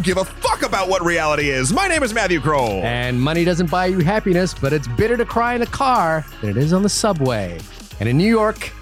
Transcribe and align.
don't 0.00 0.06
give 0.06 0.16
a 0.16 0.24
fuck 0.24 0.62
about 0.62 0.88
what 0.88 1.04
reality 1.04 1.50
is. 1.50 1.74
My 1.74 1.86
name 1.86 2.02
is 2.02 2.14
Matthew 2.14 2.40
Kroll. 2.40 2.82
And 2.84 3.20
money 3.20 3.44
doesn't 3.44 3.70
buy 3.70 3.84
you 3.86 3.98
happiness, 3.98 4.54
but 4.54 4.72
it's 4.72 4.88
bitter 4.88 5.14
to 5.18 5.26
cry 5.26 5.54
in 5.54 5.60
a 5.60 5.66
car 5.66 6.24
than 6.40 6.48
it 6.50 6.56
is 6.56 6.72
on 6.72 6.82
the 6.82 6.88
subway. 6.88 7.58
And 7.98 8.08
in 8.08 8.16
New 8.16 8.28
York, 8.28 8.72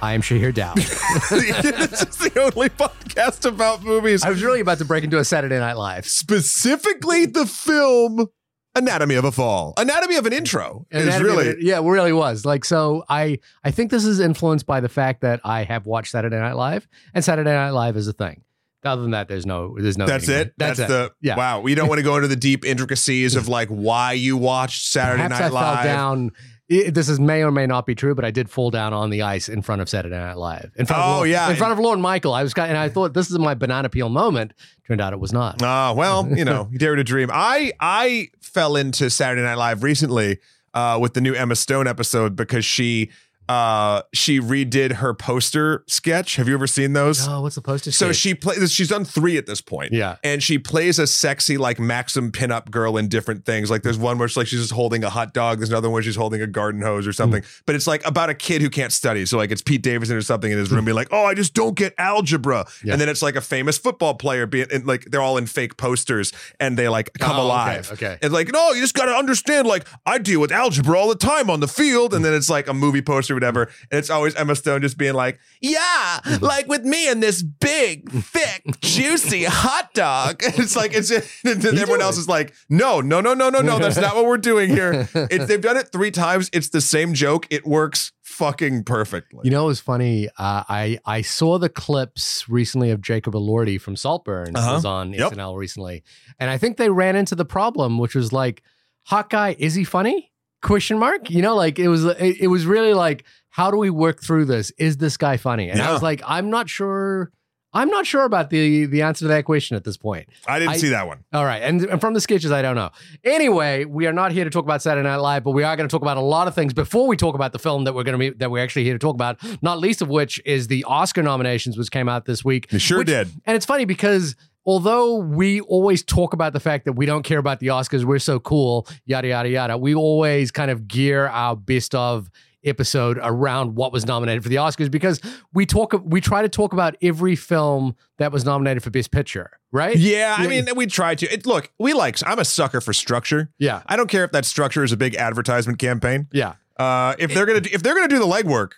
I 0.00 0.12
am 0.12 0.22
Shahir 0.22 0.54
Daud. 0.54 0.76
this 1.30 2.02
is 2.02 2.16
the 2.18 2.40
only 2.54 2.68
podcast 2.68 3.46
about 3.46 3.82
movies. 3.82 4.22
I 4.22 4.30
was 4.30 4.44
really 4.44 4.60
about 4.60 4.78
to 4.78 4.84
break 4.84 5.02
into 5.02 5.18
a 5.18 5.24
Saturday 5.24 5.58
Night 5.58 5.76
Live. 5.76 6.06
Specifically, 6.06 7.26
the 7.26 7.46
film 7.46 8.28
Anatomy 8.76 9.16
of 9.16 9.24
a 9.24 9.32
Fall. 9.32 9.74
Anatomy 9.76 10.14
of 10.16 10.26
an 10.26 10.32
Intro 10.32 10.86
is 10.92 11.02
Anatomy 11.02 11.30
of 11.30 11.36
really. 11.36 11.48
it- 11.48 11.62
yeah, 11.62 11.80
it 11.80 11.82
really 11.84 12.12
was. 12.12 12.44
Like, 12.44 12.64
so 12.64 13.02
I 13.08 13.40
I 13.64 13.72
think 13.72 13.90
this 13.90 14.04
is 14.04 14.20
influenced 14.20 14.66
by 14.66 14.78
the 14.78 14.88
fact 14.88 15.22
that 15.22 15.40
I 15.42 15.64
have 15.64 15.86
watched 15.86 16.12
Saturday 16.12 16.38
Night 16.38 16.54
Live, 16.54 16.86
and 17.12 17.24
Saturday 17.24 17.50
Night 17.50 17.70
Live 17.70 17.96
is 17.96 18.06
a 18.06 18.12
thing. 18.12 18.44
Other 18.82 19.02
than 19.02 19.10
that, 19.10 19.28
there's 19.28 19.44
no, 19.46 19.76
there's 19.78 19.98
no. 19.98 20.06
That's 20.06 20.24
it. 20.28 20.54
there. 20.56 20.68
That's, 20.74 20.78
the 20.78 21.12
Yeah. 21.20 21.36
wow. 21.36 21.60
We 21.60 21.74
don't 21.74 21.88
want 21.88 21.98
to 21.98 22.02
go 22.02 22.16
into 22.16 22.28
the 22.28 22.36
deep 22.36 22.64
intricacies 22.64 23.36
of 23.36 23.46
like 23.48 23.68
why 23.68 24.12
you 24.12 24.36
watched 24.36 24.86
Saturday 24.86 25.22
Perhaps 25.28 25.40
Night 25.40 25.46
I 25.46 25.48
Live. 25.50 25.74
fell 25.76 25.84
down. 25.84 26.30
i- 26.72 26.90
This 26.90 27.08
is 27.10 27.20
may 27.20 27.42
or 27.42 27.50
may 27.50 27.66
not 27.66 27.84
be 27.84 27.94
true, 27.94 28.14
but 28.14 28.24
I 28.24 28.30
did 28.30 28.48
fall 28.48 28.70
down 28.70 28.92
on 28.94 29.10
the 29.10 29.20
ice 29.22 29.48
in 29.50 29.60
front 29.60 29.82
of 29.82 29.88
Saturday 29.90 30.16
Night 30.16 30.38
Live. 30.38 30.70
In 30.76 30.86
front 30.86 31.02
of 31.02 31.18
Oh, 31.20 31.22
yeah. 31.24 31.50
in 31.50 31.56
front 31.56 31.72
of 31.74 31.78
Lorne 31.78 32.00
Michael. 32.00 32.32
I 32.32 32.42
was, 32.42 32.54
and 32.54 32.78
I 32.78 32.88
thought 32.88 33.12
this 33.12 33.30
is 33.30 33.38
my 33.38 33.54
banana 33.54 33.88
peel 33.90 34.08
moment. 34.08 34.52
Turned 34.88 35.00
out 35.02 35.12
it 35.12 35.20
was 35.20 35.32
not. 35.32 35.60
Ah, 35.62 35.92
well, 35.92 36.26
you 36.34 36.44
know, 36.46 36.68
you 36.72 36.78
dare 36.78 36.96
to 36.96 37.04
dream. 37.04 37.28
I 37.32 37.72
I 37.80 38.28
fell 38.40 38.76
into 38.76 39.10
Saturday 39.10 39.42
Night 39.42 39.56
Live 39.58 39.82
recently 39.82 40.38
uh, 40.72 40.96
with 41.00 41.12
the 41.14 41.20
new 41.20 41.34
Emma 41.34 41.54
Stone 41.56 41.86
episode 41.86 42.34
because 42.34 42.64
she 42.64 43.10
uh, 43.50 44.02
she 44.14 44.38
redid 44.40 44.92
her 44.94 45.12
poster 45.12 45.82
sketch. 45.88 46.36
Have 46.36 46.46
you 46.46 46.54
ever 46.54 46.68
seen 46.68 46.92
those? 46.92 47.26
Oh, 47.26 47.42
what's 47.42 47.56
the 47.56 47.60
poster? 47.62 47.90
So 47.90 48.06
sketch? 48.06 48.16
she 48.16 48.34
plays. 48.34 48.70
She's 48.72 48.88
done 48.88 49.04
three 49.04 49.36
at 49.36 49.46
this 49.46 49.60
point. 49.60 49.92
Yeah. 49.92 50.16
and 50.22 50.40
she 50.40 50.56
plays 50.58 51.00
a 51.00 51.06
sexy 51.06 51.58
like 51.58 51.80
Maxim 51.80 52.30
pinup 52.30 52.70
girl 52.70 52.96
in 52.96 53.08
different 53.08 53.44
things. 53.44 53.68
Like 53.68 53.82
there's 53.82 53.98
one 53.98 54.18
where 54.18 54.28
she's 54.28 54.36
like 54.36 54.46
she's 54.46 54.60
just 54.60 54.72
holding 54.72 55.02
a 55.02 55.10
hot 55.10 55.34
dog. 55.34 55.58
There's 55.58 55.70
another 55.70 55.88
one 55.88 55.94
where 55.94 56.02
she's 56.04 56.14
holding 56.14 56.40
a 56.42 56.46
garden 56.46 56.80
hose 56.82 57.08
or 57.08 57.12
something. 57.12 57.42
Mm. 57.42 57.62
But 57.66 57.74
it's 57.74 57.88
like 57.88 58.06
about 58.06 58.30
a 58.30 58.34
kid 58.34 58.62
who 58.62 58.70
can't 58.70 58.92
study. 58.92 59.26
So 59.26 59.36
like 59.36 59.50
it's 59.50 59.62
Pete 59.62 59.82
Davidson 59.82 60.16
or 60.16 60.22
something 60.22 60.52
in 60.52 60.56
his 60.58 60.70
room 60.70 60.84
being 60.86 60.94
like, 60.94 61.08
"Oh, 61.10 61.24
I 61.24 61.34
just 61.34 61.52
don't 61.54 61.74
get 61.74 61.92
algebra." 61.98 62.66
Yeah. 62.84 62.92
And 62.92 63.00
then 63.00 63.08
it's 63.08 63.22
like 63.22 63.34
a 63.34 63.40
famous 63.40 63.78
football 63.78 64.14
player 64.14 64.46
being 64.46 64.66
and 64.72 64.86
like 64.86 65.06
they're 65.06 65.22
all 65.22 65.38
in 65.38 65.46
fake 65.46 65.76
posters 65.76 66.32
and 66.60 66.78
they 66.78 66.88
like 66.88 67.12
come 67.18 67.36
Oh, 67.36 67.42
alive. 67.42 67.90
okay. 67.92 68.16
And 68.22 68.32
like, 68.32 68.52
no, 68.52 68.70
you 68.72 68.80
just 68.80 68.94
got 68.94 69.06
to 69.06 69.12
understand. 69.12 69.66
Like 69.66 69.86
I 70.06 70.18
deal 70.18 70.40
with 70.40 70.52
algebra 70.52 70.96
all 70.96 71.08
the 71.08 71.14
time 71.16 71.50
on 71.50 71.58
the 71.60 71.68
field, 71.68 72.14
and 72.14 72.24
then 72.24 72.32
it's 72.34 72.48
like 72.48 72.68
a 72.68 72.74
movie 72.74 73.02
poster, 73.02 73.34
whatever. 73.40 73.62
And 73.90 73.98
it's 73.98 74.10
always 74.10 74.34
Emma 74.34 74.54
Stone 74.54 74.82
just 74.82 74.98
being 74.98 75.14
like, 75.14 75.38
"Yeah, 75.60 76.20
like 76.40 76.68
with 76.68 76.84
me 76.84 77.08
and 77.08 77.22
this 77.22 77.42
big, 77.42 78.10
thick, 78.10 78.62
juicy 78.80 79.44
hot 79.44 79.92
dog." 79.94 80.42
And 80.44 80.54
it's 80.58 80.76
like 80.76 80.92
it's 80.94 81.10
and 81.44 81.64
everyone 81.64 82.02
else 82.02 82.18
is 82.18 82.28
like, 82.28 82.54
"No, 82.68 83.00
no, 83.00 83.20
no, 83.20 83.34
no, 83.34 83.48
no, 83.50 83.60
no. 83.60 83.78
That's 83.78 83.96
not 83.96 84.14
what 84.14 84.26
we're 84.26 84.38
doing 84.38 84.70
here." 84.70 85.08
It's, 85.14 85.46
they've 85.46 85.60
done 85.60 85.76
it 85.76 85.90
three 85.92 86.10
times. 86.10 86.50
It's 86.52 86.68
the 86.70 86.80
same 86.80 87.14
joke. 87.14 87.46
It 87.50 87.66
works 87.66 88.12
fucking 88.22 88.84
perfectly. 88.84 89.40
You 89.44 89.50
know, 89.50 89.64
it 89.64 89.66
was 89.68 89.80
funny. 89.80 90.28
Uh, 90.38 90.64
I 90.68 90.98
I 91.04 91.22
saw 91.22 91.58
the 91.58 91.68
clips 91.68 92.48
recently 92.48 92.90
of 92.90 93.00
Jacob 93.00 93.34
Elordi 93.34 93.80
from 93.80 93.96
Saltburn 93.96 94.56
Uh-huh. 94.56 94.74
was 94.74 94.84
on 94.84 95.12
Yep. 95.12 95.32
SNL 95.32 95.56
recently, 95.56 96.02
and 96.38 96.50
I 96.50 96.58
think 96.58 96.76
they 96.76 96.90
ran 96.90 97.16
into 97.16 97.34
the 97.34 97.44
problem, 97.44 97.98
which 97.98 98.14
was 98.14 98.32
like, 98.32 98.62
"Hot 99.06 99.30
guy, 99.30 99.56
is 99.58 99.74
he 99.74 99.84
funny?" 99.84 100.29
Question 100.62 100.98
mark. 100.98 101.30
You 101.30 101.42
know, 101.42 101.56
like 101.56 101.78
it 101.78 101.88
was. 101.88 102.04
It, 102.04 102.40
it 102.42 102.46
was 102.48 102.66
really 102.66 102.94
like, 102.94 103.24
how 103.48 103.70
do 103.70 103.76
we 103.78 103.90
work 103.90 104.22
through 104.22 104.44
this? 104.46 104.70
Is 104.78 104.98
this 104.98 105.16
guy 105.16 105.36
funny? 105.36 105.70
And 105.70 105.80
I 105.80 105.92
was 105.92 106.02
like, 106.02 106.20
I'm 106.26 106.50
not 106.50 106.68
sure. 106.68 107.32
I'm 107.72 107.88
not 107.88 108.04
sure 108.04 108.24
about 108.24 108.50
the 108.50 108.86
the 108.86 109.02
answer 109.02 109.26
to 109.26 109.28
that 109.28 109.44
question 109.44 109.76
at 109.76 109.84
this 109.84 109.96
point. 109.96 110.28
I 110.46 110.58
didn't 110.58 110.72
I- 110.72 110.76
see 110.78 110.88
that 110.88 111.06
one. 111.06 111.22
All 111.32 111.44
right. 111.44 111.62
And, 111.62 111.80
and 111.82 112.00
from 112.00 112.14
the 112.14 112.20
sketches, 112.20 112.50
I 112.50 112.62
don't 112.62 112.74
know. 112.74 112.90
Anyway, 113.22 113.84
we 113.84 114.08
are 114.08 114.12
not 114.12 114.32
here 114.32 114.42
to 114.42 114.50
talk 114.50 114.64
about 114.64 114.82
Saturday 114.82 115.08
Night 115.08 115.16
Live, 115.18 115.44
but 115.44 115.52
we 115.52 115.62
are 115.62 115.76
going 115.76 115.88
to 115.88 115.92
talk 115.92 116.02
about 116.02 116.16
a 116.16 116.20
lot 116.20 116.48
of 116.48 116.54
things 116.56 116.74
before 116.74 117.06
we 117.06 117.16
talk 117.16 117.36
about 117.36 117.52
the 117.52 117.60
film 117.60 117.84
that 117.84 117.94
we're 117.94 118.02
going 118.02 118.18
to 118.18 118.30
be 118.32 118.36
that 118.38 118.50
we're 118.50 118.62
actually 118.62 118.82
here 118.84 118.94
to 118.94 118.98
talk 118.98 119.14
about. 119.14 119.38
Not 119.62 119.78
least 119.78 120.02
of 120.02 120.08
which 120.08 120.42
is 120.44 120.66
the 120.66 120.82
Oscar 120.82 121.22
nominations, 121.22 121.78
which 121.78 121.92
came 121.92 122.08
out 122.08 122.24
this 122.24 122.44
week. 122.44 122.68
They 122.70 122.78
sure 122.78 122.98
which- 122.98 123.06
did. 123.06 123.28
And 123.46 123.56
it's 123.56 123.66
funny 123.66 123.84
because 123.84 124.34
although 124.66 125.16
we 125.16 125.60
always 125.62 126.02
talk 126.02 126.32
about 126.32 126.52
the 126.52 126.60
fact 126.60 126.84
that 126.84 126.92
we 126.94 127.06
don't 127.06 127.22
care 127.22 127.38
about 127.38 127.60
the 127.60 127.68
Oscars, 127.68 128.04
we're 128.04 128.18
so 128.18 128.38
cool, 128.38 128.86
yada 129.04 129.28
yada 129.28 129.48
yada. 129.48 129.78
We 129.78 129.94
always 129.94 130.50
kind 130.50 130.70
of 130.70 130.88
gear 130.88 131.26
our 131.28 131.56
best 131.56 131.94
of 131.94 132.30
episode 132.64 133.18
around 133.22 133.74
what 133.74 133.92
was 133.92 134.06
nominated 134.06 134.42
for 134.42 134.48
the 134.48 134.56
Oscars 134.56 134.90
because 134.90 135.20
we 135.52 135.64
talk 135.66 135.94
we 136.04 136.20
try 136.20 136.42
to 136.42 136.48
talk 136.48 136.72
about 136.72 136.96
every 137.02 137.36
film 137.36 137.96
that 138.18 138.32
was 138.32 138.44
nominated 138.44 138.82
for 138.82 138.90
best 138.90 139.10
picture, 139.10 139.58
right? 139.72 139.96
Yeah, 139.96 140.36
I 140.38 140.46
mean, 140.46 140.66
we 140.76 140.86
try 140.86 141.14
to. 141.14 141.32
It, 141.32 141.46
look, 141.46 141.72
we 141.78 141.92
like. 141.92 142.18
I'm 142.26 142.38
a 142.38 142.44
sucker 142.44 142.80
for 142.80 142.92
structure. 142.92 143.50
Yeah. 143.58 143.82
I 143.86 143.96
don't 143.96 144.08
care 144.08 144.24
if 144.24 144.32
that 144.32 144.44
structure 144.44 144.84
is 144.84 144.92
a 144.92 144.96
big 144.96 145.14
advertisement 145.14 145.78
campaign. 145.78 146.28
Yeah. 146.32 146.54
Uh, 146.76 147.14
if 147.18 147.34
they're 147.34 147.46
gonna 147.46 147.60
if 147.70 147.82
they're 147.82 147.94
gonna 147.94 148.08
do 148.08 148.18
the 148.18 148.26
legwork, 148.26 148.72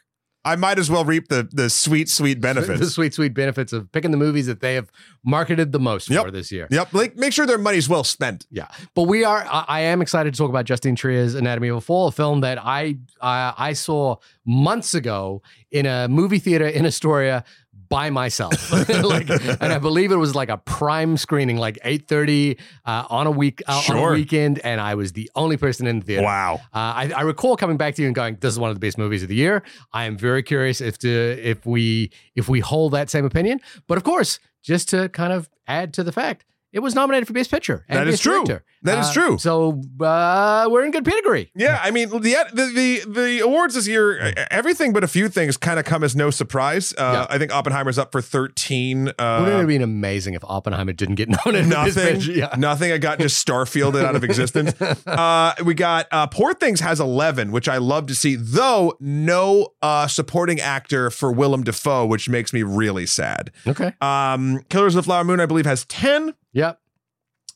I 0.44 0.56
might 0.56 0.78
as 0.78 0.91
well 0.91 1.04
reap 1.04 1.28
the 1.28 1.48
the 1.53 1.70
sweet 1.70 2.08
sweet 2.08 2.41
benefits. 2.41 2.80
the 2.80 2.86
sweet, 2.98 3.14
sweet 3.14 3.32
benefits 3.34 3.72
of 3.72 3.91
picking 3.92 4.10
the 4.10 4.16
movies 4.16 4.47
that 4.47 4.60
they 4.60 4.75
have 4.75 4.91
marketed 5.25 5.70
the 5.70 5.78
most 5.78 6.10
Yep. 6.10 6.25
for 6.25 6.30
this 6.32 6.50
year. 6.50 6.66
yep, 6.70 6.92
like 6.92 7.16
make 7.16 7.32
sure 7.32 7.47
their 7.47 7.58
money's 7.58 7.88
well 7.88 8.03
spent. 8.03 8.47
Yeah, 8.50 8.66
but 8.94 9.02
we 9.04 9.22
are. 9.25 9.47
I, 9.48 9.64
I 9.69 9.81
am 9.82 10.02
excited 10.02 10.34
to 10.34 10.38
talk 10.38 10.48
about 10.50 10.64
Justine 10.64 10.97
Triet's 10.97 11.34
Anatomy 11.34 11.69
of 11.69 11.76
a 11.76 11.81
Fall, 11.81 12.08
a 12.08 12.12
film 12.12 12.41
that 12.41 12.58
I 12.62 12.97
I, 13.20 13.54
I 13.56 13.72
saw 13.75 14.16
months 14.44 14.94
ago 14.94 15.42
in 15.70 15.86
a 15.86 16.08
movie 16.08 16.41
theater 16.41 16.66
in 16.66 16.84
Astoria 16.86 17.44
by 17.92 18.10
myself. 18.10 18.72
like, 18.88 19.28
and 19.28 19.72
I 19.72 19.78
believe 19.78 20.12
it 20.12 20.16
was 20.16 20.34
like 20.34 20.48
a 20.48 20.56
prime 20.56 21.16
screening, 21.19 21.58
like 21.58 21.78
eight 21.84 22.08
thirty 22.08 22.58
uh, 22.86 23.04
on 23.10 23.26
a 23.26 23.30
week 23.30 23.62
uh, 23.69 23.82
on 23.91 23.97
a 23.97 24.10
weekend, 24.12 24.58
and 24.60 24.80
I 24.80 24.94
was 24.94 25.12
the 25.12 25.30
only 25.34 25.58
person 25.58 25.86
in 25.86 26.00
the 26.00 26.06
theater. 26.06 26.22
Wow. 26.22 26.60
Uh, 26.75 26.78
I, 26.78 27.12
I 27.14 27.20
recall 27.22 27.56
coming 27.56 27.76
back 27.76 27.94
to 27.97 28.02
you 28.02 28.08
and 28.08 28.14
going, 28.14 28.38
"This 28.41 28.52
is 28.52 28.58
one 28.58 28.70
of 28.70 28.76
the 28.76 28.81
best 28.81 28.97
movies 28.97 29.22
of 29.22 29.28
the 29.28 29.34
year." 29.34 29.62
I 29.92 30.06
am 30.06 30.16
very 30.16 30.42
curious 30.42 30.81
if 30.81 30.98
to 30.98 31.08
if 31.08 31.66
we 31.66 32.10
if 32.34 32.48
we 32.48 32.60
hold 32.60 32.92
that 32.92 33.10
same 33.10 33.26
opinion. 33.26 33.60
But 33.86 33.98
of 33.98 34.04
course, 34.04 34.41
just 34.62 34.88
to 34.88 35.10
kind 35.10 35.32
of 35.32 35.50
add 35.69 35.92
to 35.94 36.02
the 36.02 36.12
fact, 36.12 36.47
it 36.72 36.80
was 36.80 36.94
nominated 36.94 37.26
for 37.26 37.32
Best 37.34 37.50
Picture. 37.50 37.84
And 37.88 37.98
That 37.98 38.08
is 38.08 38.14
Best 38.14 38.22
true. 38.22 38.44
That 38.84 38.98
is 38.98 39.06
Uh, 39.06 39.12
true. 39.12 39.38
So 39.38 39.80
uh, 40.00 40.66
we're 40.70 40.84
in 40.84 40.90
good 40.90 41.04
pedigree. 41.04 41.50
Yeah, 41.54 41.78
I 41.82 41.90
mean 41.92 42.08
the 42.08 42.18
the 42.18 42.64
the, 42.74 43.02
the 43.12 43.40
awards 43.40 43.74
this 43.74 43.86
year, 43.86 44.20
uh, 44.20 44.32
everything 44.50 44.92
but 44.92 45.04
a 45.04 45.08
few 45.08 45.28
things 45.28 45.56
kind 45.56 45.78
of 45.78 45.84
come 45.84 46.02
as 46.02 46.16
no 46.16 46.30
surprise. 46.30 46.92
Uh, 46.98 47.26
Yeah. 47.28 47.34
I 47.34 47.38
think 47.38 47.54
Oppenheimer's 47.54 47.98
up 47.98 48.10
for 48.10 48.20
thirteen. 48.20 49.04
Wouldn't 49.04 49.18
it 49.20 49.22
Uh, 49.22 49.58
have 49.58 49.66
been 49.68 49.82
amazing 49.82 50.34
if 50.34 50.42
Oppenheimer 50.44 50.92
didn't 50.92 51.14
get 51.16 51.28
nominated? 51.46 51.72
for 51.72 51.84
Best 51.84 51.96
nothing, 51.96 52.20
Yeah. 52.36 52.54
nothing. 52.58 52.90
I 52.92 52.98
got 52.98 53.18
just 53.20 53.46
Starfielded 53.46 54.04
out 54.04 54.16
of 54.16 54.24
existence. 54.24 54.72
Uh, 55.06 55.52
we 55.64 55.74
got 55.74 56.06
uh, 56.10 56.26
Poor 56.26 56.54
Things 56.54 56.80
has 56.80 56.98
eleven, 57.00 57.52
which 57.52 57.68
I 57.68 57.76
love 57.78 58.06
to 58.06 58.14
see, 58.14 58.34
though 58.36 58.94
no 59.00 59.68
uh, 59.82 60.06
supporting 60.06 60.60
actor 60.60 61.10
for 61.10 61.30
Willem 61.32 61.62
Dafoe, 61.64 62.06
which 62.06 62.28
makes 62.28 62.52
me 62.52 62.62
really 62.62 63.06
sad. 63.06 63.50
Okay. 63.66 63.92
Um, 64.00 64.60
Killers 64.70 64.94
of 64.94 65.00
the 65.00 65.06
Flower 65.06 65.24
Moon, 65.24 65.38
I 65.40 65.46
believe, 65.46 65.66
has 65.66 65.84
ten. 65.84 66.34
Yep. 66.52 66.80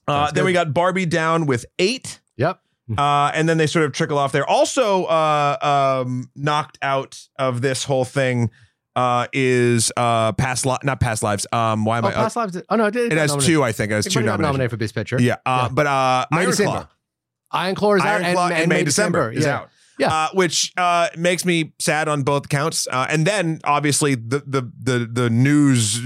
Uh, 0.09 0.31
then 0.31 0.45
we 0.45 0.53
got 0.53 0.73
Barbie 0.73 1.07
down 1.07 1.47
with 1.47 1.67
eight. 1.79 2.21
Yep. 2.37 2.61
Uh, 2.97 3.33
and 3.35 3.49
then 3.49 3.59
they 3.59 3.67
sort 3.67 3.85
of 3.85 3.93
trickle 3.93 4.17
off 4.19 4.31
there. 4.31 4.47
Also, 4.49 5.05
uh, 5.07 6.03
um, 6.07 6.31
knocked 6.37 6.79
out 6.81 7.21
of 7.39 7.61
this 7.61 7.83
whole 7.83 8.05
thing 8.05 8.51
uh, 8.95 9.27
is 9.33 9.91
uh, 9.97 10.33
past 10.33 10.65
li- 10.65 10.77
not 10.85 11.01
past 11.01 11.23
lives. 11.25 11.47
Um, 11.53 11.85
why 11.85 11.99
am 11.99 12.05
Oh, 12.05 12.09
I? 12.09 12.13
Past 12.13 12.37
Lives. 12.37 12.63
Oh 12.71 12.77
no, 12.77 12.87
it, 12.87 12.93
did- 12.93 13.13
it 13.13 13.19
has 13.19 13.31
nominated. 13.31 13.55
two, 13.55 13.63
I 13.65 13.73
think. 13.73 13.91
It 13.91 13.95
has 13.97 14.07
It 14.07 14.11
two 14.11 14.21
nominations. 14.21 14.43
nominated 14.43 14.71
for 14.71 14.77
Best 14.77 14.95
Picture. 14.95 15.21
Yeah, 15.21 15.37
uh, 15.45 15.65
Yeah. 15.65 15.69
but 15.75 15.87
uh, 15.87 16.27
May 16.31 16.39
Iron 16.39 16.51
December. 16.51 16.71
Claw, 16.71 16.89
Iron 17.51 17.75
Claw 17.75 17.95
is 17.95 18.03
out, 18.03 18.07
Iron 18.09 18.25
and, 18.25 18.35
Claw, 18.35 18.47
and, 18.47 18.55
and 18.57 18.69
May 18.69 18.85
December, 18.85 19.33
is 19.33 19.45
Yeah. 19.45 19.57
out. 19.57 19.71
Yeah. 19.99 20.13
uh, 20.13 20.29
which 20.35 20.73
uh, 20.77 21.09
makes 21.17 21.45
me 21.47 21.73
sad 21.79 22.07
on 22.07 22.23
both 22.23 22.49
counts. 22.51 22.87
Uh, 22.87 23.07
and 23.09 23.27
then 23.27 23.61
obviously 23.65 24.15
the 24.15 24.43
the 24.47 24.71
the 24.83 25.09
the 25.11 25.31
news 25.31 25.99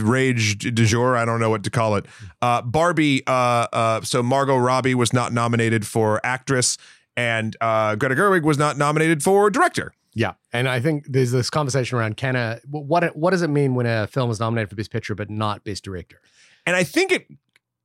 rage 0.00 0.58
du 0.58 0.86
jour. 0.86 1.16
I 1.16 1.24
don't 1.24 1.40
know 1.40 1.50
what 1.50 1.62
to 1.64 1.70
call 1.70 1.96
it. 1.96 2.06
Uh, 2.40 2.62
Barbie. 2.62 3.22
Uh, 3.26 3.66
uh, 3.72 4.00
so 4.00 4.22
Margot 4.22 4.56
Robbie 4.56 4.94
was 4.94 5.12
not 5.12 5.32
nominated 5.32 5.86
for 5.86 6.20
actress, 6.24 6.78
and 7.16 7.56
uh, 7.60 7.96
Greta 7.96 8.14
Gerwig 8.14 8.44
was 8.44 8.56
not 8.58 8.78
nominated 8.78 9.22
for 9.22 9.50
director. 9.50 9.92
Yeah, 10.14 10.34
and 10.52 10.68
I 10.68 10.80
think 10.80 11.06
there's 11.08 11.32
this 11.32 11.48
conversation 11.48 11.98
around 11.98 12.16
can 12.16 12.36
a 12.36 12.60
what 12.70 13.16
what 13.16 13.30
does 13.30 13.42
it 13.42 13.48
mean 13.48 13.74
when 13.74 13.86
a 13.86 14.06
film 14.06 14.30
is 14.30 14.40
nominated 14.40 14.68
for 14.70 14.76
Best 14.76 14.90
Picture 14.90 15.14
but 15.14 15.30
not 15.30 15.64
Best 15.64 15.84
Director? 15.84 16.20
And 16.66 16.76
I 16.76 16.84
think 16.84 17.12
it 17.12 17.26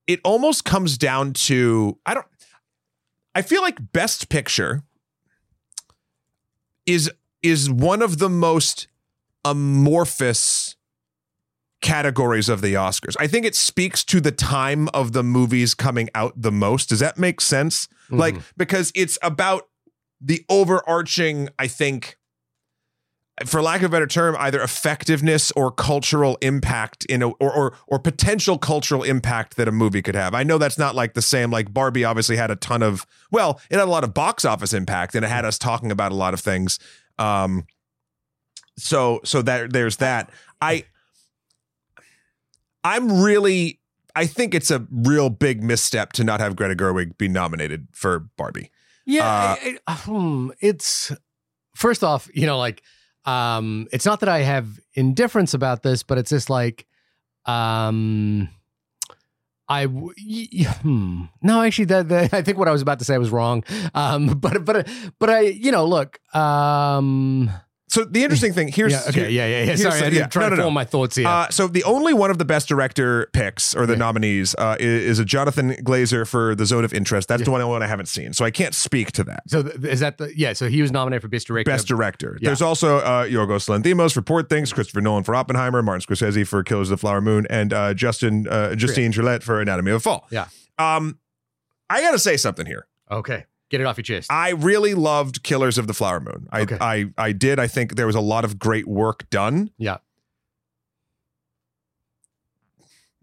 it 0.07 0.19
almost 0.23 0.65
comes 0.65 0.97
down 0.97 1.33
to 1.33 1.97
I 2.05 2.13
don't. 2.13 2.25
I 3.33 3.43
feel 3.43 3.61
like 3.61 3.91
Best 3.93 4.29
Picture 4.29 4.83
is 6.87 7.11
is 7.43 7.69
one 7.69 8.01
of 8.01 8.17
the 8.17 8.29
most 8.29 8.87
amorphous 9.45 10.75
categories 11.81 12.49
of 12.49 12.61
the 12.61 12.73
Oscars. 12.73 13.15
I 13.19 13.27
think 13.27 13.45
it 13.45 13.55
speaks 13.55 14.03
to 14.05 14.19
the 14.19 14.31
time 14.31 14.89
of 14.93 15.13
the 15.13 15.23
movies 15.23 15.75
coming 15.75 16.09
out 16.15 16.33
the 16.35 16.51
most. 16.51 16.89
Does 16.89 16.99
that 16.99 17.19
make 17.19 17.39
sense? 17.39 17.87
Like 18.09 18.35
mm. 18.35 18.43
because 18.57 18.91
it's 18.95 19.19
about 19.21 19.67
the 20.19 20.43
overarching, 20.49 21.49
I 21.59 21.67
think 21.67 22.17
for 23.45 23.61
lack 23.61 23.81
of 23.81 23.85
a 23.85 23.89
better 23.89 24.07
term, 24.07 24.35
either 24.39 24.61
effectiveness 24.61 25.51
or 25.55 25.71
cultural 25.71 26.37
impact 26.41 27.05
in 27.05 27.21
a 27.21 27.29
or 27.29 27.53
or 27.53 27.77
or 27.87 27.99
potential 27.99 28.57
cultural 28.57 29.03
impact 29.03 29.57
that 29.57 29.67
a 29.67 29.71
movie 29.71 30.01
could 30.01 30.15
have. 30.15 30.33
I 30.33 30.43
know 30.43 30.57
that's 30.57 30.77
not 30.77 30.95
like 30.95 31.13
the 31.13 31.21
same. 31.21 31.51
Like 31.51 31.73
Barbie 31.73 32.03
obviously 32.03 32.35
had 32.37 32.49
a 32.49 32.55
ton 32.55 32.81
of 32.81 33.05
well, 33.31 33.61
it 33.69 33.75
had 33.77 33.83
a 33.87 33.91
lot 33.91 34.03
of 34.03 34.13
box 34.13 34.43
office 34.45 34.73
impact 34.73 35.13
and 35.13 35.23
it 35.23 35.27
had 35.29 35.45
us 35.45 35.57
talking 35.59 35.91
about 35.91 36.11
a 36.11 36.15
lot 36.15 36.33
of 36.33 36.39
things. 36.39 36.79
Um, 37.19 37.65
so 38.77 39.21
so 39.23 39.41
that 39.43 39.71
there's 39.71 39.97
that. 39.97 40.31
I 40.61 40.85
I'm 42.83 43.21
really 43.21 43.79
I 44.15 44.25
think 44.25 44.55
it's 44.55 44.71
a 44.71 44.87
real 44.91 45.29
big 45.29 45.63
misstep 45.63 46.11
to 46.13 46.23
not 46.23 46.39
have 46.39 46.55
Greta 46.55 46.75
Gerwig 46.75 47.17
be 47.17 47.27
nominated 47.27 47.87
for 47.91 48.19
Barbie. 48.37 48.71
Yeah, 49.05 49.51
Uh, 49.51 49.55
it- 49.63 49.75
it- 49.75 49.81
hmm, 49.99 50.49
it's 50.59 51.11
first 51.75 52.03
off, 52.03 52.27
you 52.33 52.45
know, 52.45 52.57
like 52.57 52.81
um, 53.27 53.87
it's 53.91 54.05
not 54.05 54.21
that 54.21 54.29
I 54.29 54.39
have 54.39 54.79
indifference 54.93 55.53
about 55.53 55.83
this, 55.83 56.01
but 56.01 56.17
it's 56.17 56.29
just 56.29 56.49
like 56.49 56.87
um, 57.45 58.49
hmm. 59.69 61.23
no, 61.41 61.61
actually, 61.61 61.85
that 61.85 62.33
I 62.33 62.41
think 62.41 62.57
what 62.57 62.67
I 62.67 62.71
was 62.71 62.81
about 62.81 62.99
to 62.99 63.05
say 63.05 63.17
was 63.17 63.29
wrong. 63.29 63.63
Um, 63.93 64.27
but 64.39 64.63
but 64.65 64.87
but 65.19 65.29
I, 65.29 65.41
you 65.41 65.71
know, 65.71 65.85
look, 65.85 66.19
um, 66.33 67.51
So 67.97 68.05
the 68.05 68.23
interesting 68.23 68.53
thing 68.53 68.67
here's 68.67 68.91
yeah, 68.91 69.01
okay, 69.09 69.31
yeah, 69.31 69.47
yeah, 69.47 69.63
yeah. 69.63 69.75
Sorry, 69.75 70.01
I 70.01 70.09
didn't 70.11 70.31
try 70.31 70.43
no, 70.43 70.49
to 70.51 70.55
no, 70.57 70.63
no. 70.65 70.69
my 70.69 70.85
thoughts 70.85 71.15
here. 71.15 71.27
Uh, 71.27 71.49
so 71.49 71.67
the 71.67 71.83
only 71.83 72.13
one 72.13 72.29
of 72.29 72.37
the 72.37 72.45
best 72.45 72.67
director 72.67 73.27
picks 73.33 73.73
or 73.75 73.87
the 73.87 73.93
Yeah. 73.93 73.97
nominees 73.99 74.53
uh, 74.59 74.75
is, 74.79 75.03
is 75.03 75.19
a 75.19 75.25
Jonathan 75.25 75.71
Glazer 75.83 76.27
for 76.27 76.53
The 76.53 76.67
Zone 76.67 76.85
of 76.85 76.93
Interest. 76.93 77.27
That's 77.27 77.43
the 77.43 77.49
one, 77.49 77.67
one 77.67 77.81
I 77.81 77.87
haven't 77.87 78.05
seen, 78.05 78.33
so 78.33 78.45
I 78.45 78.51
can't 78.51 78.75
speak 78.75 79.11
to 79.13 79.23
that. 79.23 79.43
so 79.47 79.63
th- 79.63 79.83
is 79.83 79.99
that 80.01 80.19
the 80.19 80.31
yeah? 80.37 80.53
So 80.53 80.69
he 80.69 80.83
was 80.83 80.91
nominated 80.91 81.23
for 81.23 81.27
best 81.27 81.47
director. 81.47 81.71
Best 81.71 81.87
director. 81.87 82.37
Yeah. 82.39 82.49
There's 82.49 82.61
also 82.61 82.97
uh, 82.97 83.25
Yorgos 83.25 83.67
Lanthimos 83.67 84.13
for 84.13 84.21
Poor 84.21 84.43
Things, 84.43 84.71
Christopher 84.71 85.01
Nolan 85.01 85.23
for 85.23 85.33
Oppenheimer, 85.33 85.81
Martin 85.81 86.01
Scorsese 86.07 86.45
for 86.47 86.63
Killers 86.63 86.91
of 86.91 86.99
the 86.99 87.01
Flower 87.01 87.19
Moon, 87.19 87.47
and 87.49 87.73
uh, 87.73 87.95
Justin 87.95 88.47
uh, 88.47 88.75
Justine 88.75 89.11
Gillette 89.11 89.41
for 89.41 89.59
Anatomy 89.59 89.89
of 89.89 89.97
a 89.97 89.99
Fall. 90.01 90.27
Yeah. 90.29 90.49
Um, 90.77 91.17
I 91.89 92.01
got 92.01 92.11
to 92.11 92.19
say 92.19 92.37
something 92.37 92.67
here. 92.67 92.85
Okay, 93.09 93.45
get 93.69 93.81
it 93.81 93.85
off 93.87 93.97
your 93.97 94.03
chest. 94.03 94.31
I 94.31 94.49
really 94.51 94.93
loved 94.93 95.43
Killers 95.43 95.77
of 95.77 95.87
the 95.87 95.93
Flower 95.93 96.19
Moon. 96.19 96.47
I, 96.51 96.61
Okay. 96.61 96.77
I 96.79 97.05
I 97.17 97.31
did. 97.31 97.59
I 97.59 97.67
think 97.67 97.95
there 97.95 98.07
was 98.07 98.15
a 98.15 98.21
lot 98.21 98.45
of 98.45 98.57
great 98.59 98.87
work 98.87 99.29
done. 99.29 99.71
Yeah. 99.77 99.97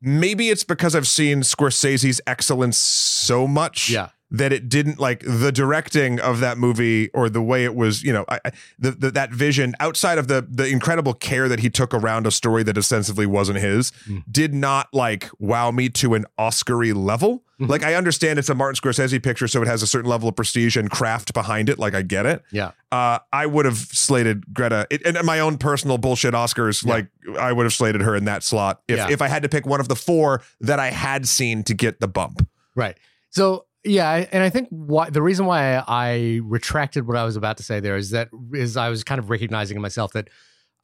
Maybe 0.01 0.51
it's 0.51 0.65
because 0.65 0.95
I've 0.95 1.09
seen 1.09 1.41
Scorsese's 1.41 2.21
excellence 2.27 2.77
so 2.77 3.47
much 3.47 3.89
yeah, 3.89 4.11
that 4.31 4.53
it 4.53 4.69
didn't 4.69 5.01
like 5.01 5.21
the 5.27 5.51
directing 5.51 6.21
of 6.21 6.41
that 6.41 6.59
movie 6.59 7.09
or 7.15 7.31
the 7.31 7.41
way 7.41 7.65
it 7.65 7.75
was, 7.75 8.03
you 8.03 8.13
know, 8.13 8.27
I, 8.29 8.39
the, 8.79 8.91
the 8.91 9.11
that 9.13 9.31
vision 9.31 9.75
outside 9.81 10.19
of 10.19 10.29
the 10.29 10.47
the 10.47 10.67
incredible 10.69 11.15
care 11.15 11.49
that 11.49 11.61
he 11.61 11.71
took 11.71 11.95
around 11.95 12.27
a 12.27 12.31
story 12.31 12.63
that 12.65 12.77
ostensibly 12.77 13.25
wasn't 13.25 13.61
his 13.61 13.93
Mm. 14.07 14.25
did 14.31 14.53
not 14.53 14.89
like 14.93 15.31
wow 15.39 15.71
me 15.71 15.89
to 15.91 16.13
an 16.13 16.27
Oscary 16.39 16.95
level. 16.95 17.44
Like 17.69 17.83
I 17.83 17.95
understand 17.95 18.39
it's 18.39 18.49
a 18.49 18.55
Martin 18.55 18.81
Scorsese 18.81 19.23
picture, 19.23 19.49
so 19.49 19.63
it 19.63 19.67
has 19.69 19.83
a 19.83 19.87
certain 19.87 20.09
level 20.11 20.29
of 20.29 20.37
prestige 20.37 20.77
and 20.77 20.91
craft 20.91 21.35
behind 21.35 21.69
it. 21.69 21.79
Like 21.79 21.95
I 21.95 22.03
get 22.03 22.27
it. 22.27 22.43
yeah. 22.53 22.73
Uh, 22.93 23.19
I 23.33 23.47
would 23.47 23.65
have 23.65 23.77
slated 23.79 24.55
Greta 24.55 24.87
it, 24.91 25.05
and 25.07 25.19
my 25.25 25.41
own 25.41 25.59
personal 25.59 25.99
bullshit 25.99 26.33
Oscars. 26.35 26.85
Yeah. 26.85 26.93
Like 26.93 27.09
I 27.39 27.53
would 27.53 27.65
have 27.67 27.73
slated 27.73 28.01
her 28.03 28.15
in 28.15 28.25
that 28.27 28.43
slot 28.43 28.83
if 28.89 28.97
Yeah. 28.97 29.11
if 29.11 29.21
I 29.23 29.29
had 29.29 29.43
to 29.43 29.49
pick 29.49 29.67
one 29.67 29.81
of 29.81 29.89
the 29.89 29.97
four 29.97 30.43
that 30.61 30.79
I 30.79 30.91
had 30.91 31.27
seen 31.27 31.63
to 31.65 31.75
get 31.75 32.01
the 32.01 32.09
bump. 32.09 32.47
Right. 32.77 32.97
So 33.31 33.67
yeah, 33.87 34.27
and 34.33 34.43
I 34.43 34.49
think 34.49 34.69
why 34.71 35.11
the 35.11 35.21
reason 35.21 35.45
why 35.45 35.77
I 35.87 36.41
retracted 36.43 37.07
what 37.07 37.17
I 37.19 37.25
was 37.25 37.37
about 37.37 37.57
to 37.59 37.63
say 37.63 37.81
there 37.81 37.97
is 37.97 38.11
that 38.11 38.29
is 38.53 38.77
I 38.77 38.89
was 38.89 39.05
kind 39.05 39.19
of 39.19 39.29
recognizing 39.29 39.77
in 39.77 39.83
myself 39.83 40.13
that 40.15 40.29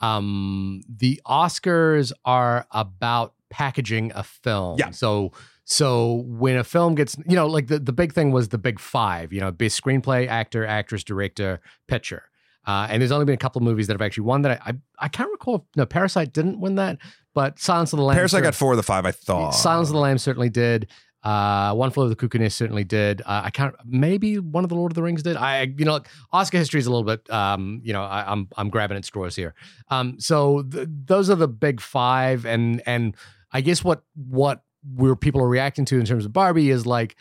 um 0.01 0.83
the 0.89 1.21
Oscars 1.27 2.13
are 2.25 2.67
about 2.71 3.35
packaging 3.51 4.13
a 4.15 4.23
film. 4.23 4.79
Yeah. 4.79 4.91
So 4.91 5.33
so 5.65 6.25
when 6.27 6.57
a 6.57 6.65
film 6.65 6.95
gets 6.95 7.17
you 7.29 7.37
know 7.37 7.47
like 7.47 7.67
the, 7.69 7.79
the 7.79 7.93
big 7.93 8.13
thing 8.13 8.33
was 8.33 8.49
the 8.49 8.59
big 8.59 8.79
five 8.79 9.33
you 9.33 9.41
know 9.41 9.51
best 9.51 9.83
screenplay 9.83 10.27
actor 10.27 10.67
actress 10.67 11.05
director 11.05 11.61
picture 11.87 12.25
uh, 12.67 12.87
and 12.91 13.01
there's 13.01 13.11
only 13.11 13.25
been 13.25 13.35
a 13.35 13.39
couple 13.39 13.59
of 13.59 13.65
movies 13.65 13.87
that 13.87 13.95
have 13.95 14.03
actually 14.03 14.25
won 14.25 14.43
that 14.43 14.61
I, 14.63 14.71
I 14.71 14.75
I 15.07 15.09
can't 15.09 15.31
recall 15.31 15.57
if, 15.57 15.63
no 15.77 15.87
Parasite 15.87 16.33
didn't 16.33 16.61
win 16.61 16.75
that 16.77 16.99
but 17.35 17.59
Silence 17.59 17.93
of 17.93 17.99
the 17.99 18.05
Lambs 18.05 18.19
Parasite 18.19 18.43
got 18.43 18.55
four 18.55 18.73
of 18.73 18.77
the 18.77 18.83
five. 18.83 19.07
I 19.07 19.13
thought. 19.13 19.51
Silence 19.51 19.89
of 19.89 19.95
the 19.95 20.01
Lambs 20.01 20.23
certainly 20.23 20.51
did. 20.51 20.89
Uh, 21.23 21.75
One 21.75 21.91
Flew 21.91 22.05
Over 22.05 22.11
the 22.11 22.17
Cuckoo 22.17 22.39
Nest 22.39 22.57
certainly 22.57 22.85
did. 22.85 23.21
Uh, 23.21 23.43
I 23.45 23.51
can't. 23.51 23.75
Maybe 23.85 24.39
one 24.39 24.65
of 24.65 24.71
the 24.71 24.75
Lord 24.75 24.91
of 24.91 24.97
the 24.97 25.03
Rings 25.03 25.23
did. 25.23 25.37
I, 25.37 25.73
you 25.77 25.85
know, 25.85 26.01
Oscar 26.33 26.59
history 26.59 26.81
is 26.81 26.87
a 26.87 26.91
little 26.91 27.05
bit. 27.05 27.31
Um, 27.31 27.83
you 27.85 27.93
know, 27.93 28.03
I, 28.03 28.31
I'm 28.31 28.49
I'm 28.57 28.71
grabbing 28.71 28.97
at 28.97 29.05
straws 29.05 29.37
here. 29.37 29.55
Um, 29.89 30.19
so 30.19 30.63
th- 30.63 30.89
those 30.89 31.29
are 31.31 31.37
the 31.37 31.49
big 31.49 31.81
five, 31.81 32.47
and 32.47 32.83
and 32.87 33.15
I 33.53 33.61
guess 33.61 33.85
what 33.85 34.03
what 34.15 34.63
where 34.95 35.17
people 35.17 35.43
are 35.43 35.49
reacting 35.49 35.85
to 35.87 35.99
in 35.99 36.07
terms 36.07 36.25
of 36.25 36.33
Barbie 36.33 36.71
is 36.71 36.87
like, 36.87 37.17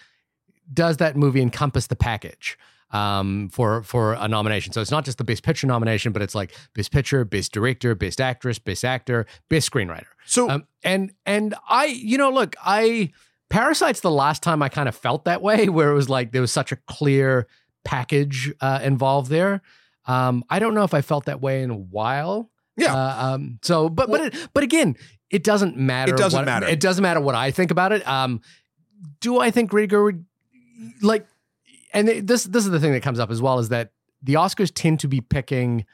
does 0.74 0.98
that 0.98 1.16
movie 1.16 1.42
encompass 1.42 1.88
the 1.88 1.96
package? 1.96 2.58
um, 2.92 3.50
for 3.50 3.84
for 3.84 4.14
a 4.14 4.28
nomination. 4.28 4.74
So 4.74 4.82
it's 4.82 4.92
not 4.92 5.06
just 5.06 5.18
the 5.18 5.24
best 5.24 5.44
picture 5.44 5.68
nomination, 5.68 6.12
but 6.12 6.22
it's 6.22 6.36
like 6.36 6.56
best 6.74 6.92
picture, 6.92 7.24
best 7.24 7.52
director, 7.52 7.94
best 7.96 8.20
actress, 8.20 8.60
best 8.60 8.84
actor, 8.84 9.26
best 9.50 9.70
screenwriter. 9.70 10.08
So 10.26 10.50
Um, 10.50 10.68
and 10.84 11.12
and 11.26 11.56
I, 11.68 11.86
you 11.86 12.18
know, 12.18 12.32
look, 12.32 12.56
I 12.64 13.12
Parasite's 13.50 14.02
the 14.02 14.12
last 14.12 14.44
time 14.44 14.62
I 14.62 14.70
kind 14.70 14.90
of 14.90 14.96
felt 14.96 15.26
that 15.26 15.42
way, 15.42 15.70
where 15.70 15.92
it 15.92 15.96
was 15.96 16.10
like 16.10 16.32
there 16.32 16.42
was 16.42 16.52
such 16.52 16.72
a 16.72 16.78
clear 16.88 17.48
package 17.86 18.52
uh, 18.62 18.80
involved 18.84 19.30
there. 19.30 19.62
Um, 20.06 20.44
I 20.50 20.60
don't 20.60 20.74
know 20.74 20.84
if 20.84 20.94
I 20.94 21.02
felt 21.02 21.26
that 21.26 21.42
way 21.42 21.62
in 21.62 21.70
a 21.70 21.78
while. 21.78 22.50
Yeah. 22.76 22.96
Uh, 22.96 23.34
um. 23.34 23.60
So, 23.62 23.90
but 23.90 24.10
but 24.10 24.22
it, 24.22 24.50
but 24.54 24.64
again, 24.64 24.96
it 25.32 25.44
doesn't 25.44 25.78
matter. 25.78 26.14
It 26.14 26.18
doesn't 26.18 26.38
what- 26.40 26.46
matter. 26.46 26.68
It 26.68 26.80
doesn't 26.80 27.02
matter 27.04 27.20
what 27.22 27.36
I 27.36 27.52
think 27.52 27.72
about 27.72 27.92
it. 27.92 28.08
Um. 28.08 28.42
Do 29.22 29.40
I 29.40 29.50
think 29.50 29.70
Greta 29.70 29.96
Gerwig, 29.96 30.26
like, 31.02 31.26
and 31.94 32.08
this 32.08 32.44
this 32.44 32.66
is 32.66 32.72
the 32.72 32.80
thing 32.82 32.92
that 32.92 33.02
comes 33.02 33.18
up 33.20 33.32
as 33.32 33.42
well 33.42 33.60
is 33.60 33.70
that 33.70 33.92
the 34.22 34.34
Oscars 34.34 34.72
tend 34.74 35.00
to 35.02 35.08
be 35.08 35.22
picking 35.22 35.86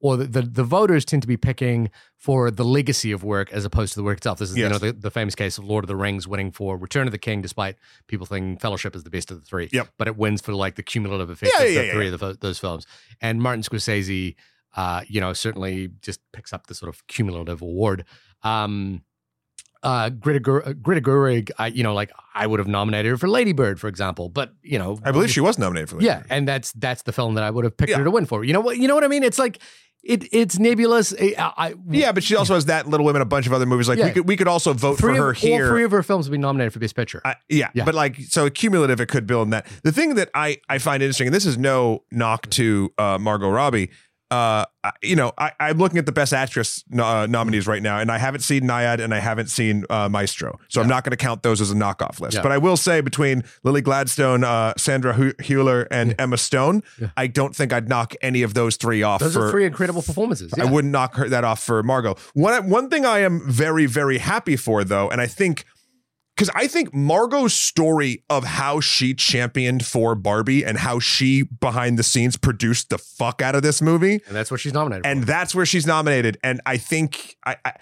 or 0.00 0.16
the, 0.16 0.24
the, 0.26 0.42
the 0.42 0.64
voters 0.64 1.04
tend 1.04 1.22
to 1.22 1.28
be 1.28 1.36
picking 1.36 1.90
for 2.16 2.50
the 2.50 2.64
legacy 2.64 3.12
of 3.12 3.22
work 3.24 3.52
as 3.52 3.64
opposed 3.64 3.92
to 3.94 4.00
the 4.00 4.04
work 4.04 4.18
itself. 4.18 4.38
This 4.38 4.50
is 4.50 4.56
you 4.56 4.68
know 4.68 4.78
the, 4.78 4.92
the 4.92 5.10
famous 5.10 5.34
case 5.34 5.58
of 5.58 5.64
Lord 5.64 5.82
of 5.84 5.88
the 5.88 5.96
Rings 5.96 6.26
winning 6.28 6.50
for 6.52 6.76
Return 6.76 7.06
of 7.08 7.12
the 7.12 7.18
King, 7.18 7.40
despite 7.42 7.76
people 8.06 8.26
thinking 8.26 8.58
Fellowship 8.58 8.94
is 8.94 9.02
the 9.02 9.10
best 9.10 9.30
of 9.32 9.40
the 9.40 9.46
three. 9.46 9.68
Yep. 9.72 9.88
But 9.98 10.06
it 10.08 10.16
wins 10.16 10.40
for 10.40 10.52
like 10.54 10.74
the 10.76 10.82
cumulative 10.84 11.30
effect 11.30 11.52
Yeah, 11.56 11.64
of 11.64 11.70
yeah, 11.72 11.80
the 11.80 11.86
yeah, 11.86 11.92
three 11.92 12.08
of 12.12 12.20
the, 12.20 12.36
those 12.40 12.58
films. 12.60 12.86
And 13.20 13.40
Martin 13.42 13.62
Scorsese, 13.62 14.34
uh, 14.76 15.02
you 15.08 15.20
know, 15.20 15.32
certainly 15.32 15.90
just 16.00 16.20
picks 16.32 16.52
up 16.52 16.66
the 16.68 16.74
sort 16.74 16.88
of 16.88 17.04
cumulative 17.08 17.60
award. 17.62 18.04
Um, 18.42 19.02
uh, 19.82 20.10
Greta, 20.10 20.38
Ger- 20.38 20.68
uh, 20.68 20.72
Greta 20.74 21.00
Gerwig, 21.00 21.50
I, 21.58 21.66
you 21.66 21.82
know, 21.82 21.92
like 21.92 22.12
I 22.34 22.46
would 22.46 22.60
have 22.60 22.68
nominated 22.68 23.10
her 23.10 23.16
for 23.18 23.28
Lady 23.28 23.52
Bird, 23.52 23.80
for 23.80 23.88
example, 23.88 24.28
but 24.28 24.52
you 24.62 24.78
know, 24.78 24.98
I 25.04 25.10
believe 25.10 25.30
she 25.30 25.40
was 25.40 25.58
nominated 25.58 25.88
for 25.90 25.96
that. 25.96 26.02
yeah, 26.04 26.22
and 26.30 26.46
that's 26.46 26.70
that's 26.72 27.02
the 27.02 27.12
film 27.12 27.34
that 27.34 27.42
I 27.44 27.50
would 27.50 27.64
have 27.64 27.76
picked 27.76 27.90
Yeah. 27.90 27.98
her 27.98 28.04
to 28.04 28.10
win 28.10 28.26
for. 28.26 28.44
You 28.44 28.52
know 28.52 28.60
what? 28.60 28.78
You 28.78 28.86
know 28.86 28.94
what 28.94 29.02
I 29.02 29.08
mean? 29.08 29.24
It's 29.24 29.40
like 29.40 29.58
it 30.04 30.24
it's 30.32 30.56
nebulous. 30.60 31.12
I, 31.20 31.34
I, 31.38 31.74
Yeah, 31.90 32.12
but 32.12 32.22
she 32.22 32.36
also 32.36 32.54
has 32.54 32.66
that 32.66 32.86
Little 32.86 33.04
Women, 33.04 33.22
a 33.22 33.24
bunch 33.24 33.48
of 33.48 33.52
other 33.52 33.66
movies. 33.66 33.88
Like 33.88 33.98
we 33.98 34.10
could 34.12 34.28
we 34.28 34.36
could 34.36 34.46
also 34.48 34.72
vote 34.72 34.98
three 34.98 35.16
for 35.16 35.22
her 35.24 35.30
of, 35.32 35.38
here. 35.38 35.64
All 35.64 35.70
three 35.70 35.82
of 35.84 35.90
her 35.90 36.04
films 36.04 36.26
have 36.26 36.32
be 36.32 36.38
nominated 36.38 36.72
for 36.72 36.78
Best 36.78 36.94
Picture. 36.94 37.20
I, 37.24 37.34
yeah, 37.48 37.70
Yeah. 37.74 37.84
but 37.84 37.96
like 37.96 38.16
so 38.20 38.48
cumulative, 38.50 39.00
it 39.00 39.06
could 39.06 39.26
build 39.26 39.48
in 39.48 39.50
that. 39.50 39.66
The 39.82 39.90
thing 39.92 40.14
that 40.14 40.30
I 40.32 40.58
I 40.68 40.78
find 40.78 41.02
interesting, 41.02 41.26
and 41.26 41.34
this 41.34 41.44
is 41.46 41.58
no 41.58 42.04
knock 42.12 42.48
to 42.50 42.92
uh, 42.98 43.18
Margot 43.20 43.48
Robbie. 43.50 43.90
Uh, 44.32 44.64
you 45.02 45.14
know, 45.14 45.30
I, 45.36 45.52
I'm 45.60 45.76
looking 45.76 45.98
at 45.98 46.06
the 46.06 46.12
best 46.12 46.32
actress 46.32 46.82
uh, 46.98 47.26
nominees 47.28 47.66
right 47.66 47.82
now, 47.82 47.98
and 47.98 48.10
I 48.10 48.16
haven't 48.16 48.40
seen 48.40 48.62
Nyad 48.62 48.98
and 48.98 49.12
I 49.12 49.18
haven't 49.18 49.48
seen 49.48 49.84
uh, 49.90 50.08
Maestro, 50.08 50.58
so 50.68 50.80
I'm 50.80 50.88
not 50.88 51.04
going 51.04 51.10
to 51.10 51.18
count 51.18 51.42
those 51.42 51.60
as 51.60 51.70
a 51.70 51.74
knockoff 51.74 52.18
list. 52.18 52.36
Yeah. 52.36 52.42
But 52.42 52.50
I 52.50 52.56
will 52.58 52.78
say 52.78 53.02
between 53.02 53.44
Lily 53.62 53.82
Gladstone, 53.82 54.42
uh, 54.42 54.72
Sandra 54.78 55.12
Hüller, 55.12 55.86
and 55.90 56.14
Emma 56.18 56.38
Stone, 56.38 56.82
Yeah. 56.98 57.10
I 57.14 57.26
don't 57.26 57.54
think 57.54 57.74
I'd 57.74 57.90
knock 57.90 58.14
any 58.22 58.42
of 58.42 58.54
those 58.54 58.76
three 58.76 59.02
off. 59.02 59.20
Those 59.20 59.34
for, 59.34 59.48
are 59.48 59.50
three 59.50 59.66
incredible 59.66 60.00
performances. 60.00 60.50
I 60.58 60.64
wouldn't 60.64 60.92
knock 60.92 61.14
her 61.16 61.28
that 61.28 61.44
off 61.44 61.62
for 61.62 61.82
Margot. 61.82 62.16
One 62.32 62.70
one 62.70 62.88
thing 62.88 63.04
I 63.04 63.18
am 63.18 63.42
very 63.46 63.84
very 63.84 64.16
happy 64.16 64.56
for 64.56 64.82
though, 64.82 65.10
and 65.10 65.20
I 65.20 65.26
think 65.26 65.66
because 66.36 66.50
I 66.54 66.66
think 66.66 66.94
Margot's 66.94 67.54
story 67.54 68.22
of 68.30 68.44
how 68.44 68.80
she 68.80 69.14
championed 69.14 69.84
for 69.84 70.14
Barbie 70.14 70.64
and 70.64 70.78
how 70.78 70.98
she 70.98 71.42
behind 71.42 71.98
the 71.98 72.02
scenes 72.02 72.36
produced 72.36 72.90
the 72.90 72.98
fuck 72.98 73.42
out 73.42 73.54
of 73.54 73.62
this 73.62 73.80
movie, 73.82 74.20
and 74.26 74.34
that's 74.36 74.50
what 74.50 74.60
she's 74.60 74.72
nominated. 74.72 75.06
and 75.06 75.24
that's 75.24 75.54
where 75.54 75.66
she's 75.66 75.86
nominated. 75.86 76.38
And 76.42 76.60
I 76.66 76.76
think 76.78 77.36
I. 77.44 77.56
I 77.64 77.72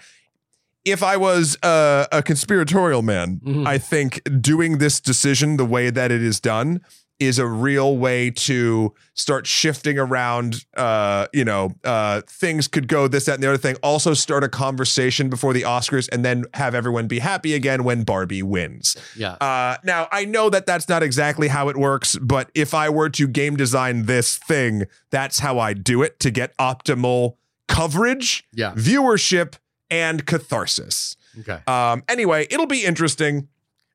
if 0.83 1.03
I 1.03 1.15
was 1.15 1.57
uh, 1.61 2.07
a 2.11 2.23
conspiratorial 2.23 3.03
man, 3.03 3.39
Mhm. 3.45 3.67
I 3.67 3.77
think 3.77 4.19
doing 4.41 4.79
this 4.79 4.99
decision 4.99 5.57
the 5.57 5.65
way 5.65 5.91
that 5.91 6.11
it 6.11 6.23
is 6.23 6.39
done 6.39 6.81
is 7.21 7.39
a 7.39 7.45
real 7.45 7.95
way 7.97 8.29
to 8.31 8.93
start 9.13 9.47
shifting 9.47 9.97
around 9.97 10.65
uh 10.75 11.27
you 11.31 11.45
know 11.45 11.73
uh 11.83 12.21
things 12.27 12.67
could 12.67 12.87
go 12.87 13.07
this 13.07 13.25
that 13.25 13.35
and 13.35 13.43
the 13.43 13.47
other 13.47 13.57
thing 13.57 13.75
also 13.83 14.13
start 14.13 14.43
a 14.43 14.49
conversation 14.49 15.29
before 15.29 15.53
the 15.53 15.61
oscars 15.61 16.09
and 16.11 16.25
then 16.25 16.43
have 16.55 16.75
everyone 16.75 17.07
be 17.07 17.19
happy 17.19 17.53
again 17.53 17.83
when 17.83 18.03
barbie 18.03 18.43
wins 18.43 18.97
yeah. 19.15 19.33
uh 19.33 19.77
now 19.83 20.07
i 20.11 20.25
know 20.25 20.49
that 20.49 20.65
that's 20.65 20.89
not 20.89 21.03
exactly 21.03 21.47
how 21.47 21.69
it 21.69 21.77
works 21.77 22.17
but 22.17 22.49
if 22.55 22.73
i 22.73 22.89
were 22.89 23.09
to 23.09 23.27
game 23.27 23.55
design 23.55 24.05
this 24.07 24.37
thing 24.37 24.83
that's 25.11 25.39
how 25.39 25.59
i 25.59 25.73
do 25.73 26.01
it 26.01 26.19
to 26.19 26.31
get 26.31 26.57
optimal 26.57 27.35
coverage, 27.71 28.43
Yeah. 28.53 28.73
viewership, 28.73 29.55
and 29.89 30.25
catharsis. 30.25 31.15
Okay. 31.39 31.59
Um, 31.67 32.03
anyway, 32.09 32.47
it'll 32.49 32.65
be 32.67 32.83
interesting. 32.83 33.47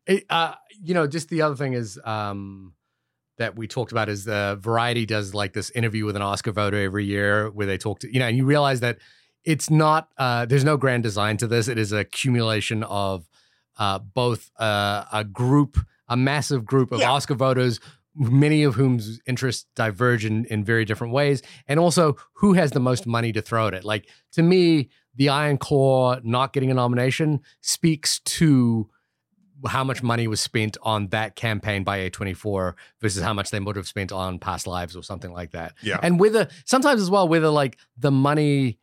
It, 0.07 0.25
uh, 0.31 0.55
you 0.83 0.95
know, 0.95 1.07
just 1.07 1.29
the 1.29 1.43
other 1.43 1.57
thing 1.57 1.75
is 1.75 1.99
um, 2.05 2.73
that 3.39 3.57
we 3.57 3.67
talked 3.67 3.93
about 3.93 4.09
is 4.09 4.25
the 4.25 4.59
Variety 4.61 5.07
does 5.07 5.35
like 5.35 5.53
this 5.53 5.71
interview 5.71 6.05
with 6.05 6.17
an 6.17 6.23
Oscar 6.23 6.53
voter 6.53 6.83
every 6.83 7.05
year 7.05 7.51
where 7.51 7.67
they 7.67 7.79
talk 7.79 8.01
to, 8.01 8.13
you 8.13 8.19
know, 8.19 8.27
and 8.27 8.37
you 8.37 8.45
realize 8.45 8.81
that 8.81 8.99
it's 9.45 9.71
not, 9.71 10.09
uh, 10.19 10.47
there's 10.47 10.65
no 10.65 10.77
grand 10.77 11.03
design 11.03 11.37
to 11.37 11.47
this. 11.47 11.69
It 11.69 11.79
is 11.79 11.93
a 11.93 11.99
accumulation 11.99 12.83
of 12.85 13.29
uh, 13.79 13.99
both 13.99 14.51
uh, 14.59 15.05
a 15.13 15.23
group, 15.23 15.79
a 16.09 16.17
massive 16.17 16.65
group 16.65 16.93
of 16.93 17.01
Yeah. 17.01 17.11
Oscar 17.11 17.35
voters, 17.35 17.79
many 18.15 18.63
of 18.63 18.75
whom's 18.75 19.21
interests 19.27 19.67
diverge 19.77 20.25
in, 20.25 20.47
in 20.47 20.65
very 20.65 20.85
different 20.85 21.13
ways, 21.13 21.43
and 21.69 21.79
also 21.79 22.17
who 22.37 22.55
has 22.55 22.71
the 22.71 22.81
most 22.81 23.07
money 23.07 23.33
to 23.33 23.43
throw 23.43 23.67
at 23.67 23.75
it. 23.75 23.85
Like 23.85 24.09
to 24.33 24.43
me, 24.43 24.89
the 25.15 25.29
Iron 25.29 25.59
Claw 25.59 26.19
not 26.23 26.53
getting 26.53 26.71
a 26.71 26.75
nomination 26.75 27.41
speaks 27.61 28.21
to 28.21 28.89
how 29.67 29.83
much 29.85 30.03
money 30.03 30.27
was 30.29 30.41
spent 30.41 30.77
on 30.83 31.09
that 31.09 31.35
campaign 31.37 31.83
by 31.85 31.99
A24 32.11 32.75
versus 33.01 33.23
how 33.23 33.33
much 33.33 33.51
they 33.51 33.59
would 33.61 33.77
have 33.77 33.87
spent 33.89 34.13
on 34.13 34.39
past 34.39 34.67
lives 34.67 34.95
or 34.97 35.03
something 35.03 35.33
like 35.33 35.53
that. 35.53 35.75
Yeah. 35.83 35.99
And 36.03 36.21
whether 36.21 36.49
sometimes 36.65 37.01
as 37.01 37.11
well, 37.11 37.27
whether 37.29 37.49
like 37.49 37.79
the 37.97 38.11
money 38.11 38.79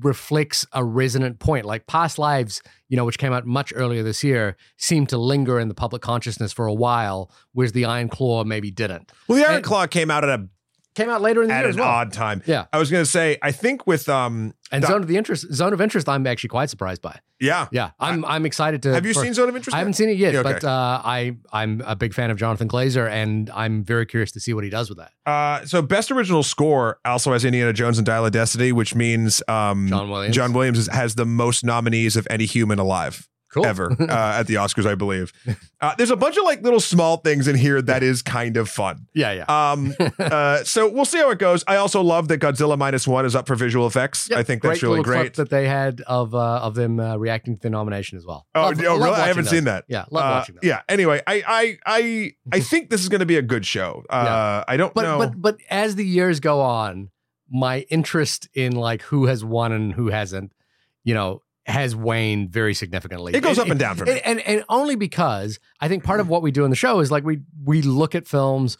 reflects 0.00 0.66
a 0.72 0.84
resonant 0.84 1.38
point, 1.38 1.64
like 1.64 1.86
past 1.86 2.18
lives, 2.18 2.60
you 2.88 2.96
know, 2.96 3.04
which 3.04 3.18
came 3.18 3.32
out 3.32 3.46
much 3.46 3.72
earlier 3.76 4.02
this 4.02 4.22
year, 4.24 4.56
seemed 4.76 5.08
to 5.08 5.18
linger 5.18 5.60
in 5.60 5.68
the 5.68 5.74
public 5.74 6.02
consciousness 6.02 6.52
for 6.52 6.66
a 6.66 6.74
while, 6.74 7.30
whereas 7.52 7.72
the 7.72 7.84
Iron 7.84 8.08
Claw 8.08 8.44
maybe 8.44 8.70
didn't. 8.70 9.12
Well, 9.28 9.38
the 9.38 9.44
Iron 9.44 9.56
And- 9.56 9.64
Claw 9.64 9.86
came 9.86 10.10
out 10.10 10.24
at 10.24 10.30
a 10.40 10.48
Came 10.96 11.08
out 11.10 11.20
later 11.22 11.42
in 11.42 11.48
the 11.48 11.54
at 11.54 11.60
year 11.60 11.68
as 11.68 11.76
an 11.76 11.80
well. 11.82 11.88
odd 11.90 12.12
time. 12.12 12.42
Yeah. 12.46 12.64
I 12.72 12.78
was 12.78 12.90
gonna 12.90 13.04
say, 13.06 13.36
I 13.42 13.52
think 13.52 13.86
with 13.86 14.08
um, 14.08 14.54
and 14.72 14.82
the- 14.82 14.88
zone 14.88 15.02
of 15.02 15.08
the 15.08 15.16
interest, 15.16 15.52
zone 15.54 15.72
of 15.74 15.80
interest, 15.80 16.08
I'm 16.08 16.26
actually 16.26 16.48
quite 16.48 16.70
surprised 16.70 17.02
by. 17.02 17.20
yeah. 17.38 17.68
Yeah, 17.70 17.90
I'm 18.00 18.24
I'm 18.24 18.46
excited 18.46 18.82
to. 18.84 18.94
Have 18.94 19.04
you 19.06 19.12
for- 19.12 19.22
seen 19.22 19.34
Zone 19.34 19.48
of 19.50 19.54
Interest? 19.56 19.74
I 19.74 19.78
haven't 19.78 19.92
seen 19.92 20.08
it 20.08 20.16
yet, 20.16 20.32
Yeah, 20.32 20.40
okay. 20.40 20.54
but 20.54 20.64
uh, 20.64 21.02
I 21.04 21.36
I'm 21.52 21.82
a 21.86 21.94
big 21.94 22.14
fan 22.14 22.30
of 22.30 22.38
Jonathan 22.38 22.66
Glazer, 22.66 23.08
and 23.10 23.50
I'm 23.50 23.84
very 23.84 24.06
curious 24.06 24.32
to 24.32 24.40
see 24.40 24.54
what 24.54 24.64
he 24.64 24.70
does 24.70 24.88
with 24.88 24.96
that. 24.98 25.12
Uh, 25.30 25.64
so 25.66 25.82
best 25.82 26.10
original 26.10 26.42
score 26.42 26.98
also 27.04 27.32
has 27.34 27.44
Indiana 27.44 27.72
Jones 27.74 27.98
and 27.98 28.06
Dial 28.06 28.24
of 28.24 28.32
Destiny, 28.32 28.72
which 28.72 28.94
means 28.94 29.42
um, 29.48 29.88
John 29.88 30.08
Williams. 30.08 30.34
John 30.34 30.52
Williams 30.54 30.88
has 30.88 31.14
the 31.14 31.26
most 31.26 31.62
nominees 31.62 32.16
of 32.16 32.26
any 32.30 32.46
human 32.46 32.78
alive 32.78 33.28
cool. 33.52 33.64
ever 33.66 33.92
uh, 34.00 34.38
at 34.40 34.46
the 34.46 34.54
Oscars, 34.54 34.86
I 34.86 34.94
believe. 34.94 35.32
Uh, 35.80 35.94
there's 35.96 36.10
a 36.10 36.16
bunch 36.16 36.36
of 36.36 36.44
like 36.44 36.62
little 36.62 36.80
small 36.80 37.18
things 37.18 37.46
in 37.48 37.56
here 37.56 37.80
that 37.82 38.02
is 38.02 38.22
kind 38.22 38.56
of 38.56 38.68
fun. 38.68 39.06
yeah, 39.14 39.32
yeah. 39.32 39.70
Um, 39.72 39.94
uh, 40.18 40.64
so 40.64 40.88
we'll 40.88 41.04
see 41.04 41.18
how 41.18 41.30
it 41.30 41.38
goes. 41.38 41.62
I 41.66 41.76
also 41.76 42.00
love 42.02 42.28
that 42.28 42.40
Godzilla 42.40 42.76
minus 42.78 43.06
one 43.06 43.24
is 43.26 43.34
up 43.36 43.46
for 43.46 43.54
visual 43.54 43.86
effects. 43.86 44.28
Yep, 44.30 44.38
I 44.38 44.42
think 44.42 44.62
that's 44.62 44.82
really 44.82 45.02
great. 45.02 45.34
that 45.34 45.50
they 45.50 45.68
had 45.68 46.00
of 46.02 46.34
uh, 46.34 46.38
of 46.62 46.74
them 46.74 46.98
uh, 47.00 47.16
reacting 47.16 47.56
to 47.56 47.62
the 47.62 47.70
nomination 47.70 48.18
as 48.18 48.26
well. 48.26 48.46
Oh, 48.54 48.62
Love- 48.62 48.80
oh, 48.80 48.96
love 48.96 49.00
really? 49.00 49.14
I 49.22 49.26
haven't 49.28 49.44
those. 49.44 49.50
seen 49.50 49.64
that. 49.64 49.84
Yeah, 49.88 50.04
love 50.10 50.24
Uh, 50.24 50.38
watching 50.38 50.54
that. 50.56 50.64
yeah. 50.64 50.82
Anyway, 50.88 51.22
I 51.26 51.42
I 51.46 51.78
I 51.86 52.32
I 52.52 52.60
think 52.70 52.90
this 52.90 53.02
is 53.02 53.08
going 53.08 53.20
to 53.20 53.26
be 53.26 53.36
a 53.36 53.42
good 53.42 53.64
show. 53.66 54.04
Uh, 54.10 54.64
I 54.66 54.76
don't 54.76 54.92
but 54.94 55.02
know. 55.02 55.18
but 55.18 55.40
but 55.40 55.56
as 55.70 55.94
the 55.96 56.04
years 56.04 56.40
go 56.40 56.60
on, 56.60 57.10
my 57.50 57.80
interest 57.90 58.48
in 58.54 58.74
like 58.74 59.02
who 59.02 59.26
has 59.26 59.44
won 59.44 59.70
and 59.72 59.92
who 59.92 60.08
hasn't, 60.08 60.52
you 61.04 61.14
know, 61.14 61.42
has 61.66 61.96
waned 61.96 62.50
very 62.50 62.74
significantly. 62.74 63.34
it 63.34 63.40
goes 63.42 63.58
And- 63.58 63.66
up 63.66 63.70
and 63.72 63.80
down 63.80 63.96
for 63.96 64.04
me. 64.04 64.12
and, 64.24 64.40
and 64.40 64.40
and 64.58 64.64
only 64.68 64.94
because 64.96 65.58
I 65.80 65.88
think 65.88 66.04
part 66.04 66.20
of 66.20 66.28
what 66.28 66.40
we 66.42 66.50
do 66.50 66.64
in 66.64 66.70
the 66.70 66.76
show 66.76 67.00
is 67.00 67.10
like 67.10 67.24
we 67.24 67.40
we 67.64 67.82
look 67.82 68.14
at 68.14 68.26
films 68.28 68.78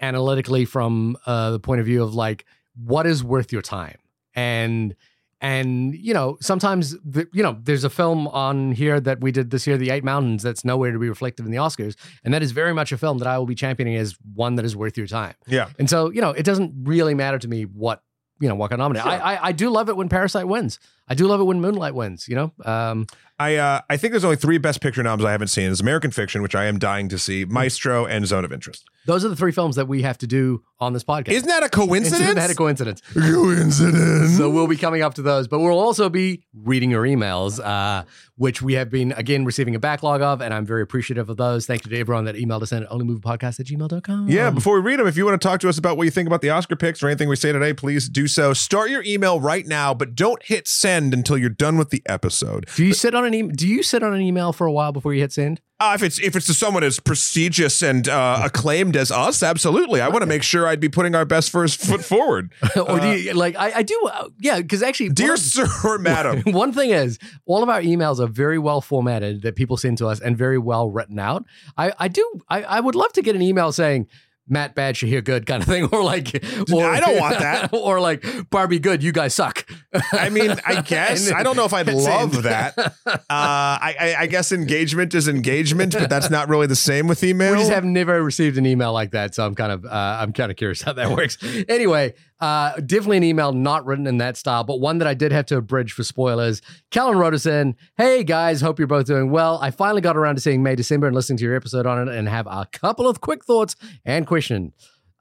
analytically 0.00 0.64
from 0.64 1.16
uh, 1.26 1.50
the 1.50 1.58
point 1.60 1.80
of 1.80 1.86
view 1.86 2.02
of 2.02 2.14
like 2.14 2.44
what 2.76 3.06
is 3.06 3.24
worth 3.24 3.52
your 3.52 3.62
time 3.62 3.96
and 4.34 4.94
and 5.40 5.94
you 5.96 6.14
know 6.14 6.36
sometimes 6.40 6.96
the, 7.04 7.26
you 7.32 7.42
know 7.42 7.58
there's 7.64 7.82
a 7.84 7.90
film 7.90 8.28
on 8.28 8.70
here 8.72 9.00
that 9.00 9.20
we 9.20 9.32
did 9.32 9.50
this 9.50 9.66
year 9.66 9.76
the 9.76 9.90
eight 9.90 10.04
mountains 10.04 10.42
that's 10.42 10.64
nowhere 10.64 10.92
to 10.92 10.98
be 10.98 11.08
reflected 11.08 11.44
in 11.44 11.50
the 11.50 11.58
oscars 11.58 11.96
and 12.24 12.32
that 12.34 12.42
is 12.42 12.52
very 12.52 12.72
much 12.72 12.92
a 12.92 12.98
film 12.98 13.18
that 13.18 13.26
i 13.26 13.36
will 13.38 13.46
be 13.46 13.54
championing 13.56 13.96
as 13.96 14.16
one 14.34 14.54
that 14.56 14.64
is 14.64 14.76
worth 14.76 14.96
your 14.96 15.06
time 15.08 15.34
yeah. 15.48 15.68
and 15.78 15.88
so 15.90 16.10
you 16.12 16.20
know 16.20 16.30
it 16.30 16.44
doesn't 16.44 16.72
really 16.84 17.14
matter 17.14 17.38
to 17.38 17.48
me 17.48 17.62
what 17.64 18.02
you 18.40 18.48
know 18.48 18.54
what 18.54 18.70
got 18.70 18.78
nominated 18.78 19.10
Sure. 19.10 19.20
I, 19.20 19.34
I 19.34 19.46
i 19.48 19.52
do 19.52 19.70
love 19.70 19.88
it 19.88 19.96
when 19.96 20.08
parasite 20.08 20.46
wins 20.46 20.78
i 21.08 21.14
do 21.14 21.26
love 21.26 21.40
it 21.40 21.44
when 21.44 21.60
moonlight 21.60 21.94
wins 21.94 22.28
you 22.28 22.34
know 22.34 22.52
um 22.64 23.06
I 23.40 23.54
uh, 23.54 23.80
I 23.88 23.96
think 23.96 24.12
there's 24.12 24.24
only 24.24 24.36
three 24.36 24.58
Best 24.58 24.80
Picture 24.80 25.02
noms 25.02 25.24
I 25.24 25.30
haven't 25.30 25.48
seen: 25.48 25.70
is 25.70 25.80
American 25.80 26.10
Fiction, 26.10 26.42
which 26.42 26.56
I 26.56 26.64
am 26.64 26.78
dying 26.78 27.08
to 27.10 27.18
see, 27.18 27.44
Maestro, 27.44 28.04
and 28.04 28.26
Zone 28.26 28.44
of 28.44 28.52
Interest. 28.52 28.84
Those 29.06 29.24
are 29.24 29.28
the 29.28 29.36
three 29.36 29.52
films 29.52 29.76
that 29.76 29.86
we 29.86 30.02
have 30.02 30.18
to 30.18 30.26
do 30.26 30.62
on 30.80 30.92
this 30.92 31.04
podcast. 31.04 31.28
Isn't 31.28 31.48
that 31.48 31.62
a 31.62 31.68
coincidence? 31.68 32.20
Isn't 32.20 32.34
that 32.34 32.50
a 32.50 32.54
coincidence? 32.54 33.00
coincidence. 33.14 34.36
So 34.36 34.50
we'll 34.50 34.66
be 34.66 34.76
coming 34.76 35.02
up 35.02 35.14
to 35.14 35.22
those, 35.22 35.48
but 35.48 35.60
we'll 35.60 35.78
also 35.78 36.10
be 36.10 36.42
reading 36.52 36.90
your 36.90 37.04
emails, 37.04 37.58
uh, 37.64 38.04
which 38.36 38.60
we 38.60 38.74
have 38.74 38.90
been, 38.90 39.12
again, 39.12 39.46
receiving 39.46 39.74
a 39.74 39.78
backlog 39.78 40.20
of, 40.20 40.42
and 40.42 40.52
I'm 40.52 40.66
very 40.66 40.82
appreciative 40.82 41.30
of 41.30 41.38
those. 41.38 41.64
Thank 41.64 41.86
you 41.86 41.90
to 41.90 41.98
everyone 41.98 42.26
that 42.26 42.34
emailed 42.34 42.62
us 42.62 42.72
in 42.72 42.82
at 42.82 42.90
onlymoviepodcast 42.90 43.60
at 43.60 43.66
gmail.com. 43.66 44.28
yeah, 44.28 44.50
before 44.50 44.74
we 44.74 44.82
read 44.82 45.00
them, 45.00 45.06
if 45.06 45.16
you 45.16 45.24
want 45.24 45.40
to 45.40 45.48
talk 45.48 45.60
to 45.60 45.68
us 45.70 45.78
about 45.78 45.96
what 45.96 46.04
you 46.04 46.10
think 46.10 46.26
about 46.26 46.42
the 46.42 46.50
Oscar 46.50 46.76
picks 46.76 47.02
or 47.02 47.06
anything 47.06 47.30
we 47.30 47.36
say 47.36 47.50
today, 47.50 47.72
please 47.72 48.10
do 48.10 48.26
so. 48.26 48.52
Start 48.52 48.90
your 48.90 49.02
email 49.04 49.40
right 49.40 49.66
now, 49.66 49.94
but 49.94 50.14
don't 50.14 50.42
hit 50.42 50.68
send 50.68 50.97
until 51.14 51.38
you're 51.38 51.48
done 51.50 51.76
with 51.78 51.90
the 51.90 52.02
episode. 52.06 52.66
Do 52.76 52.84
you 52.84 52.94
sit 52.94 53.14
on 53.14 53.24
an 53.24 53.34
email? 53.34 53.54
Do 53.54 53.66
you 53.66 53.82
sit 53.82 54.02
on 54.02 54.14
an 54.14 54.20
email 54.20 54.52
for 54.52 54.66
a 54.66 54.72
while 54.72 54.92
before 54.92 55.14
you 55.14 55.20
hit 55.20 55.32
send? 55.32 55.60
Uh, 55.80 55.92
if 55.94 56.02
it's 56.02 56.18
if 56.20 56.34
it's 56.34 56.46
to 56.46 56.54
someone 56.54 56.82
as 56.82 56.98
prestigious 56.98 57.82
and 57.82 58.08
uh, 58.08 58.40
acclaimed 58.44 58.96
as 58.96 59.12
us, 59.12 59.44
absolutely. 59.44 60.00
I 60.00 60.08
want 60.08 60.22
to 60.22 60.26
make 60.26 60.42
sure 60.42 60.66
I'd 60.66 60.80
be 60.80 60.88
putting 60.88 61.14
our 61.14 61.24
best 61.24 61.50
first 61.50 61.80
foot 61.80 62.04
forward. 62.04 62.52
or 62.76 62.98
do 62.98 63.12
you, 63.12 63.32
like, 63.32 63.54
I, 63.56 63.72
I 63.76 63.82
do, 63.82 64.10
uh, 64.12 64.28
yeah, 64.40 64.60
because 64.60 64.82
actually, 64.82 65.10
Dear 65.10 65.34
of- 65.34 65.38
sir 65.38 65.68
or 65.84 65.98
madam. 66.00 66.42
One 66.52 66.72
thing 66.72 66.90
is, 66.90 67.20
all 67.46 67.62
of 67.62 67.68
our 67.68 67.80
emails 67.80 68.18
are 68.18 68.26
very 68.26 68.58
well 68.58 68.80
formatted 68.80 69.42
that 69.42 69.54
people 69.54 69.76
send 69.76 69.98
to 69.98 70.08
us 70.08 70.18
and 70.18 70.36
very 70.36 70.58
well 70.58 70.90
written 70.90 71.20
out. 71.20 71.44
I, 71.76 71.92
I 71.96 72.08
do, 72.08 72.40
I, 72.48 72.64
I 72.64 72.80
would 72.80 72.96
love 72.96 73.12
to 73.12 73.22
get 73.22 73.36
an 73.36 73.42
email 73.42 73.70
saying, 73.70 74.08
Matt 74.48 74.74
bad, 74.74 74.94
Shahir 74.94 75.22
good 75.22 75.46
kind 75.46 75.62
of 75.62 75.68
thing, 75.68 75.84
or 75.92 76.02
like, 76.02 76.34
or, 76.72 76.84
I 76.84 77.00
don't 77.00 77.18
want 77.18 77.38
that. 77.38 77.70
or 77.72 78.00
like 78.00 78.24
Barbie 78.50 78.78
good, 78.78 79.02
you 79.02 79.12
guys 79.12 79.34
suck. 79.34 79.66
I 80.12 80.30
mean, 80.30 80.54
I 80.66 80.80
guess 80.86 81.30
I 81.30 81.42
don't 81.42 81.56
know 81.56 81.64
if 81.64 81.72
I'd 81.72 81.88
love 81.88 82.34
send. 82.34 82.44
that. 82.44 82.78
Uh, 83.06 83.14
I, 83.30 83.96
I, 83.98 84.16
I 84.20 84.26
guess 84.26 84.52
engagement 84.52 85.14
is 85.14 85.28
engagement, 85.28 85.94
but 85.94 86.10
that's 86.10 86.30
not 86.30 86.48
really 86.48 86.66
the 86.66 86.76
same 86.76 87.06
with 87.06 87.22
email. 87.22 87.52
We 87.52 87.58
just 87.58 87.70
have 87.72 87.84
never 87.84 88.22
received 88.22 88.58
an 88.58 88.66
email 88.66 88.92
like 88.92 89.12
that, 89.12 89.34
so 89.34 89.44
I'm 89.44 89.54
kind 89.54 89.72
of 89.72 89.84
uh, 89.84 90.18
I'm 90.20 90.32
kind 90.32 90.50
of 90.50 90.56
curious 90.56 90.82
how 90.82 90.92
that 90.94 91.10
works. 91.10 91.38
Anyway, 91.68 92.14
uh, 92.40 92.74
definitely 92.76 93.16
an 93.18 93.24
email 93.24 93.52
not 93.52 93.84
written 93.84 94.06
in 94.06 94.18
that 94.18 94.36
style, 94.36 94.64
but 94.64 94.80
one 94.80 94.98
that 94.98 95.08
I 95.08 95.14
did 95.14 95.32
have 95.32 95.46
to 95.46 95.56
abridge 95.56 95.92
for 95.92 96.04
spoilers. 96.04 96.62
Kellen 96.90 97.18
wrote 97.18 97.34
us 97.34 97.46
in, 97.46 97.74
"Hey 97.96 98.24
guys, 98.24 98.60
hope 98.60 98.78
you're 98.78 98.86
both 98.86 99.06
doing 99.06 99.30
well. 99.30 99.58
I 99.60 99.70
finally 99.70 100.00
got 100.00 100.16
around 100.16 100.36
to 100.36 100.40
seeing 100.40 100.62
May 100.62 100.76
December 100.76 101.06
and 101.06 101.16
listening 101.16 101.38
to 101.38 101.44
your 101.44 101.56
episode 101.56 101.86
on 101.86 102.06
it, 102.06 102.14
and 102.14 102.28
have 102.28 102.46
a 102.46 102.66
couple 102.72 103.08
of 103.08 103.20
quick 103.20 103.44
thoughts 103.44 103.76
and 104.04 104.26
question." 104.26 104.72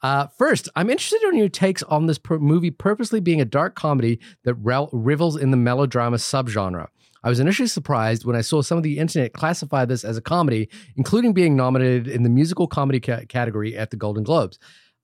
Uh, 0.03 0.27
first, 0.37 0.69
I'm 0.75 0.91
interested 0.91 1.21
in 1.23 1.37
your 1.37 1.49
takes 1.49 1.81
on 1.83 2.05
this 2.05 2.19
per- 2.19 2.37
movie 2.37 2.69
purposely 2.69 3.19
being 3.19 3.41
a 3.41 3.45
dark 3.45 3.75
comedy 3.75 4.19
that 4.43 4.53
rel- 4.55 4.89
revels 4.93 5.35
in 5.35 5.49
the 5.49 5.57
melodrama 5.57 6.17
subgenre. 6.17 6.87
I 7.23 7.29
was 7.29 7.39
initially 7.39 7.67
surprised 7.67 8.23
when 8.23 8.35
I 8.35 8.41
saw 8.41 8.61
some 8.61 8.77
of 8.77 8.83
the 8.83 8.99
internet 8.99 9.33
classify 9.33 9.85
this 9.85 10.05
as 10.05 10.15
a 10.15 10.21
comedy, 10.21 10.69
including 10.95 11.33
being 11.33 11.55
nominated 11.55 12.07
in 12.07 12.21
the 12.21 12.29
musical 12.29 12.67
comedy 12.67 12.99
ca- 12.99 13.25
category 13.27 13.75
at 13.75 13.89
the 13.89 13.97
Golden 13.97 14.23
Globes. 14.23 14.59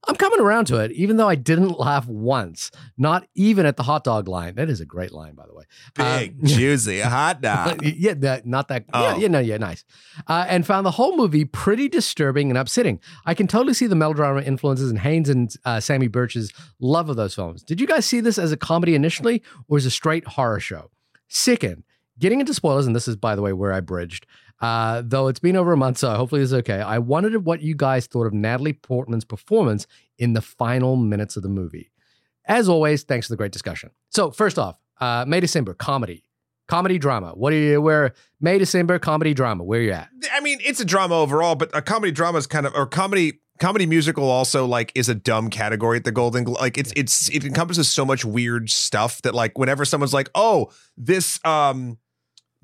I'm 0.08 0.16
coming 0.16 0.40
around 0.42 0.66
to 0.66 0.78
it, 0.78 0.92
even 0.92 1.18
though 1.18 1.30
I 1.30 1.36
didn't 1.36 1.80
laugh 1.80 2.06
once, 2.08 2.72
not 2.98 3.26
even 3.36 3.66
at 3.66 3.78
the 3.78 3.84
hot 3.84 4.04
dog 4.04 4.28
line. 4.28 4.56
That 4.56 4.70
is 4.70 4.82
a 4.82 4.86
great 4.86 5.12
line, 5.14 5.34
by 5.36 5.46
the 5.48 5.54
way. 5.54 5.64
big, 5.96 6.40
Um, 6.42 6.46
juicy 6.46 7.00
hot 7.00 7.42
dog. 7.42 7.82
yeah, 7.84 8.14
that, 8.16 8.46
not 8.46 8.68
that. 8.68 8.84
Yeah, 8.94 9.14
Oh. 9.16 9.18
yeah, 9.18 9.28
no, 9.30 9.40
yeah, 9.40 9.58
nice. 9.58 9.86
Uh, 10.28 10.46
and 10.50 10.66
found 10.68 10.86
the 10.86 10.92
whole 10.92 11.16
movie 11.16 11.46
pretty 11.46 11.88
disturbing 11.88 12.50
and 12.52 12.58
upsetting. 12.58 13.00
I 13.26 13.34
can 13.34 13.48
totally 13.48 13.74
see 13.74 13.88
the 13.88 13.96
melodrama 13.96 14.42
influences 14.42 14.92
in 14.92 14.98
Haynes 14.98 15.30
and 15.30 15.54
uh, 15.64 15.78
Samy 15.78 16.12
Burch's 16.12 16.52
love 16.82 17.10
of 17.10 17.16
those 17.16 17.34
films. 17.34 17.64
Did 17.64 17.80
you 17.80 17.88
guys 17.88 18.06
see 18.06 18.20
this 18.20 18.38
as 18.38 18.52
a 18.52 18.58
comedy 18.58 18.96
initially, 18.96 19.42
or 19.70 19.78
as 19.78 19.86
a 19.86 19.92
straight 19.92 20.28
horror 20.28 20.60
show? 20.60 20.92
Second, 21.30 21.84
getting 22.20 22.40
into 22.40 22.54
spoilers, 22.54 22.86
and 22.86 22.96
this 22.96 23.08
is, 23.08 23.16
by 23.16 23.36
the 23.36 23.42
way, 23.42 23.54
where 23.54 23.72
I 23.74 23.80
bridged. 23.80 24.26
Uh, 24.64 25.02
though 25.04 25.28
it's 25.28 25.42
been 25.42 25.58
over 25.58 25.74
a 25.74 25.78
month, 25.78 25.98
so 25.98 26.10
hopefully 26.16 26.42
it's 26.42 26.54
okay. 26.54 26.80
I 26.80 26.98
wondered 26.98 27.44
what 27.44 27.62
you 27.62 27.76
guys 27.76 28.08
thought 28.08 28.26
of 28.26 28.34
Natalie 28.34 28.72
Portman's 28.72 29.26
performance 29.26 29.88
in 30.18 30.32
the 30.32 30.42
final 30.42 30.96
minutes 30.96 31.36
of 31.36 31.44
the 31.44 31.50
movie. 31.50 31.92
As 32.46 32.70
always, 32.70 33.04
thanks 33.04 33.28
for 33.28 33.34
the 33.34 33.38
great 33.38 33.52
discussion. 33.52 33.90
So, 34.10 34.32
first 34.32 34.58
off, 34.58 34.78
uh, 35.02 35.26
May 35.28 35.42
December 35.42 35.74
comedy, 35.74 36.24
comedy 36.70 36.98
drama. 36.98 37.32
What 37.32 37.52
are 37.52 37.58
you? 37.58 37.82
Where 37.82 38.14
May 38.40 38.58
December 38.58 39.00
comedy 39.00 39.34
drama? 39.34 39.66
Where 39.66 39.82
you 39.82 39.92
at? 39.92 40.08
I 40.32 40.40
mean, 40.40 40.60
it's 40.62 40.80
a 40.80 40.86
drama 40.86 41.16
overall, 41.16 41.56
but 41.56 41.70
a 41.76 41.82
comedy 41.82 42.14
drama 42.14 42.38
is 42.38 42.48
kind 42.48 42.66
of 42.66 42.74
or 42.74 42.86
comedy 42.86 43.42
comedy 43.60 43.86
musical 43.86 44.30
also 44.30 44.66
like 44.66 44.94
is 44.96 45.10
a 45.10 45.16
dumb 45.16 45.50
category 45.50 45.98
at 45.98 46.06
the 46.06 46.12
Golden 46.14 46.46
Glo- 46.46 46.60
like 46.62 46.78
it's 46.78 46.94
it's 46.96 47.30
it 47.32 47.44
encompasses 47.44 47.92
so 47.92 48.06
much 48.06 48.24
weird 48.24 48.70
stuff 48.70 49.22
that 49.24 49.36
like 49.36 49.58
whenever 49.58 49.84
someone's 49.84 50.14
like, 50.14 50.30
"Oh, 50.34 50.72
this 50.96 51.38
um 51.44 51.98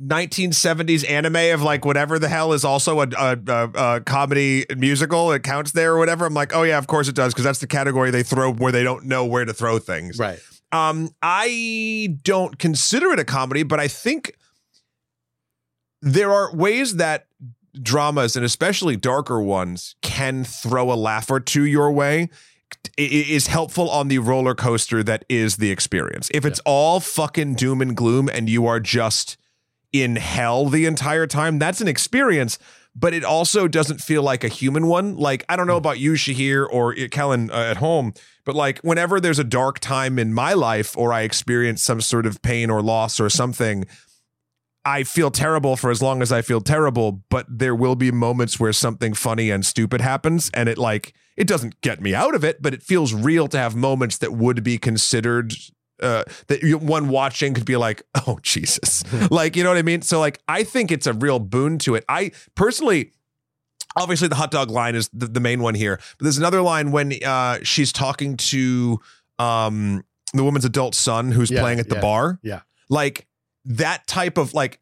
1970s 0.01 1.07
anime 1.09 1.53
of 1.53 1.61
like 1.61 1.83
whatever 1.83 2.19
the 2.19 2.29
hell 2.29 2.53
is 2.53 2.63
also 2.63 3.01
a, 3.01 3.07
a, 3.17 3.37
a, 3.47 3.69
a 3.97 4.01
comedy 4.01 4.65
musical 4.77 5.31
it 5.33 5.43
counts 5.43 5.71
there 5.73 5.93
or 5.95 5.97
whatever 5.97 6.25
i'm 6.25 6.33
like 6.33 6.55
oh 6.55 6.63
yeah 6.63 6.77
of 6.77 6.87
course 6.87 7.09
it 7.09 7.15
does 7.15 7.33
because 7.33 7.43
that's 7.43 7.59
the 7.59 7.67
category 7.67 8.09
they 8.09 8.23
throw 8.23 8.53
where 8.53 8.71
they 8.71 8.83
don't 8.83 9.03
know 9.05 9.25
where 9.25 9.43
to 9.43 9.53
throw 9.53 9.77
things 9.77 10.17
Right. 10.17 10.39
Um, 10.71 11.09
I 11.21 12.17
don't 12.23 12.59
consider 12.59 13.07
it 13.11 13.19
a 13.19 13.25
comedy, 13.25 13.63
but 13.63 13.79
I 13.79 13.87
think 13.87 14.33
there 16.01 16.31
are 16.31 16.55
ways 16.55 16.97
that 16.97 17.25
dramas 17.81 18.35
and 18.35 18.45
especially 18.45 18.95
darker 18.95 19.41
ones 19.41 19.95
can 20.01 20.43
throw 20.43 20.91
a 20.91 20.95
laugh 20.95 21.29
or 21.31 21.39
two 21.39 21.65
your 21.65 21.91
way 21.91 22.29
i- 22.99 23.01
i- 23.01 23.05
is 23.29 23.47
helpful 23.47 23.89
on 23.89 24.07
the 24.09 24.19
roller 24.19 24.55
coaster 24.55 25.03
that 25.03 25.25
is 25.27 25.57
the 25.57 25.71
experience. 25.71 26.29
If 26.33 26.45
it's 26.45 26.59
all 26.65 26.99
fucking 26.99 27.55
doom 27.55 27.81
and 27.81 27.95
gloom 27.97 28.29
and 28.29 28.47
you 28.49 28.65
are 28.67 28.79
just 28.79 29.37
in 29.91 30.15
hell 30.15 30.65
the 30.67 30.85
entire 30.85 31.27
time, 31.27 31.59
that's 31.59 31.81
an 31.81 31.87
experience, 31.87 32.59
but 32.95 33.13
it 33.13 33.23
also 33.23 33.67
doesn't 33.67 34.01
feel 34.01 34.23
like 34.23 34.43
a 34.43 34.47
human 34.47 34.87
one. 34.87 35.15
Like, 35.15 35.45
I 35.49 35.55
don't 35.55 35.67
know 35.67 35.77
about 35.77 35.99
you, 35.99 36.13
Shahir, 36.13 36.67
or 36.69 36.93
Kellen 37.09 37.49
uh, 37.51 37.55
at 37.55 37.77
home, 37.77 38.13
but 38.45 38.55
like 38.55 38.79
whenever 38.79 39.19
there's 39.19 39.39
a 39.39 39.43
dark 39.43 39.79
time 39.79 40.19
in 40.19 40.33
my 40.33 40.53
life 40.53 40.97
or 40.97 41.13
I 41.13 41.21
experience 41.21 41.83
some 41.83 42.01
sort 42.01 42.25
of 42.25 42.41
pain 42.41 42.69
or 42.69 42.81
loss 42.81 43.19
or 43.19 43.29
something, 43.29 43.85
I 44.85 45.03
feel 45.03 45.29
terrible 45.29 45.75
for 45.75 45.91
as 45.91 46.01
long 46.01 46.21
as 46.21 46.31
I 46.31 46.41
feel 46.41 46.61
terrible, 46.61 47.23
but 47.29 47.45
there 47.49 47.75
will 47.75 47.95
be 47.95 48.11
moments 48.11 48.59
where 48.59 48.73
something 48.73 49.13
funny 49.13 49.51
and 49.51 49.65
stupid 49.65 50.01
happens 50.01 50.49
and 50.53 50.69
it 50.69 50.77
like 50.77 51.13
it 51.35 51.47
doesn't 51.47 51.79
get 51.81 52.01
me 52.01 52.15
out 52.15 52.33
of 52.35 52.43
it, 52.43 52.61
but 52.61 52.73
it 52.73 52.81
feels 52.81 53.13
real 53.13 53.47
to 53.47 53.57
have 53.57 53.75
moments 53.75 54.17
that 54.17 54.33
would 54.33 54.63
be 54.63 54.77
considered 54.77 55.53
uh 56.01 56.23
that 56.47 56.61
you, 56.63 56.77
one 56.77 57.09
watching 57.09 57.53
could 57.53 57.65
be 57.65 57.77
like, 57.77 58.03
"Oh 58.27 58.39
Jesus." 58.41 59.03
like, 59.31 59.55
you 59.55 59.63
know 59.63 59.69
what 59.69 59.77
I 59.77 59.81
mean? 59.83 60.01
So 60.01 60.19
like 60.19 60.39
I 60.47 60.63
think 60.63 60.91
it's 60.91 61.07
a 61.07 61.13
real 61.13 61.39
boon 61.39 61.77
to 61.79 61.95
it. 61.95 62.03
I 62.09 62.31
personally 62.55 63.11
obviously 63.95 64.27
the 64.27 64.35
hot 64.35 64.51
dog 64.51 64.69
line 64.69 64.95
is 64.95 65.09
the, 65.13 65.27
the 65.27 65.39
main 65.39 65.61
one 65.61 65.75
here. 65.75 65.97
But 66.17 66.23
there's 66.23 66.37
another 66.37 66.61
line 66.61 66.91
when 66.91 67.13
uh 67.23 67.59
she's 67.63 67.91
talking 67.91 68.37
to 68.37 68.99
um 69.39 70.03
the 70.33 70.43
woman's 70.43 70.65
adult 70.65 70.93
son 70.95 71.31
who's 71.31 71.49
Yeah, 71.49 71.61
playing 71.61 71.79
at 71.79 71.89
the 71.89 71.95
yeah, 71.95 72.01
bar. 72.01 72.39
yeah. 72.43 72.61
Like 72.89 73.27
that 73.65 74.05
type 74.07 74.37
of 74.37 74.53
like 74.53 74.79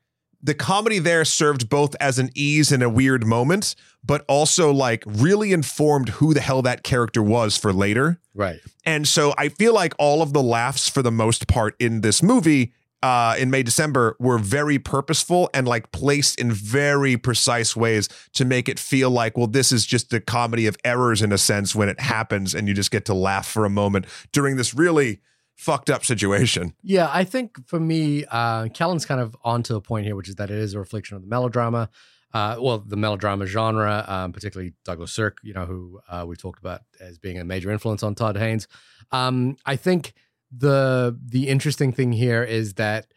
the 0.47 0.55
comedy 0.55 0.97
there 0.97 1.25
served 1.25 1.67
both 1.67 1.93
as 1.99 2.17
an 2.17 2.29
ease 2.33 2.71
in 2.71 2.81
a 2.81 2.87
weird 2.87 3.27
moment, 3.27 3.75
but 4.01 4.23
also 4.29 4.71
like 4.71 5.03
really 5.05 5.51
informed 5.51 6.07
who 6.07 6.33
the 6.33 6.39
hell 6.39 6.61
that 6.61 6.83
character 6.83 7.21
was 7.21 7.57
for 7.57 7.73
later. 7.73 8.21
Right. 8.33 8.61
And 8.85 9.05
so 9.05 9.33
I 9.37 9.49
feel 9.49 9.73
like 9.73 9.93
all 9.99 10.21
of 10.21 10.31
the 10.31 10.41
laughs 10.41 10.87
for 10.87 11.01
the 11.01 11.11
most 11.11 11.49
part 11.49 11.75
in 11.79 11.99
this 11.99 12.23
movie 12.23 12.71
uh 13.03 13.35
in 13.37 13.51
May 13.51 13.61
December 13.61 14.15
were 14.19 14.39
very 14.39 14.79
purposeful 14.79 15.49
and 15.53 15.67
like 15.67 15.91
placed 15.91 16.39
in 16.39 16.51
very 16.51 17.15
precise 17.17 17.75
ways 17.75 18.07
to 18.33 18.43
make 18.43 18.67
it 18.67 18.79
feel 18.79 19.11
like 19.11 19.37
well 19.37 19.45
this 19.45 19.71
is 19.71 19.85
just 19.85 20.11
a 20.13 20.19
comedy 20.19 20.65
of 20.65 20.75
errors 20.83 21.21
in 21.21 21.31
a 21.31 21.37
sense 21.37 21.75
when 21.75 21.89
it 21.89 21.99
happens 21.99 22.55
and 22.55 22.67
you 22.67 22.73
just 22.73 22.89
get 22.89 23.05
to 23.05 23.13
laugh 23.13 23.45
for 23.45 23.65
a 23.65 23.69
moment 23.69 24.07
during 24.31 24.55
this 24.55 24.73
really 24.73 25.19
fucked 25.57 25.89
up 25.89 26.05
situation. 26.05 26.73
Yeah, 26.83 27.09
I 27.11 27.23
think 27.23 27.67
for 27.67 27.79
me, 27.79 28.23
uh, 28.25 28.67
Kellen's 28.69 29.05
kind 29.05 29.19
of 29.19 29.35
onto 29.43 29.75
a 29.75 29.81
point 29.81 30.05
here, 30.05 30.15
which 30.15 30.29
is 30.29 30.35
that 30.35 30.49
it 30.49 30.57
is 30.57 30.73
a 30.73 30.79
reflection 30.79 31.17
of 31.17 31.23
the 31.23 31.27
melodrama. 31.27 31.89
Uh, 32.33 32.57
well, 32.59 32.79
the 32.79 32.95
melodrama 32.95 33.45
genre, 33.47 34.05
um, 34.07 34.31
particularly 34.31 34.73
Douglas 34.85 35.11
Sirk, 35.11 35.39
you 35.43 35.53
know, 35.53 35.65
who 35.65 35.99
uh, 36.09 36.25
we 36.27 36.35
talked 36.35 36.59
about 36.59 36.81
as 36.99 37.17
being 37.17 37.39
a 37.39 37.43
major 37.43 37.71
influence 37.71 38.03
on 38.03 38.15
Todd 38.15 38.37
Haynes. 38.37 38.67
Um, 39.11 39.57
I 39.65 39.75
think 39.75 40.13
the 40.55 41.17
the 41.25 41.47
interesting 41.47 41.91
thing 41.91 42.13
here 42.13 42.43
is 42.43 42.75
that 42.75 43.07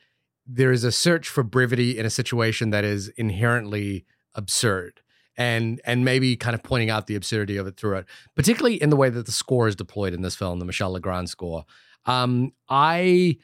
there 0.46 0.72
is 0.72 0.82
a 0.82 0.92
search 0.92 1.28
for 1.28 1.42
brevity 1.42 1.98
in 1.98 2.06
a 2.06 2.10
situation 2.10 2.70
that 2.70 2.84
is 2.84 3.08
inherently 3.08 4.06
absurd. 4.34 5.00
And 5.36 5.80
and 5.86 6.04
maybe 6.04 6.36
kind 6.36 6.54
of 6.54 6.62
pointing 6.62 6.90
out 6.90 7.06
the 7.06 7.14
absurdity 7.14 7.56
of 7.56 7.66
it 7.66 7.78
through 7.78 7.98
it, 7.98 8.06
particularly 8.34 8.80
in 8.80 8.90
the 8.90 8.96
way 8.96 9.08
that 9.08 9.24
the 9.24 9.32
score 9.32 9.68
is 9.68 9.76
deployed 9.76 10.12
in 10.12 10.20
this 10.20 10.34
film, 10.34 10.58
the 10.58 10.66
Michel 10.66 10.92
Legrand 10.92 11.30
score. 11.30 11.64
Um, 12.06 12.52
I 12.68 13.38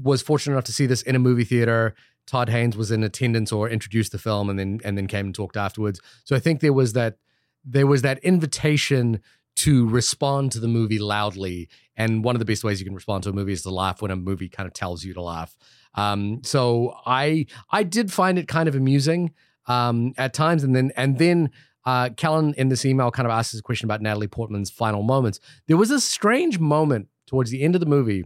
was 0.00 0.22
fortunate 0.22 0.54
enough 0.54 0.64
to 0.64 0.72
see 0.72 0.86
this 0.86 1.02
in 1.02 1.16
a 1.16 1.18
movie 1.18 1.44
theater. 1.44 1.94
Todd 2.26 2.48
Haynes 2.48 2.76
was 2.76 2.90
in 2.90 3.02
attendance 3.02 3.50
or 3.50 3.68
introduced 3.68 4.12
the 4.12 4.18
film 4.18 4.48
and 4.48 4.58
then 4.58 4.80
and 4.84 4.96
then 4.96 5.06
came 5.06 5.26
and 5.26 5.34
talked 5.34 5.56
afterwards. 5.56 6.00
So 6.24 6.36
I 6.36 6.38
think 6.38 6.60
there 6.60 6.72
was 6.72 6.92
that 6.92 7.16
there 7.64 7.86
was 7.86 8.02
that 8.02 8.18
invitation 8.20 9.20
to 9.56 9.88
respond 9.88 10.52
to 10.52 10.60
the 10.60 10.68
movie 10.68 10.98
loudly. 10.98 11.68
And 11.96 12.24
one 12.24 12.34
of 12.34 12.38
the 12.38 12.44
best 12.44 12.64
ways 12.64 12.80
you 12.80 12.86
can 12.86 12.94
respond 12.94 13.24
to 13.24 13.30
a 13.30 13.32
movie 13.32 13.52
is 13.52 13.62
to 13.62 13.70
laugh 13.70 14.00
when 14.00 14.10
a 14.10 14.16
movie 14.16 14.48
kind 14.48 14.66
of 14.66 14.72
tells 14.72 15.04
you 15.04 15.12
to 15.14 15.20
laugh. 15.20 15.56
Um, 15.94 16.40
so 16.44 16.94
I 17.04 17.46
I 17.70 17.82
did 17.82 18.12
find 18.12 18.38
it 18.38 18.48
kind 18.48 18.68
of 18.68 18.74
amusing 18.74 19.32
um, 19.66 20.14
at 20.16 20.32
times, 20.32 20.62
and 20.62 20.74
then 20.74 20.92
and 20.96 21.18
then 21.18 21.50
uh, 21.84 22.10
Callan 22.16 22.54
in 22.54 22.68
this 22.68 22.84
email 22.84 23.10
kind 23.10 23.26
of 23.26 23.32
asked 23.32 23.54
us 23.54 23.60
a 23.60 23.62
question 23.62 23.86
about 23.86 24.00
Natalie 24.00 24.28
Portman's 24.28 24.70
final 24.70 25.02
moments. 25.02 25.40
There 25.66 25.76
was 25.76 25.90
a 25.90 26.00
strange 26.00 26.58
moment 26.58 27.08
towards 27.30 27.50
the 27.50 27.62
end 27.62 27.76
of 27.76 27.80
the 27.80 27.86
movie 27.86 28.24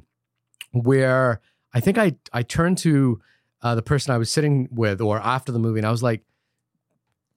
where 0.72 1.40
I 1.74 1.80
think 1.80 1.98
I 1.98 2.16
I 2.32 2.42
turned 2.42 2.78
to 2.78 3.20
uh, 3.62 3.74
the 3.74 3.82
person 3.82 4.14
I 4.14 4.18
was 4.18 4.30
sitting 4.32 4.68
with 4.70 5.00
or 5.00 5.20
after 5.20 5.52
the 5.52 5.58
movie, 5.58 5.78
and 5.78 5.86
I 5.86 5.90
was 5.90 6.02
like, 6.02 6.22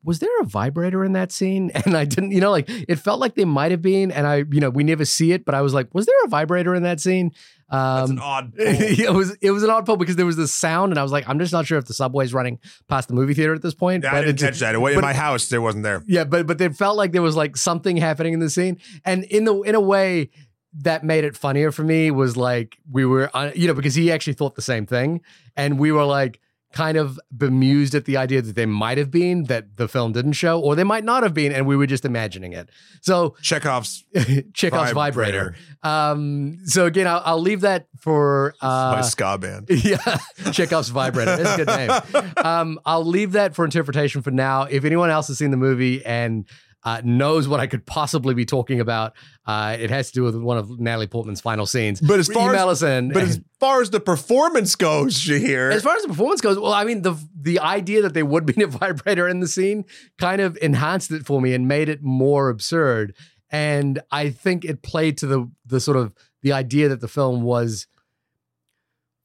"Was 0.03 0.19
there 0.19 0.29
a 0.41 0.45
vibrator 0.45 1.03
in 1.03 1.13
that 1.13 1.31
scene?" 1.31 1.71
And 1.85 1.95
I 1.97 2.05
didn't, 2.05 2.31
you 2.31 2.39
know, 2.41 2.51
like 2.51 2.65
it 2.69 2.95
felt 2.97 3.19
like 3.19 3.35
they 3.35 3.45
might 3.45 3.71
have 3.71 3.81
been, 3.81 4.11
and 4.11 4.25
I, 4.25 4.37
you 4.37 4.59
know, 4.61 4.69
we 4.69 4.83
never 4.83 5.05
see 5.05 5.31
it, 5.33 5.45
but 5.45 5.55
I 5.55 5.61
was 5.61 5.73
like, 5.73 5.93
"Was 5.93 6.05
there 6.05 6.15
a 6.25 6.29
vibrator 6.29 6.73
in 6.75 6.83
that 6.83 6.99
scene?" 7.01 7.31
That's 7.69 8.09
an 8.11 8.19
Um, 8.19 8.23
odd 8.23 8.53
it 8.57 9.11
was 9.13 9.35
it 9.41 9.51
was 9.51 9.61
an 9.63 9.69
odd 9.69 9.85
pull 9.85 9.97
because 9.97 10.15
there 10.15 10.25
was 10.25 10.37
this 10.37 10.53
sound, 10.53 10.91
and 10.93 10.99
I 10.99 11.03
was 11.03 11.11
like, 11.11 11.27
"I'm 11.27 11.39
just 11.39 11.51
not 11.53 11.65
sure 11.67 11.77
if 11.77 11.85
the 11.85 11.93
subway's 11.93 12.33
running 12.33 12.59
past 12.87 13.07
the 13.09 13.13
movie 13.13 13.33
theater 13.33 13.53
at 13.53 13.61
this 13.61 13.73
point." 13.73 14.05
I 14.05 14.21
didn't 14.21 14.41
it 14.41 14.45
catch 14.45 14.59
that. 14.59 14.75
In 14.75 15.01
my 15.01 15.13
house, 15.13 15.49
there 15.49 15.61
wasn't 15.61 15.83
there. 15.83 16.01
yeah, 16.07 16.23
but 16.23 16.47
but 16.47 16.59
it 16.61 16.75
felt 16.75 16.95
like 16.97 17.11
there 17.11 17.21
was 17.21 17.35
like 17.35 17.57
something 17.57 17.97
happening 17.97 18.33
in 18.33 18.39
the 18.39 18.49
scene, 18.49 18.77
and 19.03 19.23
in 19.25 19.43
the 19.45 19.53
in 19.63 19.75
a 19.75 19.81
way 19.81 20.29
that 20.73 21.03
made 21.03 21.23
it 21.23 21.35
funnier 21.35 21.71
for 21.71 21.83
me 21.83 22.11
was 22.11 22.37
like 22.37 22.77
we 22.91 23.05
were 23.05 23.29
you 23.55 23.67
know 23.67 23.73
because 23.73 23.95
he 23.95 24.11
actually 24.11 24.33
thought 24.33 24.55
the 24.55 24.61
same 24.61 24.85
thing, 24.85 25.21
and 25.55 25.79
we 25.79 25.91
were 25.91 26.05
like 26.05 26.39
kind 26.73 26.97
of 26.97 27.19
bemused 27.35 27.95
at 27.95 28.05
the 28.05 28.17
idea 28.17 28.41
that 28.41 28.55
they 28.55 28.65
might 28.65 28.97
have 28.97 29.09
been 29.09 29.45
that 29.45 29.77
the 29.77 29.87
film 29.87 30.11
didn't 30.11 30.33
show, 30.33 30.59
or 30.59 30.75
they 30.75 30.83
might 30.83 31.03
not 31.03 31.23
have 31.23 31.33
been, 31.33 31.51
and 31.51 31.65
we 31.65 31.75
were 31.75 31.87
just 31.87 32.05
imagining 32.05 32.53
it. 32.53 32.69
So 33.01 33.35
Chekhov's 33.41 34.05
Chekhov's 34.53 34.91
vibrator. 34.91 35.55
Um, 35.81 36.59
so 36.65 36.85
again, 36.85 37.07
I'll, 37.07 37.21
I'll 37.25 37.41
leave 37.41 37.61
that 37.61 37.87
for 37.97 38.53
my 38.61 38.67
uh, 38.67 39.01
ska 39.01 39.37
band. 39.37 39.67
yeah, 39.69 40.17
Chekhov's 40.51 40.89
vibrator. 40.89 41.37
That's 41.37 41.61
a 41.61 41.65
good 41.65 41.67
name. 41.67 42.23
Um, 42.47 42.79
I'll 42.85 43.05
leave 43.05 43.33
that 43.33 43.55
for 43.55 43.65
interpretation 43.65 44.21
for 44.21 44.31
now. 44.31 44.63
If 44.63 44.85
anyone 44.85 45.09
else 45.09 45.27
has 45.27 45.37
seen 45.37 45.51
the 45.51 45.57
movie 45.57 46.05
and 46.05 46.45
uh, 46.87 47.01
knows 47.03 47.49
what 47.49 47.59
I 47.59 47.67
could 47.67 47.85
possibly 47.85 48.33
be 48.33 48.45
talking 48.45 48.79
about, 48.79 49.11
uh, 49.45 49.75
it 49.77 49.89
has 49.89 50.07
to 50.07 50.13
do 50.13 50.23
with 50.23 50.37
one 50.37 50.57
of 50.57 50.79
Natalie 50.79 51.07
Portman's 51.07 51.41
final 51.41 51.65
scenes. 51.65 51.99
But 51.99 52.17
as 52.17 52.29
far 52.29 52.53
email 52.53 52.69
as, 52.69 52.81
in. 52.81 53.11
but 53.11 53.23
as 53.23 53.41
far 53.59 53.81
as 53.81 53.89
the 53.89 53.99
performance 53.99 54.73
goes, 54.77 55.19
Shahir, 55.19 55.73
As 55.73 55.83
far 55.83 55.97
as 55.97 56.03
the 56.03 56.07
performance 56.07 56.39
goes, 56.39 56.57
well, 56.57 56.71
I 56.71 56.85
mean, 56.85 57.01
the 57.01 57.15
the 57.37 57.59
idea 57.59 58.03
that 58.03 58.13
there 58.13 58.25
would 58.25 58.45
be 58.45 58.63
a 58.63 58.67
vibrator 58.81 59.27
in 59.27 59.41
the 59.41 59.49
scene 59.49 59.83
kind 60.17 60.39
of 60.39 60.57
enhanced 60.61 61.11
it 61.11 61.25
for 61.25 61.41
me 61.41 61.53
and 61.53 61.67
made 61.67 61.89
it 61.89 62.01
more 62.01 62.47
absurd. 62.47 63.13
And 63.49 63.99
I 64.09 64.29
think 64.29 64.63
it 64.63 64.81
played 64.81 65.17
to 65.17 65.27
the 65.27 65.51
the 65.65 65.81
sort 65.81 65.97
of 65.97 66.13
the 66.41 66.53
idea 66.53 66.87
that 66.87 67.01
the 67.01 67.09
film 67.09 67.41
was 67.41 67.87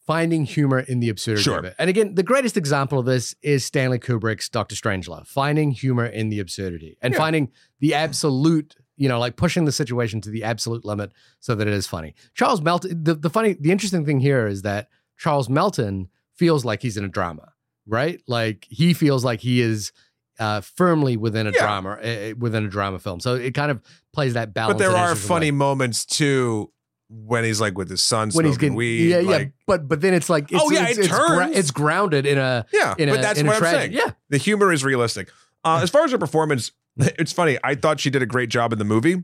finding 0.06 0.44
humor 0.44 0.80
in 0.80 1.00
the 1.00 1.08
absurdity 1.08 1.44
Sure. 1.44 1.58
of 1.58 1.64
it. 1.64 1.74
And 1.78 1.88
again, 1.88 2.14
the 2.16 2.22
greatest 2.22 2.56
example 2.56 2.98
of 2.98 3.06
this 3.06 3.34
is 3.42 3.64
Stanley 3.64 3.98
Kubrick's 3.98 4.48
Doctor 4.48 4.74
Strangelove, 4.74 5.26
finding 5.26 5.70
humor 5.70 6.06
in 6.06 6.28
the 6.28 6.40
absurdity 6.40 6.96
and 7.00 7.12
Yeah. 7.14 7.18
finding 7.18 7.52
the 7.80 7.94
absolute, 7.94 8.74
you 8.96 9.08
know, 9.08 9.20
like 9.20 9.36
pushing 9.36 9.64
the 9.64 9.72
situation 9.72 10.20
to 10.22 10.30
the 10.30 10.42
absolute 10.42 10.84
limit 10.84 11.12
so 11.38 11.54
that 11.54 11.68
it 11.68 11.72
is 11.72 11.86
funny. 11.86 12.14
Charles 12.34 12.60
Melton, 12.60 13.04
the, 13.04 13.14
the 13.14 13.30
funny, 13.30 13.52
the 13.54 13.70
interesting 13.70 14.04
thing 14.04 14.18
here 14.20 14.46
is 14.46 14.62
that 14.62 14.88
Charles 15.16 15.48
Melton 15.48 16.08
feels 16.34 16.64
like 16.64 16.82
he's 16.82 16.96
in 16.96 17.04
a 17.04 17.08
drama, 17.08 17.52
right? 17.86 18.20
Like 18.26 18.66
he 18.68 18.94
feels 18.94 19.24
like 19.24 19.40
he 19.40 19.60
is 19.60 19.92
uh, 20.40 20.62
firmly 20.62 21.16
within 21.16 21.46
a 21.46 21.50
Yeah. 21.52 21.60
drama, 21.60 21.90
uh, 22.02 22.34
within 22.38 22.64
a 22.64 22.68
drama 22.68 22.98
film. 22.98 23.20
So 23.20 23.34
it 23.36 23.54
kind 23.54 23.70
of 23.70 23.80
plays 24.12 24.34
that 24.34 24.52
balance. 24.52 24.74
but 24.74 24.78
there 24.78 24.96
are 24.96 25.14
funny 25.14 25.46
way. 25.46 25.50
moments 25.52 26.04
too 26.04 26.72
when 27.14 27.44
he's 27.44 27.60
like 27.60 27.76
with 27.76 27.90
his 27.90 28.02
son 28.02 28.30
when 28.30 28.44
he's 28.46 28.56
getting 28.56 28.74
weed. 28.74 29.08
yeah, 29.10 29.18
yeah. 29.18 29.44
But 29.66 29.86
but 29.88 30.00
then 30.00 30.14
it's 30.14 30.30
like 30.30 30.50
it's, 30.50 30.62
Oh, 30.62 30.70
yeah, 30.70 30.88
it's, 30.88 30.98
it 30.98 31.04
it's, 31.06 31.08
gra- 31.08 31.28
turns. 31.28 31.56
it's 31.56 31.70
grounded 31.70 32.24
in 32.26 32.38
a 32.38 32.64
yeah. 32.72 32.94
in 32.98 33.08
but 33.10 33.18
a 33.18 33.22
that's 33.22 33.38
in 33.40 33.46
what 33.46 33.62
a 33.62 33.66
I'm 33.66 33.72
saying. 33.74 33.92
Yeah, 33.92 34.10
The 34.30 34.38
humor 34.38 34.72
is 34.72 34.84
realistic. 34.84 35.30
Uh, 35.64 35.80
as 35.82 35.90
far 35.90 36.04
as 36.04 36.10
her 36.12 36.18
performance, 36.18 36.72
it's 36.96 37.32
funny. 37.32 37.58
I 37.62 37.74
thought 37.74 38.00
she 38.00 38.10
did 38.10 38.22
a 38.22 38.26
great 38.26 38.48
job 38.48 38.72
in 38.72 38.78
the 38.78 38.84
movie. 38.84 39.22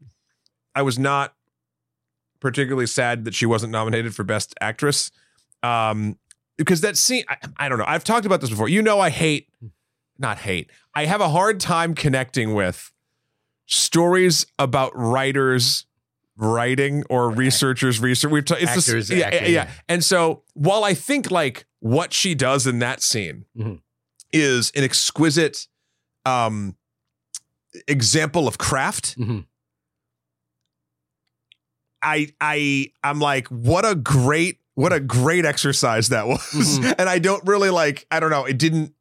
I 0.75 0.83
was 0.83 0.99
not 0.99 1.35
particularly 2.41 2.87
sad 2.87 3.25
that 3.25 3.35
she 3.35 3.47
wasn't 3.47 3.73
nominated 3.73 4.15
for 4.15 4.23
Best 4.23 4.55
Actress. 4.61 5.11
Um, 5.63 6.19
because 6.57 6.83
that 6.83 6.97
scene, 6.97 7.25
I, 7.29 7.37
I 7.57 7.69
don't 7.69 7.79
know. 7.79 7.85
I've 7.87 8.05
talked 8.05 8.27
about 8.27 8.41
this 8.41 8.51
before. 8.51 8.69
You 8.69 8.83
know, 8.83 9.01
I 9.01 9.11
hate, 9.11 9.49
not 10.19 10.39
hate. 10.39 10.71
I 10.95 11.07
have 11.07 11.21
a 11.21 11.29
hard 11.31 11.59
time 11.59 11.95
connecting 11.95 12.55
with 12.55 12.93
stories 13.67 14.47
about 14.59 14.97
writers 14.97 15.85
writing 16.39 17.03
or 17.11 17.31
researchers 17.31 18.01
research. 18.01 18.31
We've 18.31 18.45
ta- 18.45 18.57
it's 18.59 18.71
Actors 18.89 19.11
yeah, 19.11 19.17
yeah, 19.19 19.25
acting. 19.27 19.53
yeah. 19.55 19.71
And 19.89 20.05
so 20.05 20.43
while 20.55 20.85
I 20.85 20.95
think 20.95 21.31
like 21.31 21.67
what 21.81 22.13
she 22.13 22.35
does 22.35 22.67
in 22.67 22.79
that 22.79 23.03
scene 23.03 23.45
Mhm. 23.57 23.81
is 24.33 24.71
an 24.77 24.85
exquisite 24.85 25.67
um 26.25 26.77
example 27.87 28.47
of 28.49 28.57
craft, 28.59 29.19
Mhm. 29.19 29.47
I 32.03 32.29
I 32.41 32.93
I'm 33.03 33.19
like, 33.19 33.49
what 33.49 33.85
a 33.85 33.95
great 33.95 34.59
what 34.75 34.93
a 34.93 35.01
great 35.01 35.45
exercise 35.45 36.09
that 36.11 36.29
was. 36.29 36.41
Mhm. 36.53 36.95
and 36.99 37.09
I 37.09 37.19
don't 37.19 37.45
really 37.47 37.71
like, 37.71 38.07
I 38.13 38.21
don't 38.21 38.31
know, 38.31 38.45
it 38.45 38.59
didn't 38.59 38.95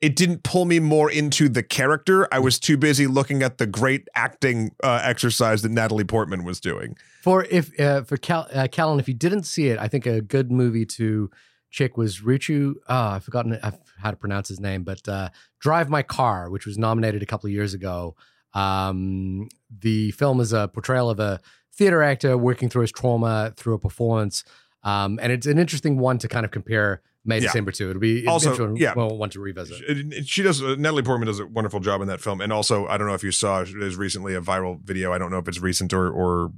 it 0.00 0.14
didn't 0.14 0.44
pull 0.44 0.64
me 0.64 0.78
more 0.78 1.10
into 1.10 1.48
the 1.48 1.62
character. 1.62 2.32
I 2.32 2.38
was 2.38 2.58
too 2.58 2.76
busy 2.76 3.06
looking 3.06 3.42
at 3.42 3.58
the 3.58 3.66
great 3.66 4.06
acting 4.14 4.70
uh, 4.82 5.00
exercise 5.02 5.62
that 5.62 5.72
Natalie 5.72 6.04
Portman 6.04 6.44
was 6.44 6.60
doing. 6.60 6.96
For 7.22 7.44
if 7.44 7.78
uh, 7.80 8.02
for 8.02 8.16
Cal, 8.16 8.46
uh, 8.52 8.68
Callan, 8.70 9.00
if 9.00 9.08
you 9.08 9.14
didn't 9.14 9.42
see 9.42 9.68
it, 9.68 9.78
I 9.78 9.88
think 9.88 10.06
a 10.06 10.20
good 10.20 10.52
movie 10.52 10.86
to 10.86 11.30
check 11.70 11.96
was 11.96 12.20
Richu. 12.20 12.74
Oh, 12.88 12.94
I've 12.94 13.24
forgotten 13.24 13.58
how 13.98 14.10
to 14.10 14.16
pronounce 14.16 14.48
his 14.48 14.60
name, 14.60 14.84
but 14.84 15.06
uh, 15.08 15.30
Drive 15.60 15.90
My 15.90 16.02
Car, 16.02 16.48
which 16.48 16.64
was 16.64 16.78
nominated 16.78 17.22
a 17.22 17.26
couple 17.26 17.48
of 17.48 17.52
years 17.52 17.74
ago. 17.74 18.14
Um, 18.54 19.48
the 19.80 20.12
film 20.12 20.40
is 20.40 20.52
a 20.52 20.68
portrayal 20.68 21.10
of 21.10 21.20
a 21.20 21.40
theater 21.74 22.02
actor 22.02 22.38
working 22.38 22.68
through 22.68 22.82
his 22.82 22.92
trauma 22.92 23.52
through 23.56 23.74
a 23.74 23.78
performance, 23.78 24.44
um, 24.84 25.18
and 25.20 25.32
it's 25.32 25.46
an 25.46 25.58
interesting 25.58 25.98
one 25.98 26.18
to 26.18 26.28
kind 26.28 26.46
of 26.46 26.52
compare 26.52 27.02
May 27.28 27.36
Yeah. 27.36 27.42
December 27.42 27.70
to. 27.72 27.90
It'll 27.90 28.00
be 28.00 28.26
Also, 28.26 28.50
interesting 28.50 28.76
yeah. 28.78 28.94
well, 28.96 29.16
one 29.16 29.30
to 29.30 29.40
revisit. 29.40 29.76
She, 29.86 30.22
she 30.24 30.42
does. 30.42 30.62
Uh, 30.62 30.74
Natalie 30.78 31.02
Portman 31.02 31.26
does 31.28 31.38
a 31.38 31.46
wonderful 31.46 31.78
job 31.78 32.00
in 32.00 32.08
that 32.08 32.20
film, 32.20 32.40
and 32.40 32.52
also 32.52 32.86
I 32.88 32.96
don't 32.98 33.06
know 33.06 33.14
if 33.14 33.22
you 33.22 33.30
saw 33.30 33.62
there's 33.62 33.96
recently 33.96 34.34
a 34.34 34.40
viral 34.40 34.80
video. 34.82 35.12
I 35.12 35.18
don't 35.18 35.30
know 35.30 35.38
if 35.38 35.46
it's 35.46 35.60
recent 35.60 35.92
or 35.92 36.10
or 36.10 36.50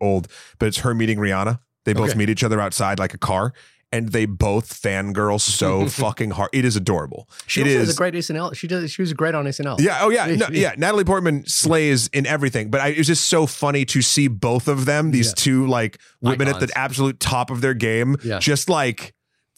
old, 0.00 0.26
but 0.58 0.66
it's 0.66 0.78
her 0.78 0.94
meeting 0.94 1.18
Rihanna. 1.18 1.60
They 1.84 1.92
both 1.92 2.10
Okay. 2.10 2.18
meet 2.18 2.30
each 2.30 2.42
other 2.42 2.60
outside 2.60 2.98
like 2.98 3.14
a 3.14 3.18
car, 3.18 3.52
and 3.92 4.08
they 4.10 4.24
both 4.26 4.72
fangirl 4.82 5.40
so 5.40 5.86
fucking 6.02 6.30
hard. 6.30 6.48
It 6.52 6.64
is 6.64 6.74
adorable. 6.76 7.28
She 7.46 7.60
it 7.60 7.66
is- 7.66 7.90
a 7.90 7.94
great 7.94 8.14
SNL. 8.14 8.56
She 8.56 8.66
does. 8.66 8.90
She 8.90 9.02
was 9.02 9.12
great 9.12 9.34
on 9.34 9.44
SNL. 9.46 9.78
Yeah. 9.80 9.98
Oh, 10.00 10.08
yeah. 10.10 10.26
No, 10.34 10.48
Yeah. 10.50 10.74
Natalie 10.76 11.04
Portman 11.04 11.46
slays 11.46 12.08
in 12.08 12.26
everything, 12.26 12.70
but 12.70 12.80
I, 12.80 12.88
it 12.88 12.98
was 12.98 13.06
just 13.06 13.28
so 13.28 13.46
funny 13.46 13.84
to 13.86 14.02
see 14.02 14.26
both 14.28 14.66
of 14.68 14.86
them, 14.86 15.10
these 15.12 15.28
Yeah. 15.28 15.34
two 15.36 15.66
like 15.68 15.98
women 16.22 16.48
at 16.48 16.58
the 16.60 16.70
absolute 16.76 17.20
top 17.20 17.50
of 17.50 17.60
their 17.60 17.74
game, 17.74 18.16
Yeah. 18.24 18.38
just 18.40 18.68
like 18.68 19.13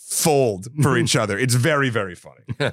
fold 0.09 0.69
for 0.83 0.97
each 0.97 1.16
other. 1.23 1.38
It's 1.38 1.55
very, 1.55 1.90
very 1.90 2.14
funny. 2.14 2.45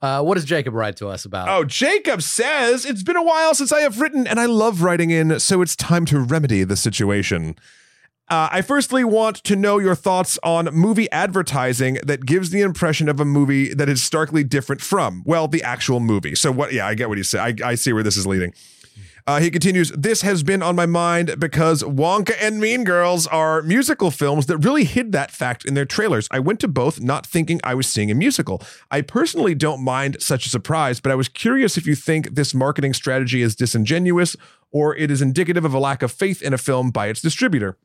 Uh, 0.00 0.22
what 0.22 0.34
does 0.34 0.44
Jacob 0.44 0.74
write 0.74 0.96
to 0.96 1.08
us 1.08 1.24
about? 1.24 1.48
Oh, 1.48 1.64
Jacob 1.64 2.22
says 2.22 2.84
it's 2.84 3.02
been 3.02 3.16
a 3.16 3.22
while 3.24 3.52
since 3.52 3.72
I 3.72 3.80
have 3.80 4.00
written, 4.00 4.28
and 4.28 4.38
I 4.38 4.46
love 4.46 4.82
writing 4.82 5.10
in, 5.10 5.40
so 5.40 5.60
it's 5.60 5.74
time 5.74 6.04
to 6.04 6.20
remedy 6.20 6.62
the 6.62 6.76
situation. 6.76 7.56
Uh, 8.28 8.48
I 8.52 8.62
firstly 8.62 9.02
want 9.02 9.36
to 9.42 9.56
know 9.56 9.78
your 9.78 9.96
thoughts 9.96 10.38
on 10.44 10.66
movie 10.66 11.10
advertising 11.10 11.98
that 12.04 12.26
gives 12.26 12.50
the 12.50 12.60
impression 12.60 13.08
of 13.08 13.18
a 13.18 13.24
movie 13.24 13.74
that 13.74 13.88
is 13.88 14.00
starkly 14.00 14.44
different 14.44 14.80
from, 14.82 15.24
well, 15.26 15.48
the 15.48 15.64
actual 15.64 15.98
movie. 15.98 16.36
So, 16.36 16.52
what, 16.52 16.72
yeah, 16.72 16.86
I 16.86 16.94
get 16.94 17.08
what 17.08 17.18
he 17.18 17.24
said. 17.24 17.60
I, 17.60 17.70
I 17.70 17.74
see 17.74 17.92
where 17.92 18.04
this 18.04 18.16
is 18.16 18.24
leading. 18.24 18.52
Uh, 19.28 19.40
he 19.40 19.50
continues, 19.50 19.90
This 19.90 20.22
has 20.22 20.42
been 20.42 20.62
on 20.62 20.74
my 20.74 20.86
mind 20.86 21.38
because 21.38 21.82
Wonka 21.82 22.34
and 22.40 22.58
Mean 22.58 22.82
Girls 22.82 23.26
are 23.26 23.60
musical 23.60 24.10
films 24.10 24.46
that 24.46 24.56
really 24.56 24.84
hid 24.84 25.12
that 25.12 25.30
fact 25.30 25.66
in 25.66 25.74
their 25.74 25.84
trailers. 25.84 26.28
I 26.30 26.38
went 26.38 26.60
to 26.60 26.68
both 26.68 27.02
not 27.02 27.26
thinking 27.26 27.60
I 27.62 27.74
was 27.74 27.86
seeing 27.86 28.10
a 28.10 28.14
musical. 28.14 28.62
I 28.90 29.02
personally 29.02 29.54
don't 29.54 29.84
mind 29.84 30.16
such 30.22 30.46
a 30.46 30.48
surprise, 30.48 30.98
but 30.98 31.12
I 31.12 31.14
was 31.14 31.28
curious 31.28 31.76
if 31.76 31.86
you 31.86 31.94
think 31.94 32.36
this 32.36 32.54
marketing 32.54 32.94
strategy 32.94 33.42
is 33.42 33.54
disingenuous 33.54 34.34
or 34.70 34.96
it 34.96 35.10
is 35.10 35.20
indicative 35.20 35.66
of 35.66 35.74
a 35.74 35.78
lack 35.78 36.02
of 36.02 36.10
faith 36.10 36.40
in 36.40 36.54
a 36.54 36.58
film 36.58 36.90
by 36.90 37.08
its 37.08 37.20
distributor. 37.20 37.76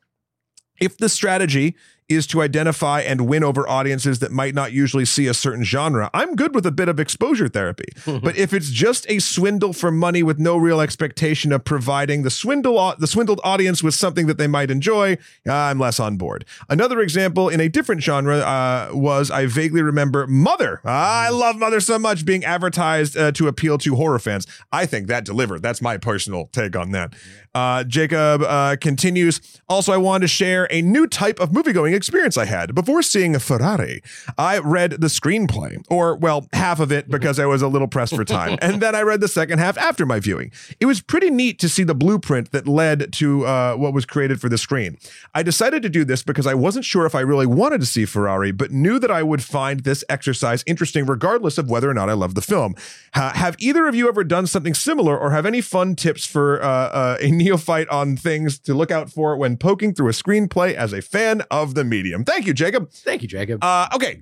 If 0.80 0.98
the 0.98 1.10
strategy 1.10 1.76
is 2.10 2.28
to 2.28 2.42
identify 2.42 3.02
and 3.02 3.28
win 3.28 3.44
over 3.44 3.68
audiences 3.68 4.20
that 4.20 4.32
might 4.32 4.54
not 4.54 4.72
usually 4.72 5.06
see 5.06 5.28
a 5.28 5.34
certain 5.34 5.64
genre, 5.64 6.10
I'm 6.14 6.36
good 6.36 6.54
with 6.56 6.66
a 6.66 6.72
bit 6.72 6.90
of 6.90 7.00
exposure 7.00 7.48
therapy. 7.48 7.94
but 8.06 8.38
if 8.38 8.54
it's 8.54 8.70
just 8.70 9.10
a 9.10 9.20
swindle 9.20 9.74
for 9.74 9.92
money 9.92 10.24
with 10.24 10.40
no 10.40 10.58
real 10.58 10.82
expectation 10.82 11.52
of 11.52 11.64
providing 11.64 12.24
the 12.24 12.30
swindle 12.30 12.94
the 12.98 13.08
swindled 13.08 13.40
audience 13.44 13.84
with 13.84 13.94
something 13.94 14.28
that 14.28 14.38
they 14.38 14.48
might 14.48 14.72
enjoy, 14.72 15.18
I'm 15.48 15.80
less 15.80 16.00
on 16.00 16.18
board. 16.18 16.46
Another 16.70 17.02
example 17.02 17.50
in 17.50 17.60
a 17.60 17.70
different 17.70 18.02
genre 18.02 18.40
uh, 18.40 18.90
was 18.94 19.32
I 19.32 19.46
vaguely 19.46 19.82
remember 19.82 20.28
Mother. 20.28 20.82
I 20.84 21.30
love 21.30 21.58
Mother 21.58 21.80
so 21.80 22.00
much 22.00 22.26
being 22.26 22.44
advertised 22.44 23.18
uh, 23.18 23.32
to 23.34 23.48
appeal 23.48 23.78
to 23.80 23.96
horror 23.96 24.20
fans. 24.20 24.48
I 24.72 24.86
think 24.86 25.08
that 25.08 25.26
delivered. 25.26 25.62
That's 25.62 25.82
my 25.82 25.98
personal 25.98 26.50
take 26.52 26.76
on 26.76 26.92
that. 26.92 27.14
Uh, 27.56 27.84
Jacob 27.84 28.42
uh, 28.42 28.76
continues. 28.82 29.40
Also, 29.70 29.94
I 29.94 29.98
wanted 29.98 30.24
to 30.24 30.28
share 30.28 30.68
a 30.72 30.82
new 30.82 31.06
type 31.06 31.40
of 31.40 31.54
movie 31.54 31.72
going 31.72 31.93
experience 31.94 32.38
I 32.38 32.46
had. 32.46 32.76
Before 32.76 33.02
seeing 33.02 33.36
a 33.36 33.40
Ferrari, 33.40 34.02
I 34.38 34.60
read 34.60 34.92
the 34.92 35.08
screenplay, 35.08 35.84
or, 35.90 36.16
well, 36.16 36.48
half 36.54 36.80
of 36.80 36.92
it 36.92 37.10
because 37.10 37.40
I 37.40 37.46
was 37.46 37.62
a 37.62 37.68
little 37.68 37.88
pressed 37.88 38.16
for 38.16 38.26
time. 38.26 38.58
and 38.62 38.82
then 38.82 38.96
I 38.96 39.02
read 39.02 39.22
the 39.22 39.28
second 39.28 39.60
half 39.60 39.78
after 39.78 40.06
my 40.06 40.20
viewing. 40.20 40.52
It 40.80 40.86
was 40.86 41.02
pretty 41.02 41.30
neat 41.30 41.60
to 41.60 41.70
see 41.70 41.84
the 41.84 41.96
blueprint 41.96 42.52
that 42.52 42.68
led 42.68 43.14
to 43.14 43.46
uh, 43.46 43.76
what 43.76 43.94
was 43.94 44.06
created 44.06 44.40
for 44.42 44.50
the 44.50 44.58
screen. 44.58 44.98
I 45.34 45.44
decided 45.44 45.82
to 45.84 45.90
do 45.90 46.04
this 46.06 46.24
because 46.24 46.48
I 46.48 46.54
wasn't 46.54 46.86
sure 46.86 47.06
if 47.06 47.16
I 47.16 47.22
really 47.22 47.46
wanted 47.46 47.82
to 47.82 47.88
see 47.88 48.06
Ferrari, 48.06 48.52
but 48.52 48.72
knew 48.72 49.00
that 49.00 49.12
I 49.12 49.24
would 49.24 49.44
find 49.44 49.82
this 49.82 50.04
exercise 50.10 50.64
interesting 50.66 51.06
regardless 51.06 51.58
of 51.58 51.70
whether 51.70 51.90
or 51.90 51.94
not 51.94 52.10
I 52.10 52.14
loved 52.14 52.36
the 52.36 52.42
film. 52.42 52.76
Ha- 53.14 53.34
have 53.36 53.56
either 53.60 53.88
of 53.88 53.96
you 53.96 54.08
ever 54.08 54.24
done 54.24 54.48
something 54.48 54.74
similar 54.74 55.18
or 55.18 55.32
have 55.32 55.46
any 55.46 55.62
fun 55.62 55.96
tips 55.96 56.26
for 56.26 56.62
uh, 56.64 56.68
uh, 56.68 57.18
a 57.22 57.32
neophyte 57.32 57.90
on 57.90 58.16
things 58.18 58.60
to 58.60 58.74
look 58.74 58.92
out 58.92 59.10
for 59.12 59.36
when 59.38 59.58
poking 59.58 59.94
through 59.94 60.10
a 60.10 60.12
screenplay 60.12 60.74
as 60.74 60.94
a 60.94 61.02
fan 61.02 61.42
of 61.52 61.76
the 61.76 61.83
medium? 61.90 62.24
Thank 62.24 62.48
you, 62.48 62.54
Jacob. 62.54 62.92
Thank 62.92 63.22
you, 63.22 63.28
Jacob. 63.28 63.64
Uh, 63.64 63.88
okay, 63.96 64.22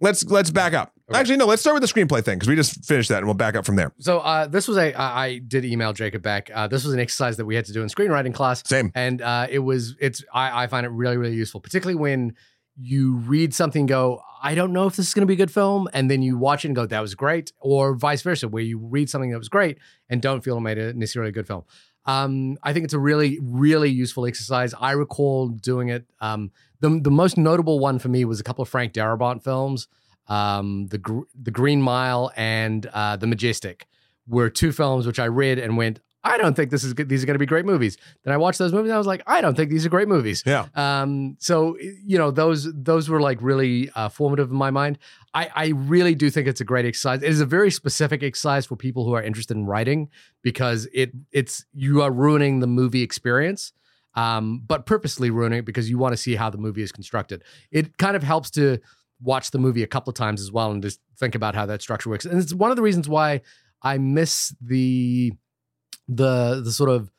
let's 0.00 0.24
let's 0.24 0.50
back 0.50 0.74
up. 0.74 0.92
Okay. 1.10 1.18
Actually, 1.20 1.36
no, 1.36 1.46
let's 1.46 1.60
start 1.60 1.78
with 1.78 1.82
the 1.82 2.00
screenplay 2.00 2.24
thing 2.24 2.38
because 2.38 2.48
we 2.48 2.56
just 2.56 2.84
finished 2.84 3.08
that 3.10 3.18
and 3.18 3.26
we'll 3.26 3.34
back 3.34 3.54
up 3.54 3.66
from 3.66 3.76
there. 3.76 3.92
so 3.98 4.20
uh, 4.20 4.46
this 4.46 4.66
was 4.68 4.76
a 4.78 4.94
I, 4.94 5.24
I 5.24 5.38
did 5.38 5.64
email 5.64 5.92
Jacob 5.92 6.22
back. 6.22 6.50
Uh, 6.54 6.68
this 6.68 6.84
was 6.84 6.94
an 6.94 7.00
exercise 7.00 7.36
that 7.36 7.44
we 7.44 7.54
had 7.54 7.64
to 7.66 7.72
do 7.72 7.82
in 7.82 7.88
screenwriting 7.88 8.34
class, 8.34 8.66
Same. 8.66 8.90
and 8.94 9.20
uh, 9.22 9.46
it 9.50 9.58
was 9.60 9.96
it's 10.00 10.24
I, 10.32 10.64
I 10.64 10.66
find 10.68 10.86
it 10.86 10.90
really 10.90 11.16
really 11.16 11.34
useful, 11.36 11.60
particularly 11.60 11.96
when 11.96 12.34
you 12.76 13.16
read 13.16 13.52
something, 13.52 13.80
and 13.82 13.88
go 13.88 14.22
I 14.42 14.54
don't 14.54 14.72
know 14.72 14.86
if 14.86 14.96
this 14.96 15.06
is 15.08 15.14
going 15.14 15.22
to 15.22 15.26
be 15.26 15.34
a 15.34 15.36
good 15.36 15.50
film, 15.52 15.88
and 15.92 16.10
then 16.10 16.22
you 16.22 16.38
watch 16.38 16.64
it 16.64 16.68
and 16.68 16.76
go 16.76 16.86
that 16.86 17.00
was 17.00 17.14
great, 17.14 17.52
or 17.60 17.94
vice 17.94 18.22
versa, 18.22 18.48
where 18.48 18.62
you 18.62 18.78
read 18.78 19.10
something 19.10 19.30
that 19.30 19.38
was 19.38 19.48
great 19.50 19.78
and 20.08 20.22
don't 20.22 20.42
feel 20.42 20.56
it 20.56 20.60
made 20.60 20.78
it 20.78 20.96
necessarily 20.96 21.28
a 21.28 21.32
good 21.32 21.46
film. 21.46 21.64
Um, 22.06 22.56
I 22.62 22.72
think 22.72 22.84
it's 22.84 22.94
a 22.94 22.98
really 22.98 23.38
really 23.42 23.90
useful 23.90 24.24
exercise. 24.26 24.72
I 24.80 24.92
recall 24.92 25.48
doing 25.48 25.90
it. 25.90 26.06
Um, 26.20 26.50
the 26.82 27.00
the 27.00 27.10
most 27.10 27.38
notable 27.38 27.78
one 27.78 27.98
for 27.98 28.08
me 28.08 28.24
was 28.24 28.40
a 28.40 28.42
couple 28.42 28.62
of 28.62 28.68
Frank 28.68 28.92
Darabont 28.92 29.42
films, 29.42 29.88
um, 30.28 30.86
the 30.88 30.98
Gr- 30.98 31.28
the 31.40 31.50
Green 31.50 31.80
Mile 31.80 32.30
and 32.36 32.84
uh, 32.86 33.16
the 33.16 33.26
Majestic 33.26 33.86
were 34.28 34.50
two 34.50 34.72
films 34.72 35.06
which 35.06 35.18
I 35.18 35.26
read 35.26 35.58
and 35.58 35.76
went, 35.76 36.00
I 36.24 36.38
don't 36.38 36.54
think 36.54 36.70
this 36.70 36.84
is 36.84 36.92
good. 36.94 37.08
These 37.08 37.22
are 37.22 37.26
going 37.26 37.34
to 37.34 37.40
be 37.40 37.46
great 37.46 37.64
movies. 37.64 37.96
Then 38.24 38.32
I 38.32 38.36
watched 38.36 38.58
those 38.58 38.72
movies. 38.72 38.90
And 38.90 38.94
I 38.94 38.98
was 38.98 39.06
like, 39.06 39.22
I 39.26 39.40
don't 39.40 39.56
think 39.56 39.70
these 39.70 39.84
are 39.84 39.88
great 39.88 40.06
movies. 40.06 40.42
Yeah. 40.46 40.66
Um, 40.74 41.36
so 41.40 41.76
you 41.80 42.18
know, 42.18 42.30
those 42.30 42.72
those 42.72 43.08
were 43.08 43.20
like 43.20 43.42
really 43.42 43.90
uh, 43.94 44.08
formative 44.08 44.50
in 44.50 44.56
my 44.56 44.70
mind. 44.70 44.98
I, 45.34 45.50
I 45.54 45.66
really 45.68 46.14
do 46.14 46.30
think 46.30 46.46
it's 46.46 46.60
a 46.60 46.64
great 46.64 46.84
exercise. 46.84 47.22
It 47.22 47.28
is 47.28 47.40
a 47.40 47.46
very 47.46 47.70
specific 47.70 48.22
exercise 48.22 48.66
for 48.66 48.76
people 48.76 49.04
who 49.04 49.14
are 49.14 49.22
interested 49.22 49.56
in 49.56 49.66
writing 49.66 50.10
because 50.42 50.86
it 50.92 51.12
it's 51.32 51.64
you 51.72 52.02
are 52.02 52.10
ruining 52.10 52.60
the 52.60 52.66
movie 52.66 53.02
experience, 53.02 53.72
um, 54.14 54.62
but 54.66 54.86
purposely 54.86 55.30
ruining 55.30 55.60
it 55.60 55.64
because 55.64 55.88
you 55.88 55.98
want 55.98 56.12
to 56.12 56.16
see 56.16 56.34
how 56.34 56.50
the 56.50 56.58
movie 56.58 56.82
is 56.82 56.92
constructed. 56.92 57.42
It 57.70 57.96
kind 57.98 58.16
of 58.16 58.22
helps 58.22 58.50
to 58.52 58.78
watch 59.20 59.50
the 59.50 59.58
movie 59.58 59.82
a 59.82 59.86
couple 59.86 60.10
of 60.10 60.16
times 60.16 60.40
as 60.40 60.50
well 60.50 60.70
and 60.70 60.82
just 60.82 61.00
think 61.18 61.34
about 61.34 61.54
how 61.54 61.66
that 61.66 61.80
structure 61.80 62.10
works. 62.10 62.24
And 62.24 62.40
it's 62.40 62.52
one 62.52 62.70
of 62.70 62.76
the 62.76 62.82
reasons 62.82 63.08
why 63.08 63.40
I 63.82 63.98
miss 63.98 64.54
the 64.60 65.32
the 66.08 66.60
the 66.64 66.72
sort 66.72 66.90
of 66.90 67.10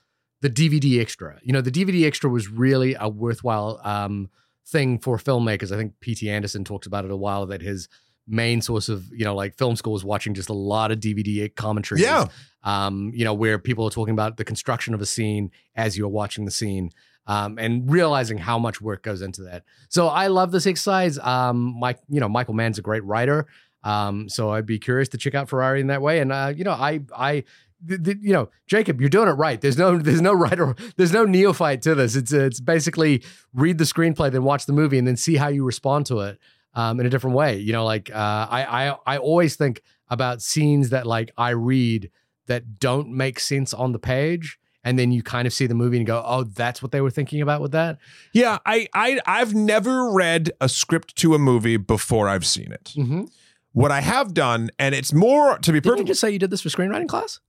the 0.42 0.50
DVD 0.50 1.00
extra. 1.00 1.40
You 1.42 1.54
know, 1.54 1.62
the 1.62 1.72
DVD 1.72 2.06
extra 2.06 2.30
was 2.30 2.50
really 2.50 2.96
a 3.00 3.08
worthwhile 3.08 3.80
um, 3.84 4.30
thing 4.68 5.00
for 5.00 5.18
filmmakers. 5.18 5.72
I 5.72 5.78
think 5.78 6.00
P.T. 6.02 6.30
Anderson 6.30 6.64
talked 6.64 6.86
about 6.86 7.06
it 7.06 7.12
a 7.12 7.16
while 7.16 7.46
that 7.46 7.62
his 7.62 7.88
main 8.28 8.62
source 8.62 8.90
of 8.90 9.06
you 9.12 9.26
know 9.26 9.36
like 9.36 9.58
film 9.58 9.76
school 9.76 9.94
was 9.94 10.06
watching 10.06 10.34
just 10.34 10.50
a 10.50 10.54
lot 10.54 10.92
of 10.92 11.00
DVD 11.00 11.54
commentaries. 11.56 12.04
Yeah. 12.04 12.28
Um, 12.64 13.12
you 13.14 13.26
know, 13.26 13.34
where 13.34 13.60
people 13.60 13.86
are 13.86 13.92
talking 13.92 14.14
about 14.14 14.38
the 14.38 14.46
construction 14.46 14.94
of 14.94 15.02
a 15.02 15.06
scene 15.06 15.52
as 15.76 15.98
you're 15.98 16.08
watching 16.08 16.46
the 16.46 16.52
scene. 16.52 16.92
Um, 17.26 17.58
and 17.58 17.90
realizing 17.90 18.38
how 18.38 18.60
much 18.60 18.82
work 18.82 19.02
goes 19.02 19.22
into 19.22 19.44
that. 19.44 19.64
So 19.88 20.10
I 20.10 20.28
love 20.28 20.52
this 20.52 20.68
exercise. 20.68 21.18
Um, 21.20 21.74
Mike, 21.80 22.00
you 22.10 22.20
know, 22.20 22.28
Michael 22.28 22.54
Mann's 22.54 22.78
a 22.78 22.82
great 22.82 23.02
writer. 23.06 23.48
Um, 23.82 24.28
so 24.28 24.52
I'd 24.52 24.66
be 24.66 24.78
curious 24.78 25.08
to 25.10 25.18
check 25.18 25.34
out 25.34 25.48
Ferrari 25.48 25.80
in 25.80 25.88
that 25.88 26.02
way. 26.02 26.20
And 26.20 26.34
uh, 26.34 26.52
you 26.54 26.66
know, 26.66 26.74
I 26.74 27.00
I 27.16 27.46
you 27.88 28.34
know, 28.34 28.50
Jacob, 28.68 29.02
you're 29.02 29.10
doing 29.10 29.28
it 29.28 29.34
right. 29.34 29.60
There's 29.60 29.78
no 29.78 29.98
there's 29.98 30.22
no 30.22 30.34
right 30.46 30.60
or 30.60 30.76
there's 30.98 31.14
no 31.14 31.26
neophyte 31.26 31.82
to 31.84 31.96
this. 31.96 32.16
It's 32.16 32.34
it's 32.34 32.60
basically 32.60 33.24
read 33.54 33.78
the 33.78 33.84
screenplay, 33.84 34.32
then 34.32 34.44
watch 34.44 34.66
the 34.66 34.74
movie, 34.74 34.98
and 34.98 35.08
then 35.08 35.18
see 35.18 35.36
how 35.36 35.48
you 35.48 35.64
respond 35.64 36.06
to 36.08 36.20
it 36.20 36.40
um, 36.74 37.00
in 37.00 37.06
a 37.06 37.10
different 37.10 37.36
way. 37.36 37.58
You 37.58 37.72
know, 37.74 37.86
like 37.86 38.10
uh, 38.14 38.48
I 38.50 38.90
I 38.90 38.98
I 39.06 39.18
always 39.18 39.56
think 39.56 39.82
about 40.10 40.42
scenes 40.42 40.90
that 40.90 41.06
like 41.06 41.32
I 41.38 41.50
read 41.52 42.10
that 42.48 42.80
don't 42.80 43.10
make 43.10 43.40
sense 43.40 43.74
on 43.74 43.92
the 43.92 44.00
page. 44.00 44.58
And 44.86 45.00
then 45.00 45.14
you 45.14 45.24
kind 45.24 45.48
of 45.48 45.54
see 45.54 45.66
the 45.66 45.76
movie 45.76 45.96
and 45.96 46.06
go, 46.06 46.22
"Oh, 46.26 46.44
that's 46.44 46.82
what 46.84 46.92
they 46.92 47.00
were 47.00 47.10
thinking 47.10 47.42
about 47.42 47.62
with 47.62 47.72
that." 47.72 48.00
Yeah, 48.34 48.58
I, 48.66 48.90
I 48.94 49.18
I've 49.26 49.54
never 49.56 50.12
read 50.12 50.52
a 50.60 50.68
script 50.68 51.16
to 51.18 51.34
a 51.36 51.40
movie 51.40 51.78
before 51.78 52.28
I've 52.28 52.46
seen 52.46 52.74
it. 52.74 52.92
Mm-hmm. 52.98 53.24
What 53.72 53.92
I 53.92 54.02
have 54.02 54.34
done, 54.34 54.72
and 54.78 54.94
it's 54.94 55.14
more 55.14 55.58
to 55.60 55.72
be 55.72 55.80
Did 55.80 55.86
you 55.86 55.92
perfect. 55.94 56.08
just 56.10 56.20
say 56.20 56.32
you 56.32 56.38
did 56.38 56.52
this 56.52 56.60
for 56.62 56.68
screenwriting 56.68 57.08
class? 57.08 57.40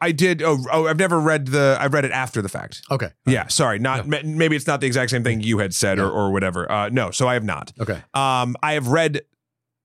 I 0.00 0.12
did. 0.12 0.42
Oh, 0.42 0.58
oh, 0.72 0.86
I've 0.86 0.98
never 0.98 1.18
read 1.18 1.48
the. 1.48 1.76
I've 1.80 1.92
read 1.92 2.04
it 2.04 2.12
after 2.12 2.40
the 2.40 2.48
fact. 2.48 2.82
Okay. 2.90 3.10
Yeah, 3.26 3.48
sorry, 3.48 3.78
not 3.78 4.06
ma- 4.06 4.18
maybe 4.24 4.54
it's 4.56 4.66
not 4.66 4.80
the 4.80 4.86
exact 4.86 5.10
same 5.10 5.24
thing 5.24 5.40
you 5.40 5.58
had 5.58 5.74
said 5.74 5.98
or, 5.98 6.02
Yeah. 6.04 6.08
or 6.10 6.30
whatever. 6.32 6.70
Uh, 6.70 6.88
no, 6.88 7.10
so 7.10 7.26
I 7.28 7.34
have 7.34 7.44
not. 7.44 7.72
Okay. 7.80 8.00
Um, 8.14 8.54
I 8.62 8.74
have 8.74 8.88
read 8.88 9.22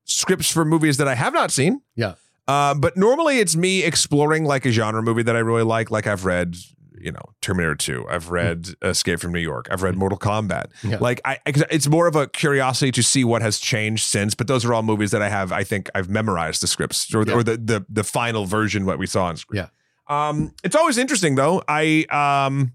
scripts 0.06 0.52
for 0.52 0.66
movies 0.66 0.98
that 0.98 1.08
I 1.08 1.16
have 1.16 1.34
not 1.34 1.52
seen. 1.52 1.82
Yeah. 1.96 2.14
Uh, 2.48 2.74
but 2.76 2.98
normally 2.98 3.40
it's 3.40 3.56
me 3.56 3.84
exploring 3.84 4.44
like 4.46 4.66
a 4.66 4.72
genre 4.72 5.02
movie 5.02 5.24
that 5.24 5.36
I 5.36 5.40
really 5.40 5.64
like. 5.64 5.90
Like 5.90 6.08
I've 6.08 6.26
read, 6.26 6.58
you 7.00 7.12
know, 7.12 7.22
Terminator 7.42 7.74
2. 7.76 8.06
I've 8.10 8.30
read 8.30 8.68
Escape 8.82 9.20
from 9.22 9.32
New 9.32 9.40
York. 9.40 9.68
I've 9.72 9.82
read 9.82 9.96
Mortal 9.96 10.20
Kombat. 10.20 10.66
Hmm. 10.82 10.92
Yeah. 10.92 10.98
Like 11.00 11.22
I, 11.24 11.38
I- 11.48 11.54
it's 11.72 11.88
more 11.88 12.06
of 12.06 12.16
a 12.18 12.28
curiosity 12.28 12.92
to 12.92 13.02
see 13.02 13.24
what 13.24 13.42
has 13.42 13.60
changed 13.60 14.04
since. 14.04 14.36
But 14.36 14.48
those 14.48 14.66
are 14.66 14.74
all 14.74 14.84
movies 14.84 15.12
that 15.12 15.22
I 15.22 15.30
have. 15.30 15.52
I 15.54 15.64
think 15.64 15.90
I've 15.96 16.10
memorized 16.10 16.62
the 16.62 16.68
scripts 16.68 17.14
or, 17.16 17.24
Yeah. 17.26 17.34
or 17.34 17.44
the, 17.44 17.56
the 17.58 17.86
the 17.90 18.04
final 18.04 18.46
version 18.46 18.86
what 18.86 19.00
we 19.00 19.08
saw 19.08 19.26
on 19.26 19.38
screen. 19.38 19.62
Yeah. 19.64 19.68
Um, 20.08 20.54
it's 20.64 20.76
always 20.76 20.98
interesting 20.98 21.36
though. 21.36 21.64
I 21.68 22.06
um. 22.48 22.74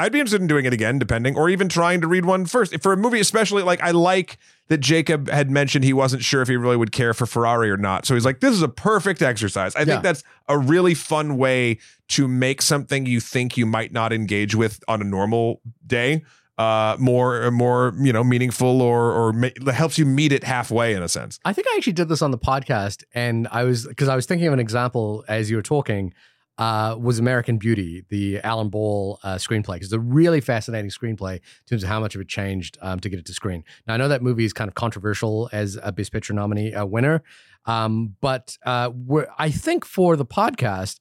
I'd 0.00 0.10
be 0.10 0.18
interested 0.18 0.40
in 0.40 0.48
doing 0.48 0.64
it 0.64 0.72
again, 0.72 0.98
depending, 0.98 1.36
or 1.36 1.48
even 1.48 1.68
trying 1.68 2.00
to 2.00 2.08
read 2.08 2.24
one 2.24 2.46
first. 2.46 2.82
For 2.82 2.92
a 2.92 2.96
movie, 2.96 3.20
especially, 3.20 3.62
like 3.62 3.80
I 3.80 3.92
like 3.92 4.38
that 4.66 4.78
Jacob 4.78 5.30
had 5.30 5.52
mentioned 5.52 5.84
he 5.84 5.92
wasn't 5.92 6.24
sure 6.24 6.42
if 6.42 6.48
he 6.48 6.56
really 6.56 6.76
would 6.76 6.90
care 6.90 7.14
for 7.14 7.26
Ferrari 7.26 7.70
or 7.70 7.76
not. 7.76 8.04
So 8.04 8.14
he's 8.14 8.24
like, 8.24 8.40
this 8.40 8.52
is 8.52 8.62
a 8.62 8.68
perfect 8.68 9.22
exercise. 9.22 9.76
I 9.76 9.80
Yeah. 9.80 9.84
think 9.84 10.02
that's 10.02 10.24
a 10.48 10.58
really 10.58 10.94
fun 10.94 11.36
way 11.36 11.78
to 12.08 12.26
make 12.26 12.60
something 12.60 13.06
you 13.06 13.20
think 13.20 13.56
you 13.56 13.66
might 13.66 13.92
not 13.92 14.12
engage 14.12 14.56
with 14.56 14.82
on 14.88 15.00
a 15.00 15.04
normal 15.04 15.60
day 15.86 16.24
uh 16.58 16.96
more 16.98 17.50
more 17.50 17.92
you 17.98 18.12
know 18.12 18.22
meaningful 18.22 18.80
or 18.80 19.12
or 19.12 19.32
ma- 19.32 19.72
helps 19.72 19.98
you 19.98 20.06
meet 20.06 20.32
it 20.32 20.44
halfway 20.44 20.94
in 20.94 21.02
a 21.02 21.08
sense 21.08 21.40
I 21.44 21.52
think 21.52 21.66
I 21.72 21.76
actually 21.76 21.94
did 21.94 22.08
this 22.08 22.22
on 22.22 22.30
the 22.30 22.38
podcast, 22.38 23.02
and 23.14 23.48
I 23.50 23.64
was 23.64 23.86
because 23.86 24.08
I 24.08 24.16
was 24.16 24.26
thinking 24.26 24.46
of 24.46 24.52
an 24.52 24.60
example 24.60 25.24
as 25.28 25.50
you 25.50 25.56
were 25.56 25.62
talking. 25.62 26.12
Uh, 26.56 26.96
was 27.00 27.18
American 27.18 27.58
Beauty 27.58 28.04
the 28.10 28.38
Alan 28.42 28.68
Ball 28.68 29.18
uh, 29.24 29.34
screenplay? 29.34 29.78
It's 29.82 29.90
a 29.90 29.98
really 29.98 30.40
fascinating 30.40 30.88
screenplay 30.88 31.34
in 31.34 31.66
terms 31.68 31.82
of 31.82 31.88
how 31.88 31.98
much 31.98 32.14
of 32.14 32.20
it 32.20 32.28
changed 32.28 32.78
um, 32.80 33.00
to 33.00 33.08
get 33.08 33.18
it 33.18 33.26
to 33.26 33.34
screen. 33.34 33.64
Now 33.88 33.94
I 33.94 33.96
know 33.96 34.06
that 34.06 34.22
movie 34.22 34.44
is 34.44 34.52
kind 34.52 34.68
of 34.68 34.76
controversial 34.76 35.50
as 35.52 35.76
a 35.82 35.90
Best 35.90 36.12
Picture 36.12 36.32
nominee 36.32 36.72
uh, 36.72 36.84
winner, 36.84 37.24
um, 37.66 38.14
but 38.20 38.56
uh, 38.64 38.90
I 39.36 39.50
think 39.50 39.84
for 39.84 40.14
the 40.14 40.24
podcast, 40.24 41.00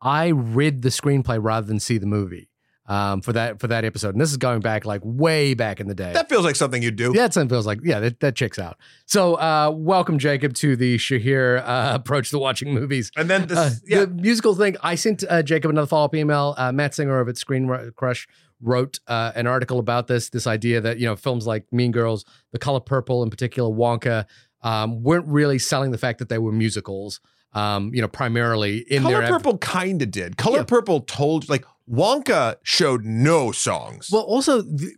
I 0.00 0.28
read 0.28 0.80
the 0.80 0.88
screenplay 0.88 1.38
rather 1.38 1.66
than 1.66 1.80
see 1.80 1.98
the 1.98 2.06
movie 2.06 2.48
um, 2.86 3.20
for 3.22 3.32
that 3.32 3.60
for 3.60 3.66
that 3.68 3.84
episode. 3.84 4.10
And 4.14 4.20
this 4.20 4.30
is 4.30 4.36
going 4.36 4.60
back 4.60 4.84
like 4.84 5.00
way 5.04 5.54
back 5.54 5.80
in 5.80 5.88
the 5.88 5.94
day. 5.94 6.12
that 6.12 6.28
feels 6.28 6.44
like 6.44 6.56
something 6.56 6.82
you 6.82 6.90
do 6.90 7.12
Yeah, 7.14 7.28
that 7.28 7.48
feels 7.48 7.66
like 7.66 7.78
yeah, 7.82 8.00
that, 8.00 8.20
that 8.20 8.34
checks 8.36 8.58
out. 8.58 8.76
So, 9.06 9.34
uh, 9.36 9.70
welcome 9.74 10.18
Jacob 10.18 10.54
to 10.54 10.76
the 10.76 10.96
Shahir 10.98 11.60
uh, 11.66 11.92
approach 11.94 12.30
to 12.30 12.38
watching 12.38 12.74
movies. 12.74 13.10
and 13.16 13.28
then 13.30 13.46
this 13.46 13.58
Uh, 13.58 13.70
yeah 13.86 14.00
The 14.00 14.08
musical 14.08 14.54
thing. 14.54 14.76
I 14.82 14.94
sent 14.96 15.24
uh, 15.28 15.42
Jacob 15.42 15.70
another 15.70 15.86
follow 15.86 16.04
up 16.06 16.14
email. 16.14 16.54
Uh, 16.58 16.72
Matt 16.72 16.94
Singer 16.94 17.18
over 17.18 17.30
at 17.30 17.38
Screen 17.38 17.68
Crush 17.96 18.26
wrote 18.60 19.00
uh, 19.08 19.32
an 19.34 19.46
article 19.46 19.78
about 19.78 20.06
this. 20.06 20.30
This 20.30 20.46
idea 20.46 20.80
that 20.80 20.98
you 20.98 21.06
know 21.06 21.16
films 21.16 21.46
like 21.46 21.64
Mean 21.72 21.90
Girls, 21.92 22.24
The 22.52 22.58
Color 22.58 22.80
Purple, 22.80 23.22
in 23.22 23.30
particular 23.30 23.68
Wonka, 23.74 24.26
um, 24.62 25.02
weren't 25.02 25.26
really 25.26 25.58
selling 25.58 25.90
the 25.90 25.98
fact 25.98 26.18
that 26.18 26.28
they 26.28 26.38
were 26.38 26.52
musicals. 26.52 27.20
Um, 27.52 27.94
you 27.94 28.00
know, 28.02 28.08
primarily 28.08 28.78
in 28.90 29.02
color 29.02 29.20
their 29.20 29.28
purple 29.30 29.58
kind 29.58 30.02
of 30.02 30.10
did 30.10 30.36
color 30.36 30.58
Yeah. 30.58 30.64
purple 30.64 31.00
told 31.02 31.48
like 31.48 31.64
wonka 31.90 32.56
showed 32.62 33.04
no 33.04 33.52
songs 33.52 34.08
Well, 34.10 34.22
also 34.22 34.62
the, 34.62 34.92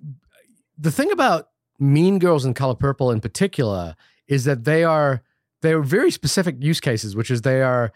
the 0.78 0.90
thing 0.90 1.10
about 1.10 1.48
Mean 1.78 2.18
Girls 2.18 2.44
and 2.44 2.54
Color 2.54 2.74
Purple 2.76 3.10
in 3.10 3.20
particular 3.20 3.96
is 4.28 4.44
that 4.44 4.64
they 4.64 4.84
are 4.84 5.22
they 5.62 5.72
are 5.72 5.82
very 5.82 6.10
specific 6.10 6.56
use 6.60 6.80
cases, 6.80 7.16
which 7.16 7.30
is 7.30 7.42
they 7.42 7.62
are 7.62 7.92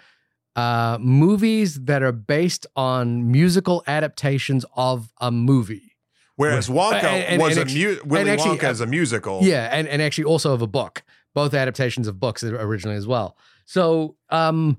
uh, 0.57 0.99
movies 1.01 1.81
that 1.85 2.03
are 2.03 2.13
based 2.13 2.67
on 2.75 3.31
musical 3.31 3.83
adaptations 3.87 4.65
of 4.75 5.13
a 5.21 5.31
movie. 5.31 5.97
whereas 6.37 6.69
wonka 6.69 7.03
and- 7.05 7.25
and- 7.25 7.43
was 7.43 7.57
and 7.57 7.71
a 7.71 7.75
mu- 7.75 7.99
willy 8.05 8.31
actually, 8.31 8.57
wonka 8.59 8.65
as 8.65 8.81
a 8.81 8.87
musical 8.87 9.41
Yeah, 9.43 9.69
and 9.73 9.87
and 9.87 10.01
actually 10.03 10.25
also 10.25 10.53
of 10.53 10.63
a 10.63 10.67
book, 10.67 11.03
both 11.35 11.55
adaptations 11.55 12.09
of 12.09 12.19
books 12.19 12.43
originally 12.43 12.97
as 12.97 13.07
well. 13.07 13.37
So, 13.67 14.17
um, 14.31 14.79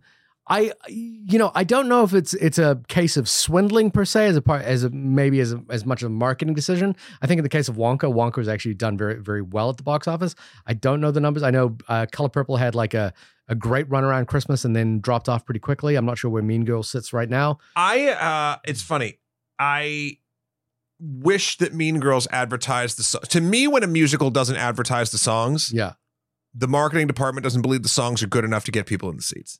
I 0.51 0.73
you 0.89 1.39
know 1.39 1.51
I 1.55 1.63
don't 1.63 1.87
know 1.87 2.03
if 2.03 2.13
it's 2.13 2.33
it's 2.33 2.57
a 2.57 2.81
case 2.89 3.15
of 3.15 3.29
swindling 3.29 3.89
per 3.89 4.03
se 4.03 4.27
as 4.27 4.35
a 4.35 4.41
part 4.41 4.63
as 4.63 4.83
a 4.83 4.89
maybe 4.89 5.39
as 5.39 5.53
a, 5.53 5.63
as 5.69 5.85
much 5.85 6.03
of 6.03 6.07
a 6.07 6.09
marketing 6.09 6.53
decision. 6.53 6.93
I 7.21 7.27
think 7.27 7.39
in 7.39 7.43
the 7.43 7.49
case 7.49 7.69
of 7.69 7.77
Wonka, 7.77 8.13
Wonka 8.13 8.37
was 8.37 8.49
actually 8.49 8.73
done 8.73 8.97
very 8.97 9.15
very 9.21 9.41
well 9.41 9.69
at 9.69 9.77
the 9.77 9.83
box 9.83 10.09
office. 10.09 10.35
I 10.67 10.73
don't 10.73 10.99
know 10.99 11.09
the 11.11 11.21
numbers. 11.21 11.41
I 11.41 11.51
know 11.51 11.77
uh, 11.87 12.05
Color 12.11 12.29
Purple 12.29 12.57
had 12.57 12.75
like 12.75 12.93
a 12.93 13.13
a 13.47 13.55
great 13.55 13.89
run 13.89 14.03
around 14.03 14.27
Christmas 14.27 14.65
and 14.65 14.75
then 14.75 14.99
dropped 14.99 15.29
off 15.29 15.45
pretty 15.45 15.59
quickly. 15.59 15.95
I'm 15.95 16.05
not 16.05 16.17
sure 16.17 16.29
where 16.29 16.43
Mean 16.43 16.65
Girls 16.65 16.89
sits 16.89 17.13
right 17.13 17.29
now. 17.29 17.59
I 17.77 18.09
uh 18.09 18.57
it's 18.65 18.81
funny. 18.81 19.19
I 19.57 20.17
wish 20.99 21.57
that 21.59 21.73
Mean 21.73 21.99
Girls 21.99 22.27
advertised 22.29 22.97
the 22.99 23.03
so- 23.03 23.19
to 23.19 23.39
me 23.39 23.67
when 23.67 23.83
a 23.83 23.87
musical 23.87 24.29
doesn't 24.29 24.57
advertise 24.57 25.11
the 25.11 25.17
songs, 25.17 25.71
Yeah, 25.73 25.93
the 26.53 26.67
marketing 26.67 27.07
department 27.07 27.43
doesn't 27.43 27.61
believe 27.61 27.83
the 27.83 27.89
songs 27.89 28.21
are 28.21 28.27
good 28.27 28.43
enough 28.43 28.65
to 28.65 28.71
get 28.71 28.85
people 28.85 29.09
in 29.09 29.15
the 29.15 29.23
seats. 29.23 29.59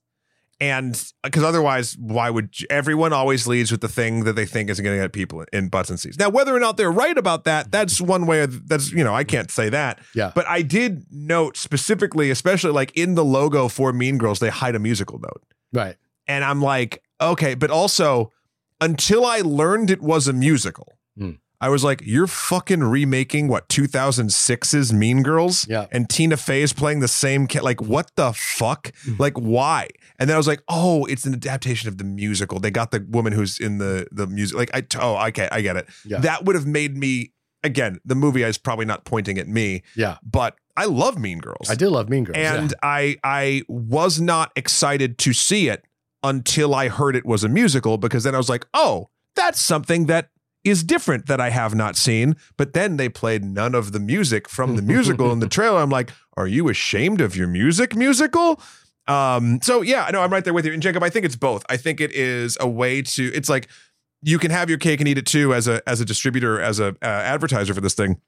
And 0.61 0.93
because 1.23 1.43
otherwise, 1.43 1.97
why 1.97 2.29
would 2.29 2.53
everyone 2.69 3.13
always 3.13 3.47
leads 3.47 3.71
with 3.71 3.81
the 3.81 3.89
thing 3.89 4.25
that 4.25 4.33
they 4.33 4.45
think 4.45 4.69
is 4.69 4.79
going 4.79 4.95
to 4.95 5.03
get 5.03 5.11
people 5.11 5.43
in 5.51 5.69
butts 5.69 5.89
and 5.89 5.99
seats? 5.99 6.19
Now, 6.19 6.29
whether 6.29 6.55
or 6.55 6.59
not 6.59 6.77
they're 6.77 6.91
right 6.91 7.17
about 7.17 7.45
that, 7.45 7.71
that's 7.71 7.99
one 7.99 8.27
way. 8.27 8.43
Of, 8.43 8.67
that's 8.69 8.91
you 8.91 9.03
know, 9.03 9.15
I 9.15 9.23
can't 9.23 9.49
say 9.49 9.69
that. 9.69 9.99
yeah, 10.13 10.31
But 10.35 10.45
I 10.47 10.61
did 10.61 11.05
note 11.11 11.57
specifically, 11.57 12.29
especially 12.29 12.71
like 12.73 12.95
in 12.95 13.15
the 13.15 13.25
logo 13.25 13.67
for 13.69 13.91
Mean 13.91 14.19
Girls, 14.19 14.39
they 14.39 14.49
hide 14.49 14.75
a 14.75 14.79
musical 14.79 15.17
note. 15.19 15.41
right. 15.73 15.95
And 16.27 16.43
I'm 16.45 16.61
like, 16.61 17.01
okay, 17.19 17.55
but 17.55 17.71
also 17.71 18.31
until 18.79 19.25
I 19.25 19.39
learned 19.39 19.89
it 19.89 20.01
was 20.01 20.27
a 20.27 20.33
musical, 20.33 20.93
Hmm. 21.17 21.31
I 21.61 21.69
was 21.69 21.83
like, 21.83 22.01
you're 22.03 22.27
fucking 22.27 22.83
remaking 22.83 23.47
what 23.47 23.69
2006's 23.69 24.91
Mean 24.91 25.21
Girls? 25.21 25.65
Yeah. 25.69 25.85
And 25.91 26.09
Tina 26.09 26.35
Fey 26.35 26.61
is 26.63 26.73
playing 26.73 26.99
the 26.99 27.07
same 27.07 27.47
like 27.61 27.81
what 27.81 28.11
the 28.15 28.33
fuck? 28.33 28.91
Hmm. 29.03 29.15
Like 29.19 29.35
why? 29.37 29.87
And 30.19 30.29
then 30.29 30.35
I 30.35 30.37
was 30.37 30.47
like, 30.47 30.63
oh, 30.67 31.05
it's 31.05 31.25
an 31.25 31.33
adaptation 31.33 31.87
of 31.87 31.97
the 31.97 32.03
musical. 32.03 32.59
They 32.59 32.71
got 32.71 32.91
the 32.91 33.05
woman 33.07 33.31
who's 33.33 33.59
in 33.59 33.77
the 33.77 34.07
the 34.11 34.27
music. 34.27 34.57
Like 34.57 34.71
I 34.73 34.83
oh, 34.99 35.17
okay, 35.27 35.47
I 35.51 35.61
get 35.61 35.77
it. 35.77 35.87
Yeah. 36.03 36.19
That 36.19 36.45
would 36.45 36.55
have 36.55 36.65
made 36.65 36.97
me 36.97 37.33
again, 37.63 37.99
the 38.03 38.15
movie 38.15 38.41
is 38.41 38.57
probably 38.57 38.85
not 38.85 39.05
pointing 39.05 39.37
at 39.37 39.47
me, 39.47 39.83
Yeah, 39.95 40.17
but 40.23 40.55
I 40.75 40.85
love 40.85 41.19
Mean 41.19 41.37
Girls 41.39 41.69
I 41.69 41.75
do 41.75 41.89
love 41.89 42.09
Mean 42.09 42.23
Girls. 42.23 42.37
yeah. 42.37 42.55
and 42.55 42.73
I 42.81 43.17
I 43.23 43.61
was 43.67 44.19
not 44.19 44.51
excited 44.55 45.19
to 45.19 45.33
see 45.33 45.69
it 45.69 45.85
until 46.23 46.73
I 46.73 46.87
heard 46.87 47.15
it 47.15 47.25
was 47.25 47.43
a 47.43 47.49
musical 47.49 47.97
because 47.99 48.23
then 48.23 48.33
I 48.33 48.37
was 48.39 48.49
like, 48.49 48.65
oh, 48.73 49.09
that's 49.35 49.61
something 49.61 50.05
that 50.07 50.29
is 50.63 50.83
different 50.83 51.25
that 51.27 51.39
I 51.41 51.49
have 51.49 51.73
not 51.75 51.95
seen. 51.95 52.35
But 52.57 52.73
then 52.73 52.97
they 52.97 53.09
played 53.09 53.43
none 53.43 53.73
of 53.75 53.91
the 53.91 53.99
music 53.99 54.47
from 54.49 54.75
the 54.75 54.81
musical 54.81 55.31
in 55.31 55.39
the 55.39 55.47
trailer. 55.57 55.79
I'm 55.81 55.89
like, 55.89 56.11
are 56.37 56.47
you 56.47 56.69
ashamed 56.69 57.21
of 57.21 57.35
your 57.35 57.47
music 57.47 57.95
musical? 57.95 58.61
Um, 59.07 59.59
so 59.63 59.81
yeah, 59.81 60.03
I 60.05 60.11
know 60.11 60.21
I'm 60.21 60.31
right 60.31 60.43
there 60.43 60.53
with 60.53 60.65
you. 60.65 60.73
And 60.73 60.81
Jacob, 60.81 61.03
I 61.03 61.09
think 61.09 61.25
it's 61.25 61.35
both. 61.35 61.65
I 61.69 61.77
think 61.77 61.99
it 61.99 62.11
is 62.13 62.57
a 62.59 62.67
way 62.69 63.01
to. 63.01 63.31
It's 63.33 63.49
like 63.49 63.67
you 64.21 64.37
can 64.37 64.51
have 64.51 64.69
your 64.69 64.77
cake 64.77 64.99
and 65.01 65.07
eat 65.07 65.17
it 65.17 65.25
too 65.25 65.53
as 65.53 65.67
a 65.67 65.81
as 65.89 65.99
a 65.99 66.05
distributor 66.05 66.61
as 66.61 66.79
a 66.79 66.89
uh, 67.01 67.05
advertiser 67.05 67.73
for 67.73 67.81
this 67.81 67.95
thing 67.95 68.21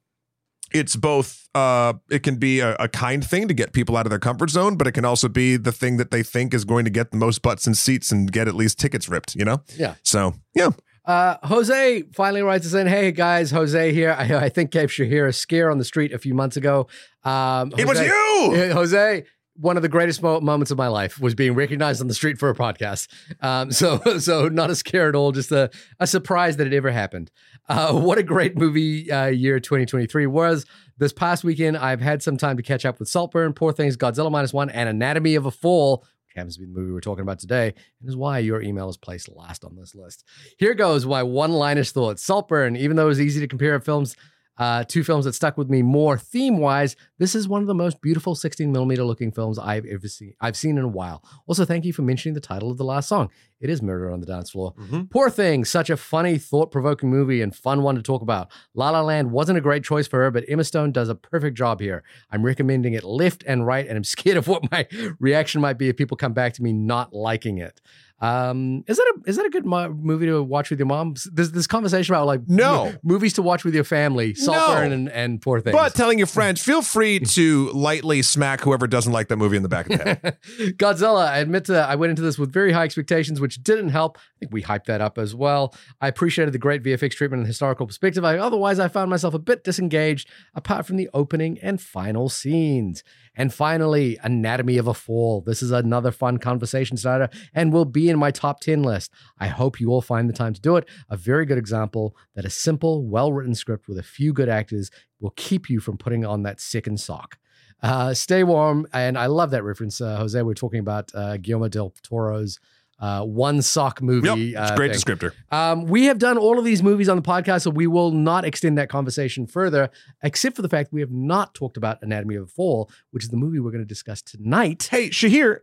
it's 0.74 0.96
both 0.96 1.48
uh 1.54 1.93
it 2.10 2.24
can 2.24 2.38
be 2.38 2.60
a, 2.60 2.74
a 2.80 2.88
kind 2.88 3.24
thing 3.24 3.48
to 3.48 3.54
get 3.54 3.74
people 3.74 3.96
out 3.96 4.08
of 4.08 4.10
their 4.10 4.17
comfort 4.17 4.50
zone 4.50 4.76
but 4.76 4.88
it 4.88 4.93
can 4.93 5.06
also 5.06 5.28
be 5.30 5.56
the 5.56 5.72
thing 5.72 5.98
that 5.98 6.10
they 6.10 6.24
think 6.24 6.52
is 6.52 6.65
going 6.65 6.84
to 6.84 6.89
get 6.89 7.12
the 7.12 7.17
most 7.17 7.43
butts 7.43 7.67
and 7.67 7.78
seats 7.78 8.12
and 8.12 8.32
get 8.32 8.48
at 8.48 8.56
least 8.56 8.80
tickets 8.80 9.08
ripped 9.08 9.36
you 9.36 9.46
know 9.46 9.62
Yeah. 9.78 9.93
so 10.02 10.34
yeah 10.56 10.69
Uh, 11.05 11.37
Jose 11.43 12.03
finally 12.13 12.41
writes 12.41 12.65
us 12.65 12.73
in. 12.73 12.87
Hey 12.87 13.11
guys, 13.11 13.51
Jose 13.51 13.93
here. 13.93 14.15
I, 14.17 14.45
I 14.45 14.49
think 14.49 14.71
gave 14.71 14.89
Shahir 14.89 15.27
a 15.27 15.33
scare 15.33 15.69
on 15.69 15.77
the 15.77 15.83
street 15.83 16.13
a 16.13 16.17
few 16.17 16.33
months 16.33 16.55
ago. 16.55 16.87
Um, 17.23 17.73
it 17.77 17.85
was 17.85 17.99
you 17.99 18.71
Jose, 18.73 19.25
one 19.55 19.77
of 19.77 19.83
the 19.83 19.89
greatest 19.89 20.23
mo- 20.23 20.39
moments 20.39 20.71
of 20.71 20.77
my 20.77 20.87
life 20.87 21.19
was 21.19 21.35
being 21.35 21.53
recognized 21.53 22.01
on 22.01 22.07
the 22.07 22.13
street 22.13 22.37
for 22.37 22.49
a 22.49 22.55
podcast. 22.55 23.07
Um, 23.41 23.71
so, 23.71 23.99
so 24.19 24.47
not 24.47 24.69
a 24.69 24.75
scare 24.75 25.09
at 25.09 25.15
all, 25.15 25.31
just 25.31 25.51
a, 25.51 25.69
a 25.99 26.07
surprise 26.07 26.57
that 26.57 26.67
it 26.67 26.73
ever 26.73 26.91
happened. 26.91 27.31
Uh, 27.69 27.93
what 27.93 28.17
a 28.17 28.23
great 28.23 28.57
movie 28.57 29.11
uh, 29.11 29.27
year 29.27 29.59
2023 29.59 30.27
was. 30.27 30.65
This 30.97 31.13
past 31.13 31.43
weekend, 31.43 31.77
I've 31.77 32.01
had 32.01 32.21
some 32.21 32.37
time 32.37 32.57
to 32.57 32.63
catch 32.63 32.85
up 32.85 32.99
with 32.99 33.07
Saltburn, 33.07 33.53
Poor 33.53 33.71
Things, 33.73 33.97
Godzilla 33.97 34.31
Minus 34.31 34.53
One, 34.53 34.69
and 34.69 34.89
Anatomy 34.89 35.35
of 35.35 35.45
a 35.45 35.51
Fall, 35.51 36.05
happens 36.36 36.56
to 36.56 36.62
be 36.62 36.65
the 36.65 36.80
movie 36.80 36.91
we're 36.91 37.00
talking 37.00 37.22
about 37.22 37.39
today, 37.39 37.67
and 37.67 38.10
is 38.10 38.15
why 38.15 38.39
your 38.39 38.62
email 38.62 38.89
is 38.89 38.98
placed 38.98 39.30
last 39.30 39.63
on 39.63 39.76
this 39.76 39.96
list. 39.96 40.26
Here 40.58 40.74
goes 40.74 41.06
my 41.06 41.24
one-liners 41.24 41.91
thoughts. 41.91 42.24
Saltburn, 42.24 42.76
even 42.76 42.96
though 42.96 43.06
it 43.06 43.10
was 43.10 43.22
easy 43.22 43.39
to 43.39 43.48
compare 43.48 43.80
films, 43.80 44.15
uh, 44.57 44.83
two 44.83 45.03
films 45.03 45.25
that 45.25 45.33
stuck 45.33 45.57
with 45.57 45.69
me 45.69 45.81
more 45.81 46.17
theme-wise, 46.17 46.95
this 47.17 47.33
is 47.35 47.47
one 47.47 47.61
of 47.61 47.67
the 47.67 47.73
most 47.73 48.01
beautiful 48.01 48.35
16 48.35 48.71
millimeter 48.71 49.03
looking 49.03 49.31
films 49.31 49.57
I've 49.57 49.85
ever 49.85 50.07
seen. 50.07 50.33
I've 50.41 50.55
seen 50.57 50.77
in 50.77 50.83
a 50.83 50.87
while. 50.87 51.23
Also, 51.47 51.65
thank 51.65 51.85
you 51.85 51.93
for 51.93 52.01
mentioning 52.03 52.33
the 52.35 52.39
title 52.41 52.69
of 52.69 52.77
the 52.77 52.83
last 52.83 53.09
song. 53.09 53.29
It 53.59 53.69
is 53.69 53.81
Murder 53.81 54.11
on 54.11 54.19
the 54.19 54.25
Dance 54.25 54.51
Floor. 54.51 54.73
Mhm. 54.75 55.09
Poor 55.09 55.29
Thing, 55.29 55.63
such 55.63 55.89
a 55.89 55.95
funny, 55.97 56.37
thought 56.37 56.69
provoking 56.71 57.09
movie 57.09 57.41
and 57.41 57.55
fun 57.55 57.81
one 57.81 57.95
to 57.95 58.01
talk 58.01 58.21
about. 58.21 58.51
La 58.75 58.89
La 58.89 59.01
Land 59.01 59.31
wasn't 59.31 59.57
a 59.57 59.61
great 59.61 59.83
choice 59.83 60.05
for 60.05 60.19
her, 60.19 60.29
but 60.31 60.43
Emma 60.49 60.63
Stone 60.65 60.91
does 60.91 61.07
a 61.09 61.15
perfect 61.15 61.57
job 61.57 61.79
here. 61.79 62.03
I'm 62.29 62.43
recommending 62.43 62.93
it 62.93 63.03
left 63.05 63.43
and 63.47 63.65
right, 63.65 63.87
and 63.87 63.97
I'm 63.97 64.03
scared 64.15 64.37
of 64.37 64.47
what 64.47 64.69
my 64.71 64.87
reaction 65.19 65.61
might 65.61 65.77
be 65.77 65.87
if 65.89 65.95
people 65.97 66.17
come 66.17 66.33
back 66.33 66.53
to 66.53 66.63
me 66.63 66.73
not 66.73 67.13
liking 67.13 67.57
it. 67.57 67.81
Um, 68.23 68.86
is 68.88 68.95
that 68.95 69.13
a 69.17 69.29
is 69.29 69.36
that 69.36 69.45
a 69.45 69.49
good 69.49 69.65
mo- 69.65 69.89
movie 69.93 70.27
to 70.27 70.41
watch 70.41 70.69
with 70.69 70.79
your 70.79 70.86
mom? 70.86 71.15
There's 71.31 71.51
this 71.51 71.67
conversation 71.67 72.15
about 72.15 72.25
like 72.25 72.41
No. 72.47 72.86
mo- 72.86 72.93
movies 73.03 73.33
to 73.33 73.41
watch 73.41 73.65
with 73.65 73.75
your 73.75 73.83
family, 73.83 74.33
Saltburn 74.33 74.89
No. 74.89 74.95
and 74.95 75.09
and 75.09 75.41
Poor 75.41 75.59
Things. 75.59 75.73
But 75.75 75.93
telling 75.93 76.17
your 76.19 76.27
friends, 76.27 76.63
feel 76.69 76.81
free 76.81 77.19
to 77.19 77.69
lightly 77.71 78.21
smack 78.21 78.62
whoever 78.62 78.88
doesn't 78.88 79.12
like 79.12 79.27
that 79.27 79.36
movie 79.38 79.57
in 79.57 79.63
the 79.63 79.69
back 79.69 79.89
of 79.89 79.97
the 79.97 80.03
head. 80.05 80.38
Godzilla, 80.77 81.27
I 81.27 81.39
admit 81.39 81.65
to 81.65 81.77
I 81.79 81.95
went 81.95 82.12
into 82.12 82.21
this 82.21 82.39
with 82.39 82.53
very 82.53 82.71
high 82.71 82.83
expectations, 82.86 83.41
which 83.41 83.62
didn't 83.62 83.89
help. 83.89 84.17
I 84.17 84.21
think 84.39 84.53
we 84.53 84.63
hyped 84.63 84.86
that 84.86 85.01
up 85.01 85.17
as 85.17 85.36
well. 85.36 85.75
I 85.99 86.07
appreciated 86.07 86.53
the 86.53 86.59
great 86.59 86.81
VFX 86.81 87.12
treatment 87.15 87.41
and 87.41 87.47
historical 87.47 87.86
perspective. 87.86 88.23
I, 88.23 88.38
otherwise, 88.38 88.79
I 88.79 88.88
found 88.88 89.09
myself 89.09 89.33
a 89.33 89.39
bit 89.39 89.65
disengaged 89.65 90.29
apart 90.55 90.86
from 90.86 90.95
the 90.95 91.09
opening 91.13 91.59
and 91.62 91.81
final 91.81 92.29
scenes. 92.29 93.03
And 93.36 93.54
finally, 93.54 94.17
Anatomy 94.24 94.78
of 94.78 94.88
a 94.88 94.93
Fall. 94.93 95.41
This 95.41 95.63
is 95.63 95.72
another 95.72 96.12
fun 96.12 96.38
conversation 96.38 96.98
starter 96.98 97.30
and 97.54 97.74
will 97.74 97.86
be 97.86 98.10
in 98.10 98.19
my 98.19 98.32
top 98.32 98.60
10 98.60 98.84
list. 98.84 99.12
I 99.39 99.48
hope 99.48 99.80
you 99.80 99.89
all 99.89 100.02
find 100.02 100.30
the 100.30 100.34
time 100.34 100.54
to 100.54 100.62
do 100.62 100.76
it. 100.76 100.88
A 101.10 101.17
very 101.17 101.46
good 101.46 101.58
example 101.58 102.15
that 102.36 102.46
a 102.46 102.50
simple, 102.50 103.06
well 103.06 103.34
written 103.34 103.56
script 103.56 103.88
with 103.88 103.98
a 103.98 104.04
few 104.04 104.34
good 104.34 104.50
actors 104.50 104.91
will 105.19 105.34
keep 105.36 105.69
you 105.69 105.80
from 105.80 105.98
putting 105.98 106.26
on 106.26 106.43
that 106.43 106.62
second 106.62 107.00
sock. 107.00 107.38
Uh, 107.82 108.13
stay 108.13 108.43
warm, 108.43 108.88
and 108.93 109.17
I 109.17 109.26
love 109.26 109.52
that 109.52 109.63
reference, 109.63 110.00
uh, 110.00 110.15
Jose. 110.15 110.41
We're 110.41 110.54
talking 110.54 110.80
about 110.80 111.12
uh, 111.13 111.36
Guillermo 111.36 111.67
del 111.67 111.93
Toro's 112.02 112.60
uh, 113.03 113.21
one 113.25 113.61
sock 113.61 114.01
movie. 114.01 114.27
yep, 114.27 114.37
it's 114.63 114.71
uh, 114.71 114.75
great 114.77 114.91
thing. 114.95 114.99
descriptor. 115.01 115.33
Um, 115.51 115.85
we 115.85 116.05
have 116.05 116.19
done 116.19 116.37
all 116.37 116.57
of 116.57 116.63
these 116.63 116.81
movies 116.81 117.09
on 117.09 117.17
the 117.17 117.21
podcast, 117.21 117.63
so 117.63 117.69
we 117.69 117.85
will 117.85 118.11
not 118.11 118.45
extend 118.45 118.77
that 118.77 118.87
conversation 118.89 119.45
further, 119.45 119.89
except 120.23 120.55
for 120.55 120.61
the 120.61 120.69
fact 120.69 120.93
we 120.93 121.01
have 121.01 121.11
not 121.11 121.53
talked 121.53 121.75
about 121.75 122.01
Anatomy 122.01 122.35
of 122.35 122.43
a 122.43 122.47
Fall, 122.47 122.89
which 123.11 123.23
is 123.25 123.29
the 123.29 123.35
movie 123.37 123.59
we're 123.59 123.71
going 123.71 123.83
to 123.83 123.87
discuss 123.87 124.21
tonight. 124.21 124.87
Hey, 124.89 125.09
Shahir, 125.09 125.59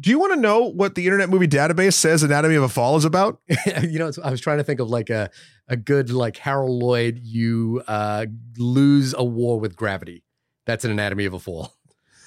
do 0.00 0.08
you 0.08 0.18
want 0.18 0.32
to 0.32 0.40
know 0.40 0.60
what 0.64 0.94
the 0.94 1.04
Internet 1.04 1.28
Movie 1.28 1.46
Database 1.48 1.92
says 1.92 2.22
Anatomy 2.22 2.54
of 2.54 2.62
a 2.62 2.68
Fall 2.70 2.96
is 2.96 3.04
about? 3.04 3.38
you 3.82 3.98
know, 3.98 4.08
it's- 4.08 4.18
I 4.24 4.30
was 4.30 4.40
trying 4.40 4.56
to 4.58 4.64
think 4.64 4.80
of 4.80 4.88
like 4.88 5.10
a 5.10 5.28
a 5.68 5.76
good 5.76 6.08
like 6.10 6.38
Harold 6.38 6.82
Lloyd. 6.82 7.20
You 7.22 7.82
uh, 7.86 8.24
lose 8.56 9.14
a 9.16 9.22
war 9.24 9.60
with 9.60 9.76
gravity. 9.76 10.24
That's 10.64 10.86
an 10.86 10.90
Anatomy 10.90 11.26
of 11.26 11.34
a 11.34 11.38
Fall. 11.38 11.74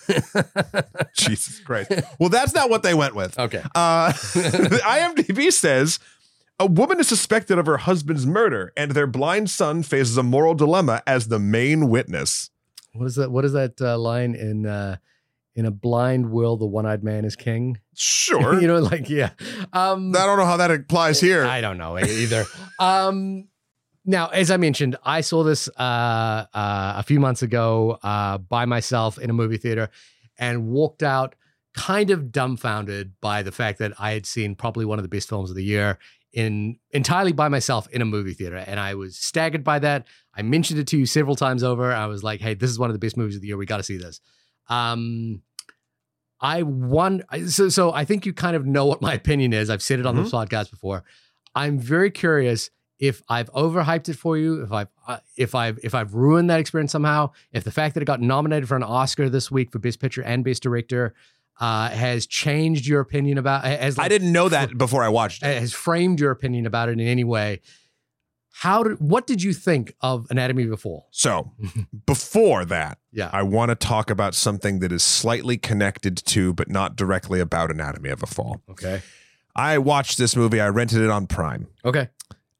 Jesus 1.15 1.59
Christ. 1.59 1.91
Well, 2.19 2.29
that's 2.29 2.53
not 2.53 2.69
what 2.69 2.83
they 2.83 2.93
went 2.93 3.15
with. 3.15 3.37
Okay. 3.37 3.63
Uh, 3.75 4.11
IMDb 4.13 5.51
says 5.51 5.99
a 6.59 6.65
woman 6.65 6.99
is 6.99 7.07
suspected 7.07 7.57
of 7.57 7.65
her 7.65 7.77
husband's 7.77 8.25
murder, 8.25 8.71
and 8.77 8.91
their 8.91 9.07
blind 9.07 9.49
son 9.49 9.83
faces 9.83 10.17
a 10.17 10.23
moral 10.23 10.53
dilemma 10.53 11.01
as 11.07 11.27
the 11.27 11.39
main 11.39 11.89
witness. 11.89 12.49
What 12.93 13.05
is 13.07 13.15
that? 13.15 13.31
What 13.31 13.45
is 13.45 13.53
that 13.53 13.81
uh, 13.81 13.97
line 13.97 14.35
in 14.35 14.65
uh, 14.65 14.97
in 15.55 15.65
a 15.65 15.71
blind 15.71 16.31
will 16.31 16.57
the 16.57 16.65
one 16.65 16.85
eyed 16.85 17.03
man 17.03 17.25
is 17.25 17.35
king? 17.35 17.79
Sure. 17.95 18.59
you 18.61 18.67
know, 18.67 18.79
like 18.79 19.09
yeah. 19.09 19.31
Um, 19.73 20.15
I 20.15 20.25
don't 20.25 20.37
know 20.37 20.45
how 20.45 20.57
that 20.57 20.71
applies 20.71 21.19
here. 21.19 21.45
I 21.45 21.61
don't 21.61 21.77
know 21.77 21.97
either. 21.97 22.45
um, 22.79 23.47
now, 24.05 24.27
as 24.29 24.49
I 24.51 24.57
mentioned, 24.57 24.95
I 25.03 25.21
saw 25.21 25.43
this 25.43 25.67
uh, 25.77 25.81
uh, 25.81 26.45
a 26.97 27.03
few 27.03 27.19
months 27.19 27.41
ago 27.41 27.99
uh, 28.03 28.37
by 28.39 28.65
myself 28.65 29.17
in 29.19 29.29
a 29.29 29.33
movie 29.33 29.57
theater 29.57 29.89
and 30.39 30.67
walked 30.69 31.03
out 31.03 31.35
kind 31.75 32.09
of 32.09 32.31
dumbfounded 32.31 33.13
by 33.21 33.43
the 33.43 33.51
fact 33.51 33.79
that 33.79 33.93
I 33.99 34.11
had 34.11 34.25
seen 34.25 34.55
probably 34.55 34.85
one 34.85 34.99
of 34.99 35.03
the 35.03 35.09
best 35.09 35.29
films 35.29 35.49
of 35.49 35.55
the 35.55 35.63
year 35.63 35.99
in 36.33 36.77
entirely 36.91 37.31
by 37.31 37.47
myself 37.49 37.87
in 37.91 38.01
a 38.01 38.05
movie 38.05 38.33
theater. 38.33 38.57
And 38.57 38.79
I 38.79 38.95
was 38.95 39.17
staggered 39.17 39.63
by 39.63 39.79
that. 39.79 40.07
I 40.33 40.41
mentioned 40.41 40.79
it 40.79 40.87
to 40.87 40.97
you 40.97 41.05
several 41.05 41.35
times 41.35 41.63
over. 41.63 41.91
I 41.93 42.07
was 42.07 42.23
like, 42.23 42.41
hey, 42.41 42.53
this 42.55 42.69
is 42.69 42.79
one 42.79 42.89
of 42.89 42.93
the 42.93 42.99
best 42.99 43.17
movies 43.17 43.35
of 43.35 43.41
the 43.41 43.47
year. 43.49 43.57
We 43.57 43.65
got 43.65 43.77
to 43.77 43.83
see 43.83 43.97
this. 43.97 44.19
Um, 44.69 45.41
I 46.39 46.63
won. 46.63 47.23
So, 47.47 47.69
so 47.69 47.93
I 47.93 48.03
think 48.05 48.25
you 48.25 48.33
kind 48.33 48.55
of 48.55 48.65
know 48.65 48.85
what 48.85 49.01
my 49.01 49.13
opinion 49.13 49.53
is. 49.53 49.69
I've 49.69 49.83
said 49.83 49.99
it 49.99 50.05
on 50.05 50.15
Mhm. 50.15 50.23
this 50.23 50.31
podcast 50.31 50.71
before. 50.71 51.03
I'm 51.53 51.77
very 51.77 52.09
curious 52.09 52.69
if 53.01 53.21
I've 53.27 53.51
overhyped 53.51 54.07
it 54.09 54.15
for 54.15 54.37
you, 54.37 54.61
if 54.63 54.71
I've 54.71 54.87
uh, 55.07 55.17
if 55.35 55.55
I've 55.55 55.79
if 55.83 55.93
I've 55.95 56.13
ruined 56.13 56.49
that 56.51 56.59
experience 56.59 56.91
somehow, 56.93 57.31
if 57.51 57.63
the 57.65 57.71
fact 57.71 57.95
that 57.95 58.01
it 58.03 58.05
got 58.05 58.21
nominated 58.21 58.69
for 58.69 58.75
an 58.77 58.83
Oscar 58.83 59.27
this 59.27 59.49
week 59.51 59.71
for 59.71 59.79
Best 59.79 59.99
Picture 59.99 60.21
and 60.21 60.43
Best 60.45 60.61
Director 60.63 61.13
uh, 61.59 61.89
has 61.89 62.27
changed 62.27 62.85
your 62.85 63.01
opinion 63.01 63.37
about 63.39 63.65
has 63.65 63.97
I 63.99 64.07
didn't 64.07 64.31
know 64.31 64.47
that 64.49 64.77
before 64.77 65.03
I 65.03 65.09
watched 65.09 65.43
it. 65.43 65.59
has 65.59 65.73
framed 65.73 66.19
your 66.19 66.31
opinion 66.31 66.65
about 66.65 66.89
it 66.89 66.93
in 66.93 67.01
any 67.01 67.23
way. 67.23 67.61
How 68.53 68.83
did 68.83 68.99
what 68.99 69.25
did 69.25 69.41
you 69.41 69.53
think 69.53 69.95
of 70.01 70.27
Anatomy 70.29 70.63
of 70.65 70.71
a 70.71 70.77
Fall? 70.77 71.07
So, 71.09 71.51
before 72.05 72.65
that, 72.65 72.99
Yeah. 73.11 73.29
I 73.33 73.41
want 73.41 73.69
to 73.69 73.75
talk 73.75 74.11
about 74.11 74.35
something 74.35 74.79
that 74.79 74.91
is 74.91 75.01
slightly 75.01 75.57
connected 75.57 76.17
to, 76.17 76.53
but 76.53 76.69
not 76.69 76.95
directly 76.95 77.39
about 77.39 77.71
Anatomy 77.71 78.09
of 78.09 78.21
a 78.21 78.27
Fall. 78.27 78.61
Okay. 78.69 79.01
I 79.55 79.79
watched 79.79 80.17
this 80.17 80.35
movie, 80.35 80.61
I 80.61 80.69
rented 80.69 81.01
it 81.01 81.09
on 81.09 81.27
Prime. 81.27 81.67
Okay. 81.83 82.09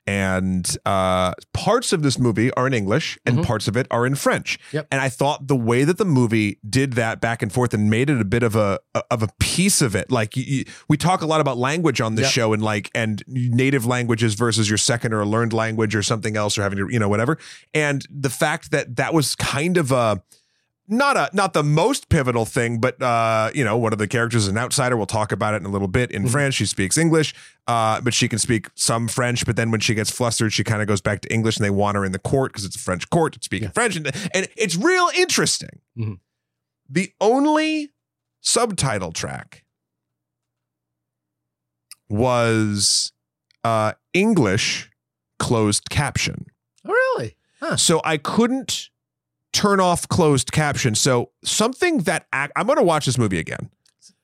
And 0.07 0.77
uh, 0.85 1.33
parts 1.53 1.93
of 1.93 2.01
this 2.03 2.17
movie 2.17 2.51
are 2.53 2.67
in 2.67 2.73
English 2.73 3.17
and 3.25 3.37
Mhm. 3.39 3.45
parts 3.45 3.67
of 3.67 3.77
it 3.77 3.87
are 3.91 4.05
in 4.05 4.15
French. 4.15 4.57
Yep. 4.71 4.87
And 4.91 4.99
I 4.99 5.09
thought 5.09 5.47
the 5.47 5.55
way 5.55 5.83
that 5.83 5.97
the 5.97 6.05
movie 6.05 6.59
did 6.67 6.93
that 6.93 7.21
back 7.21 7.41
and 7.41 7.51
forth 7.53 7.73
and 7.73 7.89
made 7.89 8.09
it 8.09 8.19
a 8.19 8.25
bit 8.25 8.43
of 8.43 8.55
a 8.55 8.79
of 9.09 9.21
a 9.23 9.27
piece 9.39 9.81
of 9.81 9.95
it. 9.95 10.11
Like 10.11 10.35
you, 10.35 10.43
you- 10.43 10.65
we 10.87 10.97
talk 10.97 11.21
a 11.21 11.25
lot 11.27 11.41
about 11.41 11.57
language 11.57 12.01
on 12.01 12.15
this 12.15 12.25
Yep. 12.25 12.31
show 12.33 12.53
and 12.53 12.63
like 12.63 12.89
and 12.95 13.23
native 13.27 13.85
languages 13.85 14.33
versus 14.33 14.69
your 14.69 14.77
second 14.77 15.13
or 15.13 15.25
learned 15.25 15.53
language 15.53 15.95
or 15.95 16.03
something 16.03 16.35
else 16.35 16.57
or 16.57 16.63
having 16.63 16.77
to 16.79 16.87
you 16.91 16.99
know 16.99 17.09
whatever. 17.09 17.37
And 17.73 18.05
the 18.09 18.29
fact 18.29 18.71
that 18.71 18.95
that 18.95 19.13
was 19.13 19.35
kind 19.35 19.77
of 19.77 19.91
a 19.91 20.21
not 20.91 21.17
a 21.17 21.29
not 21.33 21.53
the 21.53 21.63
most 21.63 22.09
pivotal 22.09 22.45
thing, 22.45 22.79
but 22.79 23.01
uh, 23.01 23.49
you 23.55 23.63
know, 23.63 23.77
one 23.77 23.93
of 23.93 23.97
the 23.99 24.07
characters 24.07 24.43
is 24.43 24.49
an 24.49 24.57
outsider. 24.57 24.95
We'll 24.97 25.05
talk 25.07 25.31
about 25.31 25.53
it 25.53 25.57
in 25.57 25.65
a 25.65 25.69
little 25.69 25.87
bit. 25.87 26.11
In 26.11 26.25
Mhm. 26.25 26.29
French, 26.31 26.53
she 26.55 26.65
speaks 26.67 26.97
English, 26.97 27.33
uh, 27.67 28.01
but 28.01 28.13
she 28.13 28.27
can 28.27 28.37
speak 28.37 28.67
some 28.75 29.07
French. 29.07 29.45
But 29.45 29.55
then 29.55 29.71
when 29.71 29.79
she 29.79 29.95
gets 29.95 30.11
flustered, 30.11 30.53
she 30.53 30.63
kind 30.63 30.81
of 30.81 30.87
goes 30.87 31.01
back 31.01 31.21
to 31.21 31.33
English, 31.33 31.57
and 31.57 31.63
they 31.65 31.69
want 31.71 31.95
her 31.95 32.05
in 32.05 32.11
the 32.11 32.19
court 32.19 32.51
because 32.51 32.65
it's 32.65 32.75
a 32.75 32.79
French 32.79 33.09
court 33.09 33.33
to 33.33 33.39
speak 33.41 33.63
Yeah. 33.63 33.69
French, 33.71 33.95
and, 33.95 34.07
and 34.33 34.47
it's 34.55 34.75
real 34.75 35.09
interesting. 35.17 35.79
Mhm. 35.97 36.19
The 36.89 37.13
only 37.21 37.91
subtitle 38.41 39.11
track 39.13 39.63
was 42.09 43.11
uh, 43.63 43.93
English 44.13 44.89
closed 45.39 45.89
caption. 45.89 46.45
Oh, 46.85 46.91
really? 46.91 47.37
So 47.77 48.01
I 48.03 48.17
couldn't 48.17 48.89
turn 49.53 49.79
off 49.79 50.07
closed 50.07 50.51
caption. 50.51 50.95
So 50.95 51.31
something 51.43 51.99
that 51.99 52.27
act, 52.31 52.53
I'm 52.55 52.65
going 52.67 52.77
to 52.77 52.83
watch 52.83 53.05
this 53.05 53.17
movie 53.17 53.39
again. 53.39 53.69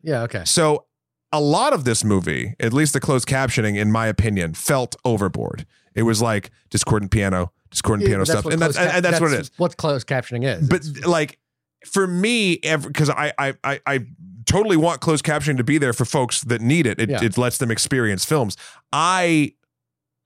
Yeah. 0.02 0.22
Okay. 0.24 0.44
So 0.46 0.86
a 1.32 1.42
lot 1.42 1.74
of 1.74 1.84
this 1.84 2.04
movie, 2.04 2.56
at 2.60 2.72
least 2.74 2.94
the 2.94 3.00
closed 3.00 3.28
captioning, 3.28 3.78
in 3.78 3.92
my 3.92 4.08
opinion, 4.08 4.54
felt 4.54 4.96
overboard. 5.04 5.66
It 5.96 6.04
was 6.04 6.22
like 6.22 6.52
discordant 6.70 7.12
piano, 7.12 7.52
discordant 7.72 8.04
Yeah, 8.08 8.14
piano 8.16 8.26
stuff, 8.26 8.46
and 8.46 8.62
that's 8.62 8.76
closed 8.78 8.94
and, 8.96 9.04
cap- 9.04 9.12
that's, 9.12 9.22
what 9.22 9.34
it 9.34 9.40
is. 9.42 9.52
What 9.58 9.78
closed 9.78 10.08
captioning 10.08 10.46
is. 10.46 10.70
But 10.70 10.86
It's- 10.86 11.06
like 11.06 11.40
for 11.86 12.08
me, 12.08 12.58
because 12.58 13.10
I, 13.10 13.34
I 13.38 13.54
I 13.64 13.80
I 13.86 14.06
totally 14.46 14.78
want 14.78 15.02
closed 15.02 15.26
captioning 15.26 15.58
to 15.58 15.64
be 15.64 15.78
there 15.78 15.92
for 15.94 16.06
folks 16.06 16.42
that 16.46 16.62
need 16.62 16.88
it. 16.88 17.00
It, 17.02 17.10
Yeah. 17.10 17.24
it 17.24 17.38
lets 17.38 17.58
them 17.58 17.70
experience 17.72 18.24
films. 18.24 18.56
I 18.94 19.54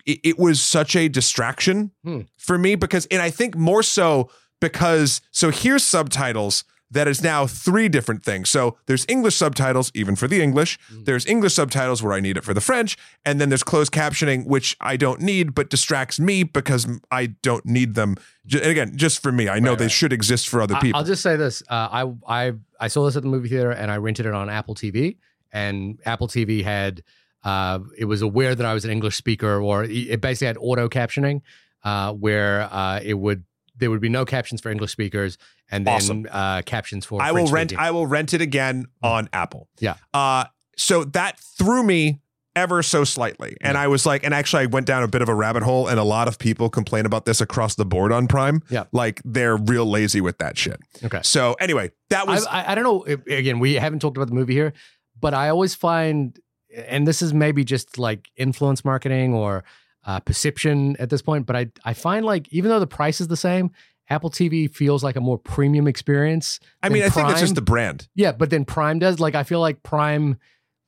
it, 0.06 0.20
it 0.24 0.40
was 0.40 0.62
such 0.62 0.96
a 0.96 1.08
distraction 1.10 1.92
Hmm. 2.04 2.22
for 2.38 2.58
me 2.58 2.76
because, 2.76 3.06
and 3.08 3.22
I 3.22 3.30
think 3.32 3.56
more 3.56 3.82
so 3.84 4.30
because 4.62 5.20
so 5.32 5.50
here's 5.50 5.84
subtitles 5.84 6.64
that 6.92 7.08
is 7.08 7.24
now 7.24 7.48
three 7.48 7.88
different 7.88 8.22
things. 8.24 8.50
So 8.50 8.78
there's 8.86 9.06
English 9.08 9.36
subtitles, 9.36 9.92
even 9.96 10.18
for 10.18 10.28
the 10.28 10.42
English. 10.42 10.78
Mm. 10.94 11.06
There's 11.06 11.26
English 11.26 11.54
subtitles 11.54 12.04
where 12.04 12.12
I 12.12 12.20
need 12.20 12.36
it 12.36 12.44
for 12.44 12.54
the 12.54 12.60
French. 12.60 12.98
And 13.26 13.40
then 13.40 13.48
there's 13.48 13.64
closed 13.64 13.94
captioning, 13.94 14.46
which 14.46 14.76
I 14.82 14.98
don't 14.98 15.22
need, 15.22 15.56
but 15.56 15.70
distracts 15.70 16.20
me 16.20 16.44
because 16.44 16.86
I 17.10 17.28
don't 17.28 17.66
need 17.66 17.96
them. 17.96 18.18
And 18.52 18.66
again, 18.66 18.98
just 18.98 19.24
for 19.24 19.32
me, 19.32 19.48
I 19.48 19.60
know 19.60 19.72
Right, 19.72 19.80
they 19.80 19.86
right. 19.86 19.92
should 19.92 20.12
exist 20.12 20.50
for 20.50 20.62
other 20.62 20.76
people. 20.82 21.00
I'll 21.00 21.06
just 21.06 21.24
say 21.24 21.38
this: 21.38 21.64
uh, 21.70 21.88
I 21.92 22.14
I 22.28 22.54
I 22.78 22.88
saw 22.90 23.06
this 23.06 23.16
at 23.16 23.24
the 23.24 23.30
movie 23.30 23.48
theater, 23.48 23.72
and 23.72 23.90
I 23.90 23.96
rented 23.96 24.26
it 24.26 24.34
on 24.34 24.50
Apple 24.50 24.76
TV. 24.76 25.16
And 25.54 26.00
Apple 26.06 26.28
TV 26.28 26.62
had 26.62 27.04
uh, 27.44 27.80
it 27.98 28.06
was 28.06 28.22
aware 28.22 28.54
that 28.54 28.66
I 28.66 28.74
was 28.74 28.84
an 28.84 28.92
English 28.92 29.16
speaker, 29.16 29.62
or 29.62 29.86
it 29.86 30.20
basically 30.20 30.48
had 30.48 30.58
auto 30.60 30.90
captioning, 30.90 31.42
uh, 31.86 32.12
where 32.12 32.64
uh, 32.64 33.00
it 33.02 33.14
would 33.14 33.46
there 33.82 33.90
would 33.92 34.00
be 34.00 34.08
no 34.10 34.24
captions 34.24 34.62
for 34.62 34.70
English 34.72 34.92
speakers, 34.92 35.38
and 35.70 35.86
then 35.86 35.96
Awesome. 35.96 36.28
uh, 36.32 36.62
captions 36.62 37.06
for. 37.06 37.22
I 37.22 37.34
will 37.34 37.48
rent. 37.48 37.72
speaking. 37.72 37.84
I 37.84 37.92
will 37.92 38.08
rent 38.08 38.34
it 38.34 38.40
again 38.40 38.86
on 39.04 39.28
Apple. 39.34 39.68
Yeah. 39.80 39.96
Uh, 40.14 40.46
so 40.78 41.04
that 41.04 41.38
threw 41.58 41.84
me 41.84 42.22
ever 42.56 42.84
so 42.84 43.04
slightly, 43.04 43.56
and 43.62 43.78
I 43.78 43.88
was 43.88 44.06
like, 44.06 44.24
and 44.24 44.34
actually, 44.34 44.64
I 44.64 44.66
went 44.68 44.86
down 44.86 45.04
a 45.04 45.08
bit 45.08 45.22
of 45.22 45.30
a 45.30 45.34
rabbit 45.36 45.64
hole, 45.64 45.88
and 45.88 46.00
a 46.00 46.04
lot 46.04 46.28
of 46.28 46.38
people 46.40 46.70
complain 46.70 47.06
about 47.06 47.26
this 47.26 47.42
across 47.42 47.76
the 47.76 47.86
board 47.86 48.12
on 48.12 48.28
Prime. 48.28 48.62
Yeah. 48.70 48.86
Like 48.92 49.22
they're 49.26 49.58
real 49.58 49.86
lazy 49.86 50.22
with 50.22 50.38
that 50.38 50.58
shit. 50.58 50.80
okay. 51.04 51.20
So 51.24 51.54
anyway, 51.60 51.92
that 52.10 52.28
I, 52.28 52.32
was 52.32 52.46
I, 52.48 52.72
I 52.72 52.76
don't 52.76 52.84
know. 52.84 53.04
If, 53.04 53.26
again, 53.28 53.60
we 53.60 53.74
haven't 53.76 54.00
talked 54.00 54.18
about 54.18 54.28
the 54.30 54.36
movie 54.36 54.54
here, 54.54 54.74
but 55.20 55.34
I 55.34 55.50
always 55.50 55.76
find, 55.76 56.38
and 56.76 57.08
this 57.08 57.22
is 57.22 57.34
maybe 57.34 57.64
just 57.64 57.98
like 57.98 58.28
influence 58.38 58.84
marketing 58.86 59.34
or 59.34 59.64
uh, 60.06 60.20
perception 60.20 60.96
at 60.98 61.10
this 61.10 61.22
point, 61.22 61.46
but 61.46 61.56
I 61.56 61.68
I 61.86 61.94
find 61.94 62.26
like 62.26 62.52
even 62.52 62.70
though 62.70 62.80
the 62.80 62.88
price 62.88 63.22
is 63.22 63.28
the 63.28 63.38
same, 63.38 63.72
Apple 64.10 64.30
TV 64.30 64.74
feels 64.74 65.04
like 65.04 65.16
a 65.16 65.22
more 65.22 65.38
premium 65.38 65.88
experience. 65.88 66.60
I 66.84 66.90
mean, 66.90 67.04
I 67.04 67.10
think 67.10 67.30
it's 67.30 67.40
just 67.40 67.56
the 67.56 67.62
brand. 67.62 68.08
Yeah, 68.16 68.32
but 68.32 68.50
then 68.50 68.66
Prime 68.66 69.00
does 69.00 69.20
like 69.20 69.36
I 69.36 69.44
feel 69.44 69.60
like 69.60 69.84
Prime 69.84 70.38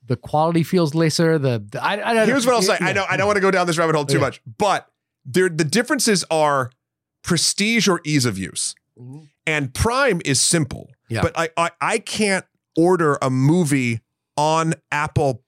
the 0.05 0.17
quality 0.17 0.63
feels 0.63 0.93
lesser. 0.93 1.39
The, 1.39 1.63
the 1.71 1.81
I, 1.81 1.93
I 1.93 2.13
don't 2.13 2.27
Here's 2.27 2.45
what 2.45 2.55
I'll 2.55 2.61
say. 2.61 2.77
Yeah. 2.81 2.87
I 2.87 2.93
know 2.93 3.05
I 3.09 3.15
don't 3.17 3.27
want 3.27 3.37
to 3.37 3.41
go 3.41 3.51
down 3.51 3.67
this 3.67 3.77
rabbit 3.77 3.95
hole 3.95 4.05
too 4.05 4.15
Yeah. 4.17 4.21
much, 4.21 4.41
but 4.57 4.89
there 5.25 5.47
the 5.47 5.63
differences 5.63 6.25
are 6.29 6.71
prestige 7.23 7.87
or 7.87 8.01
ease 8.03 8.25
of 8.25 8.37
use. 8.37 8.75
And 9.47 9.73
Prime 9.73 10.21
is 10.25 10.39
simple. 10.41 10.89
Yeah. 11.09 11.21
But 11.21 11.33
I, 11.37 11.49
I 11.57 11.71
I 11.79 11.97
can't 11.99 12.45
order 12.75 13.17
a 13.21 13.29
movie 13.29 14.01
on 14.35 14.73
Apple 14.91 15.43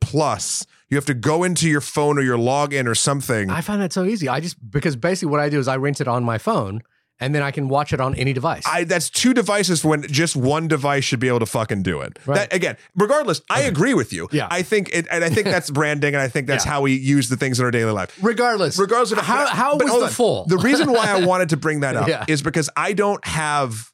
Plus. 0.00 0.66
You 0.88 0.96
have 0.96 1.04
to 1.06 1.14
go 1.14 1.44
into 1.44 1.68
your 1.68 1.80
phone 1.82 2.18
or 2.18 2.22
your 2.22 2.38
login 2.38 2.86
or 2.86 2.94
something. 2.94 3.50
I 3.50 3.60
find 3.60 3.80
that 3.82 3.92
so 3.92 4.04
easy. 4.04 4.28
I 4.28 4.40
just 4.40 4.56
because 4.70 4.96
basically 4.96 5.30
what 5.30 5.40
I 5.40 5.48
do 5.50 5.58
is 5.58 5.68
I 5.68 5.76
rent 5.76 6.00
it 6.00 6.08
on 6.08 6.24
my 6.24 6.38
phone 6.38 6.82
and 7.20 7.34
then 7.34 7.42
I 7.42 7.50
can 7.50 7.68
watch 7.68 7.92
it 7.92 8.00
on 8.00 8.14
any 8.14 8.32
device. 8.32 8.62
I, 8.64 8.84
that's 8.84 9.10
two 9.10 9.34
devices 9.34 9.84
when 9.84 10.02
just 10.02 10.34
one 10.36 10.66
device 10.68 11.04
should 11.04 11.18
be 11.20 11.28
able 11.28 11.40
to 11.40 11.46
fucking 11.46 11.82
do 11.82 12.00
it. 12.00 12.18
Right. 12.24 12.36
That 12.36 12.54
again, 12.54 12.76
regardless, 12.94 13.42
I 13.50 13.62
agree 13.62 13.92
with 13.92 14.12
you. 14.14 14.28
Yeah. 14.32 14.46
I 14.50 14.62
think 14.62 14.88
it, 14.94 15.06
and 15.10 15.22
I 15.24 15.28
think 15.28 15.44
that's 15.54 15.68
branding, 15.68 16.14
and 16.14 16.22
I 16.22 16.28
think 16.28 16.46
that's 16.46 16.64
Yeah. 16.64 16.70
how 16.72 16.80
we 16.82 16.94
use 16.94 17.28
the 17.28 17.36
things 17.36 17.58
in 17.58 17.64
our 17.66 17.70
daily 17.72 17.92
life. 17.92 18.16
regardless, 18.22 18.78
Regardless 18.78 19.12
of 19.12 19.18
how 19.18 19.46
how 19.46 19.76
but 19.76 19.86
was 19.88 19.94
the 19.98 20.04
on. 20.04 20.10
fall? 20.10 20.44
The 20.46 20.58
reason 20.58 20.90
why 20.92 21.06
I 21.10 21.24
wanted 21.26 21.50
to 21.50 21.56
bring 21.58 21.80
that 21.80 21.96
up 21.96 22.08
Yeah. 22.08 22.24
is 22.28 22.40
because 22.40 22.70
I 22.76 22.92
don't 22.94 23.22
have 23.26 23.92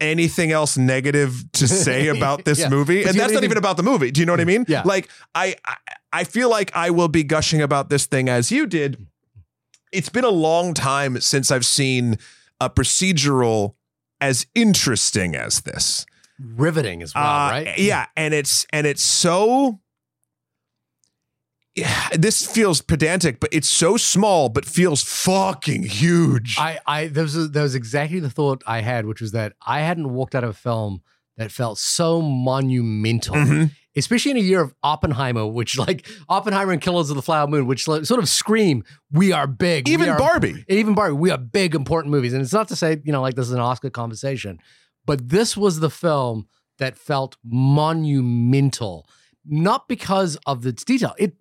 anything 0.00 0.50
else 0.52 0.76
negative 0.78 1.44
to 1.52 1.68
say 1.68 2.08
about 2.16 2.44
this 2.44 2.58
Yeah. 2.58 2.68
movie, 2.68 3.02
But 3.02 3.10
and 3.12 3.20
that's 3.20 3.32
not 3.32 3.38
even 3.42 3.52
even- 3.52 3.58
about 3.58 3.76
the 3.76 3.82
movie. 3.82 4.10
Do 4.10 4.20
you 4.20 4.26
know 4.26 4.32
what 4.32 4.40
I 4.40 4.44
mean? 4.44 4.64
Yeah. 4.68 4.82
Like 4.84 5.08
I, 5.34 5.56
I, 5.66 5.76
I 6.12 6.24
feel 6.24 6.48
like 6.50 6.74
I 6.74 6.90
will 6.90 7.08
be 7.08 7.22
gushing 7.22 7.60
about 7.62 7.88
this 7.90 8.06
thing 8.06 8.28
as 8.28 8.50
you 8.50 8.66
did. 8.66 9.06
It's 9.92 10.08
been 10.08 10.24
a 10.24 10.28
long 10.30 10.72
time 10.74 11.20
since 11.20 11.50
I've 11.50 11.66
seen 11.66 12.16
a 12.60 12.70
procedural 12.70 13.74
as 14.20 14.46
interesting 14.54 15.34
as 15.34 15.62
this. 15.62 16.06
riveting 16.38 17.02
as 17.02 17.14
well, 17.14 17.24
Uh, 17.24 17.50
right? 17.50 17.78
Yeah, 17.78 18.06
and 18.16 18.32
it's 18.34 18.66
and 18.72 18.86
it's 18.86 19.02
so. 19.02 19.80
Yeah, 21.76 22.08
this 22.12 22.46
feels 22.46 22.80
pedantic, 22.82 23.40
but 23.40 23.50
it's 23.52 23.68
so 23.68 23.96
small, 23.96 24.48
but 24.48 24.64
feels 24.64 25.02
fucking 25.02 25.84
huge. 25.84 26.56
I, 26.58 26.78
I 26.86 27.06
that 27.08 27.22
was 27.22 27.50
that 27.52 27.62
was 27.62 27.74
exactly 27.74 28.20
the 28.20 28.30
thought 28.30 28.62
I 28.66 28.80
had, 28.80 29.06
which 29.06 29.20
was 29.20 29.32
that 29.32 29.54
I 29.66 29.80
hadn't 29.80 30.10
walked 30.10 30.34
out 30.34 30.44
of 30.44 30.50
a 30.50 30.54
film 30.54 31.02
that 31.36 31.50
felt 31.50 31.78
so 31.78 32.20
monumental, 32.20 33.34
Mhm. 33.34 33.70
especially 33.96 34.32
in 34.32 34.36
a 34.36 34.40
year 34.40 34.60
of 34.60 34.74
Oppenheimer, 34.82 35.46
which 35.46 35.78
like 35.78 36.06
Oppenheimer 36.28 36.72
and 36.72 36.82
Killers 36.82 37.08
of 37.08 37.16
the 37.16 37.22
Flower 37.22 37.46
Moon, 37.46 37.66
which 37.66 37.88
like, 37.88 38.04
sort 38.04 38.20
of 38.20 38.28
scream, 38.28 38.84
"We 39.10 39.32
are 39.32 39.46
big." 39.46 39.88
Even 39.88 40.08
are- 40.10 40.18
Barbie. 40.18 40.64
even 40.68 40.94
Barbie, 40.94 41.14
we 41.14 41.30
are 41.30 41.38
big, 41.38 41.74
important 41.74 42.10
movies, 42.12 42.34
and 42.34 42.42
it's 42.42 42.52
not 42.52 42.68
to 42.68 42.76
say 42.76 43.00
you 43.04 43.12
know 43.12 43.22
like 43.22 43.36
this 43.36 43.46
is 43.46 43.52
an 43.52 43.60
Oscar 43.60 43.88
conversation, 43.90 44.58
but 45.06 45.28
this 45.30 45.56
was 45.56 45.80
the 45.80 45.88
film 45.90 46.46
that 46.78 46.98
felt 46.98 47.36
monumental, 47.44 49.06
not 49.46 49.88
because 49.88 50.36
of 50.46 50.66
its 50.66 50.84
detail. 50.84 51.14
It 51.18 51.34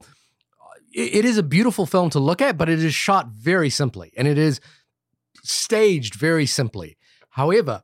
it 0.91 1.25
is 1.25 1.37
a 1.37 1.43
beautiful 1.43 1.85
film 1.85 2.09
to 2.11 2.19
look 2.19 2.41
at, 2.41 2.57
but 2.57 2.69
it 2.69 2.83
is 2.83 2.93
shot 2.93 3.27
very 3.29 3.69
simply 3.69 4.11
and 4.17 4.27
it 4.27 4.37
is 4.37 4.59
staged 5.43 6.15
very 6.15 6.45
simply. 6.45 6.97
However, 7.29 7.83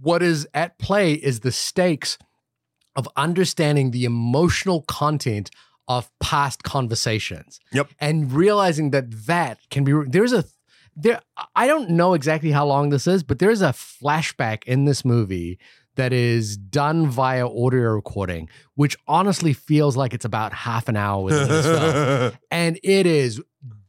what 0.00 0.22
is 0.22 0.46
at 0.54 0.78
play 0.78 1.14
is 1.14 1.40
the 1.40 1.52
stakes 1.52 2.18
of 2.96 3.08
understanding 3.16 3.90
the 3.90 4.04
emotional 4.04 4.82
content 4.82 5.50
of 5.88 6.10
past 6.20 6.62
conversations. 6.62 7.60
Yep. 7.72 7.90
And 8.00 8.32
realizing 8.32 8.90
that 8.90 9.26
that 9.26 9.58
can 9.70 9.84
be 9.84 9.92
there's 10.06 10.32
a 10.32 10.44
there 10.96 11.20
I 11.54 11.66
don't 11.66 11.90
know 11.90 12.14
exactly 12.14 12.52
how 12.52 12.66
long 12.66 12.90
this 12.90 13.06
is, 13.06 13.22
but 13.22 13.38
there's 13.38 13.62
a 13.62 13.70
flashback 13.70 14.64
in 14.64 14.84
this 14.84 15.04
movie 15.04 15.58
that 15.96 16.12
is 16.12 16.56
done 16.56 17.06
via 17.06 17.46
audio 17.46 17.90
recording, 17.90 18.48
which 18.74 18.96
honestly 19.06 19.52
feels 19.52 19.96
like 19.96 20.14
it's 20.14 20.24
about 20.24 20.52
half 20.52 20.88
an 20.88 20.96
hour 20.96 21.22
within 21.22 21.48
this 21.48 21.66
film 21.66 22.32
and 22.50 22.78
it 22.82 23.06
is 23.06 23.40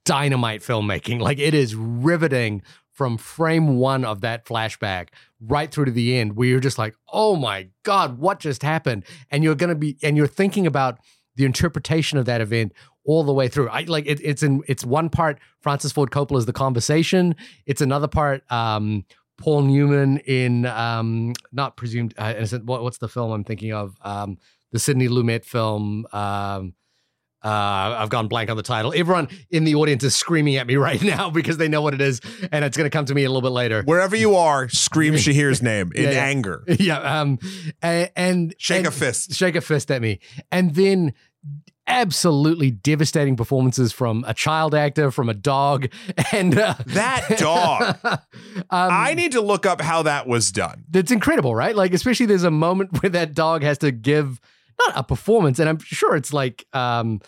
dynamite 0.06 0.62
filmmaking. 0.62 1.20
Like 1.20 1.39
it 1.39 1.53
is 1.53 1.76
riveting 1.76 2.62
from 2.91 3.18
frame 3.18 3.78
one 3.78 4.06
of 4.06 4.22
that 4.22 4.45
flashback 4.45 5.10
right 5.41 5.70
through 5.70 5.86
to 5.86 5.91
the 5.91 6.18
end, 6.18 6.38
where 6.38 6.47
you're 6.47 6.60
just 6.62 6.78
like, 6.78 6.95
oh 7.12 7.36
my 7.36 7.68
God, 7.84 8.18
what 8.18 8.39
just 8.39 8.64
happened? 8.64 9.03
And 9.30 9.43
you're 9.43 9.56
gonna 9.56 9.76
be 9.76 9.97
and 10.01 10.16
you're 10.16 10.28
thinking 10.28 10.66
about 10.66 10.99
the 11.36 11.43
interpretation 11.43 12.18
of 12.18 12.26
that 12.26 12.39
event 12.39 12.72
all 13.03 13.24
the 13.24 13.34
way 13.34 13.47
through. 13.49 13.70
I 13.70 13.82
like 13.82 14.06
it, 14.08 14.20
it's 14.24 14.43
in 14.43 14.64
it's 14.68 14.86
one 14.86 15.10
part 15.10 15.39
Francis 15.60 15.91
Ford 15.91 16.12
Coppola's 16.12 16.45
The 16.45 16.53
Conversation. 16.53 17.36
It's 17.66 17.82
another 17.82 18.08
part 18.08 18.49
um 18.51 19.03
Paul 19.38 19.64
Newman 19.64 20.18
in 20.20 20.66
um 20.66 21.34
not 21.52 21.76
presumed 21.78 22.14
uh, 22.18 22.34
innocent. 22.36 22.66
What, 22.66 22.84
what's 22.84 22.98
the 23.00 23.10
film 23.10 23.32
I'm 23.32 23.44
thinking 23.44 23.74
of? 23.74 23.96
Um 24.02 24.38
the 24.72 24.80
Sidney 24.80 25.08
Lumet 25.08 25.46
film. 25.46 26.06
Um 26.12 26.74
uh, 27.44 27.98
I've 28.00 28.10
gone 28.10 28.28
blank 28.28 28.50
on 28.50 28.58
the 28.58 28.64
title. 28.64 28.92
Everyone 28.96 29.28
in 29.52 29.66
the 29.66 29.76
audience 29.76 30.04
is 30.04 30.16
screaming 30.16 30.56
at 30.56 30.66
me 30.66 30.76
right 30.78 31.00
now 31.04 31.30
because 31.30 31.58
they 31.58 31.68
know 31.68 31.80
what 31.84 31.94
it 31.94 32.02
is, 32.02 32.20
and 32.52 32.66
it's 32.66 32.76
going 32.76 32.88
to 32.88 32.90
come 32.90 33.06
to 33.06 33.14
me 33.14 33.24
a 33.24 33.30
little 33.30 33.44
bit 33.44 33.52
later. 33.54 33.84
Wherever 33.84 34.16
you 34.16 34.36
are, 34.36 34.68
scream 34.70 35.14
Shahir's 35.26 35.62
name 35.62 35.92
in 35.94 36.06
Yeah, 36.06 36.10
yeah. 36.12 36.24
anger. 36.26 36.64
yeah, 36.80 36.98
um, 37.22 37.38
and, 37.84 38.10
and 38.16 38.56
Shake 38.58 38.80
and- 38.80 38.88
a 38.88 38.92
fist. 38.92 39.34
shake 39.36 39.56
a 39.56 39.62
fist 39.62 39.92
at 39.92 40.02
me, 40.02 40.22
and 40.52 40.74
then 40.74 41.14
absolutely 41.88 42.72
devastating 42.72 43.36
performances 43.36 43.92
from 43.92 44.24
a 44.28 44.34
child 44.34 44.74
actor, 44.74 45.12
from 45.12 45.30
a 45.30 45.34
dog, 45.34 45.88
and 46.32 46.58
uh, 46.58 46.76
That 46.88 47.38
dog. 47.38 47.98
um, 48.04 48.20
I 48.72 49.14
need 49.14 49.34
to 49.34 49.42
look 49.42 49.66
up 49.66 49.82
how 49.82 50.04
that 50.04 50.28
was 50.28 50.52
done. 50.52 50.86
It's 50.94 51.12
incredible, 51.12 51.56
right? 51.56 51.76
Like, 51.76 51.94
especially 51.94 52.26
there's 52.26 52.44
a 52.44 52.52
moment 52.52 52.92
where 53.02 53.10
that 53.12 53.34
dog 53.34 53.64
has 53.64 53.78
to 53.80 53.92
give 53.92 54.40
not 54.80 54.98
a 54.98 55.04
performance, 55.04 55.60
and 55.60 55.70
I'm 55.70 55.80
sure 55.80 56.16
it's 56.16 56.34
like, 56.34 56.66
um, 56.74 57.22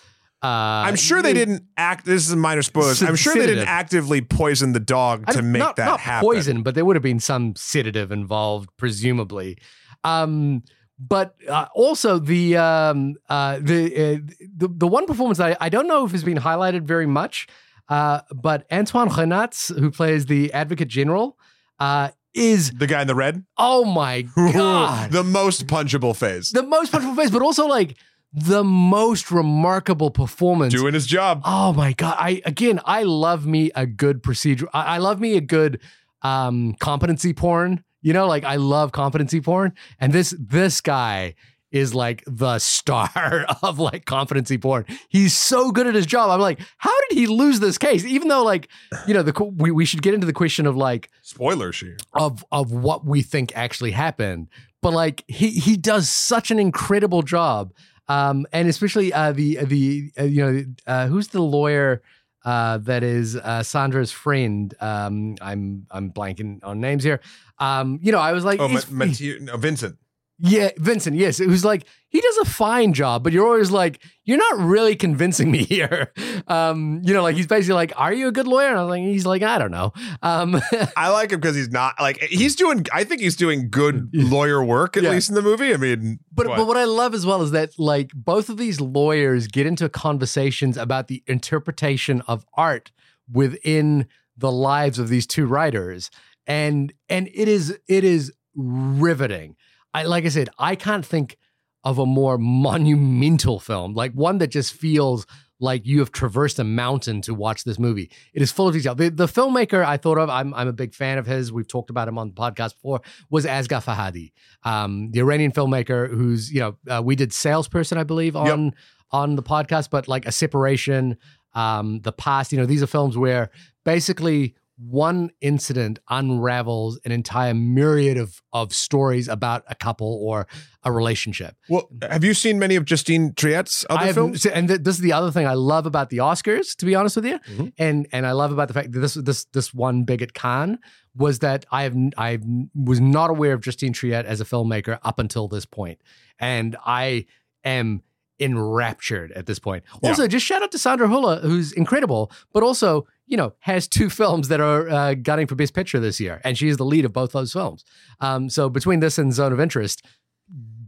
uh, 0.44 0.48
I'm 0.48 0.96
sure 0.96 1.22
they 1.22 1.34
didn't 1.34 1.64
act. 1.78 2.06
This 2.06 2.26
is 2.26 2.32
a 2.32 2.36
minor 2.36 2.62
spoiler. 2.62 2.94
I'm 3.02 3.16
sure 3.16 3.34
they 3.34 3.48
didn't 3.48 3.68
actively 3.68 4.22
poison 4.22 4.74
the 4.74 4.80
dog 4.80 5.24
I 5.28 5.32
to 5.34 5.42
mean, 5.42 5.54
make 5.54 5.60
not, 5.62 5.76
that 5.78 5.86
not 5.86 6.00
happen. 6.00 6.28
poison, 6.28 6.62
but 6.62 6.76
there 6.76 6.86
would 6.86 6.96
have 6.96 7.04
been 7.04 7.20
some 7.20 7.56
sedative 7.56 8.12
involved, 8.12 8.70
presumably. 8.78 9.58
Um, 10.04 10.64
but 11.00 11.36
uh, 11.48 11.68
also 11.74 12.20
the 12.20 12.58
um, 12.58 13.16
uh, 13.30 13.60
the, 13.62 13.86
uh, 13.86 14.34
the 14.56 14.68
the 14.68 14.88
one 14.88 15.06
performance 15.06 15.38
that 15.38 15.58
I, 15.62 15.66
I 15.66 15.70
don't 15.70 15.88
know 15.88 16.06
if 16.06 16.12
has 16.12 16.24
been 16.24 16.38
highlighted 16.38 16.84
very 16.84 17.06
much, 17.06 17.48
uh, 17.90 18.22
but 18.34 18.66
Antoine 18.72 19.10
Reinartz, 19.10 19.78
who 19.78 19.92
plays 19.92 20.26
the 20.26 20.52
Advocate 20.54 20.88
General, 20.88 21.38
uh, 21.80 22.10
is 22.34 22.72
The 22.72 22.88
guy 22.88 23.02
in 23.02 23.08
the 23.08 23.16
red, 23.16 23.44
oh 23.58 23.86
my 23.86 24.22
god, 24.36 25.12
the 25.12 25.24
most 25.24 25.68
punchable 25.68 26.16
face, 26.16 26.52
the 26.52 26.64
most 26.64 26.92
punchable 26.92 27.16
face, 27.16 27.30
but 27.32 27.42
also 27.42 27.68
like 27.68 27.98
the 28.34 28.64
most 28.64 29.32
remarkable 29.32 30.12
performance 30.12 30.74
doing 30.74 30.94
his 30.94 31.08
job. 31.08 31.42
Oh 31.46 31.74
my 31.74 31.94
god! 31.94 32.16
I 32.20 32.42
again, 32.46 32.80
I 32.86 33.04
love 33.04 33.46
me 33.46 33.72
a 33.76 33.86
good 33.86 34.22
procedure. 34.24 34.68
I, 34.74 34.96
I 34.96 34.98
love 34.98 35.20
me 35.20 35.38
a 35.38 35.42
good 35.42 35.80
um, 36.22 36.76
competency 36.80 37.34
porn. 37.34 37.84
You 38.02 38.14
know, 38.14 38.28
like 38.28 38.44
I 38.44 38.56
love 38.56 38.92
competency 38.92 39.42
porn, 39.42 39.74
and 40.00 40.14
this 40.14 40.36
this 40.40 40.82
guy 40.82 41.36
is 41.72 41.94
like 41.94 42.24
the 42.26 42.60
star 42.60 43.46
of 43.64 43.80
like 43.80 44.06
competency 44.06 44.58
porn. 44.58 44.86
He's 45.10 45.36
so 45.36 45.72
good 45.72 45.88
at 45.88 45.96
his 45.96 46.06
job. 46.06 46.30
I'm 46.30 46.40
like, 46.40 46.60
how 46.78 46.94
did 47.10 47.18
he 47.18 47.28
lose 47.28 47.60
this 47.60 47.78
case? 47.78 48.06
Even 48.06 48.28
though, 48.30 48.44
like, 48.44 48.70
you 49.06 49.14
know, 49.14 49.24
the 49.24 49.34
we 49.58 49.72
we 49.72 49.86
should 49.86 50.02
get 50.02 50.14
into 50.14 50.26
the 50.26 50.34
question 50.34 50.66
of 50.66 50.76
like 50.76 51.10
Spoiler, 51.22 51.72
Shahir. 51.72 52.02
of 52.14 52.46
of 52.52 52.72
what 52.72 53.06
we 53.06 53.22
think 53.22 53.52
actually 53.56 53.92
happened. 53.92 54.48
But 54.82 54.94
like 54.94 55.24
he 55.28 55.50
he 55.50 55.76
does 55.76 56.10
such 56.10 56.52
an 56.52 56.60
incredible 56.60 57.22
job, 57.24 57.74
um, 58.08 58.46
and 58.54 58.68
especially 58.68 59.12
uh, 59.12 59.32
the 59.32 59.58
the 59.66 60.12
uh, 60.20 60.24
you 60.24 60.46
know 60.46 60.66
uh, 60.86 61.08
who's 61.08 61.30
the 61.30 61.42
lawyer 61.42 62.02
uh, 62.48 62.78
that 62.90 63.04
is 63.04 63.36
uh, 63.36 63.62
Sandra's 63.62 64.12
friend. 64.12 64.74
Um, 64.80 65.36
I'm 65.42 65.86
I'm 65.92 66.12
blanking 66.12 66.60
on 66.64 66.80
names 66.80 67.04
here. 67.04 67.20
Um, 67.60 68.00
you 68.02 68.12
know, 68.14 68.20
I 68.20 68.32
was 68.32 68.44
like, 68.46 68.60
Oh, 68.62 68.68
Ma- 68.70 68.80
Mathieu- 68.90 69.40
no, 69.42 69.58
Vincent. 69.58 69.98
Yeah, 70.40 70.70
Vincent. 70.78 71.16
Yes, 71.16 71.40
it 71.40 71.48
was 71.48 71.66
like 71.66 71.86
he 72.10 72.22
does 72.22 72.38
a 72.38 72.46
fine 72.46 72.94
job, 72.94 73.24
but 73.24 73.34
you're 73.34 73.46
always 73.46 73.72
like, 73.72 74.02
you're 74.24 74.38
not 74.38 74.60
really 74.60 74.96
convincing 74.96 75.50
me 75.52 75.64
here. 75.64 76.14
Um, 76.48 77.02
you 77.04 77.14
know, 77.14 77.24
like 77.24 77.36
he's 77.36 77.48
basically 77.48 77.74
like, 77.74 77.92
"Are 77.98 78.14
you 78.14 78.28
a 78.28 78.32
good 78.32 78.48
lawyer?" 78.48 78.70
And 78.70 78.78
I 78.78 78.84
was 78.84 78.90
like, 78.92 79.02
he's 79.02 79.26
like, 79.26 79.42
I 79.42 79.58
don't 79.58 79.72
know. 79.72 79.94
Um, 80.22 80.62
I 80.96 81.10
like 81.10 81.32
him 81.32 81.40
because 81.40 81.56
he's 81.56 81.70
not 81.72 81.96
like 82.00 82.18
he's 82.22 82.56
doing. 82.56 82.86
I 82.94 83.04
think 83.04 83.22
he's 83.22 83.36
doing 83.36 83.70
good 83.70 84.10
lawyer 84.14 84.64
work 84.64 84.96
at 84.96 85.04
Yeah. 85.04 85.10
least 85.10 85.30
in 85.30 85.36
the 85.36 85.42
movie. 85.42 85.74
I 85.74 85.78
mean, 85.78 86.20
But 86.32 86.48
what? 86.48 86.58
but 86.58 86.68
what 86.68 86.78
I 86.78 86.86
love 86.86 87.14
as 87.14 87.26
well 87.26 87.42
is 87.42 87.52
that 87.52 87.72
like 87.80 88.12
both 88.14 88.50
of 88.50 88.58
these 88.58 88.80
lawyers 88.80 89.48
get 89.48 89.66
into 89.66 89.90
conversations 89.90 90.78
about 90.78 91.08
the 91.08 91.24
interpretation 91.28 92.22
of 92.28 92.46
art 92.54 92.92
within 93.32 94.06
the 94.38 94.52
lives 94.52 95.00
of 95.00 95.10
these 95.10 95.26
two 95.28 95.46
writers, 95.48 96.10
and 96.46 96.94
and 97.10 97.28
it 97.34 97.48
is 97.48 97.78
it 97.90 98.04
is 98.06 98.32
riveting. 98.56 99.56
I 99.98 100.04
like 100.04 100.26
I 100.26 100.30
said, 100.30 100.50
I 100.60 100.76
can't 100.76 101.04
think 101.04 101.38
of 101.84 101.98
a 101.98 102.06
more 102.06 102.38
monumental 102.38 103.60
film, 103.60 103.96
like 103.96 104.12
one 104.14 104.38
that 104.38 104.50
just 104.50 104.74
feels 104.74 105.26
like 105.60 105.88
you 105.88 105.98
have 106.00 106.12
traversed 106.12 106.60
a 106.60 106.64
mountain 106.64 107.20
to 107.22 107.34
watch 107.34 107.64
this 107.64 107.80
movie. 107.80 108.12
It 108.32 108.44
is 108.44 108.52
full 108.52 108.68
of 108.68 108.76
detail. 108.76 108.94
The, 108.94 109.10
the 109.10 109.26
filmmaker 109.26 109.84
I 109.84 109.98
thought 109.98 110.20
of, 110.20 110.30
I'm, 110.30 110.54
I'm 110.54 110.68
a 110.68 110.74
big 110.74 110.94
fan 110.94 111.18
of 111.18 111.26
his. 111.26 111.52
We've 111.52 111.68
talked 111.68 111.90
about 111.90 112.08
him 112.08 112.20
on 112.20 112.28
the 112.28 112.36
podcast 112.36 112.76
before, 112.76 113.02
was 113.32 113.48
Asghar 113.48 113.84
Farhadi, 113.84 114.34
um, 114.64 115.10
the 115.10 115.20
Iranian 115.20 115.52
filmmaker 115.52 116.08
who's, 116.10 116.52
you 116.52 116.60
know, 116.60 116.78
uh, 116.88 117.02
we 117.02 117.16
did 117.16 117.34
Salesperson, 117.34 117.98
I 117.98 118.04
believe, 118.04 118.36
on, 118.36 118.76
on 119.10 119.36
the 119.36 119.42
podcast, 119.42 119.90
but 119.90 120.08
like 120.08 120.28
A 120.28 120.32
Separation, 120.32 121.18
um, 121.56 122.02
The 122.02 122.12
Past, 122.12 122.52
you 122.52 122.60
know, 122.60 122.68
these 122.68 122.84
are 122.84 122.88
films 122.88 123.18
where 123.18 123.50
basically 123.84 124.54
one 124.78 125.32
incident 125.42 125.98
unravels 126.10 127.00
an 127.04 127.12
entire 127.12 127.54
myriad 127.54 128.18
of 128.18 128.42
of 128.54 128.74
stories 128.74 129.28
about 129.28 129.64
a 129.68 129.76
couple 129.76 130.20
or 130.24 130.48
a 130.84 130.92
relationship. 130.92 131.56
Well, 131.68 131.90
have 132.02 132.24
you 132.24 132.34
seen 132.36 132.60
many 132.60 132.76
of 132.76 132.86
Justine 132.86 133.34
Triet's 133.34 133.86
other 133.90 134.06
have- 134.06 134.16
films? 134.16 134.46
and 134.46 134.68
th- 134.68 134.82
this 134.84 134.96
is 134.96 135.02
the 135.02 135.14
other 135.14 135.32
thing 135.32 135.48
I 135.48 135.54
love 135.56 135.86
about 135.88 136.10
the 136.12 136.18
Oscars, 136.18 136.76
to 136.76 136.86
be 136.86 136.94
honest 136.96 137.16
with 137.16 137.26
you, 137.26 137.40
Mhm. 137.40 137.74
and 137.80 138.08
and 138.12 138.28
I 138.28 138.34
love 138.34 138.52
about 138.52 138.68
the 138.68 138.74
fact 138.76 138.92
that 138.92 139.00
this 139.00 139.16
this 139.16 139.46
this 139.46 139.74
one 139.74 140.04
big 140.04 140.22
at 140.22 140.34
Cannes 140.34 140.78
was 141.16 141.40
that 141.40 141.66
I 141.72 141.84
have 141.84 141.96
I 142.18 142.40
was 142.76 143.00
not 143.02 143.30
aware 143.32 143.54
of 143.54 143.62
Justine 143.62 143.94
Triet 143.94 144.26
as 144.26 144.42
a 144.42 144.46
filmmaker 144.46 145.00
up 145.04 145.18
until 145.20 145.48
this 145.48 145.66
point, 145.66 146.00
and 146.40 146.76
I 146.86 147.26
am 147.64 148.04
enraptured 148.40 149.32
at 149.34 149.46
this 149.46 149.60
point. 149.60 149.84
Yeah. 150.02 150.10
Also, 150.10 150.28
just 150.28 150.46
shout 150.46 150.62
out 150.64 150.72
to 150.72 150.78
Sandra 150.78 151.08
Hüller, 151.08 151.42
who's 151.42 151.72
incredible, 151.72 152.32
but 152.54 152.64
also 152.64 153.08
you 153.26 153.38
know 153.38 153.54
has 153.60 153.88
two 153.88 154.10
films 154.22 154.48
that 154.50 154.60
are 154.62 154.90
uh, 154.90 155.14
gunning 155.16 155.48
for 155.48 155.56
Best 155.56 155.74
Picture 155.74 156.00
this 156.00 156.20
year, 156.20 156.42
and 156.44 156.58
she 156.58 156.68
is 156.68 156.78
the 156.78 156.86
lead 156.86 157.06
of 157.06 157.14
both 157.14 157.32
those 157.32 157.52
films. 157.54 157.84
Um, 158.20 158.50
so 158.50 158.70
between 158.70 159.00
this 159.00 159.18
and 159.18 159.34
Zone 159.34 159.52
of 159.54 159.60
Interest, 159.60 160.04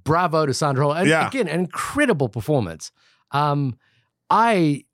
bravo 0.03 0.45
to 0.45 0.53
Sandra 0.53 0.85
Hüller. 0.85 0.99
and 1.01 1.09
Yeah. 1.09 1.27
again, 1.27 1.47
an 1.47 1.59
incredible 1.61 2.29
performance. 2.29 2.91
Um, 3.31 3.75
I 4.29 4.85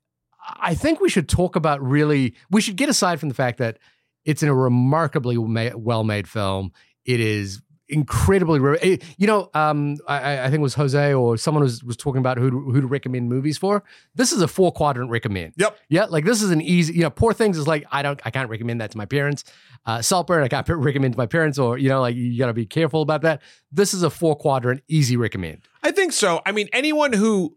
I 0.58 0.74
think 0.74 1.00
we 1.00 1.08
should 1.08 1.28
talk 1.28 1.56
about 1.56 1.82
really. 1.82 2.34
We 2.50 2.60
should 2.60 2.76
get 2.76 2.88
aside 2.88 3.18
from 3.20 3.28
the 3.28 3.34
fact 3.34 3.58
that 3.58 3.78
it's 4.24 4.42
in 4.42 4.48
a 4.48 4.54
remarkably 4.54 5.36
ma- 5.36 5.76
well-made 5.76 6.28
film. 6.28 6.72
It 7.04 7.20
is 7.20 7.60
incredibly, 7.88 8.58
re- 8.58 8.78
eh, 8.82 8.96
you 9.16 9.26
know. 9.26 9.50
Um, 9.54 9.96
I, 10.08 10.40
I 10.40 10.44
think 10.44 10.56
it 10.56 10.60
was 10.60 10.74
Jose 10.74 11.14
or 11.14 11.36
someone 11.36 11.62
was 11.62 11.82
was 11.84 11.96
talking 11.96 12.18
about 12.18 12.38
who 12.38 12.50
to, 12.50 12.60
who 12.60 12.80
to 12.80 12.86
recommend 12.86 13.28
movies 13.28 13.58
for. 13.58 13.84
This 14.14 14.32
is 14.32 14.42
a 14.42 14.48
four 14.48 14.72
quadrant 14.72 15.10
recommend. 15.10 15.54
Yep. 15.56 15.78
Yeah, 15.88 16.04
like 16.06 16.24
this 16.24 16.42
is 16.42 16.50
an 16.50 16.60
easy. 16.60 16.94
You 16.94 17.02
know, 17.02 17.10
Poor 17.10 17.32
Things 17.32 17.58
is 17.58 17.66
like 17.66 17.84
I 17.90 18.02
don't, 18.02 18.20
I 18.24 18.30
can't 18.30 18.50
recommend 18.50 18.80
that 18.80 18.90
to 18.92 18.98
my 18.98 19.06
parents. 19.06 19.44
Uh, 19.84 20.02
Saltburn, 20.02 20.42
I 20.42 20.48
can't 20.48 20.68
recommend 20.68 21.14
to 21.14 21.18
my 21.18 21.26
parents, 21.26 21.58
or 21.58 21.78
you 21.78 21.88
know, 21.88 22.00
like 22.00 22.16
you 22.16 22.38
got 22.38 22.46
to 22.46 22.54
be 22.54 22.66
careful 22.66 23.02
about 23.02 23.22
that. 23.22 23.42
This 23.72 23.94
is 23.94 24.02
a 24.02 24.10
four 24.10 24.36
quadrant 24.36 24.82
easy 24.88 25.16
recommend. 25.16 25.62
I 25.82 25.92
think 25.92 26.12
so. 26.12 26.42
I 26.44 26.52
mean, 26.52 26.68
anyone 26.72 27.12
who 27.12 27.56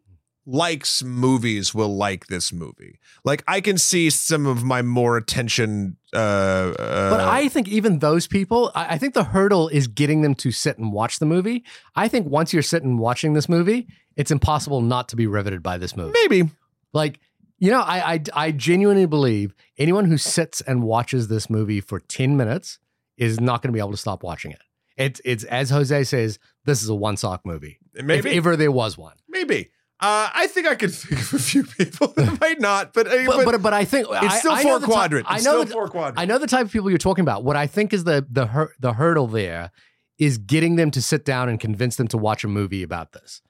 likes 0.49 1.03
movies 1.03 1.73
will 1.73 1.95
like 1.95 2.27
this 2.27 2.51
movie. 2.51 2.99
Like, 3.23 3.43
I 3.47 3.61
can 3.61 3.77
see 3.77 4.09
some 4.09 4.45
of 4.45 4.63
my 4.63 4.81
more 4.81 5.17
attention. 5.17 5.97
Uh, 6.13 6.17
uh, 6.17 7.09
But 7.11 7.21
I 7.21 7.47
think 7.49 7.67
even 7.67 7.99
those 7.99 8.27
people, 8.27 8.71
I, 8.75 8.95
I 8.95 8.97
think 8.97 9.13
the 9.13 9.23
hurdle 9.25 9.67
is 9.69 9.87
getting 9.87 10.21
them 10.21 10.35
to 10.35 10.51
sit 10.51 10.77
and 10.77 10.91
watch 10.91 11.19
the 11.19 11.25
movie. 11.25 11.63
I 11.95 12.07
think 12.07 12.27
once 12.27 12.51
you're 12.53 12.63
sitting 12.63 12.97
watching 12.97 13.33
this 13.33 13.47
movie, 13.47 13.87
it's 14.15 14.31
impossible 14.31 14.81
not 14.81 15.09
to 15.09 15.15
be 15.15 15.27
riveted 15.27 15.61
by 15.63 15.77
this 15.77 15.95
movie. 15.95 16.13
maybe 16.23 16.49
Like, 16.93 17.19
you 17.59 17.71
know, 17.71 17.81
I, 17.81 18.13
I 18.13 18.23
I 18.33 18.51
genuinely 18.51 19.05
believe 19.05 19.53
anyone 19.77 20.05
who 20.05 20.17
sits 20.17 20.61
and 20.61 20.81
watches 20.83 21.27
this 21.27 21.49
movie 21.49 21.81
for 21.81 21.99
10 21.99 22.37
minutes 22.37 22.79
is 23.17 23.39
not 23.39 23.61
going 23.61 23.69
to 23.69 23.73
be 23.73 23.79
able 23.79 23.91
to 23.91 23.97
stop 23.97 24.23
watching 24.23 24.51
it. 24.51 24.61
It's 24.95 25.21
it's 25.25 25.43
as 25.43 25.69
Jose 25.69 26.03
says, 26.05 26.39
this 26.65 26.81
is 26.81 26.89
a 26.89 26.95
one 26.95 27.17
sock 27.17 27.45
movie. 27.45 27.79
maybe 27.93 28.29
If 28.29 28.37
ever 28.37 28.55
there 28.55 28.71
was 28.71 28.97
one. 28.97 29.15
maybe. 29.27 29.71
Uh, 30.01 30.29
I 30.33 30.47
think 30.47 30.65
I 30.67 30.75
could 30.75 30.93
think 30.93 31.21
of 31.21 31.33
a 31.33 31.39
few 31.39 31.63
people 31.63 32.07
that 32.07 32.39
might 32.41 32.59
not, 32.61 32.93
but, 32.93 33.07
uh, 33.07 33.25
But 33.25 33.35
but, 33.37 33.45
but, 33.45 33.61
but 33.61 33.73
I 33.73 33.83
think 33.85 34.07
it's 34.09 34.39
still 34.39 34.53
I 34.53 34.63
four 34.63 34.79
quadrant. 34.79 35.27
I 35.29 35.35
It's 35.35 35.45
know 35.45 35.51
still 35.51 35.65
the- 35.65 35.71
four 35.73 35.87
quadrant. 35.89 36.19
I 36.19 36.25
know 36.25 36.37
the 36.37 36.47
type 36.47 36.65
of 36.65 36.71
people 36.71 36.89
you're 36.89 36.97
talking 36.97 37.23
about. 37.23 37.43
What 37.43 37.55
I 37.57 37.67
think 37.67 37.93
is 37.93 38.03
the 38.05 38.25
the 38.29 38.47
hur- 38.47 38.73
the 38.79 38.93
hurdle 38.93 39.27
there 39.27 39.71
is 40.17 40.37
getting 40.37 40.75
them 40.77 40.91
to 40.91 41.01
sit 41.01 41.25
down 41.25 41.49
and 41.49 41.59
convince 41.59 41.95
them 41.97 42.07
to 42.09 42.17
watch 42.17 42.43
a 42.43 42.47
movie 42.47 42.83
about 42.83 43.11
this. 43.13 43.41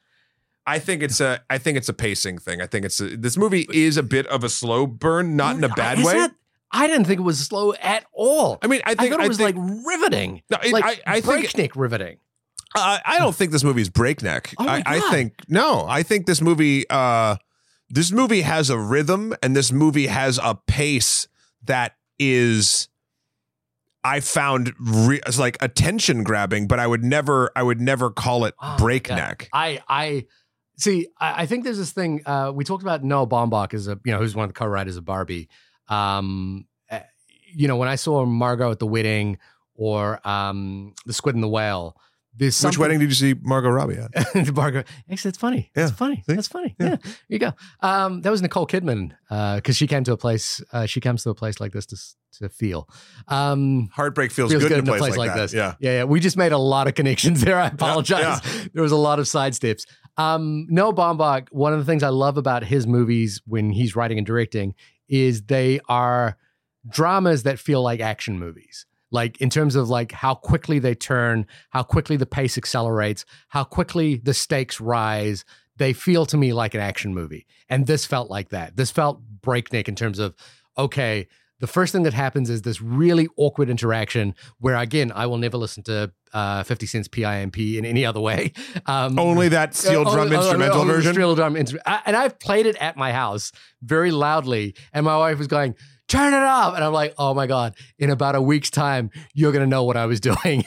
I 0.65 0.77
think 0.79 1.01
it's 1.03 1.19
a 1.19 1.41
I 1.49 1.57
think 1.59 1.77
it's 1.77 1.89
a 1.89 1.93
pacing 1.93 2.37
thing. 2.39 2.61
I 2.61 2.67
think 2.67 2.85
it's 2.85 2.99
a, 2.99 3.15
this 3.15 3.37
movie 3.37 3.67
is 3.71 3.97
a 3.97 4.03
bit 4.03 4.25
of 4.27 4.43
a 4.43 4.49
slow 4.49 4.85
burn, 4.87 5.35
not 5.35 5.55
in 5.55 5.63
a 5.63 5.69
bad 5.69 5.99
way. 6.03 6.13
that- 6.13 6.31
I 6.71 6.85
didn't 6.85 7.05
think 7.05 7.19
it 7.19 7.23
was 7.23 7.39
slow 7.39 7.73
at 7.81 8.05
all. 8.13 8.59
I 8.61 8.67
mean, 8.67 8.81
I 8.85 8.91
I, 8.91 8.95
think 8.95 9.11
thought 9.11 9.23
it 9.23 9.27
was 9.27 9.37
think, 9.37 9.55
like 9.57 9.83
riveting, 9.87 10.43
No, 10.51 10.57
it- 10.63 10.71
like 10.71 10.83
I, 10.85 10.99
I 11.07 11.21
think 11.21 11.25
breakneck 11.25 11.75
riveting. 11.75 12.17
Uh, 12.75 12.99
I 13.03 13.17
don't 13.17 13.35
think 13.35 13.51
this 13.51 13.63
movie's 13.63 13.89
breakneck. 13.89 14.53
Oh 14.59 14.67
I, 14.67 14.83
I 14.85 14.99
think 15.11 15.33
no. 15.47 15.85
I 15.87 16.03
think 16.03 16.25
this 16.27 16.41
movie, 16.41 16.87
uh, 16.89 17.37
this 17.89 18.11
movie 18.11 18.41
has 18.41 18.69
a 18.69 18.77
rhythm, 18.77 19.33
and 19.41 19.55
this 19.55 19.71
movie 19.71 20.07
has 20.07 20.39
a 20.41 20.55
pace 20.67 21.27
that 21.63 21.95
is, 22.19 22.87
I 24.03 24.19
found 24.19 24.73
re- 24.79 25.19
it's 25.25 25.39
like 25.39 25.57
attention 25.61 26.23
grabbing, 26.23 26.67
but 26.67 26.79
I 26.79 26.85
would 26.85 27.03
never, 27.03 27.51
I 27.55 27.63
would 27.63 27.81
never 27.81 28.11
call 28.11 28.45
it 28.45 28.53
Oh 28.61 28.75
breakneck. 28.77 29.49
I 29.51 29.81
I 29.87 30.25
see. 30.77 31.07
I, 31.19 31.41
I 31.41 31.45
think 31.47 31.63
there's 31.63 31.79
this 31.79 31.91
thing 31.91 32.21
uh, 32.27 32.51
we 32.53 32.63
talked 32.63 32.83
about. 32.83 33.03
Noah 33.03 33.27
Baumbach 33.27 33.73
is 33.73 33.87
a 33.87 33.99
you 34.05 34.11
know 34.11 34.19
who's 34.19 34.35
one 34.35 34.43
of 34.43 34.49
the 34.49 34.57
co-writers 34.57 34.95
of 34.95 35.05
Barbie. 35.05 35.49
Um, 35.87 36.67
uh, 36.91 36.99
you 37.51 37.67
know 37.67 37.77
when 37.77 37.89
I 37.89 37.95
saw 37.95 38.23
Margot 38.25 38.69
at 38.69 38.77
the 38.77 38.87
wedding 38.87 39.39
or 39.73 40.25
um, 40.27 40.93
the 41.07 41.13
Squid 41.13 41.33
and 41.33 41.43
the 41.43 41.49
Whale. 41.49 41.95
There's 42.39 42.63
Which 42.63 42.77
wedding 42.77 42.99
did 42.99 43.09
you 43.09 43.15
see 43.15 43.35
Margot 43.41 43.69
Robbie 43.69 43.97
at? 43.97 44.53
Margot. 44.55 44.83
Actually, 45.11 45.29
it's 45.29 45.37
funny. 45.37 45.71
Yeah. 45.75 45.83
It's 45.87 45.91
funny. 45.97 46.23
See? 46.27 46.33
That's 46.35 46.47
funny. 46.47 46.75
Yeah. 46.79 46.87
Yeah. 46.87 46.95
Here 47.03 47.13
you 47.27 47.39
go. 47.39 47.51
Um, 47.81 48.21
that 48.21 48.29
was 48.31 48.41
Nicole 48.41 48.65
Kidman 48.65 49.11
because 49.57 49.75
she 49.75 49.87
came 49.87 50.03
to 50.05 50.13
a 50.13 50.17
place. 50.17 50.61
Uh, 50.71 50.85
she 50.85 51.01
comes 51.01 51.23
to 51.23 51.29
a 51.29 51.35
place 51.35 51.59
like 51.59 51.73
this 51.73 51.85
to 51.87 51.97
to 52.39 52.47
feel. 52.49 52.87
Um, 53.27 53.89
Heartbreak 53.91 54.31
feels, 54.31 54.51
Feels 54.51 54.63
good, 54.63 54.71
in 54.71 54.87
a 54.87 54.97
place, 54.97 55.17
like, 55.17 55.31
that. 55.31 55.37
this. 55.37 55.53
Yeah. 55.53 55.73
yeah, 55.79 55.91
yeah. 55.97 56.03
We 56.03 56.19
just 56.19 56.37
made 56.37 56.51
a 56.51 56.57
lot 56.59 56.87
of 56.87 56.93
connections 56.93 57.41
there. 57.41 57.57
I 57.59 57.67
apologize. 57.67 58.39
yeah. 58.45 58.65
There 58.73 58.83
was 58.83 58.91
a 58.91 58.97
lot 58.97 59.19
of 59.19 59.27
side 59.27 59.55
steps. 59.55 59.85
Um, 60.15 60.67
Noah 60.69 60.93
Baumbach, 60.93 61.47
one 61.51 61.73
of 61.73 61.79
the 61.79 61.85
things 61.85 62.03
I 62.03 62.09
love 62.09 62.37
about 62.37 62.63
his 62.63 62.85
movies 62.85 63.41
when 63.47 63.71
he's 63.71 63.95
writing 63.95 64.17
and 64.19 64.27
directing 64.27 64.75
is 65.09 65.41
they 65.43 65.79
are 65.89 66.37
dramas 66.87 67.43
that 67.43 67.57
feel 67.59 67.81
like 67.81 67.99
action 67.99 68.37
movies. 68.39 68.85
Like 69.11 69.39
in 69.41 69.49
terms 69.49 69.75
of 69.75 69.89
like 69.89 70.11
how 70.11 70.35
quickly 70.35 70.79
they 70.79 70.95
turn, 70.95 71.45
how 71.71 71.83
quickly 71.83 72.15
the 72.17 72.25
pace 72.25 72.57
accelerates, 72.57 73.25
how 73.49 73.63
quickly 73.63 74.15
the 74.23 74.33
stakes 74.33 74.79
rise. 74.79 75.45
They 75.77 75.93
feel 75.93 76.25
to 76.27 76.37
me 76.37 76.53
like 76.53 76.73
an 76.73 76.81
action 76.81 77.13
movie. 77.13 77.45
And 77.69 77.87
this 77.87 78.05
felt 78.05 78.29
like 78.29 78.49
that. 78.49 78.75
This 78.75 78.91
felt 78.91 79.21
breakneck 79.41 79.87
in 79.87 79.95
terms 79.95 80.19
of, 80.19 80.35
okay, 80.77 81.27
the 81.61 81.67
first 81.67 81.91
thing 81.91 82.03
that 82.03 82.13
happens 82.13 82.49
is 82.49 82.61
this 82.61 82.81
really 82.81 83.27
awkward 83.37 83.69
interaction 83.69 84.33
where, 84.59 84.75
again, 84.75 85.11
I 85.13 85.25
will 85.25 85.37
never 85.37 85.57
listen 85.57 85.83
to 85.83 86.11
uh, 86.33 86.63
50 86.63 86.85
Cent's 86.85 87.07
PIMP 87.07 87.57
in 87.57 87.85
any 87.85 88.05
other 88.05 88.19
way. 88.19 88.53
Um, 88.85 89.19
Only 89.19 89.49
that 89.49 89.75
steel 89.75 90.01
uh, 90.07 90.11
drum 90.13 90.25
only- 90.27 90.35
instrumental 90.37 90.77
only 90.81 90.87
the 90.91 90.97
version. 90.97 91.13
Steel 91.13 91.35
drum 91.35 91.55
instru- 91.55 91.79
I- 91.85 92.01
and 92.05 92.15
I've 92.15 92.39
played 92.39 92.65
it 92.65 92.75
at 92.77 92.95
my 92.97 93.11
house 93.11 93.51
very 93.81 94.11
loudly, 94.11 94.73
and 94.93 95.05
my 95.05 95.17
wife 95.17 95.37
was 95.37 95.47
going, 95.47 95.75
"Turn 96.09 96.33
it 96.33 96.43
off!" 96.43 96.75
And 96.75 96.83
I'm 96.83 96.91
like, 96.91 97.13
"Oh 97.17 97.33
my 97.33 97.47
god!" 97.47 97.75
In 97.97 98.09
about 98.09 98.35
a 98.35 98.41
week's 98.41 98.69
time, 98.69 99.09
you're 99.33 99.51
gonna 99.53 99.67
know 99.67 99.83
what 99.85 99.95
I 99.95 100.05
was 100.05 100.19
doing. 100.29 100.63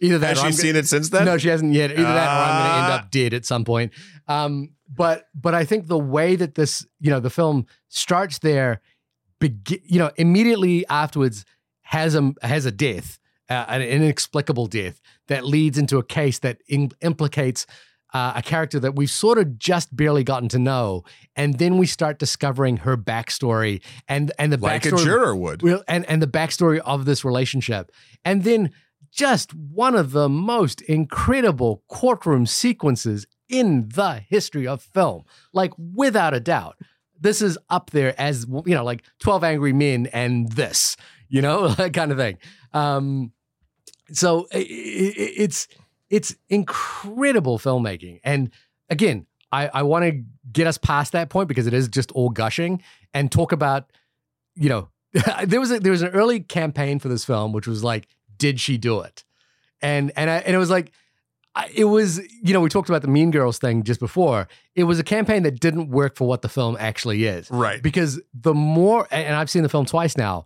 Either 0.00 0.18
that, 0.18 0.28
Has 0.36 0.38
she 0.40 0.46
I'm 0.46 0.52
seen 0.52 0.76
it 0.76 0.86
since 0.86 1.08
then? 1.08 1.24
no, 1.24 1.36
she 1.38 1.48
hasn't 1.48 1.72
yet. 1.72 1.90
Either 1.90 2.02
that, 2.02 2.26
or 2.28 2.44
I'm 2.44 2.58
going 2.62 2.70
to 2.70 2.76
end 2.84 2.92
Ah. 2.92 2.98
up 3.00 3.10
dead 3.10 3.34
at 3.34 3.44
some 3.44 3.64
point. 3.64 3.92
Um, 4.28 4.70
but 4.88 5.26
but 5.34 5.54
I 5.54 5.64
think 5.64 5.88
the 5.88 5.98
way 5.98 6.36
that 6.36 6.54
this, 6.54 6.86
you 7.00 7.10
know, 7.10 7.18
the 7.18 7.30
film 7.30 7.66
starts 7.88 8.38
there, 8.38 8.80
begi- 9.40 9.82
you 9.84 9.98
know, 9.98 10.10
immediately 10.16 10.86
afterwards 10.88 11.44
has 11.82 12.14
a 12.14 12.32
has 12.42 12.66
a 12.66 12.70
death, 12.70 13.18
uh, 13.50 13.64
an 13.68 13.82
inexplicable 13.82 14.66
death 14.66 15.00
that 15.28 15.44
leads 15.46 15.78
into 15.78 15.98
a 15.98 16.04
case 16.04 16.38
that 16.40 16.58
in, 16.68 16.90
implicates. 17.00 17.66
Uh, 18.14 18.34
a 18.36 18.42
character 18.42 18.78
that 18.78 18.94
we've 18.94 19.10
sort 19.10 19.38
of 19.38 19.58
just 19.58 19.94
barely 19.96 20.22
gotten 20.22 20.48
to 20.50 20.58
know, 20.58 21.02
and 21.34 21.58
then 21.58 21.78
we 21.78 21.86
start 21.86 22.18
discovering 22.18 22.76
her 22.78 22.94
backstory 22.96 23.80
and 24.06 24.30
and 24.38 24.52
the 24.52 24.58
like 24.58 24.84
a 24.84 24.90
backstory 24.90 25.04
juror 25.04 25.34
would. 25.36 25.62
And 25.88 26.04
and 26.10 26.20
the 26.20 26.26
backstory 26.26 26.78
of 26.80 27.06
this 27.06 27.24
relationship, 27.24 27.90
and 28.24 28.44
then 28.44 28.70
just 29.10 29.54
one 29.54 29.94
of 29.94 30.12
the 30.12 30.28
most 30.28 30.80
incredible 30.82 31.82
courtroom 31.88 32.44
sequences 32.46 33.26
in 33.48 33.88
the 33.94 34.14
history 34.28 34.66
of 34.66 34.82
film, 34.82 35.24
like 35.52 35.72
without 35.78 36.34
a 36.34 36.40
doubt. 36.40 36.76
This 37.20 37.40
is 37.40 37.56
up 37.70 37.90
there 37.90 38.14
as 38.20 38.46
you 38.66 38.74
know, 38.74 38.84
like 38.84 39.04
Twelve 39.20 39.44
Angry 39.44 39.72
Men 39.72 40.06
and 40.12 40.50
this, 40.52 40.96
you 41.28 41.40
know, 41.40 41.68
that 41.78 41.92
kind 41.94 42.10
of 42.12 42.18
thing. 42.18 42.36
Um, 42.74 43.32
so 44.12 44.46
i- 44.52 44.58
i- 44.58 44.60
i- 44.60 45.34
it's 45.44 45.68
it's 46.12 46.36
incredible 46.48 47.58
filmmaking, 47.58 48.20
and 48.22 48.50
again, 48.90 49.26
I, 49.50 49.68
I 49.72 49.82
want 49.82 50.04
to 50.04 50.22
get 50.52 50.66
us 50.66 50.78
past 50.78 51.12
that 51.12 51.30
point 51.30 51.48
because 51.48 51.66
it 51.66 51.74
is 51.74 51.88
just 51.88 52.12
all 52.12 52.28
gushing 52.28 52.82
and 53.12 53.32
talk 53.32 53.52
about, 53.52 53.90
you 54.54 54.68
know, 54.68 54.88
there 55.44 55.58
was 55.58 55.70
a, 55.70 55.80
there 55.80 55.90
was 55.90 56.02
an 56.02 56.08
early 56.08 56.40
campaign 56.40 56.98
for 56.98 57.08
this 57.08 57.24
film 57.24 57.52
which 57.52 57.66
was 57.66 57.82
like, 57.82 58.08
did 58.36 58.60
she 58.60 58.78
do 58.78 59.00
it? 59.00 59.24
And 59.80 60.12
and 60.16 60.30
I, 60.30 60.36
and 60.38 60.54
it 60.54 60.58
was 60.58 60.70
like, 60.70 60.92
it 61.74 61.84
was 61.84 62.18
you 62.42 62.54
know 62.54 62.60
we 62.60 62.68
talked 62.68 62.88
about 62.88 63.02
the 63.02 63.08
Mean 63.08 63.30
Girls 63.30 63.58
thing 63.58 63.82
just 63.82 64.00
before. 64.00 64.48
It 64.74 64.84
was 64.84 64.98
a 64.98 65.04
campaign 65.04 65.42
that 65.42 65.60
didn't 65.60 65.88
work 65.90 66.16
for 66.16 66.26
what 66.26 66.42
the 66.42 66.48
film 66.48 66.76
actually 66.78 67.24
is. 67.24 67.50
Right. 67.50 67.82
Because 67.82 68.20
the 68.32 68.54
more 68.54 69.06
and 69.10 69.34
I've 69.34 69.50
seen 69.50 69.62
the 69.62 69.68
film 69.68 69.84
twice 69.84 70.16
now, 70.16 70.44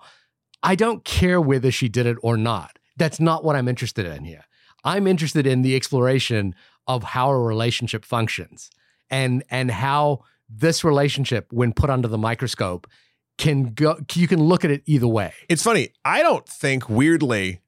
I 0.62 0.74
don't 0.74 1.04
care 1.04 1.40
whether 1.40 1.70
she 1.70 1.88
did 1.88 2.06
it 2.06 2.16
or 2.22 2.36
not. 2.36 2.78
That's 2.96 3.20
not 3.20 3.44
what 3.44 3.56
I'm 3.56 3.68
interested 3.68 4.06
in 4.06 4.24
here. 4.24 4.44
I'm 4.84 5.06
interested 5.06 5.46
in 5.46 5.62
the 5.62 5.74
exploration 5.76 6.54
of 6.86 7.02
how 7.02 7.30
a 7.30 7.38
relationship 7.38 8.04
functions 8.04 8.70
and 9.10 9.42
and 9.50 9.70
how 9.70 10.20
this 10.48 10.84
relationship 10.84 11.46
when 11.52 11.72
put 11.72 11.90
under 11.90 12.06
the 12.08 12.18
microscope 12.18 12.86
can 13.38 13.74
go 13.74 13.98
you 14.14 14.28
can 14.28 14.42
look 14.42 14.64
at 14.64 14.70
it 14.70 14.82
either 14.86 15.08
way. 15.08 15.32
It's 15.48 15.62
funny. 15.62 15.90
I 16.04 16.22
don't 16.22 16.46
think 16.48 16.88
weirdly 16.88 17.60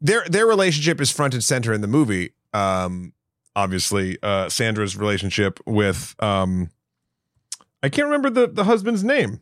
their 0.00 0.24
their 0.28 0.46
relationship 0.46 1.00
is 1.00 1.10
front 1.10 1.34
and 1.34 1.42
center 1.44 1.72
in 1.72 1.80
the 1.80 1.86
movie. 1.88 2.34
Um 2.52 3.12
obviously 3.54 4.18
uh 4.22 4.48
Sandra's 4.48 4.96
relationship 4.96 5.60
with 5.66 6.14
um 6.20 6.70
I 7.82 7.88
can't 7.88 8.06
remember 8.06 8.30
the 8.30 8.46
the 8.48 8.64
husband's 8.64 9.04
name. 9.04 9.40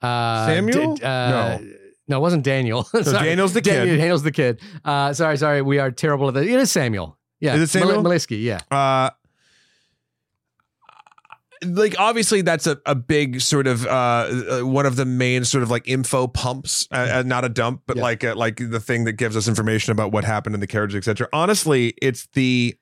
Uh, 0.00 0.46
Samuel? 0.46 0.94
did- 0.96 1.04
uh, 1.04 1.58
no. 1.58 1.72
It 2.08 2.18
wasn't 2.20 2.44
Daniel. 2.44 2.84
So. 2.92 3.12
Daniel's 3.12 3.52
the 3.54 3.60
Dan- 3.60 3.86
kid. 3.86 3.96
Daniel's 3.96 4.22
the 4.22 4.32
kid. 4.32 4.60
Uh, 4.84 5.12
sorry, 5.12 5.36
sorry. 5.36 5.62
We 5.62 5.78
are 5.78 5.90
terrible 5.90 6.28
at 6.28 6.34
that. 6.34 6.44
It 6.44 6.50
is 6.60 6.70
Samuel. 6.70 7.16
Yeah. 7.40 7.54
Is 7.54 7.62
it 7.62 7.68
Samuel? 7.68 8.02
Mil- 8.02 8.12
Maleski, 8.12 8.42
yeah. 8.42 8.60
Uh 8.70 9.10
like 11.64 11.94
obviously 11.98 12.42
that's 12.42 12.66
a, 12.66 12.76
a 12.86 12.94
big 12.96 13.40
sort 13.40 13.68
of 13.68 13.86
uh, 13.86 13.90
uh 13.90 14.60
one 14.62 14.84
of 14.84 14.96
the 14.96 15.04
main 15.04 15.44
sort 15.44 15.62
of 15.62 15.70
like 15.70 15.86
info 15.86 16.26
pumps 16.26 16.88
uh, 16.90 17.18
uh, 17.18 17.22
not 17.24 17.44
a 17.44 17.48
dump 17.48 17.82
but 17.86 17.96
Yeah. 17.96 18.02
like 18.02 18.24
uh, 18.24 18.34
like 18.34 18.56
the 18.56 18.80
thing 18.80 19.04
that 19.04 19.12
gives 19.12 19.36
us 19.36 19.46
information 19.46 19.92
about 19.92 20.10
what 20.10 20.24
happened 20.24 20.56
in 20.56 20.60
the 20.60 20.66
carriage 20.66 20.96
etc 20.96 21.28
honestly 21.32 21.94
it's 22.02 22.26
the 22.32 22.74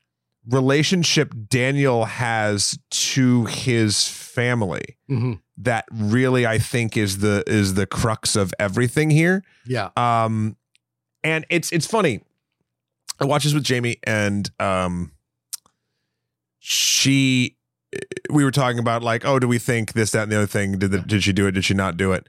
relationship 0.48 1.34
daniel 1.50 2.06
has 2.06 2.78
to 2.90 3.44
his 3.44 4.08
family 4.30 4.96
hmm 5.08 5.34
that 5.56 5.84
really 5.92 6.46
i 6.46 6.58
think 6.58 6.96
is 6.96 7.18
the 7.18 7.44
is 7.46 7.74
the 7.74 7.86
crux 7.86 8.36
of 8.36 8.54
everything 8.58 9.10
here. 9.10 9.42
Yeah. 9.66 9.90
um 9.96 10.56
and 11.22 11.44
it's 11.50 11.70
it's 11.72 11.86
funny. 11.86 12.22
I 13.20 13.26
watched 13.26 13.44
this 13.44 13.52
with 13.54 13.64
jamie 13.64 13.98
and 14.04 14.50
um 14.58 15.12
she 16.58 17.56
we 18.30 18.44
were 18.44 18.50
talking 18.50 18.78
about 18.78 19.02
like 19.02 19.24
oh 19.26 19.38
do 19.38 19.48
we 19.48 19.58
think 19.58 19.92
this 19.92 20.12
that 20.12 20.24
and 20.24 20.32
the 20.32 20.36
other 20.36 20.46
thing? 20.46 20.78
Did 20.78 20.92
the, 20.92 21.00
did 21.00 21.22
she 21.22 21.32
do 21.32 21.46
it? 21.46 21.52
Did 21.52 21.64
she 21.64 21.74
not 21.74 21.96
do 21.96 22.12
it? 22.12 22.26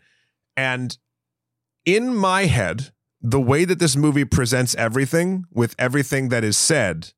And 0.57 0.97
in 1.85 2.15
my 2.15 2.45
head 2.45 2.91
the 3.21 3.39
way 3.39 3.65
that 3.65 3.79
this 3.79 3.95
movie 3.95 4.25
presents 4.25 4.75
everything 4.75 5.45
with 5.51 5.75
everything 5.77 6.29
that 6.29 6.43
is 6.43 6.57
said 6.57 7.13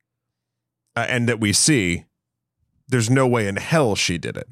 uh, 0.95 1.05
and 1.07 1.27
that 1.29 1.39
we 1.39 1.53
see 1.53 2.05
there's 2.87 3.09
no 3.09 3.25
way 3.25 3.47
in 3.47 3.55
hell 3.55 3.95
she 3.95 4.17
did 4.17 4.35
it 4.37 4.47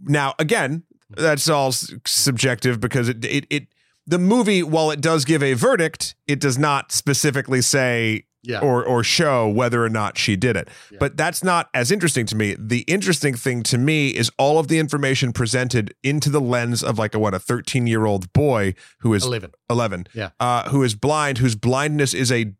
now 0.00 0.34
again 0.38 0.82
that's 1.10 1.48
all 1.48 1.72
subjective 2.06 2.80
because 2.80 3.08
it, 3.08 3.24
it 3.24 3.46
it 3.50 3.66
the 4.06 4.18
movie 4.18 4.62
while 4.62 4.90
it 4.90 5.00
does 5.00 5.24
give 5.24 5.42
a 5.42 5.54
verdict 5.54 6.14
it 6.26 6.40
does 6.40 6.58
not 6.58 6.92
specifically 6.92 7.60
say 7.62 8.24
Yeah. 8.42 8.60
or 8.60 8.84
or 8.84 9.02
show 9.02 9.48
whether 9.48 9.82
or 9.84 9.88
not 9.90 10.16
she 10.18 10.36
did 10.36 10.56
it 10.56 10.68
Yeah. 10.90 10.98
but 11.00 11.16
that's 11.16 11.42
not 11.42 11.68
as 11.74 11.90
interesting 11.90 12.26
to 12.26 12.36
me 12.36 12.54
the 12.58 12.80
interesting 12.82 13.34
thing 13.34 13.62
to 13.64 13.78
me 13.78 14.08
is 14.10 14.30
all 14.38 14.58
of 14.58 14.68
the 14.68 14.78
information 14.78 15.32
presented 15.32 15.94
into 16.02 16.30
the 16.30 16.40
lens 16.40 16.82
of 16.82 16.98
like 16.98 17.14
a 17.14 17.18
what 17.18 17.34
a 17.34 17.38
13 17.38 17.86
year 17.86 18.04
old 18.06 18.32
boy 18.32 18.74
who 19.00 19.12
is 19.14 19.24
11. 19.24 19.50
11 19.70 20.06
Yeah. 20.14 20.30
uh 20.40 20.68
who 20.70 20.82
is 20.82 20.94
blind 20.94 21.38
whose 21.38 21.56
blindness 21.56 22.14
is 22.14 22.30
a 22.32 22.52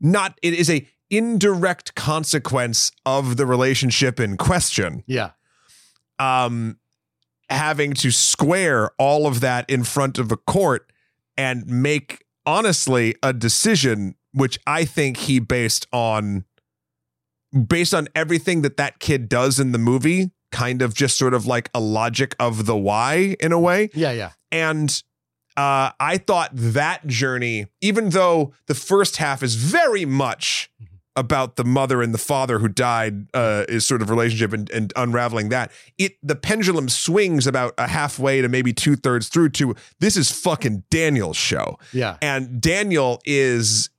not 0.00 0.38
it 0.42 0.54
is 0.54 0.68
a 0.68 0.86
indirect 1.10 1.94
consequence 1.94 2.90
of 3.04 3.36
the 3.36 3.44
relationship 3.46 4.18
in 4.18 4.36
question 4.38 5.04
Yeah. 5.06 5.30
Um 6.22 6.78
having 7.50 7.92
to 7.92 8.10
square 8.10 8.90
all 8.98 9.26
of 9.26 9.40
that 9.40 9.68
in 9.68 9.84
front 9.84 10.18
of 10.18 10.32
a 10.32 10.36
court 10.36 10.90
and 11.36 11.66
make 11.66 12.24
honestly 12.46 13.14
a 13.22 13.32
decision 13.32 14.14
which 14.32 14.58
I 14.66 14.84
think 14.84 15.16
he 15.18 15.38
based 15.38 15.86
on 15.92 16.44
based 17.66 17.92
on 17.92 18.08
everything 18.14 18.62
that 18.62 18.76
that 18.78 18.98
kid 18.98 19.28
does 19.28 19.60
in 19.60 19.72
the 19.72 19.78
movie 19.78 20.30
kind 20.50 20.80
of 20.82 20.94
just 20.94 21.18
sort 21.18 21.34
of 21.34 21.46
like 21.46 21.68
a 21.74 21.80
logic 21.80 22.34
of 22.38 22.64
the 22.66 22.76
why 22.76 23.36
in 23.40 23.52
a 23.52 23.58
way 23.60 23.90
Yeah. 23.94 24.12
Yeah. 24.12 24.30
and 24.50 25.02
uh, 25.54 25.90
I 26.00 26.16
thought 26.16 26.48
that 26.54 27.06
journey, 27.06 27.66
even 27.82 28.08
though 28.08 28.54
the 28.68 28.74
first 28.74 29.18
half 29.18 29.42
is 29.42 29.54
very 29.54 30.06
much 30.06 30.70
about 31.14 31.56
the 31.56 31.64
mother 31.64 32.00
and 32.02 32.14
the 32.14 32.18
father 32.18 32.58
who 32.58 32.68
died, 32.68 33.26
uh, 33.34 33.64
is 33.68 33.86
sort 33.86 34.00
of 34.02 34.08
relationship 34.08 34.52
and, 34.52 34.70
and 34.70 34.92
unraveling 34.96 35.50
that, 35.50 35.70
it 35.98 36.16
the 36.22 36.34
pendulum 36.36 36.88
swings 36.88 37.46
about 37.46 37.74
a 37.76 37.86
halfway 37.88 38.40
to 38.40 38.48
maybe 38.48 38.72
two 38.72 38.96
thirds 38.96 39.28
through 39.28 39.50
to 39.50 39.74
this 40.00 40.16
is 40.16 40.30
fucking 40.30 40.84
Daniel's 40.90 41.36
show, 41.36 41.78
Yeah. 41.92 42.16
and 42.22 42.60
Daniel 42.60 43.20
is 43.26 43.90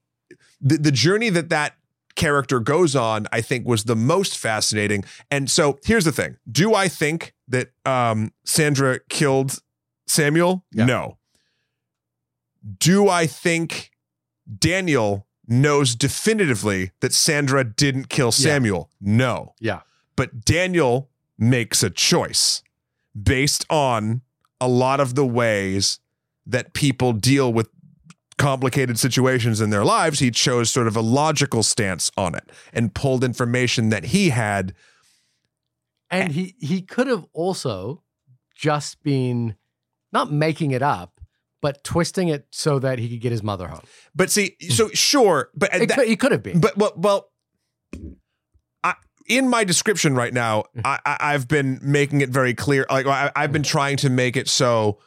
the 0.59 0.77
the 0.77 0.91
journey 0.91 1.29
that 1.29 1.49
that 1.49 1.75
character 2.15 2.59
goes 2.59 2.95
on. 2.95 3.27
I 3.31 3.41
think 3.41 3.67
was 3.67 3.83
the 3.83 3.95
most 3.95 4.37
fascinating. 4.37 5.03
And 5.29 5.49
so 5.51 5.79
here's 5.85 6.05
the 6.05 6.11
thing: 6.11 6.37
Do 6.51 6.73
I 6.73 6.87
think 6.87 7.33
that 7.47 7.71
um, 7.85 8.31
Sandra 8.45 8.99
killed 9.09 9.59
Samuel? 10.07 10.63
Yeah. 10.71 10.85
No. 10.85 11.17
Do 12.79 13.09
I 13.09 13.27
think 13.27 13.91
Daniel 14.59 15.27
knows 15.47 15.95
definitively 15.95 16.91
that 17.01 17.13
Sandra 17.13 17.63
didn't 17.63 18.09
kill 18.09 18.31
Samuel? 18.31 18.89
No. 19.01 19.53
Yeah. 19.59 19.81
But 20.15 20.45
Daniel 20.45 21.09
makes 21.37 21.83
a 21.83 21.89
choice 21.89 22.63
based 23.21 23.65
on 23.69 24.21
a 24.61 24.67
lot 24.67 24.99
of 24.99 25.15
the 25.15 25.25
ways 25.25 25.99
that 26.45 26.73
people 26.73 27.13
deal 27.13 27.51
with 27.51 27.69
complicated 28.37 28.97
situations 28.99 29.61
in 29.61 29.69
their 29.69 29.85
lives. 29.85 30.19
He 30.19 30.31
chose 30.31 30.69
sort 30.71 30.87
of 30.87 30.95
a 30.95 31.01
logical 31.01 31.63
stance 31.63 32.11
on 32.17 32.35
it 32.35 32.49
and 32.73 32.93
pulled 32.93 33.23
information 33.23 33.89
that 33.89 34.05
he 34.05 34.29
had. 34.29 34.73
And 36.09 36.31
he 36.31 36.55
he 36.59 36.81
could 36.81 37.07
have 37.07 37.25
also 37.33 38.03
just 38.55 39.01
been 39.03 39.55
not 40.11 40.31
making 40.31 40.71
it 40.71 40.81
up, 40.81 41.12
but 41.63 41.83
twisting 41.83 42.27
it 42.27 42.45
so 42.51 42.77
that 42.77 42.99
he 42.99 43.09
could 43.09 43.21
get 43.21 43.31
his 43.31 43.41
mother 43.41 43.67
home. 43.67 43.79
But 44.13 44.29
see, 44.29 44.57
so 44.69 44.89
sure, 44.89 45.49
but 45.55 45.71
that- 45.71 45.89
could, 45.89 46.07
he 46.07 46.15
could 46.15 46.31
have 46.33 46.43
been. 46.43 46.59
But 46.59 46.77
well, 46.77 46.93
well, 46.95 47.29
I, 48.83 48.93
in 49.27 49.47
my 49.47 49.63
description 49.63 50.13
right 50.15 50.33
now, 50.33 50.65
Mm. 50.77 50.81
I, 50.85 50.99
I, 51.05 51.17
I've 51.33 51.47
been 51.47 51.79
making 51.81 52.21
it 52.21 52.29
very 52.29 52.53
clear. 52.53 52.85
Like 52.89 53.07
I, 53.07 53.31
I've 53.35 53.51
been 53.51 53.63
trying 53.63 53.97
to 53.97 54.09
make 54.09 54.35
it 54.37 54.47
so 54.49 54.99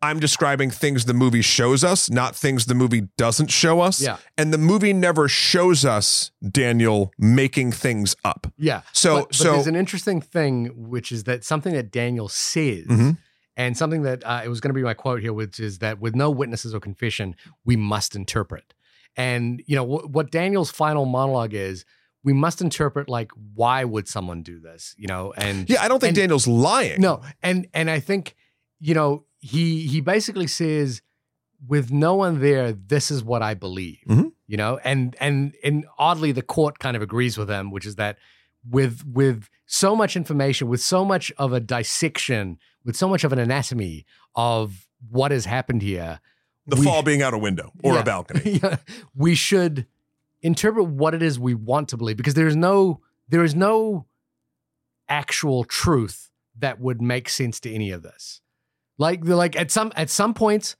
I'm 0.00 0.20
describing 0.20 0.70
things 0.70 1.06
the 1.06 1.14
movie 1.14 1.42
shows 1.42 1.82
us, 1.82 2.08
not 2.08 2.36
things 2.36 2.66
the 2.66 2.74
movie 2.76 3.08
doesn't 3.16 3.48
show 3.50 3.80
us. 3.80 4.00
Yeah. 4.00 4.18
And 4.36 4.52
the 4.54 4.58
movie 4.58 4.92
never 4.92 5.26
shows 5.26 5.84
us 5.84 6.30
Daniel 6.48 7.10
making 7.18 7.72
things 7.72 8.14
up. 8.24 8.46
yeah. 8.56 8.82
So 8.92 9.16
but, 9.22 9.28
but 9.30 9.34
so 9.34 9.52
there's 9.54 9.66
an 9.66 9.74
interesting 9.74 10.20
thing, 10.20 10.66
which 10.88 11.10
is 11.10 11.24
that 11.24 11.42
something 11.44 11.74
that 11.74 11.90
Daniel 11.90 12.28
says, 12.28 12.86
Mhm. 12.86 13.18
And 13.58 13.76
something 13.76 14.02
that 14.04 14.22
uh, 14.24 14.40
it 14.44 14.48
was 14.48 14.60
going 14.60 14.70
to 14.70 14.74
be 14.74 14.82
my 14.82 14.94
quote 14.94 15.20
here, 15.20 15.34
which 15.34 15.60
is 15.60 15.80
that 15.80 16.00
with 16.00 16.14
no 16.14 16.30
witnesses 16.30 16.74
or 16.74 16.80
confession, 16.80 17.34
we 17.66 17.76
must 17.76 18.16
interpret. 18.16 18.72
And 19.16 19.62
you 19.66 19.76
know 19.76 19.84
wh- 19.84 20.10
what 20.10 20.30
Daniel's 20.30 20.70
final 20.70 21.04
monologue 21.04 21.52
is. 21.52 21.84
We 22.24 22.32
must 22.32 22.60
interpret 22.60 23.08
like 23.08 23.30
why 23.54 23.84
would 23.84 24.08
someone 24.08 24.42
do 24.42 24.58
this? 24.60 24.94
You 24.98 25.06
know, 25.06 25.32
and 25.36 25.68
yeah, 25.70 25.82
I 25.82 25.88
don't 25.88 26.00
think 26.00 26.10
and- 26.10 26.16
Daniel's 26.16 26.46
lying. 26.48 27.00
no, 27.00 27.20
and 27.42 27.66
and 27.74 27.88
I 27.90 28.00
think 28.00 28.34
you 28.80 28.94
know 28.94 29.24
he 29.38 29.86
he 29.86 30.00
basically 30.00 30.46
says 30.48 31.00
with 31.66 31.90
no 31.90 32.14
one 32.16 32.40
there, 32.40 32.72
this 32.72 33.10
is 33.10 33.22
what 33.24 33.42
I 33.42 33.54
believe. 33.54 33.98
Mhm. 34.08 34.32
You 34.46 34.56
know, 34.56 34.78
and 34.84 35.16
and 35.20 35.54
and 35.64 35.86
oddly, 35.98 36.32
the 36.32 36.42
court 36.42 36.78
kind 36.78 36.96
of 36.96 37.02
agrees 37.02 37.38
with 37.38 37.48
him, 37.50 37.70
which 37.70 37.86
is 37.86 37.96
that 37.96 38.18
with 38.68 39.04
with 39.06 39.48
so 39.66 39.94
much 39.96 40.16
information, 40.16 40.68
with 40.68 40.80
so 40.80 41.04
much 41.04 41.30
of 41.38 41.52
a 41.52 41.60
dissection, 41.60 42.58
with 42.88 42.96
so 42.96 43.06
much 43.06 43.22
of 43.22 43.34
an 43.34 43.38
anatomy 43.38 44.06
of 44.34 44.88
what 45.10 45.30
has 45.30 45.44
happened 45.44 45.82
here, 45.82 46.20
the 46.66 46.76
we- 46.76 46.84
fall 46.86 47.02
being 47.02 47.20
out 47.20 47.34
a 47.34 47.38
window 47.38 47.70
or 47.84 47.92
Yeah. 47.92 48.00
a 48.00 48.04
balcony. 48.04 48.58
yeah, 48.62 48.76
we 49.14 49.34
should 49.34 49.86
interpret 50.40 50.86
what 50.86 51.12
it 51.14 51.22
is 51.22 51.38
we 51.38 51.52
want 51.52 51.90
to 51.90 51.98
believe 51.98 52.16
because 52.16 52.32
there 52.34 52.46
is 52.48 52.56
no 52.56 53.00
there 53.28 53.44
is 53.44 53.54
no 53.54 54.06
actual 55.08 55.64
truth 55.64 56.30
that 56.58 56.80
would 56.80 57.00
make 57.02 57.28
sense 57.28 57.60
to 57.60 57.72
any 57.72 57.90
of 57.90 58.02
this. 58.02 58.40
Like 58.96 59.20
like 59.22 59.54
at 59.54 59.70
some 59.70 59.92
at 59.94 60.08
some 60.08 60.32
points, 60.32 60.74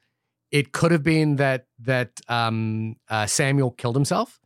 it 0.51 0.73
could 0.73 0.91
have 0.93 1.03
been 1.03 1.37
that 1.37 1.67
that 1.81 2.21
um, 2.29 2.97
uh, 3.11 3.27
Samuel 3.27 3.71
killed 3.73 3.97
himself. 3.97 4.41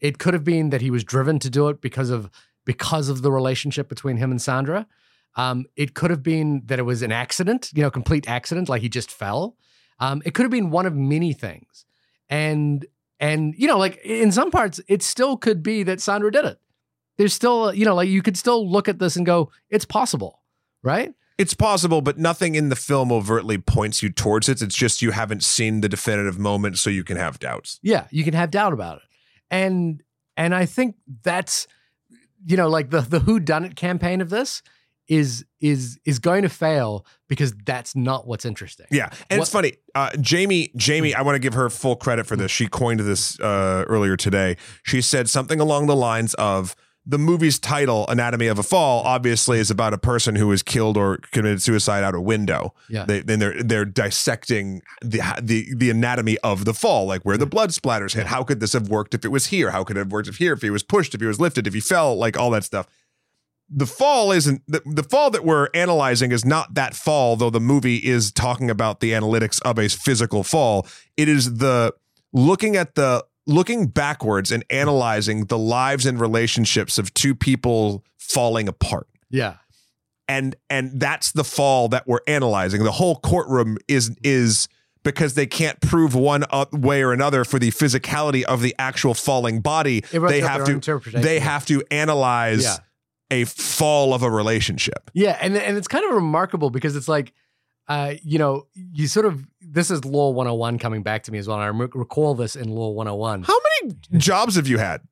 It 0.00 0.18
could 0.18 0.34
have 0.34 0.44
been 0.44 0.70
that 0.70 0.80
he 0.82 0.92
was 0.92 1.02
driven 1.02 1.40
to 1.40 1.50
do 1.50 1.68
it 1.68 1.80
because 1.80 2.10
of 2.10 2.30
because 2.64 3.08
of 3.08 3.22
the 3.22 3.32
relationship 3.32 3.88
between 3.88 4.16
him 4.18 4.30
and 4.30 4.40
Sandra. 4.40 4.86
Um, 5.36 5.66
it 5.76 5.94
could 5.94 6.10
have 6.10 6.22
been 6.22 6.62
that 6.66 6.78
it 6.78 6.82
was 6.82 7.02
an 7.02 7.12
accident, 7.12 7.70
you 7.74 7.82
know, 7.82 7.90
complete 7.90 8.28
accident, 8.28 8.68
like 8.68 8.82
he 8.82 8.88
just 8.88 9.10
fell. 9.10 9.56
Um, 10.00 10.22
it 10.24 10.34
could 10.34 10.42
have 10.42 10.50
been 10.50 10.70
one 10.70 10.86
of 10.86 10.94
many 10.94 11.32
things. 11.32 11.84
And 12.28 12.86
And 13.20 13.54
you 13.56 13.66
know, 13.66 13.78
like 13.78 13.98
in 14.04 14.32
some 14.32 14.50
parts, 14.50 14.80
it 14.86 15.02
still 15.02 15.36
could 15.36 15.62
be 15.62 15.82
that 15.84 16.00
Sandra 16.00 16.30
did 16.30 16.44
it. 16.44 16.58
There's 17.16 17.34
still, 17.34 17.74
you 17.74 17.84
know, 17.84 17.96
like 17.96 18.08
you 18.08 18.22
could 18.22 18.36
still 18.36 18.70
look 18.70 18.88
at 18.88 19.00
this 19.00 19.16
and 19.16 19.26
go, 19.26 19.50
it's 19.70 19.84
possible, 19.84 20.40
right? 20.84 21.12
It's 21.36 21.54
possible, 21.54 22.00
but 22.00 22.16
nothing 22.18 22.54
in 22.54 22.68
the 22.68 22.76
film 22.76 23.10
overtly 23.10 23.58
points 23.58 24.02
you 24.02 24.10
towards 24.10 24.48
it. 24.48 24.62
It's 24.62 24.74
just 24.76 25.02
you 25.02 25.10
haven't 25.12 25.42
seen 25.44 25.80
the 25.80 25.88
definitive 25.88 26.38
moment, 26.38 26.78
so 26.78 26.90
you 26.90 27.04
can 27.04 27.16
have 27.16 27.38
doubts. 27.38 27.80
Yeah, 27.82 28.06
you 28.10 28.24
can 28.24 28.34
have 28.34 28.50
doubt 28.50 28.72
about 28.72 28.98
it. 28.98 29.02
And 29.50 30.02
and 30.36 30.54
I 30.54 30.66
think 30.66 30.96
that's 31.22 31.66
you 32.44 32.56
know, 32.56 32.68
like 32.68 32.90
the 32.90 33.00
the 33.00 33.20
who 33.20 33.40
done 33.40 33.64
it 33.64 33.74
campaign 33.74 34.20
of 34.20 34.30
this 34.30 34.62
is 35.08 35.44
is 35.60 35.98
is 36.04 36.18
going 36.18 36.42
to 36.42 36.48
fail 36.48 37.04
because 37.28 37.52
that's 37.64 37.96
not 37.96 38.26
what's 38.26 38.44
interesting. 38.44 38.86
Yeah, 38.90 39.10
and 39.30 39.40
it's 39.40 39.50
funny. 39.50 39.74
Uh, 39.94 40.10
Jamie, 40.20 40.70
Jamie, 40.76 41.14
I 41.14 41.22
want 41.22 41.34
to 41.34 41.40
give 41.40 41.54
her 41.54 41.68
full 41.70 41.96
credit 41.96 42.26
for 42.26 42.36
this. 42.36 42.50
She 42.50 42.68
coined 42.68 43.00
this 43.00 43.40
uh, 43.40 43.84
earlier 43.88 44.16
today. 44.16 44.56
She 44.84 45.00
said 45.00 45.28
something 45.28 45.60
along 45.60 45.86
the 45.86 45.96
lines 45.96 46.34
of 46.34 46.76
the 47.06 47.18
movie's 47.18 47.58
title, 47.58 48.06
"Anatomy 48.08 48.48
of 48.48 48.58
a 48.58 48.62
Fall," 48.62 49.02
obviously 49.02 49.58
is 49.58 49.70
about 49.70 49.94
a 49.94 49.98
person 49.98 50.36
who 50.36 50.46
was 50.46 50.62
killed 50.62 50.98
or 50.98 51.18
committed 51.32 51.62
suicide 51.62 52.04
out 52.04 52.14
a 52.14 52.20
window. 52.20 52.74
Yeah. 52.90 53.06
They, 53.06 53.20
then 53.20 53.38
they're 53.38 53.62
they're 53.62 53.86
dissecting 53.86 54.82
the 55.00 55.22
the 55.40 55.74
the 55.74 55.88
anatomy 55.88 56.36
of 56.44 56.66
the 56.66 56.74
fall, 56.74 57.06
like 57.06 57.22
where 57.22 57.38
the 57.38 57.46
blood 57.46 57.70
splatters 57.70 58.14
hit. 58.14 58.26
How 58.26 58.44
could 58.44 58.60
this 58.60 58.74
have 58.74 58.90
worked 58.90 59.14
if 59.14 59.24
it 59.24 59.28
was 59.28 59.46
here? 59.46 59.70
How 59.70 59.84
could 59.84 59.96
it 59.96 60.00
have 60.00 60.12
worked 60.12 60.28
if 60.28 60.36
here? 60.36 60.52
If 60.52 60.60
he 60.60 60.70
was 60.70 60.82
pushed, 60.82 61.14
if 61.14 61.22
he 61.22 61.26
was 61.26 61.40
lifted, 61.40 61.66
if 61.66 61.72
he 61.72 61.80
fell, 61.80 62.14
like 62.14 62.36
all 62.36 62.50
that 62.50 62.64
stuff 62.64 62.86
the 63.70 63.86
fall 63.86 64.32
isn't 64.32 64.62
the, 64.66 64.82
the 64.86 65.02
fall 65.02 65.30
that 65.30 65.44
we're 65.44 65.68
analyzing 65.74 66.32
is 66.32 66.44
not 66.44 66.74
that 66.74 66.94
fall 66.94 67.36
though 67.36 67.50
the 67.50 67.60
movie 67.60 67.96
is 67.96 68.32
talking 68.32 68.70
about 68.70 69.00
the 69.00 69.12
analytics 69.12 69.60
of 69.62 69.78
a 69.78 69.88
physical 69.88 70.42
fall. 70.42 70.86
It 71.16 71.28
is 71.28 71.58
the 71.58 71.94
looking 72.32 72.76
at 72.76 72.94
the 72.94 73.24
looking 73.46 73.86
backwards 73.86 74.52
and 74.52 74.64
analyzing 74.70 75.46
the 75.46 75.58
lives 75.58 76.06
and 76.06 76.20
relationships 76.20 76.98
of 76.98 77.12
two 77.14 77.34
people 77.34 78.04
falling 78.16 78.68
apart. 78.68 79.06
Yeah. 79.30 79.54
and 80.28 80.54
and 80.70 80.98
that's 81.00 81.32
the 81.32 81.44
fall 81.44 81.88
that 81.88 82.06
we're 82.06 82.20
analyzing. 82.26 82.84
The 82.84 82.92
whole 82.92 83.16
courtroom 83.16 83.76
is 83.88 84.16
is 84.22 84.68
because 85.04 85.34
they 85.34 85.46
can't 85.46 85.80
prove 85.80 86.14
one 86.14 86.44
way 86.72 87.02
or 87.02 87.12
another 87.12 87.44
for 87.44 87.58
the 87.58 87.70
physicality 87.70 88.42
of 88.42 88.60
the 88.62 88.74
actual 88.78 89.14
falling 89.14 89.60
body. 89.60 90.00
They 90.30 90.40
have 90.40 90.64
to 90.66 90.72
they 91.20 91.38
have 91.38 91.64
to 91.66 91.82
analyze 91.90 92.64
Yeah. 92.64 92.76
A 93.30 93.44
fall 93.44 94.14
of 94.14 94.22
a 94.22 94.30
relationship. 94.30 95.10
Yeah, 95.14 95.38
and 95.40 95.56
and 95.56 95.76
it's 95.76 95.88
kind 95.88 96.04
of 96.04 96.14
remarkable 96.14 96.70
because 96.70 96.96
it's 96.96 97.08
like, 97.08 97.32
uh, 97.88 98.14
you 98.22 98.38
know, 98.38 98.66
you 98.74 99.06
sort 99.06 99.26
of 99.26 99.46
this 99.60 99.90
is 99.90 100.04
Law 100.04 100.30
101 100.30 100.78
coming 100.78 101.02
back 101.02 101.24
to 101.24 101.32
me 101.32 101.38
as 101.38 101.48
well. 101.48 101.60
And 101.60 101.64
I 101.64 101.68
rec- 101.68 101.94
recall 101.94 102.34
this 102.34 102.56
in 102.56 102.68
Law 102.68 102.90
101. 102.90 103.42
How 103.42 103.56
many 103.82 103.96
jobs 104.16 104.56
have 104.56 104.66
you 104.66 104.78
had? 104.78 105.02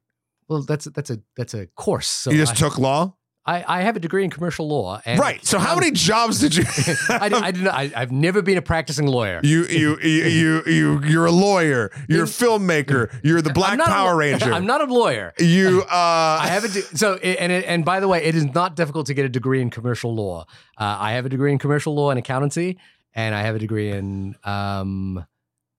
Well, 0.49 0.63
that's 0.63 0.87
that's 0.87 1.11
a 1.11 1.21
that's 1.37 1.55
a 1.55 1.67
course. 1.67 2.07
So 2.07 2.31
you 2.31 2.39
just 2.39 2.53
I, 2.53 2.55
took 2.57 2.79
law, 2.79 3.17
I, 3.47 3.65
I 3.79 3.83
have 3.83 3.97
a 3.97 4.01
degree 4.01 4.25
in 4.25 4.31
commercial 4.31 4.67
law. 4.67 5.01
And 5.05 5.21
right? 5.21 5.45
So 5.47 5.59
how 5.59 5.75
um, 5.75 5.81
many 5.81 5.93
jobs 5.93 6.41
did 6.41 6.57
you? 6.57 6.65
I, 7.09 7.31
I 7.33 7.51
did 7.53 7.63
not, 7.63 7.75
I, 7.75 7.93
I've 7.95 8.11
never 8.11 8.43
been 8.43 8.59
a 8.59 8.63
practicing 8.63 9.07
lawyer. 9.07 9.41
you, 9.45 9.67
you, 9.67 9.99
you, 10.01 10.25
you, 10.25 10.63
you, 10.67 11.05
you're 11.05 11.27
a 11.27 11.31
lawyer. 11.31 11.93
You're 12.09 12.25
a 12.25 12.27
filmmaker. 12.27 13.13
You're 13.23 13.43
the 13.43 13.53
Black 13.53 13.75
I'm 13.75 13.81
a 13.81 13.85
Power 13.85 14.17
Ranger. 14.17 14.53
I'm 14.53 14.67
not 14.67 14.81
a 14.81 14.93
lawyer. 14.93 15.33
You, 15.39 15.83
uh, 15.91 16.39
I 16.43 16.49
have 16.49 16.65
a 16.65 16.69
de- 16.69 16.83
so 16.83 17.15
and 17.15 17.53
it, 17.53 17.65
and 17.67 17.85
by 17.85 18.01
the 18.01 18.09
way, 18.09 18.25
it 18.25 18.35
is 18.35 18.45
not 18.53 18.75
difficult 18.75 19.07
to 19.07 19.15
get 19.15 19.25
a 19.25 19.29
degree 19.29 19.63
in 19.63 19.71
commercial 19.71 20.15
law. 20.15 20.47
Uh, 20.77 20.97
I 20.99 21.13
have 21.13 21.25
a 21.25 21.29
degree 21.29 21.53
in 21.53 21.59
commercial 21.59 21.95
law 21.95 22.11
and 22.11 22.19
accountancy, 22.19 22.79
and 23.15 23.35
I 23.35 23.43
have 23.43 23.55
a 23.55 23.59
degree 23.59 23.93
in 23.93 24.35
um, 24.45 25.25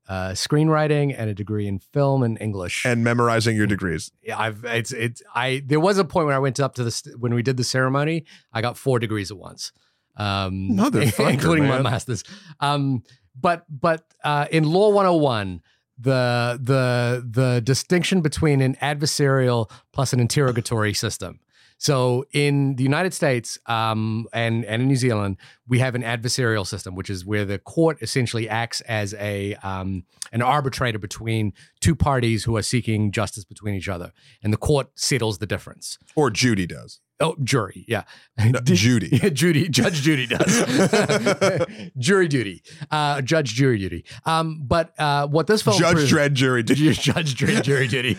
uh, 0.07 0.29
screenwriting 0.29 1.13
and 1.17 1.29
a 1.29 1.33
degree 1.33 1.67
in 1.67 1.79
film 1.79 2.23
and 2.23 2.37
English. 2.41 2.85
and 2.85 3.03
memorizing 3.03 3.55
your 3.55 3.67
degrees. 3.67 4.11
Yeah, 4.21 4.39
I've 4.39 4.63
it's 4.65 4.91
it's 4.91 5.21
I 5.35 5.61
there 5.65 5.79
was 5.79 5.97
a 5.97 6.05
point 6.05 6.27
when 6.27 6.35
I 6.35 6.39
went 6.39 6.59
up 6.59 6.75
to 6.75 6.83
this 6.83 7.03
when 7.17 7.33
we 7.33 7.43
did 7.43 7.57
the 7.57 7.63
ceremony, 7.63 8.25
I 8.53 8.61
got 8.61 8.77
four 8.77 8.99
degrees 8.99 9.31
at 9.31 9.37
once. 9.37 9.71
Um 10.15 10.69
Motherfucker, 10.71 11.29
including 11.33 11.67
my 11.67 11.81
masters. 11.81 12.23
Um 12.59 13.03
but 13.39 13.65
but 13.69 14.05
uh 14.23 14.47
in 14.51 14.63
law 14.63 14.89
101 14.89 15.61
the 15.99 16.59
the 16.61 17.27
the 17.29 17.61
distinction 17.61 18.21
between 18.21 18.61
an 18.61 18.75
adversarial 18.75 19.69
plus 19.91 20.13
an 20.13 20.19
interrogatory 20.19 20.93
system. 20.93 21.39
So 21.77 22.25
in 22.31 22.75
the 22.75 22.83
United 22.83 23.13
States 23.13 23.59
um, 23.67 24.27
and 24.33 24.65
and 24.65 24.81
in 24.81 24.87
New 24.87 24.95
Zealand, 24.95 25.37
we 25.67 25.79
have 25.79 25.95
an 25.95 26.01
adversarial 26.01 26.65
system, 26.65 26.95
which 26.95 27.09
is 27.09 27.25
where 27.25 27.45
the 27.45 27.59
court 27.59 27.97
essentially 28.01 28.49
acts 28.49 28.81
as 28.81 29.13
a 29.15 29.55
um, 29.55 30.05
an 30.31 30.41
arbitrator 30.41 30.99
between 30.99 31.53
two 31.79 31.95
parties 31.95 32.43
who 32.43 32.57
are 32.57 32.63
seeking 32.63 33.11
justice 33.11 33.43
between 33.45 33.75
each 33.75 33.89
other, 33.89 34.11
and 34.41 34.51
the 34.51 34.57
court 34.57 34.89
settles 34.95 35.37
the 35.37 35.45
difference. 35.45 35.97
Or 36.15 36.29
Judy 36.31 36.65
does. 36.65 36.99
Oh, 37.19 37.35
jury, 37.43 37.83
yeah, 37.87 38.03
No, 38.37 38.59
Judy. 38.63 39.09
yeah, 39.11 39.29
Judy, 39.33 39.67
Judge 39.69 40.01
Judy 40.03 40.27
does. 40.27 41.65
jury 41.97 42.27
duty, 42.27 42.61
uh, 42.91 43.21
judge 43.21 43.53
jury 43.55 43.79
duty. 43.79 44.05
Um, 44.25 44.61
but 44.67 44.93
uh, 44.99 45.27
what 45.27 45.47
this 45.47 45.63
film 45.63 45.79
Judge 45.79 46.11
Dredd 46.11 46.33
jury. 46.33 46.61
Did? 46.61 46.77
Judge 46.77 47.33
jury, 47.35 47.59
jury 47.61 47.87
duty. 47.87 48.13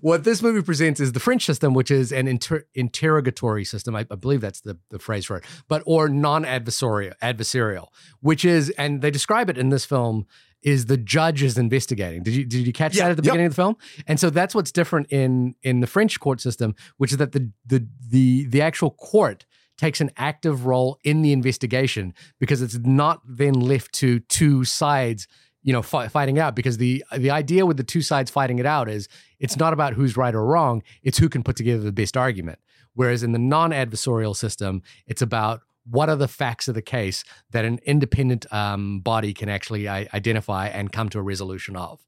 what 0.00 0.22
this 0.22 0.42
movie 0.42 0.62
presents 0.62 1.00
is 1.00 1.10
the 1.12 1.18
French 1.20 1.44
system, 1.44 1.74
which 1.74 1.90
is 1.90 2.12
an 2.12 2.28
inter- 2.28 2.64
interrogatory 2.74 3.64
system. 3.64 3.96
I, 3.96 4.06
I 4.10 4.14
believe 4.14 4.40
that's 4.40 4.60
the, 4.60 4.78
the 4.90 4.98
phrase 5.00 5.24
for 5.26 5.38
it, 5.38 5.44
but 5.68 5.82
or 5.84 6.08
non-adversarial, 6.08 7.14
adversarial, 7.20 7.88
which 8.20 8.44
is, 8.44 8.70
and 8.70 9.02
they 9.02 9.10
describe 9.10 9.50
it 9.50 9.58
in 9.58 9.70
this 9.70 9.84
film. 9.84 10.26
Is 10.64 10.86
the 10.86 10.96
judge 10.96 11.42
is 11.42 11.58
investigating? 11.58 12.22
Did 12.22 12.34
you 12.34 12.44
did 12.44 12.66
you 12.66 12.72
catch 12.72 12.96
Yeah, 12.96 13.04
that 13.04 13.10
at 13.12 13.16
the 13.18 13.22
yep. 13.22 13.32
beginning 13.32 13.46
of 13.46 13.52
the 13.52 13.56
film? 13.56 13.76
And 14.06 14.18
so 14.18 14.30
that's 14.30 14.54
what's 14.54 14.72
different 14.72 15.12
in 15.12 15.54
in 15.62 15.80
the 15.80 15.86
French 15.86 16.18
court 16.18 16.40
system, 16.40 16.74
which 16.96 17.12
is 17.12 17.18
that 17.18 17.32
the 17.32 17.50
the 17.66 17.86
the 18.08 18.46
the 18.46 18.62
actual 18.62 18.90
court 18.90 19.44
takes 19.76 20.00
an 20.00 20.10
active 20.16 20.66
role 20.66 20.98
in 21.04 21.22
the 21.22 21.32
investigation 21.32 22.14
because 22.40 22.62
it's 22.62 22.78
not 22.78 23.20
then 23.28 23.54
left 23.54 23.92
to 23.92 24.20
two 24.20 24.64
sides 24.64 25.26
you 25.62 25.72
know 25.72 25.82
fi- 25.82 26.08
fighting 26.08 26.38
out 26.38 26.54
because 26.54 26.76
the 26.76 27.04
the 27.16 27.30
idea 27.30 27.66
with 27.66 27.76
the 27.76 27.84
two 27.84 28.02
sides 28.02 28.30
fighting 28.30 28.58
it 28.58 28.66
out 28.66 28.88
is 28.88 29.08
it's 29.40 29.56
not 29.56 29.72
about 29.72 29.94
who's 29.94 30.16
right 30.16 30.34
or 30.34 30.44
wrong 30.44 30.82
it's 31.02 31.18
who 31.18 31.28
can 31.28 31.42
put 31.42 31.56
together 31.56 31.82
the 31.82 31.92
best 31.92 32.16
argument 32.16 32.58
whereas 32.94 33.22
in 33.22 33.32
the 33.32 33.38
non-adversarial 33.38 34.36
system 34.36 34.82
it's 35.06 35.22
about 35.22 35.62
what 35.88 36.08
are 36.08 36.16
the 36.16 36.28
facts 36.28 36.66
of 36.68 36.74
the 36.74 36.82
case 36.82 37.24
that 37.50 37.64
an 37.64 37.78
independent 37.84 38.50
um, 38.52 39.00
body 39.00 39.34
can 39.34 39.48
actually 39.48 39.88
I- 39.88 40.08
identify 40.14 40.68
and 40.68 40.90
come 40.92 41.08
to 41.10 41.18
a 41.18 41.22
resolution 41.22 41.76
of 41.76 42.00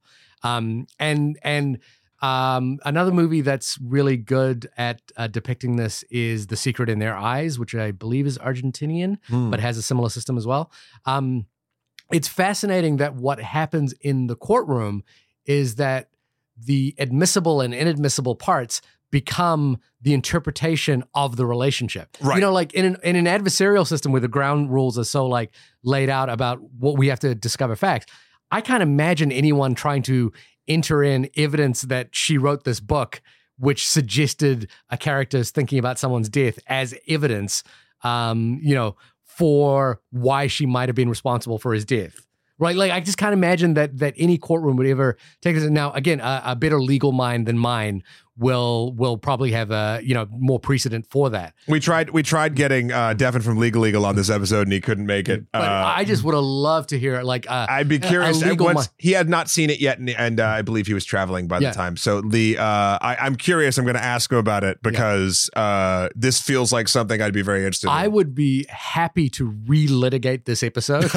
um, 0.42 0.86
and 0.98 1.38
and 1.42 1.78
um, 2.22 2.78
another 2.86 3.12
movie 3.12 3.42
that's 3.42 3.78
really 3.78 4.16
good 4.16 4.68
at 4.78 5.02
uh, 5.18 5.26
depicting 5.26 5.76
this 5.76 6.02
is 6.04 6.46
The 6.46 6.56
Secret 6.56 6.88
in 6.88 6.98
Their 6.98 7.14
Eyes, 7.14 7.58
which 7.58 7.74
I 7.74 7.90
believe 7.90 8.26
is 8.26 8.38
Argentinian, 8.38 9.18
Hmm. 9.28 9.50
but 9.50 9.60
has 9.60 9.76
a 9.76 9.82
similar 9.82 10.08
system 10.08 10.38
as 10.38 10.46
well. 10.46 10.70
Um, 11.04 11.44
it's 12.10 12.26
fascinating 12.28 12.96
that 12.96 13.16
what 13.16 13.38
happens 13.40 13.92
in 14.00 14.28
the 14.28 14.34
courtroom 14.36 15.04
is 15.44 15.74
that 15.74 16.08
the 16.58 16.94
admissible 16.98 17.60
and 17.60 17.74
inadmissible 17.74 18.34
parts 18.36 18.80
become 19.16 19.78
the 20.02 20.12
interpretation 20.12 21.02
of 21.14 21.36
the 21.36 21.46
relationship. 21.46 22.18
Right. 22.20 22.34
You 22.34 22.42
know, 22.42 22.52
like 22.52 22.74
in 22.74 22.84
an, 22.84 22.96
in 23.02 23.16
an 23.16 23.24
adversarial 23.24 23.86
system 23.86 24.12
where 24.12 24.20
the 24.20 24.28
ground 24.28 24.70
rules 24.70 24.98
are 24.98 25.04
so 25.04 25.26
like 25.26 25.52
laid 25.82 26.10
out 26.10 26.28
about 26.28 26.60
what 26.78 26.98
we 26.98 27.08
have 27.08 27.18
to 27.20 27.34
discover 27.34 27.76
facts. 27.76 28.04
I 28.50 28.60
can't 28.60 28.82
imagine 28.82 29.32
anyone 29.32 29.74
trying 29.74 30.02
to 30.02 30.34
enter 30.68 31.02
in 31.02 31.30
evidence 31.34 31.80
that 31.80 32.08
she 32.10 32.36
wrote 32.36 32.64
this 32.64 32.78
book, 32.78 33.22
which 33.58 33.88
suggested 33.88 34.68
a 34.90 34.98
character's 34.98 35.50
thinking 35.50 35.78
about 35.78 35.98
someone's 35.98 36.28
death 36.28 36.58
as 36.66 36.94
evidence, 37.08 37.64
um, 38.02 38.60
you 38.62 38.74
know, 38.74 38.96
for 39.24 40.02
why 40.10 40.46
she 40.46 40.66
might 40.66 40.90
have 40.90 40.96
been 40.96 41.08
responsible 41.08 41.58
for 41.58 41.72
his 41.72 41.86
death. 41.86 42.20
Right, 42.58 42.74
like 42.74 42.90
I 42.90 43.00
just 43.00 43.18
can't 43.18 43.34
imagine 43.34 43.74
that 43.74 43.98
that 43.98 44.14
any 44.16 44.38
courtroom 44.38 44.76
would 44.76 44.86
ever 44.86 45.18
take 45.42 45.56
this. 45.56 45.68
Now, 45.68 45.92
again, 45.92 46.20
a, 46.20 46.42
a 46.46 46.56
better 46.56 46.80
legal 46.80 47.12
mind 47.12 47.46
than 47.46 47.58
mine 47.58 48.02
will 48.38 48.92
will 48.94 49.16
probably 49.16 49.52
have 49.52 49.70
a 49.70 50.00
you 50.02 50.14
know 50.14 50.26
more 50.30 50.58
precedent 50.60 51.06
for 51.10 51.30
that. 51.30 51.54
We 51.68 51.80
tried. 51.80 52.10
We 52.10 52.22
tried 52.22 52.54
getting 52.54 52.92
uh, 52.92 53.14
Devin 53.14 53.42
from 53.42 53.58
Legal 53.58 53.86
Eagle 53.86 54.04
on 54.06 54.14
this 54.16 54.28
episode, 54.30 54.62
and 54.62 54.72
he 54.72 54.80
couldn't 54.80 55.06
make 55.06 55.28
it. 55.28 55.44
But 55.52 55.62
Uh, 55.62 55.92
I 55.96 56.04
just 56.04 56.22
would 56.24 56.34
have 56.34 56.44
loved 56.44 56.90
to 56.90 56.98
hear 56.98 57.22
like 57.22 57.50
uh, 57.50 57.66
I'd 57.68 57.88
be 57.88 57.98
curious. 57.98 58.42
once 58.44 58.88
mi- 58.88 58.94
he 58.98 59.12
had 59.12 59.28
not 59.28 59.48
seen 59.48 59.70
it 59.70 59.80
yet, 59.80 59.98
and, 59.98 60.10
and 60.10 60.40
uh, 60.40 60.46
I 60.46 60.62
believe 60.62 60.86
he 60.86 60.94
was 60.94 61.04
traveling 61.04 61.48
by 61.48 61.60
Yeah. 61.60 61.70
the 61.70 61.76
time. 61.76 61.96
So 61.96 62.20
the 62.20 62.58
uh, 62.58 62.62
I, 63.00 63.16
I'm 63.20 63.36
curious. 63.36 63.78
I'm 63.78 63.84
going 63.84 63.96
to 63.96 64.04
ask 64.04 64.30
him 64.30 64.38
about 64.38 64.64
it 64.64 64.82
because 64.82 65.48
uh, 65.56 66.08
this 66.14 66.40
feels 66.40 66.72
like 66.72 66.88
something 66.88 67.22
I'd 67.22 67.32
be 67.32 67.42
very 67.42 67.60
interested. 67.60 67.86
In 67.88 67.92
I 67.94 68.04
in. 68.06 68.12
would 68.12 68.34
be 68.34 68.66
happy 68.68 69.30
to 69.30 69.50
relitigate 69.66 70.44
this 70.44 70.62
episode 70.62 71.04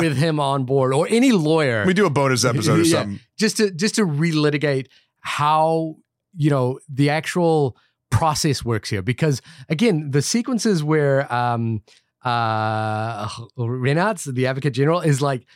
with 0.00 0.16
him 0.16 0.38
on 0.40 0.64
board 0.64 0.94
or 0.94 1.06
any 1.10 1.32
lawyer. 1.32 1.84
We 1.86 1.94
do 1.94 2.06
a 2.06 2.10
bonus 2.10 2.44
episode 2.44 2.80
or 2.80 2.82
Yeah. 2.84 3.00
something. 3.00 3.20
just 3.38 3.56
to 3.58 3.70
just 3.70 3.96
to 3.96 4.02
relitigate 4.06 4.86
how 5.20 5.96
you 6.36 6.50
know 6.50 6.78
the 6.88 7.10
actual 7.10 7.76
process 8.10 8.64
works 8.64 8.90
here 8.90 9.02
because 9.02 9.40
again 9.68 10.10
the 10.10 10.20
sequences 10.22 10.82
where 10.84 11.32
um 11.32 11.82
uh 12.24 13.26
Reinartz 13.58 14.32
the 14.32 14.46
advocate 14.46 14.74
general 14.74 15.00
is 15.00 15.20
like 15.20 15.46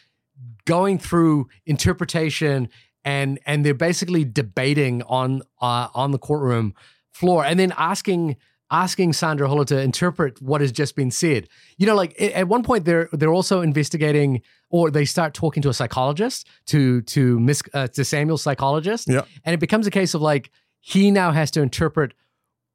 going 0.65 0.99
through 0.99 1.49
interpretation 1.65 2.69
and 3.05 3.39
and 3.47 3.65
they're 3.65 3.75
basically 3.75 4.25
debating 4.25 5.03
on 5.05 5.43
uh, 5.61 5.89
on 5.95 6.11
the 6.11 6.19
courtroom 6.19 6.75
floor, 7.13 7.45
and 7.45 7.59
then 7.59 7.73
asking 7.79 8.37
asking 8.69 9.13
Sandra 9.13 9.49
Hüller 9.49 9.65
to 9.67 9.81
interpret 9.81 10.43
what 10.43 10.61
has 10.61 10.73
just 10.73 10.97
been 10.97 11.13
said. 11.13 11.47
You 11.79 11.87
know, 11.87 11.95
like 11.95 12.21
at 12.21 12.49
one 12.49 12.65
point 12.65 12.85
they're 12.85 13.09
they're 13.13 13.33
also 13.33 13.61
investigating, 13.61 14.43
or 14.71 14.91
they 14.91 15.05
start 15.05 15.35
talking 15.35 15.63
to 15.63 15.69
a 15.69 15.75
psychologist 15.75 16.49
to 16.67 17.01
to 17.03 17.39
Miss 17.39 17.63
uh, 17.73 17.87
to 17.89 18.05
Samuel's 18.05 18.43
psychologist, 18.43 19.07
Yeah. 19.09 19.23
and 19.45 19.55
it 19.55 19.61
becomes 19.61 19.87
a 19.87 19.91
case 19.93 20.13
of 20.15 20.21
like 20.21 20.51
he 20.87 21.11
now 21.11 21.33
has 21.33 21.51
to 21.51 21.63
interpret 21.63 22.13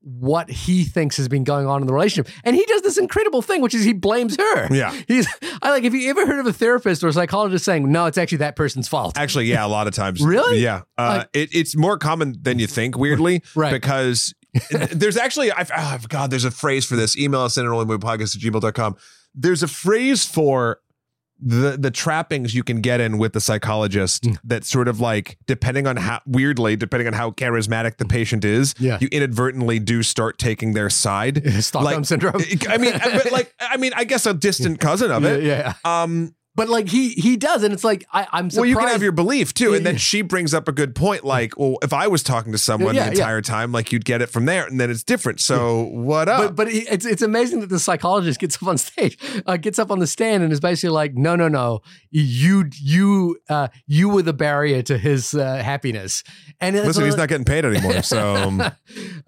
what 0.01 0.49
he 0.49 0.83
thinks 0.83 1.15
has 1.15 1.29
been 1.29 1.45
going 1.45 1.65
on 1.65 1.79
in 1.79 1.87
the 1.87 1.93
relationship. 1.93 2.29
And 2.43 2.57
he 2.57 2.65
does 2.65 2.81
this 2.81 2.97
incredible 2.97 3.41
thing, 3.41 3.61
which 3.61 3.73
is 3.73 3.85
he 3.85 3.93
blames 3.93 4.35
her. 4.35 4.67
Yeah. 4.75 4.93
He's 5.07 5.27
I 5.61 5.69
like 5.69 5.85
if 5.85 5.93
you 5.93 6.09
ever 6.09 6.25
heard 6.27 6.39
of 6.41 6.45
a 6.45 6.51
therapist 6.51 7.05
or 7.05 7.07
a 7.07 7.13
psychologist 7.13 7.63
saying, 7.63 7.89
no, 7.89 8.07
it's 8.07 8.17
actually 8.17 8.39
that 8.39 8.57
person's 8.57 8.89
fault. 8.89 9.17
Actually, 9.17 9.45
yeah, 9.45 9.65
a 9.65 9.69
lot 9.69 9.87
of 9.87 9.93
times. 9.93 10.21
Really? 10.21 10.59
Yeah. 10.59 10.81
Uh, 10.97 11.19
Like- 11.19 11.29
it, 11.31 11.55
it's 11.55 11.73
more 11.77 11.97
common 11.97 12.35
than 12.41 12.59
you 12.59 12.67
think, 12.67 12.97
weirdly. 12.97 13.43
Right. 13.55 13.71
Because 13.71 14.33
there's 14.91 15.15
actually, 15.15 15.49
I've, 15.53 15.71
oh, 15.73 15.97
God, 16.09 16.31
there's 16.31 16.43
a 16.43 16.51
phrase 16.51 16.85
for 16.85 16.97
this. 16.97 17.17
Email 17.17 17.41
us 17.41 17.55
in 17.57 17.65
at 17.65 17.71
onlymoviepodcast 17.71 18.35
at 18.35 18.41
gmail.com. 18.41 18.97
There's 19.33 19.63
a 19.63 19.69
phrase 19.69 20.25
for 20.25 20.79
the 21.41 21.75
the 21.77 21.89
trappings 21.89 22.53
you 22.53 22.63
can 22.63 22.81
get 22.81 22.99
in 23.01 23.17
with 23.17 23.33
the 23.33 23.41
psychologist 23.41 24.23
Mm. 24.23 24.37
that 24.43 24.63
sort 24.65 24.87
of 24.87 24.99
like 24.99 25.37
depending 25.47 25.87
on 25.87 25.97
how 25.97 26.19
weirdly 26.25 26.75
depending 26.75 27.07
on 27.07 27.13
how 27.13 27.31
charismatic 27.31 27.97
the 27.97 28.05
patient 28.05 28.45
is 28.45 28.75
Yeah. 28.77 28.97
you 29.01 29.07
inadvertently 29.11 29.79
do 29.79 30.03
start 30.03 30.37
taking 30.37 30.73
their 30.73 30.89
side 30.89 31.41
Stockholm 31.63 31.95
like- 31.95 32.05
syndrome. 32.05 32.41
i 32.69 32.77
mean 32.77 32.93
but 33.01 33.31
like 33.31 33.53
i 33.59 33.77
mean 33.77 33.91
i 33.95 34.03
guess 34.03 34.25
a 34.25 34.33
distant 34.33 34.79
cousin 34.87 35.09
of 35.11 35.23
yeah, 35.23 35.29
it 35.29 35.43
yeah. 35.43 35.73
um 35.83 36.35
But 36.61 36.69
like 36.69 36.87
he 36.89 37.09
he 37.09 37.37
does, 37.37 37.63
and 37.63 37.73
it's 37.73 37.83
like 37.83 38.05
I, 38.13 38.27
I'm 38.31 38.51
surprised. 38.51 38.57
well, 38.57 38.65
you 38.67 38.77
can 38.77 38.87
have 38.89 39.01
your 39.01 39.11
belief 39.11 39.51
too, 39.51 39.73
and 39.73 39.83
then 39.83 39.95
Yeah. 39.95 39.99
she 39.99 40.21
brings 40.21 40.53
up 40.53 40.67
a 40.67 40.71
good 40.71 40.93
point. 40.93 41.23
Like, 41.23 41.57
well, 41.57 41.77
if 41.81 41.91
I 41.91 42.05
was 42.07 42.21
talking 42.21 42.51
to 42.51 42.59
someone 42.59 42.93
Yeah, 42.93 43.09
the 43.09 43.15
yeah. 43.15 43.21
entire 43.23 43.41
time, 43.41 43.71
like 43.71 43.91
you'd 43.91 44.05
get 44.05 44.21
it 44.21 44.27
from 44.29 44.45
there, 44.45 44.67
and 44.67 44.79
then 44.79 44.91
it's 44.91 45.01
different. 45.01 45.39
So 45.39 45.85
what 45.85 46.29
up? 46.29 46.39
But 46.41 46.55
but 46.55 46.67
it's 46.71 47.03
it's 47.03 47.23
amazing 47.23 47.61
that 47.61 47.69
the 47.69 47.79
psychologist 47.79 48.39
gets 48.39 48.57
up 48.61 48.67
on 48.69 48.77
stage, 48.89 49.17
uh, 49.47 49.57
gets 49.57 49.79
up 49.79 49.89
on 49.89 49.97
the 49.97 50.05
stand, 50.05 50.43
and 50.43 50.53
is 50.53 50.59
basically 50.59 50.91
like, 50.93 51.15
no, 51.15 51.35
no, 51.35 51.47
no, 51.47 51.81
you 52.11 52.69
you 52.79 53.39
uh, 53.49 53.69
you 53.87 54.07
were 54.09 54.21
the 54.21 54.33
barrier 54.33 54.83
to 54.83 54.99
his 54.99 55.33
uh, 55.33 55.55
happiness. 55.63 56.23
And 56.59 56.75
Listen, 56.75 57.05
he's 57.05 57.17
not 57.17 57.27
getting 57.27 57.45
paid 57.45 57.65
anymore. 57.65 58.03
So, 58.03 58.35
um, 58.35 58.61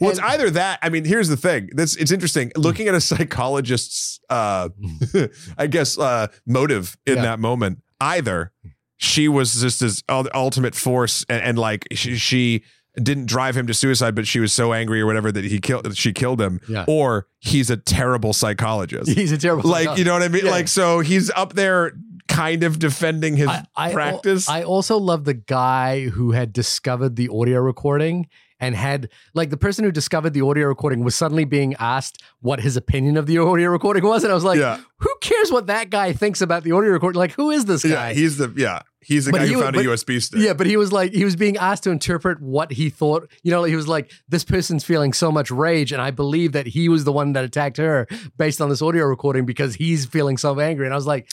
well, 0.00 0.10
it's 0.10 0.20
either 0.20 0.50
that. 0.50 0.78
I 0.82 0.88
mean, 0.88 1.04
here's 1.04 1.28
the 1.28 1.36
thing. 1.36 1.70
This 1.72 1.96
it's 1.96 2.12
interesting 2.12 2.52
looking 2.56 2.88
at 2.88 2.94
a 2.94 3.00
psychologist's, 3.52 4.20
uh, 4.30 4.68
I 5.58 5.66
guess, 5.66 5.98
uh, 5.98 6.28
motive 6.46 6.96
in 7.06 7.16
Yeah. 7.16 7.22
that 7.22 7.40
moment. 7.40 7.82
Either 8.00 8.52
she 8.96 9.28
was 9.28 9.60
just 9.60 9.80
his 9.80 10.02
ultimate 10.08 10.74
force, 10.74 11.24
and, 11.28 11.42
and 11.42 11.58
like 11.58 11.86
she, 11.92 12.16
she 12.16 12.62
didn't 13.00 13.26
drive 13.26 13.56
him 13.56 13.66
to 13.68 13.74
suicide, 13.74 14.14
but 14.14 14.26
she 14.26 14.40
was 14.40 14.52
so 14.52 14.72
angry 14.72 15.00
or 15.00 15.06
whatever 15.06 15.30
that 15.32 15.44
he 15.44 15.58
killed. 15.60 15.96
She 15.96 16.12
killed 16.12 16.40
him. 16.40 16.60
Yeah. 16.68 16.84
Or 16.88 17.26
he's 17.40 17.70
a 17.70 17.76
terrible 17.76 18.32
psychologist. 18.32 19.10
he's 19.10 19.32
a 19.32 19.38
terrible. 19.38 19.68
like 19.70 19.98
you 19.98 20.04
know 20.04 20.12
what 20.12 20.22
I 20.22 20.28
mean? 20.28 20.44
Yeah. 20.44 20.50
Like 20.50 20.68
so 20.68 21.00
he's 21.00 21.30
up 21.30 21.54
there 21.54 21.92
kind 22.28 22.62
of 22.62 22.78
defending 22.78 23.36
his 23.36 23.48
I, 23.48 23.64
I, 23.74 23.92
practice. 23.92 24.48
I 24.48 24.62
also 24.62 24.98
love 24.98 25.24
the 25.24 25.34
guy 25.34 26.08
who 26.08 26.32
had 26.32 26.52
discovered 26.52 27.16
the 27.16 27.28
audio 27.32 27.60
recording 27.60 28.28
and 28.60 28.74
had 28.74 29.08
like 29.34 29.50
the 29.50 29.56
person 29.56 29.84
who 29.84 29.92
discovered 29.92 30.30
the 30.34 30.40
audio 30.42 30.66
recording 30.66 31.04
was 31.04 31.14
suddenly 31.14 31.44
being 31.44 31.74
asked 31.78 32.22
what 32.40 32.60
his 32.60 32.76
opinion 32.76 33.16
of 33.16 33.26
the 33.26 33.38
audio 33.38 33.68
recording 33.70 34.04
was, 34.04 34.24
and 34.24 34.30
I 34.32 34.34
was 34.34 34.44
like, 34.44 34.58
yeah, 34.58 34.80
who 34.98 35.14
cares 35.20 35.50
what 35.52 35.66
that 35.68 35.90
guy 35.90 36.12
thinks 36.12 36.40
about 36.40 36.64
the 36.64 36.72
audio 36.72 36.90
recording? 36.90 37.18
Like, 37.18 37.32
who 37.32 37.50
is 37.50 37.64
this 37.66 37.84
yeah. 37.84 37.92
guy? 37.92 38.14
He's 38.14 38.36
the 38.38 38.52
yeah. 38.56 38.82
He's 39.00 39.24
the 39.24 39.30
But 39.32 39.38
guy 39.38 39.44
he 39.46 39.52
who 39.52 39.56
was- 39.58 39.64
found 39.64 39.76
but- 39.76 39.84
a 39.86 39.88
USB 39.88 40.20
stick. 40.20 40.40
Yeah, 40.40 40.52
but 40.52 40.66
he 40.66 40.76
was 40.76 40.92
like, 40.92 41.12
he 41.12 41.24
was 41.24 41.34
being 41.36 41.56
asked 41.56 41.84
to 41.84 41.90
interpret 41.90 42.42
what 42.42 42.72
he 42.72 42.90
thought. 42.90 43.30
You 43.42 43.50
know, 43.52 43.64
he 43.64 43.74
was 43.76 43.88
like, 43.88 44.10
this 44.28 44.44
person's 44.44 44.84
feeling 44.84 45.12
so 45.14 45.30
much 45.32 45.50
rage, 45.50 45.92
and 45.92 46.02
I 46.02 46.10
believe 46.10 46.52
that 46.52 46.66
he 46.66 46.88
was 46.90 47.04
the 47.04 47.12
one 47.12 47.32
that 47.32 47.44
attacked 47.44 47.76
her 47.78 48.06
based 48.36 48.60
on 48.60 48.68
this 48.68 48.82
audio 48.82 49.04
recording 49.06 49.46
because 49.46 49.76
he's 49.76 50.04
feeling 50.04 50.36
so 50.36 50.58
angry. 50.60 50.84
And 50.84 50.92
I 50.92 50.96
was 50.96 51.06
like, 51.06 51.30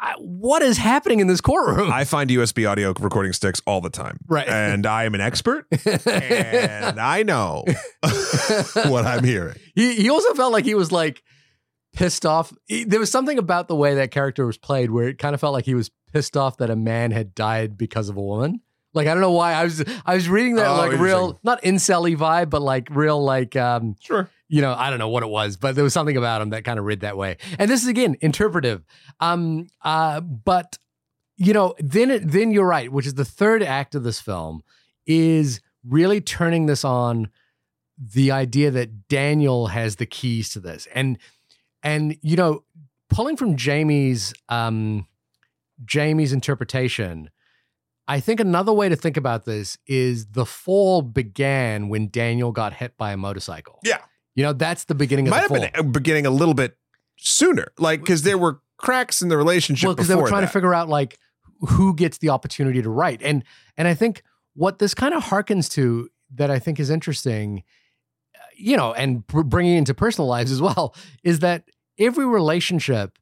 I- 0.00 0.14
what 0.18 0.62
is 0.62 0.76
happening 0.78 1.20
in 1.20 1.26
this 1.28 1.40
courtroom? 1.40 1.90
I 1.92 2.04
find 2.04 2.28
USB 2.30 2.68
audio 2.68 2.92
recording 2.98 3.32
sticks 3.32 3.62
all 3.66 3.80
the 3.80 3.90
time. 3.90 4.18
Right. 4.26 4.48
And 4.48 4.86
I 4.86 5.04
am 5.04 5.14
an 5.14 5.20
expert 5.20 5.66
and 6.06 6.98
I 7.00 7.22
know 7.22 7.64
what 8.86 9.04
I'm 9.06 9.24
hearing. 9.24 9.56
he 9.74 9.94
he 9.96 10.10
also 10.10 10.34
felt 10.34 10.52
like 10.52 10.64
he 10.64 10.74
was 10.74 10.90
like 10.92 11.22
pissed 11.94 12.26
off. 12.26 12.52
He- 12.66 12.84
there 12.84 13.00
was 13.00 13.10
something 13.10 13.38
about 13.38 13.68
the 13.68 13.76
way 13.76 13.94
that 13.96 14.10
character 14.10 14.46
was 14.46 14.58
played 14.58 14.90
where 14.90 15.08
it 15.08 15.18
kind 15.18 15.34
of 15.34 15.40
felt 15.40 15.52
like 15.52 15.64
he 15.66 15.74
was 15.74 15.90
pissed 16.12 16.36
off 16.36 16.56
that 16.58 16.70
a 16.70 16.76
man 16.76 17.10
had 17.10 17.34
died 17.34 17.76
because 17.78 18.08
of 18.08 18.16
a 18.16 18.22
woman. 18.22 18.60
Like 18.94 19.06
I 19.06 19.14
don't 19.14 19.20
know 19.20 19.32
why 19.32 19.54
I 19.54 19.64
was 19.64 19.84
I 20.04 20.14
was 20.14 20.28
reading 20.28 20.56
that 20.56 20.66
Oh, 20.68 20.76
like 20.76 20.98
real 20.98 21.38
not 21.42 21.62
incel 21.62 22.14
vibe, 22.16 22.50
but 22.50 22.62
like 22.62 22.88
real 22.90 23.22
like 23.22 23.56
um 23.56 23.96
Sure. 24.00 24.28
you 24.48 24.60
know, 24.60 24.74
I 24.76 24.90
don't 24.90 24.98
know 24.98 25.08
what 25.08 25.22
it 25.22 25.28
was, 25.28 25.56
but 25.56 25.74
there 25.74 25.84
was 25.84 25.94
something 25.94 26.16
about 26.16 26.42
him 26.42 26.50
that 26.50 26.64
kind 26.64 26.78
of 26.78 26.84
read 26.84 27.00
that 27.00 27.16
way. 27.16 27.38
And 27.58 27.70
this 27.70 27.82
is 27.82 27.88
again 27.88 28.16
interpretive. 28.20 28.84
Um, 29.20 29.68
uh, 29.82 30.20
but 30.20 30.78
you 31.36 31.52
know, 31.52 31.74
then 31.78 32.10
it, 32.10 32.30
then 32.30 32.50
you're 32.50 32.66
right, 32.66 32.92
which 32.92 33.06
is 33.06 33.14
the 33.14 33.24
third 33.24 33.62
act 33.62 33.94
of 33.94 34.04
this 34.04 34.20
film 34.20 34.62
is 35.06 35.60
really 35.88 36.20
turning 36.20 36.66
this 36.66 36.84
on 36.84 37.30
the 37.98 38.30
idea 38.30 38.70
that 38.70 39.08
Daniel 39.08 39.68
has 39.68 39.96
the 39.96 40.06
keys 40.06 40.50
to 40.50 40.60
this, 40.60 40.86
and 40.94 41.18
and 41.82 42.16
you 42.22 42.36
know, 42.36 42.64
pulling 43.08 43.36
from 43.36 43.56
Jamie's 43.56 44.34
um, 44.48 45.06
Jamie's 45.84 46.32
interpretation. 46.32 47.30
I 48.08 48.20
think 48.20 48.40
another 48.40 48.72
way 48.72 48.88
to 48.88 48.96
think 48.96 49.16
about 49.16 49.44
this 49.44 49.78
is 49.86 50.26
the 50.26 50.44
fall 50.44 51.02
began 51.02 51.88
when 51.88 52.08
Daniel 52.08 52.52
got 52.52 52.74
hit 52.74 52.96
by 52.96 53.12
a 53.12 53.16
motorcycle. 53.16 53.78
Yeah. 53.84 53.98
You 54.34 54.44
know, 54.44 54.52
that's 54.52 54.84
the 54.84 54.94
beginning 54.94 55.28
of 55.28 55.30
Might 55.32 55.48
the 55.48 55.60
have 55.60 55.72
been 55.72 55.92
beginning 55.92 56.26
a 56.26 56.30
little 56.30 56.54
bit 56.54 56.76
sooner. 57.18 57.68
Like 57.78 58.00
because 58.00 58.22
there 58.22 58.38
were 58.38 58.60
cracks 58.78 59.22
in 59.22 59.28
the 59.28 59.36
relationship 59.36 59.86
well, 59.86 59.94
because 59.94 60.08
they 60.08 60.14
were 60.14 60.22
before 60.22 60.28
trying 60.28 60.40
that. 60.42 60.48
to 60.48 60.52
figure 60.52 60.74
out 60.74 60.88
like 60.88 61.18
who 61.60 61.94
gets 61.94 62.18
the 62.18 62.30
opportunity 62.30 62.82
to 62.82 62.90
write, 62.90 63.22
and 63.22 63.44
and 63.76 63.86
I 63.86 63.94
think 63.94 64.22
what 64.54 64.78
this 64.78 64.94
kind 64.94 65.14
of 65.14 65.24
harkens 65.24 65.70
to 65.72 66.08
that 66.34 66.50
I 66.50 66.58
think 66.58 66.80
is 66.80 66.90
interesting, 66.90 67.62
uh, 68.34 68.38
you 68.56 68.76
know, 68.76 68.92
and 68.94 69.26
br- 69.26 69.42
bringing 69.42 69.76
into 69.76 69.94
personal 69.94 70.28
lives 70.28 70.50
as 70.50 70.60
well, 70.60 70.94
is 71.22 71.40
that 71.40 71.64
every 71.98 72.26
relationship 72.26 73.18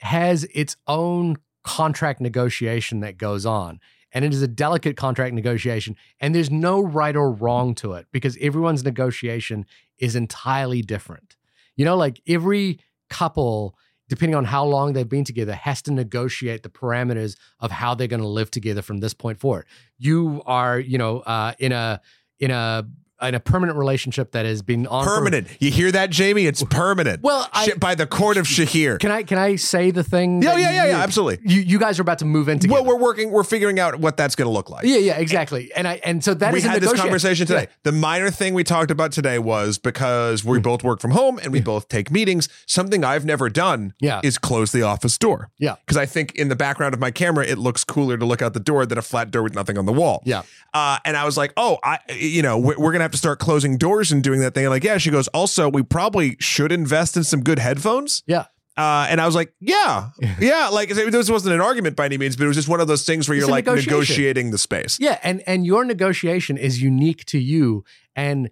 has 0.00 0.44
its 0.52 0.76
own 0.86 1.36
contract 1.62 2.20
negotiation 2.20 3.00
that 3.00 3.16
goes 3.16 3.46
on. 3.46 3.80
And 4.12 4.24
it 4.24 4.32
is 4.32 4.42
a 4.42 4.48
delicate 4.48 4.96
contract 4.96 5.34
negotiation, 5.34 5.96
and 6.18 6.34
there's 6.34 6.50
no 6.50 6.80
right 6.80 7.14
or 7.14 7.30
wrong 7.30 7.74
to 7.76 7.92
it 7.94 8.06
because 8.10 8.36
everyone's 8.40 8.84
negotiation 8.84 9.66
is 9.98 10.16
entirely 10.16 10.82
different. 10.82 11.36
You 11.76 11.84
know, 11.84 11.96
like 11.96 12.20
every 12.26 12.80
couple 13.08 13.76
depending 14.10 14.34
on 14.34 14.44
how 14.44 14.64
long 14.64 14.92
they've 14.92 15.08
been 15.08 15.24
together, 15.24 15.54
has 15.54 15.80
to 15.80 15.92
negotiate 15.92 16.64
the 16.64 16.68
parameters 16.68 17.36
of 17.60 17.70
how 17.70 17.94
they're 17.94 18.08
going 18.08 18.20
to 18.20 18.26
live 18.26 18.50
together 18.50 18.82
from 18.82 18.98
this 18.98 19.14
point 19.14 19.38
forward. 19.38 19.64
You 19.98 20.42
are, 20.46 20.80
you 20.80 20.98
know, 20.98 21.20
uh, 21.20 21.54
in 21.60 21.70
a 21.70 22.00
in 22.40 22.50
a 22.50 22.86
in 23.22 23.34
a 23.34 23.40
permanent 23.40 23.78
relationship 23.78 24.32
that 24.32 24.46
has 24.46 24.62
been 24.62 24.86
on 24.86 25.04
for- 25.04 25.16
permanent. 25.16 25.46
You 25.60 25.70
hear 25.70 25.90
that, 25.92 26.10
Jamie? 26.10 26.46
It's 26.46 26.62
permanent. 26.64 27.22
well, 27.22 27.48
I, 27.52 27.72
by 27.74 27.94
the 27.94 28.06
court 28.06 28.36
of 28.36 28.46
Shahir. 28.46 28.98
can 28.98 29.10
I 29.10 29.22
can 29.22 29.38
I 29.38 29.56
say 29.56 29.90
the 29.90 30.02
thing? 30.04 30.42
Yeah, 30.42 30.56
yeah, 30.56 30.70
yeah, 30.70 30.84
you- 30.84 30.90
yeah, 30.90 31.02
absolutely. 31.02 31.38
You 31.50 31.60
you 31.60 31.78
guys 31.78 31.98
are 31.98 32.02
about 32.02 32.18
to 32.20 32.24
move 32.24 32.48
in 32.48 32.58
together. 32.58 32.82
Well, 32.82 32.90
we're 32.96 33.02
working. 33.02 33.30
We're 33.30 33.44
figuring 33.44 33.78
out 33.78 33.96
what 34.00 34.16
that's 34.16 34.34
going 34.34 34.46
to 34.46 34.52
look 34.52 34.70
like. 34.70 34.84
yeah, 34.84 34.96
yeah, 34.98 35.18
exactly. 35.18 35.70
And 35.74 35.86
I 35.88 36.00
and 36.04 36.22
so 36.24 36.34
that 36.34 36.54
is 36.54 36.62
we 36.64 36.68
a 36.68 36.72
had 36.72 36.82
this 36.82 36.92
conversation 36.94 37.46
today. 37.46 37.62
Yeah. 37.62 37.76
The 37.84 37.92
minor 37.92 38.30
thing 38.30 38.54
we 38.54 38.64
talked 38.64 38.90
about 38.90 39.12
today 39.12 39.38
was 39.38 39.78
because 39.78 40.44
we 40.44 40.58
both 40.58 40.82
work 40.84 41.00
from 41.00 41.10
home 41.12 41.38
and 41.38 41.52
we 41.52 41.60
both 41.60 41.88
take 41.88 42.10
meetings. 42.10 42.48
Something 42.66 43.04
I've 43.04 43.24
never 43.24 43.48
done 43.50 43.94
Yeah. 44.00 44.20
is 44.22 44.38
close 44.38 44.72
the 44.72 44.82
office 44.82 45.18
door. 45.18 45.50
Yeah. 45.58 45.76
Because 45.84 45.96
I 45.96 46.06
think 46.06 46.34
in 46.34 46.48
the 46.48 46.56
background 46.56 46.94
of 46.94 47.00
my 47.00 47.10
camera, 47.10 47.44
it 47.46 47.58
looks 47.58 47.84
cooler 47.84 48.16
to 48.16 48.24
look 48.24 48.42
out 48.42 48.54
the 48.54 48.60
door 48.60 48.86
than 48.86 48.98
a 48.98 49.02
flat 49.02 49.30
door 49.30 49.42
with 49.42 49.54
nothing 49.54 49.76
on 49.78 49.86
the 49.86 49.92
wall. 49.92 50.22
Yeah. 50.24 50.42
Uh, 50.72 50.98
and 51.04 51.16
I 51.16 51.24
was 51.24 51.36
like, 51.36 51.52
oh, 51.56 51.78
I, 51.84 51.98
you 52.14 52.42
know, 52.42 52.58
we're, 52.58 52.78
we're 52.78 52.92
gonna 52.92 53.02
have 53.04 53.09
to 53.12 53.18
start 53.18 53.38
closing 53.38 53.76
doors 53.76 54.12
and 54.12 54.22
doing 54.22 54.40
that 54.40 54.54
thing. 54.54 54.68
like, 54.68 54.84
yeah. 54.84 54.98
She 54.98 55.10
goes, 55.10 55.28
also, 55.28 55.68
we 55.68 55.82
probably 55.82 56.36
should 56.40 56.72
invest 56.72 57.16
in 57.16 57.24
some 57.24 57.42
good 57.42 57.58
headphones. 57.58 58.22
Yeah. 58.26 58.46
Uh, 58.76 59.06
and 59.10 59.20
I 59.20 59.26
was 59.26 59.34
like, 59.34 59.52
yeah, 59.60 60.10
yeah. 60.38 60.68
Like 60.68 60.88
this 60.88 61.28
wasn't 61.28 61.54
an 61.54 61.60
argument 61.60 61.96
by 61.96 62.06
any 62.06 62.16
means, 62.16 62.36
but 62.36 62.44
it 62.44 62.46
was 62.46 62.56
just 62.56 62.68
one 62.68 62.80
of 62.80 62.86
those 62.86 63.04
things 63.04 63.28
where 63.28 63.36
It's 63.36 63.46
you're 63.46 63.50
like 63.50 63.66
negotiating 63.66 64.52
the 64.52 64.58
space. 64.58 64.96
Yeah, 64.98 65.18
and 65.22 65.42
and 65.46 65.66
your 65.66 65.84
negotiation 65.84 66.56
is 66.56 66.80
unique 66.80 67.26
to 67.26 67.38
you 67.38 67.84
and 68.16 68.48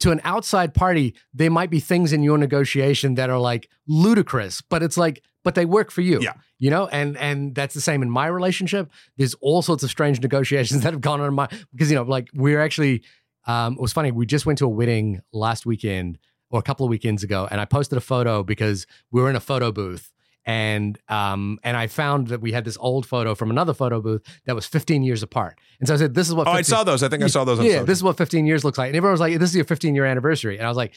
to 0.00 0.10
an 0.10 0.20
outside 0.24 0.74
party, 0.74 1.14
there 1.32 1.50
might 1.50 1.70
be 1.70 1.80
things 1.80 2.12
in 2.12 2.22
your 2.22 2.36
negotiation 2.38 3.14
that 3.14 3.30
are 3.30 3.38
like 3.38 3.68
ludicrous, 3.88 4.60
but 4.60 4.82
it's 4.82 4.96
like 4.96 5.22
but 5.44 5.54
they 5.54 5.64
work 5.64 5.90
for 5.90 6.00
you. 6.00 6.20
Yeah. 6.20 6.34
You 6.58 6.70
know, 6.70 6.86
and 6.86 7.16
and 7.16 7.54
that's 7.54 7.74
the 7.74 7.80
same 7.80 8.02
in 8.02 8.10
my 8.10 8.26
relationship. 8.26 8.90
There's 9.16 9.34
all 9.40 9.62
sorts 9.62 9.82
of 9.82 9.90
strange 9.90 10.20
negotiations 10.20 10.80
that 10.84 10.92
have 10.92 11.00
gone 11.00 11.20
on 11.20 11.28
in 11.28 11.34
my 11.34 11.48
because 11.72 11.90
you 11.90 11.96
know, 11.96 12.02
like 12.02 12.28
we're 12.34 12.60
actually 12.60 13.02
um 13.46 13.74
it 13.74 13.80
was 13.80 13.92
funny, 13.92 14.10
we 14.12 14.26
just 14.26 14.46
went 14.46 14.58
to 14.58 14.64
a 14.66 14.68
wedding 14.68 15.20
last 15.32 15.66
weekend 15.66 16.18
or 16.50 16.58
a 16.60 16.62
couple 16.62 16.84
of 16.86 16.90
weekends 16.90 17.22
ago 17.22 17.48
and 17.50 17.60
I 17.60 17.64
posted 17.64 17.96
a 17.98 18.00
photo 18.00 18.42
because 18.42 18.86
we 19.10 19.20
were 19.22 19.30
in 19.30 19.36
a 19.36 19.40
photo 19.40 19.72
booth 19.72 20.12
and 20.44 20.98
um 21.08 21.58
and 21.62 21.76
I 21.76 21.86
found 21.86 22.26
that 22.28 22.40
we 22.40 22.52
had 22.52 22.64
this 22.64 22.76
old 22.80 23.06
photo 23.06 23.34
from 23.34 23.50
another 23.50 23.72
photo 23.74 24.00
booth 24.00 24.22
that 24.46 24.54
was 24.54 24.66
15 24.66 25.02
years 25.02 25.22
apart. 25.22 25.58
And 25.78 25.86
so 25.88 25.94
I 25.94 25.96
said, 25.98 26.14
"This 26.14 26.28
is 26.28 26.34
what." 26.34 26.46
Oh, 26.48 26.50
I 26.50 26.62
saw 26.62 26.82
those. 26.84 27.02
I 27.04 27.08
think 27.08 27.22
I 27.22 27.28
saw 27.28 27.44
those. 27.44 27.58
On 27.60 27.64
yeah, 27.64 27.72
social. 27.72 27.86
this 27.86 27.98
is 27.98 28.04
what 28.04 28.16
15 28.16 28.44
years 28.46 28.64
looks 28.64 28.76
like. 28.78 28.88
And 28.88 28.96
everyone 28.96 29.12
was 29.12 29.20
like, 29.20 29.38
"This 29.38 29.50
is 29.50 29.56
your 29.56 29.64
15 29.64 29.94
year 29.94 30.04
anniversary," 30.04 30.58
and 30.58 30.66
I 30.66 30.68
was 30.68 30.76
like, 30.76 30.94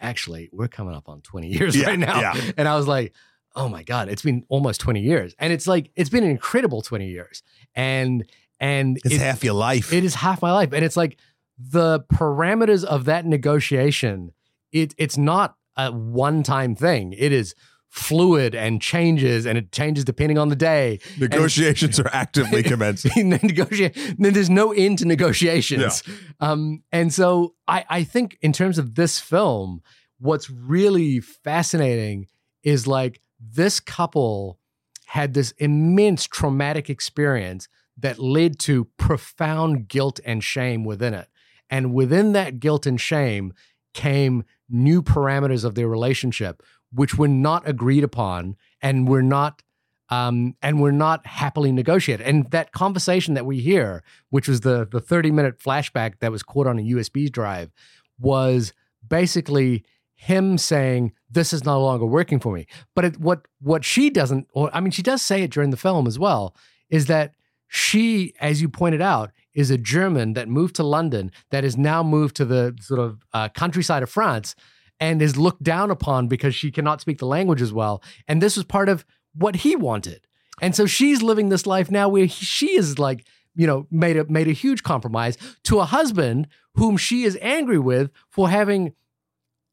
"Actually, 0.00 0.50
we're 0.52 0.68
coming 0.68 0.94
up 0.94 1.08
on 1.08 1.20
20 1.22 1.48
years 1.48 1.76
Yeah, 1.76 1.86
right 1.88 1.98
now." 1.98 2.20
yeah. 2.20 2.38
And 2.58 2.68
I 2.68 2.76
was 2.76 2.86
like, 2.86 3.14
"Oh 3.56 3.68
my 3.68 3.82
god, 3.82 4.08
it's 4.10 4.22
been 4.22 4.44
almost 4.48 4.80
20 4.80 5.00
years," 5.00 5.34
and 5.38 5.52
it's 5.52 5.66
like 5.66 5.90
it's 5.96 6.10
been 6.10 6.24
an 6.24 6.30
incredible 6.30 6.82
20 6.82 7.08
years, 7.08 7.42
and 7.74 8.24
and 8.60 8.98
It's 9.04 9.14
it- 9.14 9.20
half 9.20 9.42
your 9.44 9.54
life. 9.54 9.92
it 9.92 10.04
is 10.04 10.14
half 10.14 10.42
my 10.42 10.52
life, 10.52 10.72
and 10.72 10.84
it's 10.84 10.96
like 10.96 11.18
the 11.58 12.00
parameters 12.12 12.84
of 12.84 13.04
that 13.04 13.26
negotiation. 13.26 14.32
It 14.72 14.94
it's 14.98 15.16
not 15.16 15.56
a 15.76 15.92
one 15.92 16.42
time 16.42 16.74
thing. 16.74 17.14
It 17.16 17.32
is 17.32 17.54
fluid 17.88 18.56
and 18.56 18.82
changes, 18.82 19.46
and 19.46 19.56
it 19.56 19.70
changes 19.70 20.04
depending 20.04 20.36
on 20.36 20.48
the 20.48 20.56
day. 20.56 20.98
Negotiations 21.18 22.00
are 22.00 22.10
actively 22.12 22.62
commencing. 22.72 23.12
Then 23.30 23.40
negotiate. 23.42 23.94
Then 24.18 24.32
there's 24.32 24.50
no 24.50 24.72
end 24.72 24.98
to 24.98 25.04
negotiations. 25.04 26.02
Um, 26.40 26.82
and 26.90 27.12
so 27.12 27.54
I 27.68 27.84
I 27.88 28.04
think 28.04 28.36
in 28.42 28.52
terms 28.52 28.78
of 28.78 28.96
this 28.96 29.20
film, 29.20 29.80
what's 30.18 30.50
really 30.50 31.20
fascinating 31.20 32.26
is 32.62 32.86
like 32.86 33.20
this 33.40 33.78
couple 33.78 34.58
had 35.06 35.34
this 35.34 35.52
immense 35.58 36.26
traumatic 36.26 36.90
experience 36.90 37.68
that 37.96 38.18
led 38.18 38.58
to 38.58 38.86
profound 38.96 39.86
guilt 39.86 40.18
and 40.24 40.42
shame 40.42 40.82
within 40.82 41.14
it. 41.14 41.28
And 41.70 41.92
within 41.92 42.32
that 42.32 42.60
guilt 42.60 42.86
and 42.86 43.00
shame 43.00 43.52
came 43.92 44.44
new 44.68 45.02
parameters 45.02 45.64
of 45.64 45.74
their 45.74 45.88
relationship, 45.88 46.62
which 46.92 47.16
were 47.16 47.28
not 47.28 47.66
agreed 47.68 48.04
upon 48.04 48.56
and 48.82 49.08
were 49.08 49.22
not 49.22 49.62
um, 50.10 50.54
and 50.62 50.80
were 50.80 50.92
not 50.92 51.26
happily 51.26 51.72
negotiated. 51.72 52.26
And 52.26 52.50
that 52.50 52.72
conversation 52.72 53.34
that 53.34 53.46
we 53.46 53.60
hear, 53.60 54.02
which 54.30 54.48
was 54.48 54.60
the 54.60 54.86
the 54.90 55.00
30 55.00 55.30
minute 55.30 55.58
flashback 55.58 56.20
that 56.20 56.30
was 56.30 56.42
caught 56.42 56.66
on 56.66 56.78
a 56.78 56.82
USB 56.82 57.30
drive, 57.30 57.72
was 58.18 58.72
basically 59.06 59.84
him 60.14 60.58
saying, 60.58 61.12
"This 61.30 61.52
is 61.52 61.64
no 61.64 61.80
longer 61.80 62.06
working 62.06 62.38
for 62.38 62.54
me." 62.54 62.66
But 62.94 63.04
it, 63.04 63.18
what 63.18 63.46
what 63.60 63.84
she 63.84 64.10
doesn't, 64.10 64.46
or 64.52 64.70
I 64.74 64.80
mean, 64.80 64.90
she 64.90 65.02
does 65.02 65.22
say 65.22 65.42
it 65.42 65.50
during 65.50 65.70
the 65.70 65.76
film 65.76 66.06
as 66.06 66.18
well, 66.18 66.54
is 66.90 67.06
that 67.06 67.34
she, 67.68 68.34
as 68.40 68.60
you 68.60 68.68
pointed 68.68 69.00
out, 69.00 69.32
is 69.54 69.70
a 69.70 69.78
German 69.78 70.34
that 70.34 70.48
moved 70.48 70.74
to 70.76 70.82
London, 70.82 71.30
that 71.50 71.64
has 71.64 71.76
now 71.76 72.02
moved 72.02 72.36
to 72.36 72.44
the 72.44 72.76
sort 72.80 73.00
of 73.00 73.24
uh, 73.32 73.48
countryside 73.50 74.02
of 74.02 74.10
France, 74.10 74.54
and 75.00 75.20
is 75.20 75.36
looked 75.36 75.62
down 75.62 75.90
upon 75.90 76.28
because 76.28 76.54
she 76.54 76.70
cannot 76.70 77.00
speak 77.00 77.18
the 77.18 77.26
language 77.26 77.62
as 77.62 77.72
well. 77.72 78.02
And 78.28 78.40
this 78.40 78.56
was 78.56 78.64
part 78.64 78.88
of 78.88 79.04
what 79.34 79.56
he 79.56 79.74
wanted. 79.76 80.26
And 80.60 80.74
so 80.74 80.86
she's 80.86 81.22
living 81.22 81.48
this 81.48 81.66
life 81.66 81.90
now 81.90 82.08
where 82.08 82.26
he- 82.26 82.44
she 82.44 82.76
is 82.76 82.98
like, 82.98 83.26
you 83.56 83.66
know, 83.66 83.86
made 83.90 84.16
a 84.16 84.24
made 84.30 84.48
a 84.48 84.52
huge 84.52 84.82
compromise 84.82 85.36
to 85.64 85.80
a 85.80 85.84
husband 85.84 86.48
whom 86.74 86.96
she 86.96 87.24
is 87.24 87.38
angry 87.40 87.78
with 87.78 88.10
for 88.28 88.48
having 88.48 88.92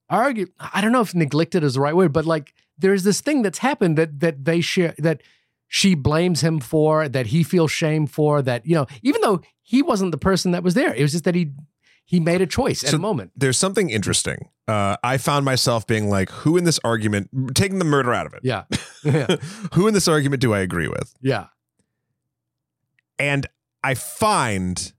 argued. 0.09 0.51
I 0.59 0.81
don't 0.81 0.91
know 0.91 1.01
if 1.01 1.15
neglected 1.15 1.63
is 1.63 1.75
the 1.75 1.81
right 1.81 1.95
word, 1.95 2.13
but 2.13 2.25
like 2.25 2.53
there's 2.77 3.03
this 3.03 3.21
thing 3.21 3.41
that's 3.41 3.59
happened 3.59 3.97
that 3.97 4.19
that 4.19 4.45
they 4.45 4.61
share 4.61 4.95
that 4.97 5.21
she 5.67 5.95
blames 5.95 6.41
him 6.41 6.59
for, 6.59 7.07
that 7.07 7.27
he 7.27 7.43
feels 7.43 7.71
shame 7.71 8.05
for, 8.05 8.41
that 8.41 8.65
you 8.65 8.75
know, 8.75 8.87
even 9.03 9.21
though 9.21 9.41
he 9.71 9.81
wasn't 9.81 10.11
the 10.11 10.17
person 10.17 10.51
that 10.51 10.63
was 10.63 10.73
there, 10.73 10.93
it 10.93 11.01
was 11.01 11.11
just 11.13 11.23
that 11.23 11.35
he 11.35 11.51
he 12.03 12.19
made 12.19 12.41
a 12.41 12.47
choice 12.47 12.83
at 12.83 12.89
So- 12.89 12.97
a 12.97 12.99
moment. 12.99 13.31
There's 13.35 13.57
something 13.57 13.89
interesting. 13.89 14.49
Uh, 14.67 14.97
I 15.03 15.17
found 15.17 15.45
myself 15.45 15.87
being 15.87 16.09
like, 16.09 16.29
who 16.29 16.57
in 16.57 16.63
this 16.65 16.79
argument, 16.83 17.29
taking 17.55 17.79
the 17.79 17.85
murder 17.85 18.13
out 18.13 18.25
of 18.25 18.33
it, 18.33 18.41
Yeah, 18.43 18.63
yeah, 19.03 19.35
who 19.73 19.87
in 19.87 19.93
this 19.93 20.07
argument 20.07 20.41
do 20.41 20.53
I 20.53 20.59
agree 20.59 20.87
with? 20.87 21.13
yeah, 21.21 21.45
And 23.19 23.47
I 23.83 23.93
find 23.95 24.93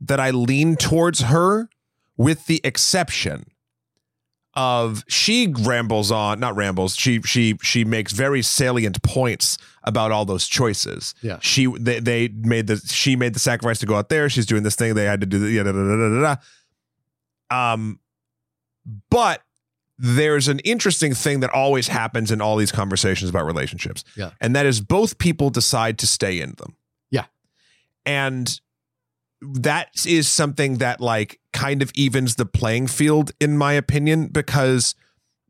that 0.00 0.20
I 0.20 0.30
lean 0.30 0.76
towards 0.76 1.20
her 1.22 1.68
with 2.16 2.46
the 2.46 2.60
exception 2.64 3.46
of 4.54 5.04
she 5.08 5.52
rambles 5.58 6.10
on, 6.10 6.40
not 6.40 6.56
rambles, 6.56 6.96
she 6.96 7.20
she 7.22 7.56
she 7.62 7.84
makes 7.84 8.12
very 8.12 8.42
salient 8.42 9.02
points 9.02 9.56
about 9.88 10.12
all 10.12 10.26
those 10.26 10.46
choices. 10.46 11.14
Yeah. 11.22 11.38
She 11.40 11.66
they, 11.66 11.98
they 11.98 12.28
made 12.28 12.66
the 12.66 12.76
she 12.76 13.16
made 13.16 13.34
the 13.34 13.40
sacrifice 13.40 13.78
to 13.80 13.86
go 13.86 13.96
out 13.96 14.10
there. 14.10 14.28
She's 14.28 14.46
doing 14.46 14.62
this 14.62 14.76
thing. 14.76 14.94
They 14.94 15.06
had 15.06 15.20
to 15.22 15.26
do 15.26 15.38
the 15.38 15.50
yeah, 15.50 15.62
da, 15.62 15.72
da, 15.72 15.78
da, 15.78 15.96
da, 15.96 16.36
da. 17.50 17.72
Um 17.72 17.98
but 19.10 19.42
there's 19.98 20.46
an 20.46 20.60
interesting 20.60 21.14
thing 21.14 21.40
that 21.40 21.50
always 21.50 21.88
happens 21.88 22.30
in 22.30 22.40
all 22.40 22.56
these 22.56 22.70
conversations 22.70 23.30
about 23.30 23.46
relationships. 23.46 24.04
Yeah. 24.14 24.30
And 24.40 24.54
that 24.54 24.66
is 24.66 24.80
both 24.80 25.18
people 25.18 25.50
decide 25.50 25.98
to 25.98 26.06
stay 26.06 26.38
in 26.38 26.52
them. 26.58 26.76
Yeah. 27.10 27.24
And 28.04 28.60
that 29.40 29.88
is 30.06 30.28
something 30.28 30.78
that 30.78 31.00
like 31.00 31.40
kind 31.52 31.80
of 31.80 31.90
evens 31.94 32.34
the 32.34 32.46
playing 32.46 32.88
field 32.88 33.32
in 33.40 33.56
my 33.56 33.72
opinion 33.72 34.28
because 34.28 34.94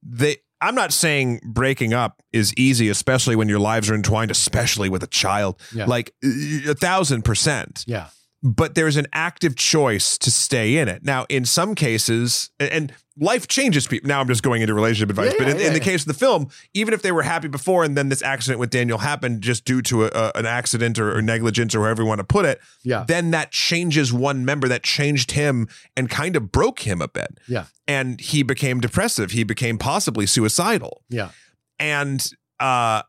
they 0.02 0.36
I'm 0.60 0.74
not 0.74 0.92
saying 0.92 1.40
breaking 1.44 1.92
up 1.94 2.22
is 2.32 2.52
easy, 2.54 2.88
especially 2.88 3.36
when 3.36 3.48
your 3.48 3.58
lives 3.60 3.88
are 3.90 3.94
entwined, 3.94 4.30
especially 4.30 4.88
with 4.88 5.02
a 5.02 5.06
child. 5.06 5.60
Yeah. 5.74 5.86
Like 5.86 6.12
a 6.24 6.74
thousand 6.74 7.22
percent 7.24 7.84
yeah, 7.86 8.08
but 8.42 8.74
there's 8.74 8.96
an 8.96 9.06
active 9.12 9.54
choice 9.56 10.18
to 10.18 10.30
stay 10.30 10.76
in 10.78 10.88
it. 10.88 11.04
Now, 11.04 11.26
in 11.28 11.44
some 11.44 11.74
cases, 11.74 12.50
and- 12.58 12.70
and 12.70 12.94
life 13.20 13.48
changes 13.48 13.86
people. 13.86 14.08
Now 14.08 14.20
I'm 14.20 14.28
just 14.28 14.42
going 14.42 14.62
into 14.62 14.74
relationship 14.74 15.10
advice, 15.10 15.32
Yeah, 15.32 15.38
but 15.38 15.48
in, 15.48 15.58
yeah, 15.58 15.66
in 15.66 15.72
the 15.72 15.78
yeah. 15.80 15.84
case 15.84 16.02
of 16.02 16.06
the 16.08 16.14
film, 16.14 16.48
even 16.74 16.94
if 16.94 17.02
they 17.02 17.10
were 17.12 17.22
happy 17.22 17.48
before 17.48 17.82
and 17.84 17.96
then 17.96 18.08
this 18.10 18.22
accident 18.22 18.60
with 18.60 18.70
Daniel 18.70 18.98
happened 18.98 19.42
just 19.42 19.64
due 19.64 19.82
to 19.82 20.04
a, 20.04 20.10
a- 20.14 20.32
an 20.36 20.46
accident 20.46 20.98
or, 20.98 21.16
or 21.16 21.20
negligence 21.22 21.74
or 21.74 21.80
however 21.84 22.02
you 22.02 22.08
want 22.08 22.20
to 22.20 22.24
put 22.24 22.44
it, 22.46 22.60
yeah, 22.84 23.04
then 23.08 23.30
that 23.32 23.50
changes 23.50 24.12
one 24.12 24.44
member 24.44 24.68
that 24.68 24.82
changed 24.82 25.32
him 25.32 25.68
and 25.96 26.08
kind 26.08 26.36
of 26.36 26.52
broke 26.52 26.80
him 26.86 27.02
a 27.02 27.08
bit. 27.08 27.38
Yeah. 27.48 27.64
And 27.86 28.20
he 28.20 28.42
became 28.42 28.80
depressive. 28.80 29.32
He 29.32 29.44
became 29.44 29.78
possibly 29.78 30.26
suicidal 30.26 31.02
yeah, 31.08 31.30
and 31.78 32.24
uh 32.60 33.02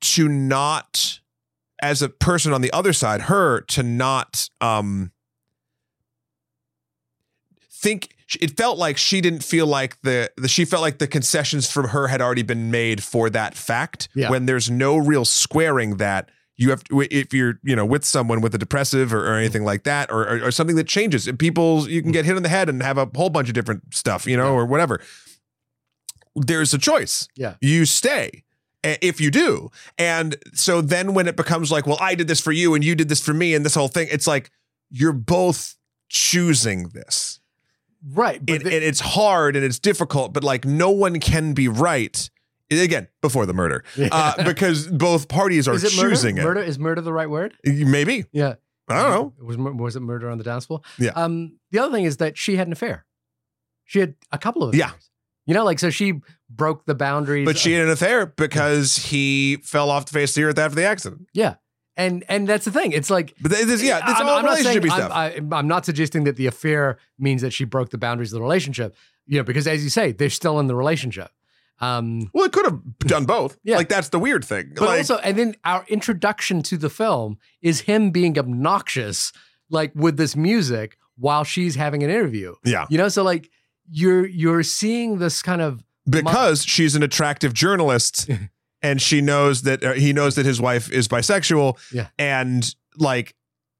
to 0.00 0.28
not 0.28 1.20
as 1.82 2.02
a 2.02 2.08
person 2.08 2.52
on 2.52 2.60
the 2.60 2.72
other 2.72 2.92
side 2.92 3.22
her 3.22 3.60
to 3.62 3.82
not 3.82 4.48
um 4.60 5.12
think 7.70 8.14
it 8.40 8.56
felt 8.56 8.78
like 8.78 8.96
she 8.96 9.20
didn't 9.20 9.44
feel 9.44 9.66
like 9.66 10.00
the, 10.02 10.30
the 10.36 10.48
she 10.48 10.64
felt 10.64 10.82
like 10.82 10.98
the 10.98 11.06
concessions 11.06 11.70
from 11.70 11.88
her 11.88 12.08
had 12.08 12.20
already 12.22 12.42
been 12.42 12.70
made 12.70 13.02
for 13.02 13.28
that 13.30 13.54
fact 13.54 14.08
Yeah. 14.14 14.30
when 14.30 14.46
there's 14.46 14.70
no 14.70 14.96
real 14.96 15.24
squaring 15.24 15.98
that 15.98 16.30
you 16.56 16.70
have 16.70 16.84
to, 16.84 17.00
if 17.10 17.34
you're 17.34 17.58
you 17.64 17.74
know 17.76 17.84
with 17.84 18.04
someone 18.04 18.40
with 18.40 18.54
a 18.54 18.58
depressive 18.58 19.12
or, 19.12 19.26
or 19.28 19.34
anything 19.34 19.64
like 19.64 19.82
that 19.84 20.10
or, 20.10 20.22
or, 20.22 20.44
or 20.46 20.50
something 20.50 20.76
that 20.76 20.86
changes 20.88 21.28
people 21.38 21.88
you 21.88 22.00
can 22.00 22.12
get 22.12 22.24
hit 22.24 22.36
on 22.36 22.42
the 22.42 22.48
head 22.48 22.68
and 22.68 22.82
have 22.82 22.96
a 22.96 23.10
whole 23.14 23.28
bunch 23.30 23.48
of 23.48 23.54
different 23.54 23.82
stuff 23.94 24.26
you 24.26 24.36
know 24.36 24.44
Yeah. 24.54 24.60
or 24.60 24.66
whatever 24.66 25.00
there's 26.36 26.74
a 26.74 26.78
choice 26.78 27.28
Yeah. 27.36 27.54
you 27.60 27.84
stay 27.84 28.44
if 28.82 29.20
you 29.20 29.30
do 29.30 29.70
and 29.98 30.36
so 30.52 30.80
then 30.80 31.14
when 31.14 31.26
it 31.26 31.36
becomes 31.36 31.72
like 31.72 31.86
well 31.86 31.96
i 32.00 32.14
did 32.14 32.28
this 32.28 32.40
for 32.40 32.52
you 32.52 32.74
and 32.74 32.84
you 32.84 32.94
did 32.94 33.08
this 33.08 33.20
for 33.20 33.32
me 33.32 33.54
and 33.54 33.64
this 33.64 33.74
whole 33.74 33.88
thing 33.88 34.08
it's 34.10 34.26
like 34.26 34.50
you're 34.90 35.12
both 35.12 35.76
choosing 36.10 36.88
this 36.90 37.40
right. 38.12 38.40
It, 38.46 38.64
the- 38.64 38.74
and 38.74 38.84
it's 38.84 39.00
hard 39.00 39.56
and 39.56 39.64
it's 39.64 39.78
difficult 39.78 40.32
but 40.32 40.44
like 40.44 40.64
no 40.64 40.90
one 40.90 41.20
can 41.20 41.52
be 41.54 41.68
right 41.68 42.30
again 42.70 43.06
before 43.22 43.46
the 43.46 43.54
murder 43.54 43.84
uh, 44.10 44.42
because 44.44 44.88
both 44.88 45.28
parties 45.28 45.68
are 45.68 45.74
is 45.74 45.84
it 45.84 45.96
murder? 45.96 46.10
choosing 46.10 46.36
Murder 46.36 46.60
is 46.60 46.78
murder 46.78 47.00
the 47.02 47.12
right 47.12 47.30
word? 47.30 47.54
maybe 47.64 48.24
Yeah. 48.32 48.54
i 48.88 48.94
don't 49.02 49.10
know 49.10 49.32
Was 49.46 49.56
was 49.56 49.96
it 49.96 50.00
murder 50.00 50.28
on 50.28 50.38
the 50.38 50.44
dance 50.44 50.66
floor? 50.66 50.80
Yeah. 50.98 51.10
Um. 51.14 51.58
The 51.70 51.78
other 51.78 51.92
thing 51.94 52.04
is 52.04 52.16
that 52.18 52.36
she 52.36 52.56
had 52.56 52.66
an 52.66 52.72
affair. 52.72 53.06
She 53.84 54.00
had 54.00 54.14
a 54.32 54.38
couple 54.38 54.62
of 54.64 54.74
Yeah. 54.74 54.90
You 55.46 55.54
know, 55.54 55.64
like 55.64 55.78
so 55.78 55.90
she 55.90 56.20
broke 56.50 56.84
the 56.86 56.94
boundaries. 56.94 57.44
but 57.46 57.56
she 57.58 57.72
had 57.74 57.84
an 57.84 57.90
affair 57.90 58.26
because 58.26 58.96
he 58.96 59.58
fell 59.62 59.90
off 59.90 60.06
the 60.06 60.12
face 60.12 60.30
of 60.30 60.34
the 60.42 60.44
earth 60.48 60.58
after 60.58 60.74
the 60.76 60.84
accident 60.84 61.26
yeah. 61.32 61.54
And 61.96 62.24
and 62.28 62.48
that's 62.48 62.64
the 62.64 62.72
thing. 62.72 62.92
It's 62.92 63.08
like 63.10 63.34
but 63.40 63.50
this, 63.52 63.82
yeah 63.82 64.04
this 64.04 64.18
I'm, 64.18 64.26
all 64.28 64.38
I'm 64.38 64.44
not 64.44 64.58
saying 64.58 64.80
relationship 64.80 64.92
I'm, 64.92 64.98
stuff 64.98 65.52
I, 65.52 65.56
I'm 65.58 65.68
not 65.68 65.84
suggesting 65.86 66.24
that 66.24 66.36
the 66.36 66.46
affair 66.48 66.98
means 67.18 67.40
that 67.42 67.52
she 67.52 67.64
broke 67.64 67.90
the 67.90 67.98
boundaries 67.98 68.32
of 68.32 68.38
the 68.38 68.42
relationship. 68.42 68.96
You 69.26 69.38
know, 69.38 69.44
because 69.44 69.66
as 69.66 69.82
you 69.84 69.90
say, 69.90 70.12
they're 70.12 70.28
still 70.28 70.58
in 70.60 70.66
the 70.66 70.74
relationship. 70.74 71.30
Um, 71.80 72.30
well 72.32 72.44
it 72.44 72.52
could 72.52 72.66
have 72.66 72.80
done 73.00 73.24
both 73.24 73.58
Yeah. 73.64 73.76
like 73.76 73.88
that's 73.88 74.08
the 74.10 74.18
weird 74.20 74.44
thing 74.44 74.72
but 74.76 74.86
like, 74.86 74.98
also, 74.98 75.16
and 75.18 75.36
then 75.36 75.56
our 75.64 75.84
introduction 75.88 76.62
to 76.64 76.76
the 76.78 76.88
film 76.88 77.36
is 77.62 77.80
him 77.82 78.10
being 78.10 78.38
obnoxious, 78.38 79.32
like 79.70 79.90
with 79.94 80.16
this 80.16 80.36
music 80.36 80.96
while 81.16 81.42
she's 81.42 81.74
having 81.74 82.02
an 82.04 82.10
interview. 82.10 82.54
yeah 82.64 82.86
You 82.90 82.98
know, 82.98 83.08
so 83.08 83.22
like 83.24 83.50
you're 83.90 84.24
you're 84.26 84.62
seeing 84.62 85.18
this 85.18 85.42
kind 85.42 85.60
of 85.60 85.82
because 86.08 86.64
she's 86.64 86.94
an 86.94 87.02
attractive 87.02 87.52
journalist 87.54 88.28
and 88.84 89.02
she 89.02 89.20
knows 89.20 89.62
that 89.62 89.82
uh, 89.82 89.92
he 89.94 90.12
knows 90.12 90.36
that 90.36 90.46
his 90.46 90.60
wife 90.60 90.88
is 90.92 91.08
bisexual 91.08 91.76
Yeah. 91.92 92.06
and 92.18 92.72
like 92.96 93.34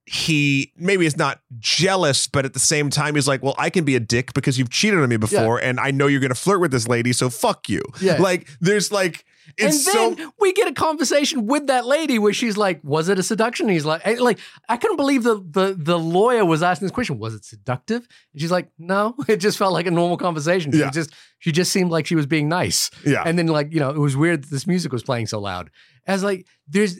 he 0.07 0.73
maybe 0.77 1.07
is 1.07 1.17
not 1.17 1.41
jealous 1.59 2.27
but 2.27 2.45
at 2.45 2.53
the 2.53 2.59
same 2.59 2.91
time 2.91 3.15
he's 3.15 3.27
like 3.27 3.43
well 3.43 3.55
i 3.57 3.71
can 3.71 3.85
be 3.85 3.97
a 3.97 4.01
dick 4.01 4.35
because 4.35 4.59
you've 4.59 4.69
cheated 4.69 5.01
on 5.01 5.09
me 5.09 5.17
before 5.17 5.59
and 5.63 5.81
i 5.81 5.91
know 5.91 6.07
you're 6.09 6.21
going 6.21 6.29
to 6.29 6.35
flirt 6.35 6.61
with 6.61 6.71
this 6.73 6.87
lady 6.87 7.11
so 7.13 7.31
fuck 7.31 7.69
you. 7.71 7.81
Yeah, 8.03 8.17
like 8.21 8.49
there's 8.61 8.93
like 8.93 9.25
It's 9.59 9.87
and 9.87 9.95
then 9.95 10.17
so 10.27 10.33
we 10.39 10.53
get 10.53 10.69
a 10.69 10.73
conversation 10.73 11.47
with 11.47 11.67
that 11.67 11.87
lady 11.87 12.19
where 12.19 12.33
she's 12.33 12.57
like, 12.57 12.81
"Was 12.83 13.09
it 13.09 13.19
a 13.19 13.23
seduction?" 13.23 13.67
And 13.67 13.73
he's 13.73 13.85
like, 13.85 14.03
and, 14.05 14.21
"Like 14.21 14.39
I 14.69 14.77
couldn't 14.77 14.97
believe 14.97 15.23
the 15.23 15.37
the 15.37 15.75
the 15.79 15.99
lawyer 15.99 16.45
was 16.45 16.63
asking 16.63 16.87
this 16.87 16.93
question. 16.95 17.19
Was 17.19 17.35
it 17.35 17.45
seductive?" 17.45 18.07
And 18.33 18.41
she's 18.41 18.51
like, 18.51 18.71
"No, 18.79 19.15
it 19.29 19.37
just 19.37 19.59
felt 19.59 19.73
like 19.73 19.87
a 19.87 19.91
normal 19.91 20.17
conversation. 20.17 20.73
She 20.73 20.79
Yeah. 20.79 20.91
just 20.91 21.13
she 21.39 21.53
just 21.53 21.73
seemed 21.73 21.91
like 21.91 22.07
she 22.07 22.15
was 22.17 22.27
being 22.27 22.49
nice." 22.49 22.91
yeah. 23.05 23.23
And 23.27 23.39
then 23.39 23.47
like 23.49 23.73
you 23.73 23.81
know, 23.81 23.91
it 23.91 23.99
was 23.99 24.17
weird 24.17 24.45
that 24.45 24.51
this 24.51 24.67
music 24.67 24.93
was 24.93 25.03
playing 25.03 25.27
so 25.27 25.39
loud. 25.41 25.71
As 26.07 26.23
like, 26.25 26.47
there's 26.69 26.99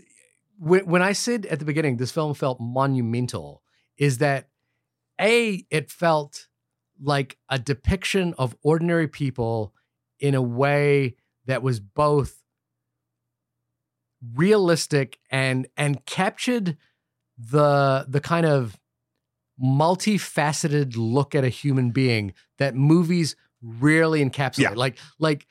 when 0.59 0.87
when 0.87 1.03
I 1.03 1.13
said 1.13 1.47
at 1.47 1.59
the 1.59 1.65
beginning, 1.65 1.97
this 1.97 2.13
film 2.13 2.35
felt 2.35 2.61
monumental. 2.61 3.63
Is 3.97 4.19
that 4.19 4.49
a? 5.21 5.65
It 5.71 5.91
felt 5.91 6.47
like 7.03 7.37
a 7.49 7.59
depiction 7.59 8.35
of 8.39 8.55
ordinary 8.63 9.09
people 9.09 9.73
in 10.21 10.35
a 10.35 10.43
way 10.43 11.17
that 11.47 11.63
was 11.63 11.81
both 11.81 12.43
realistic 14.35 15.19
and 15.31 15.67
and 15.77 16.05
captured 16.07 16.77
the 17.39 18.07
the 18.09 18.21
kind 18.21 18.47
of 18.47 18.79
multifaceted 19.63 20.95
look 20.97 21.35
at 21.35 21.45
a 21.45 21.49
human 21.49 21.91
being 21.91 22.33
that 22.59 22.75
movies 22.75 23.37
rarely 23.63 24.25
encapsulate 24.25 24.59
Yeah. 24.59 24.71
like 24.71 24.99
like 25.19 25.47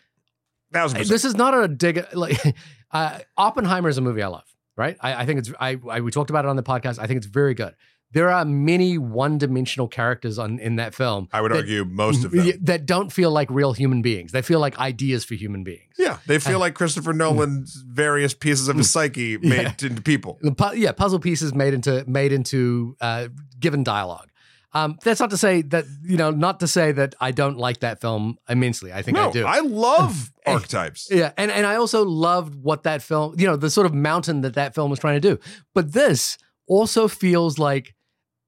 Thousand 0.73 0.97
percent. 0.97 1.11
this 1.13 1.23
is 1.25 1.35
not 1.35 1.53
a 1.53 1.67
dig 1.67 2.03
like 2.13 2.55
uh, 2.91 3.19
oppenheimer 3.37 3.89
is 3.89 3.97
a 3.97 4.01
movie 4.01 4.23
i 4.23 4.27
love 4.27 4.43
right 4.75 4.97
i, 5.01 5.21
I 5.21 5.25
think 5.25 5.39
it's 5.39 5.51
I, 5.59 5.77
I 5.89 6.01
we 6.01 6.09
talked 6.11 6.31
about 6.31 6.45
it 6.45 6.49
on 6.49 6.55
the 6.55 6.63
podcast 6.63 6.97
i 6.99 7.05
think 7.05 7.17
it's 7.17 7.27
very 7.27 7.53
good 7.53 7.75
there 8.13 8.29
are 8.29 8.45
many 8.45 8.97
one-dimensional 8.97 9.87
characters 9.87 10.39
on 10.39 10.59
in 10.59 10.75
that 10.77 10.93
film 10.95 11.27
I 11.33 11.41
would 11.41 11.51
that- 11.51 11.57
argue 11.57 11.83
most 11.85 12.23
of 12.25 12.31
them. 12.31 12.51
that 12.61 12.85
don't 12.85 13.11
feel 13.11 13.31
like 13.31 13.49
real 13.51 13.73
human 13.73 14.01
beings 14.01 14.31
they 14.31 14.41
feel 14.41 14.59
like 14.59 14.77
ideas 14.79 15.25
for 15.25 15.33
human 15.35 15.63
beings 15.63 15.93
Yeah, 15.97 16.17
they 16.27 16.39
feel 16.39 16.59
like 16.59 16.73
Christopher 16.75 17.13
Nolan's 17.13 17.83
various 17.87 18.33
pieces 18.33 18.67
of 18.67 18.77
his 18.77 18.89
psyche 18.89 19.37
made 19.41 19.61
Yeah. 19.61 19.87
into 19.89 20.01
people. 20.01 20.39
Pu- 20.57 20.75
yeah, 20.77 20.91
puzzle 20.91 21.19
pieces 21.19 21.53
made 21.53 21.73
into 21.73 22.03
made 22.07 22.31
into 22.31 22.95
uh, 23.01 23.27
given 23.59 23.83
dialogue. 23.83 24.29
Um, 24.75 24.97
that's 25.03 25.19
not 25.19 25.29
to 25.29 25.37
say 25.37 25.61
that 25.73 25.85
you 26.03 26.17
know, 26.17 26.31
not 26.31 26.59
to 26.61 26.67
say 26.67 26.91
that 26.93 27.13
I 27.21 27.29
don't 27.31 27.57
like 27.57 27.81
that 27.81 28.01
film 28.01 28.37
immensely. 28.49 28.91
I 28.91 29.03
think 29.03 29.15
no, 29.17 29.29
I 29.29 29.31
do. 29.31 29.45
I 29.45 29.59
love 29.59 30.31
archetypes. 30.47 31.09
yeah, 31.11 31.31
and 31.37 31.51
and 31.51 31.65
I 31.67 31.75
also 31.75 32.03
loved 32.03 32.55
what 32.55 32.81
that 32.83 33.03
film, 33.03 33.35
you 33.37 33.45
know, 33.45 33.55
the 33.55 33.69
sort 33.69 33.85
of 33.85 33.93
mountain 33.93 34.41
that 34.41 34.55
that 34.55 34.73
film 34.73 34.89
was 34.89 34.99
trying 34.99 35.21
to 35.21 35.27
do. 35.35 35.39
But 35.75 35.93
this 35.93 36.37
also 36.67 37.07
feels 37.07 37.59
like, 37.59 37.93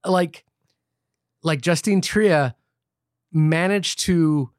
like, 0.05 0.45
like 1.43 1.61
Justine 1.61 2.01
Triet 2.01 2.55
managed 3.31 3.99
to 3.99 4.51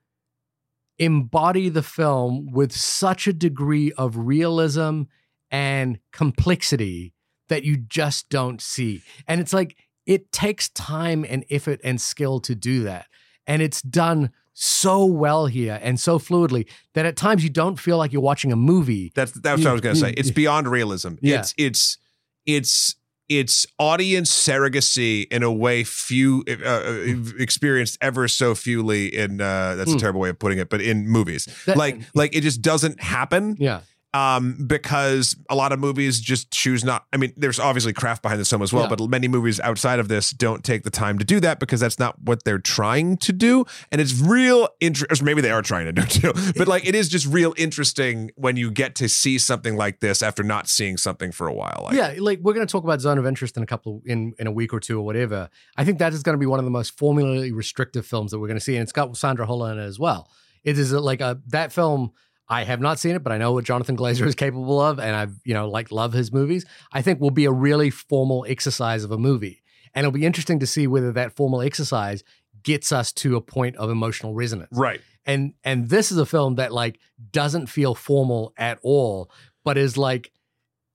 embody 0.99 1.69
the 1.69 1.83
film 1.83 2.51
with 2.53 2.73
such 2.73 3.27
a 3.27 3.33
degree 3.33 3.93
of 3.93 4.17
realism 4.17 5.03
and 5.51 5.99
complexity 6.13 7.13
that 7.49 7.65
you 7.65 7.77
just 7.77 8.29
don't 8.29 8.61
see. 8.61 9.03
And 9.29 9.41
it's 9.41 9.53
like 9.53 9.77
it 10.07 10.33
takes 10.33 10.69
time 10.71 11.25
and 11.29 11.45
effort 11.51 11.81
and 11.85 12.01
skill 12.01 12.41
to 12.41 12.55
do 12.55 12.85
that. 12.85 13.07
And 13.47 13.63
it's 13.63 13.83
done 13.83 14.31
so 14.53 15.05
well 15.05 15.47
here 15.47 15.79
and 15.83 16.01
so 16.01 16.19
fluidly 16.19 16.67
that 16.95 17.05
at 17.05 17.17
times 17.17 17.45
you 17.45 17.51
don't 17.51 17.79
feel 17.79 17.99
like 17.99 18.13
you're 18.13 18.23
watching 18.23 18.53
a 18.53 18.57
movie. 18.57 19.13
That's 19.15 19.33
that's 19.33 19.61
what 19.61 19.69
I 19.69 19.73
was 19.73 19.81
going 19.81 19.95
to 19.95 20.01
say. 20.01 20.15
It's 20.17 20.31
beyond 20.43 20.69
realism. 20.69 21.15
Yeah. 21.21 21.41
It's 21.41 21.55
it's 21.59 21.99
it's 22.47 22.97
it's 23.29 23.67
audience 23.79 24.31
surrogacy 24.31 25.27
in 25.33 25.43
a 25.43 25.53
way 25.53 25.83
few 25.85 26.45
uh, 26.49 26.65
uh, 26.69 27.03
experienced 27.39 27.99
ever 28.01 28.29
so 28.29 28.55
fewly 28.55 29.11
in 29.11 29.41
uh, 29.41 29.75
that's 29.77 29.91
Hmm. 29.91 29.97
a 29.97 30.01
terrible 30.01 30.21
way 30.21 30.29
of 30.29 30.39
putting 30.39 30.59
it, 30.59 30.69
but 30.69 30.81
in 30.81 31.09
movies, 31.09 31.47
That- 31.67 31.77
like 31.77 32.01
like 32.15 32.35
it 32.37 32.43
just 32.43 32.63
doesn't 32.63 33.01
happen. 33.01 33.57
Yeah. 33.59 33.81
Um, 34.17 34.65
because 34.67 35.37
a 35.51 35.55
lot 35.55 35.73
of 35.73 35.79
movies 35.79 36.21
just 36.21 36.51
choose 36.51 36.85
not. 36.85 37.05
I 37.13 37.19
mean, 37.19 37.33
there's 37.37 37.61
obviously 37.61 37.93
craft 37.93 38.23
behind 38.23 38.41
this 38.41 38.49
film 38.49 38.63
as 38.63 38.73
well, 38.73 38.85
Yeah. 38.85 38.95
but 38.97 39.09
many 39.11 39.29
movies 39.29 39.61
outside 39.61 39.99
of 39.99 40.09
this 40.09 40.31
don't 40.31 40.65
take 40.65 40.85
the 40.85 40.91
time 40.91 41.19
to 41.19 41.25
do 41.25 41.39
that 41.41 41.61
because 41.61 41.81
that's 41.81 41.99
not 41.99 42.21
what 42.23 42.45
they're 42.45 42.59
trying 42.59 43.19
to 43.19 43.33
do. 43.33 43.65
And 43.93 44.01
it's 44.01 44.19
real 44.19 44.69
interest. 44.81 45.23
Maybe 45.23 45.41
they 45.43 45.51
are 45.51 45.61
trying 45.63 45.85
to 45.87 45.93
do 45.93 46.03
too, 46.07 46.33
but 46.57 46.67
like 46.67 46.87
it 46.87 46.95
is 46.95 47.09
just 47.09 47.27
real 47.27 47.53
interesting 47.59 48.31
when 48.37 48.57
you 48.57 48.71
get 48.71 48.95
to 48.97 49.09
see 49.09 49.39
something 49.39 49.77
like 49.77 50.01
this 50.01 50.23
after 50.23 50.43
not 50.43 50.69
seeing 50.69 50.97
something 50.97 51.31
for 51.33 51.47
a 51.47 51.53
while. 51.55 51.83
Like, 51.85 51.95
yeah, 51.97 52.15
like 52.19 52.39
we're 52.41 52.55
going 52.55 52.67
to 52.67 52.71
talk 52.73 52.85
about 52.85 53.01
zone 53.01 53.19
of 53.19 53.27
interest 53.27 53.57
in 53.57 53.63
a 53.63 53.67
couple 53.67 54.03
in 54.07 54.33
in 54.39 54.47
a 54.47 54.53
week 54.53 54.73
or 54.73 54.81
two 54.81 54.99
or 54.99 55.03
whatever. 55.05 55.51
I 55.77 55.85
think 55.85 55.99
that 55.99 56.13
is 56.15 56.23
going 56.23 56.35
to 56.35 56.41
be 56.41 56.47
one 56.47 56.59
of 56.59 56.65
the 56.65 56.71
most 56.71 56.97
formally 56.97 57.53
restrictive 57.53 58.07
films 58.07 58.31
that 58.31 58.39
we're 58.39 58.49
going 58.49 58.59
to 58.59 58.65
see, 58.65 58.77
and 58.77 58.83
it's 58.83 58.93
got 58.93 59.15
Sandra 59.17 59.47
Hüller 59.47 59.73
in 59.73 59.79
it 59.79 59.85
as 59.85 59.99
well. 59.99 60.31
It 60.65 60.79
is 60.79 60.93
like 60.93 61.21
a 61.21 61.39
that 61.49 61.73
film. 61.73 62.13
I 62.49 62.65
have 62.65 62.81
not 62.81 62.99
seen 62.99 63.17
it, 63.17 63.23
but 63.23 63.33
I 63.33 63.39
know 63.39 63.53
what 63.53 63.65
Jonathan 63.65 63.97
Glazer 63.97 64.27
is 64.27 64.35
capable 64.35 64.81
of, 64.81 64.99
and 64.99 65.17
I've 65.17 65.41
you 65.45 65.55
know 65.55 65.69
like 65.69 65.91
love 65.91 66.13
his 66.13 66.33
movies. 66.33 66.65
I 66.93 67.03
think 67.03 67.21
will 67.21 67.31
be 67.31 67.45
a 67.45 67.53
really 67.53 67.91
formal 67.91 68.47
exercise 68.49 69.05
of 69.05 69.11
a 69.11 69.19
movie, 69.19 69.63
and 69.95 70.05
it'll 70.05 70.13
be 70.13 70.27
interesting 70.27 70.61
to 70.61 70.67
see 70.67 70.87
whether 70.87 71.13
that 71.13 71.35
formal 71.35 71.63
exercise 71.63 72.23
gets 72.67 72.91
us 72.91 73.13
to 73.13 73.37
a 73.37 73.41
point 73.41 73.77
of 73.77 73.91
emotional 73.91 74.35
resonance 74.35 74.71
right. 74.73 75.01
and 75.25 75.55
and 75.63 75.89
this 75.89 76.11
is 76.11 76.19
a 76.19 76.27
film 76.27 76.57
that 76.57 76.73
like 76.73 76.99
doesn't 77.31 77.69
feel 77.69 77.95
formal 77.95 78.53
at 78.57 78.77
all 78.83 79.31
but 79.63 79.79
is 79.79 79.97
like 79.97 80.33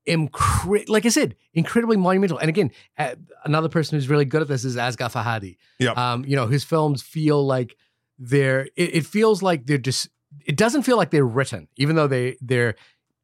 incre- 0.05 0.89
like 0.89 1.05
i 1.05 1.09
said 1.09 1.33
incredibly 1.53 1.95
monumental 1.95 2.37
and 2.37 2.49
again 2.49 2.71
uh, 2.97 3.15
another 3.45 3.69
person 3.69 3.97
who's 3.97 4.09
really 4.09 4.25
good 4.25 4.41
at 4.41 4.49
this 4.49 4.65
is 4.65 4.75
Asghar 4.75 5.09
Farhadi 5.09 5.55
Yep. 5.79 5.97
um 5.97 6.25
you 6.25 6.35
know 6.35 6.47
his 6.47 6.65
films 6.65 7.01
feel 7.01 7.45
like 7.45 7.77
they're 8.19 8.63
it, 8.75 8.95
it 8.95 9.05
feels 9.05 9.41
like 9.41 9.65
they're 9.65 9.77
just 9.77 10.09
it 10.45 10.57
doesn't 10.57 10.83
feel 10.83 10.97
like 10.97 11.11
they're 11.11 11.25
written 11.25 11.67
even 11.77 11.95
though 11.95 12.07
they 12.07 12.37
they're 12.41 12.75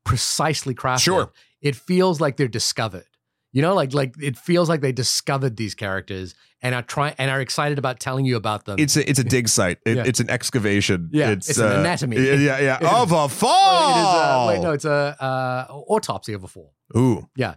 precisely 0.03 0.73
crafted 0.73 0.99
Sure. 1.01 1.31
it 1.61 1.75
feels 1.75 2.21
like 2.21 2.37
they're 2.37 2.47
discovered 2.47 3.05
you 3.51 3.61
know 3.61 3.73
like 3.73 3.93
like 3.93 4.13
it 4.21 4.37
feels 4.37 4.69
like 4.69 4.81
they 4.81 4.91
discovered 4.91 5.57
these 5.57 5.75
characters 5.75 6.33
and 6.61 6.73
are 6.73 6.81
trying 6.81 7.13
and 7.17 7.29
are 7.29 7.39
excited 7.41 7.77
about 7.77 7.99
telling 7.99 8.25
you 8.25 8.35
about 8.35 8.65
them 8.65 8.79
It's 8.79 8.95
a 8.97 9.07
it's 9.09 9.19
a 9.19 9.23
dig 9.23 9.47
site. 9.47 9.77
It, 9.85 9.97
Yeah. 9.97 10.03
It's 10.07 10.19
an 10.19 10.29
excavation. 10.29 11.09
Yeah, 11.13 11.29
it's, 11.29 11.49
it's 11.49 11.59
an 11.59 11.67
uh, 11.71 11.79
anatomy. 11.81 12.17
Yeah, 12.17 12.33
yeah, 12.33 12.59
yeah. 12.59 12.77
Of 13.01 13.11
a 13.11 13.15
Well, 13.15 13.27
fall. 13.29 13.89
it 13.95 13.99
is 14.01 14.07
uh, 14.07 14.45
wait 14.47 14.61
no 14.63 14.71
it's 14.71 14.85
a 14.85 15.15
uh, 15.21 15.65
autopsy 15.71 16.33
of 16.33 16.43
a 16.43 16.47
fall 16.47 16.73
Ooh. 16.95 17.27
Yeah. 17.35 17.55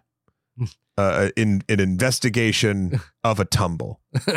Uh, 0.98 1.30
in 1.34 1.62
an 1.70 1.80
investigation 1.80 3.00
of 3.24 3.40
a 3.40 3.44
tumble. 3.46 4.00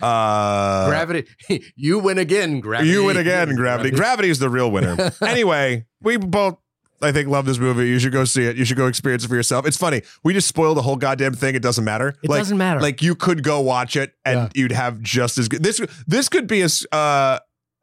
Uh, 0.00 0.86
gravity 0.88 1.26
you 1.74 1.98
win 1.98 2.18
again 2.18 2.60
gravity 2.60 2.90
You 2.90 3.04
win 3.04 3.16
again, 3.16 3.54
Gravity. 3.56 3.90
Gravity 3.90 4.30
is 4.30 4.38
the 4.38 4.48
real 4.48 4.70
winner. 4.70 5.12
anyway, 5.22 5.86
we 6.00 6.16
both, 6.16 6.58
I 7.02 7.10
think, 7.12 7.28
love 7.28 7.46
this 7.46 7.58
movie. 7.58 7.88
You 7.88 7.98
should 7.98 8.12
go 8.12 8.24
see 8.24 8.44
it. 8.44 8.56
You 8.56 8.64
should 8.64 8.76
go 8.76 8.86
experience 8.86 9.24
it 9.24 9.28
for 9.28 9.34
yourself. 9.34 9.66
It's 9.66 9.76
funny. 9.76 10.02
We 10.24 10.34
just 10.34 10.46
spoiled 10.48 10.76
the 10.76 10.82
whole 10.82 10.96
goddamn 10.96 11.34
thing. 11.34 11.54
It 11.54 11.62
doesn't 11.62 11.84
matter. 11.84 12.08
it 12.22 12.30
like, 12.30 12.40
doesn't 12.40 12.58
matter 12.58 12.80
like 12.80 13.02
you 13.02 13.14
could 13.14 13.42
go 13.42 13.60
watch 13.60 13.96
it 13.96 14.12
and 14.24 14.36
Yeah. 14.38 14.48
you'd 14.54 14.72
have 14.72 15.00
just 15.00 15.38
as 15.38 15.48
good. 15.48 15.62
This 15.62 15.80
this 16.06 16.28
could 16.28 16.46
be 16.46 16.62
a 16.62 16.68
uh 16.92 17.38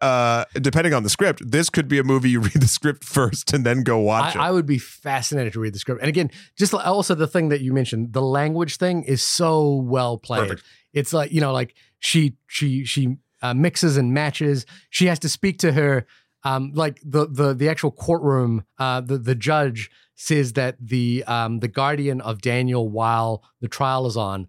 uh 0.05 0.45
depending 0.61 0.93
on 0.93 1.03
the 1.03 1.09
script. 1.09 1.41
This 1.49 1.69
could 1.69 1.87
be 1.87 1.97
a 1.97 2.03
movie 2.03 2.29
you 2.29 2.39
read 2.49 2.53
the 2.53 2.67
script 2.67 3.03
first 3.03 3.53
and 3.53 3.65
then 3.65 3.83
go 3.83 3.97
watch 3.99 4.35
I, 4.35 4.39
it. 4.39 4.43
I 4.43 4.51
would 4.51 4.65
be 4.65 4.77
fascinated 4.77 5.53
to 5.53 5.59
read 5.59 5.73
the 5.73 5.79
script 5.79 6.01
and 6.01 6.09
again 6.09 6.29
just 6.55 6.73
also 6.73 7.15
the 7.15 7.27
thing 7.27 7.49
that 7.49 7.61
you 7.61 7.73
mentioned 7.73 8.13
the 8.13 8.21
language 8.21 8.77
thing 8.77 9.03
is 9.03 9.23
so 9.23 9.75
well 9.75 10.17
played 10.17 10.49
Perfect. 10.49 10.63
it's 10.93 11.13
like 11.13 11.31
you 11.31 11.41
know 11.41 11.51
like 11.51 11.73
she 11.99 12.35
she 12.47 12.85
she 12.85 13.17
uh, 13.41 13.53
mixes 13.53 13.97
and 13.97 14.13
matches 14.13 14.65
she 14.89 15.07
has 15.07 15.19
to 15.19 15.29
speak 15.29 15.57
to 15.59 15.71
her 15.71 16.05
um 16.43 16.71
like 16.73 16.99
the 17.03 17.27
the 17.27 17.53
the 17.53 17.67
actual 17.69 17.91
courtroom 17.91 18.63
uh 18.77 19.01
the 19.01 19.17
the 19.17 19.35
judge 19.35 19.89
says 20.15 20.53
that 20.53 20.77
the 20.79 21.23
um 21.27 21.59
the 21.59 21.67
guardian 21.67 22.21
of 22.21 22.41
daniel 22.41 22.89
while 22.89 23.43
the 23.59 23.67
trial 23.67 24.05
is 24.05 24.15
on 24.15 24.47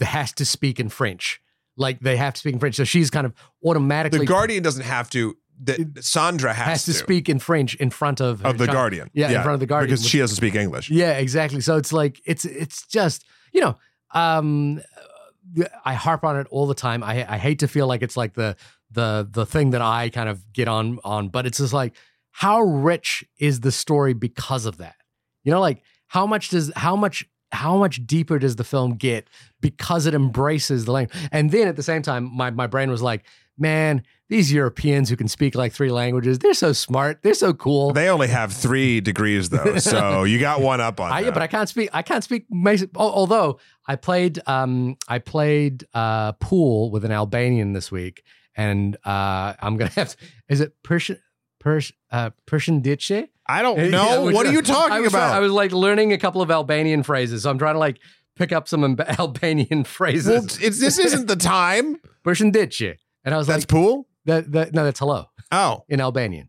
has 0.00 0.32
to 0.32 0.44
speak 0.44 0.78
in 0.78 0.88
french 0.88 1.40
like 1.76 2.00
they 2.00 2.16
have 2.16 2.34
to 2.34 2.40
speak 2.40 2.54
in 2.54 2.60
french 2.60 2.76
so 2.76 2.84
she's 2.84 3.10
kind 3.10 3.26
of 3.26 3.34
automatically 3.64 4.20
the 4.20 4.26
Guardian 4.26 4.62
doesn't 4.62 4.84
have 4.84 5.10
to. 5.10 5.36
That 5.62 6.04
Sandra 6.04 6.52
has, 6.52 6.66
has 6.66 6.84
to, 6.86 6.92
speak 6.92 7.28
in 7.28 7.38
french 7.38 7.76
in 7.76 7.90
front 7.90 8.20
of 8.20 8.44
of 8.44 8.58
the 8.58 8.66
child. 8.66 8.76
Guardian. 8.76 9.10
Yeah, 9.14 9.28
in 9.28 9.42
front 9.42 9.54
of 9.54 9.60
the 9.60 9.66
Guardian, 9.66 9.94
because 9.94 10.08
she 10.08 10.18
doesn't 10.18 10.36
speak 10.36 10.56
English. 10.56 10.90
Yeah, 10.90 11.12
exactly. 11.12 11.60
So 11.60 11.76
it's 11.76 11.92
like 11.92 12.20
it's 12.24 12.44
it's 12.44 12.84
just 12.88 13.24
you 13.52 13.60
know 13.60 13.78
um 14.10 14.82
I 15.84 15.94
harp 15.94 16.24
on 16.24 16.36
it 16.38 16.48
all 16.50 16.66
the 16.66 16.74
time. 16.74 17.04
I 17.04 17.24
I 17.32 17.38
hate 17.38 17.60
to 17.60 17.68
feel 17.68 17.86
like 17.86 18.02
it's 18.02 18.16
like 18.16 18.34
the 18.34 18.56
the 18.90 19.28
the 19.30 19.46
thing 19.46 19.70
that 19.70 19.80
I 19.80 20.08
kind 20.08 20.28
of 20.28 20.52
get 20.52 20.66
on 20.66 20.98
on, 21.04 21.28
but 21.28 21.46
it's 21.46 21.58
just 21.58 21.72
like 21.72 21.94
how 22.32 22.60
rich 22.60 23.24
is 23.38 23.60
the 23.60 23.70
story 23.70 24.12
because 24.12 24.66
of 24.66 24.78
that? 24.78 24.96
You 25.44 25.52
know, 25.52 25.60
like 25.60 25.82
how 26.08 26.26
much 26.26 26.48
does 26.48 26.72
how 26.74 26.96
much 26.96 27.24
how 27.54 27.76
much 27.76 28.06
deeper 28.06 28.38
does 28.38 28.56
the 28.56 28.64
film 28.64 28.94
get 28.96 29.28
because 29.60 30.06
it 30.06 30.14
embraces 30.14 30.84
the 30.84 30.92
language? 30.92 31.16
And 31.32 31.50
then 31.50 31.68
at 31.68 31.76
the 31.76 31.82
same 31.82 32.02
time, 32.02 32.30
my 32.34 32.50
my 32.50 32.66
brain 32.66 32.90
was 32.90 33.02
like, 33.02 33.24
man, 33.56 34.02
these 34.28 34.52
Europeans 34.52 35.08
who 35.08 35.16
can 35.16 35.28
speak 35.28 35.54
like 35.54 35.72
three 35.72 35.90
languages, 35.90 36.38
they're 36.38 36.54
so 36.54 36.72
smart, 36.72 37.22
they're 37.22 37.34
so 37.34 37.52
cool. 37.54 37.92
They 37.92 38.08
only 38.08 38.28
have 38.28 38.52
three 38.52 39.00
degrees 39.00 39.50
though, 39.50 39.76
so 39.78 40.24
you 40.24 40.38
got 40.38 40.60
one 40.60 40.80
up 40.80 41.00
on 41.00 41.12
I, 41.12 41.20
that. 41.20 41.26
yeah, 41.26 41.32
but 41.32 41.42
I 41.42 41.46
can't 41.46 41.68
speak. 41.68 41.90
I 41.92 42.02
can't 42.02 42.24
speak. 42.24 42.46
Although 42.96 43.60
I 43.86 43.96
played, 43.96 44.40
um, 44.46 44.96
I 45.08 45.18
played 45.18 45.84
uh, 45.94 46.32
pool 46.32 46.90
with 46.90 47.04
an 47.04 47.12
Albanian 47.12 47.72
this 47.72 47.90
week, 47.92 48.22
and 48.56 48.96
uh, 49.04 49.54
I'm 49.60 49.76
gonna 49.76 49.90
have. 49.90 50.10
To, 50.10 50.16
is 50.48 50.60
it 50.60 50.82
Persian? 50.82 51.18
Pers, 51.60 51.92
uh, 52.10 52.30
Persian 52.46 52.80
Diche? 52.80 53.28
I 53.46 53.62
don't 53.62 53.90
know. 53.90 54.24
which- 54.24 54.34
what 54.34 54.46
are 54.46 54.52
you 54.52 54.58
I 54.60 54.62
talking 54.62 54.88
trying- 54.88 55.06
about? 55.06 55.34
I 55.34 55.40
was 55.40 55.52
like 55.52 55.72
learning 55.72 56.12
a 56.12 56.18
couple 56.18 56.40
of 56.42 56.50
Albanian 56.50 57.02
phrases. 57.02 57.42
So 57.42 57.50
I'm 57.50 57.58
trying 57.58 57.74
to 57.74 57.78
like 57.78 57.98
pick 58.36 58.52
up 58.52 58.66
some 58.68 58.84
Albanian 59.18 59.68
well, 59.70 59.84
phrases. 59.84 60.58
it's, 60.62 60.80
this 60.80 60.98
isn't 60.98 61.26
the 61.26 61.36
time. 61.36 61.96
Pershinditje. 62.24 62.94
And 63.24 63.34
I 63.34 63.38
was 63.38 63.46
That's 63.46 63.62
like, 63.62 63.68
pool. 63.68 64.08
that, 64.24 64.50
that, 64.52 64.72
no, 64.74 64.84
that's 64.84 64.98
hello 64.98 65.26
Oh, 65.52 65.84
in 65.88 66.00
Albanian. 66.00 66.48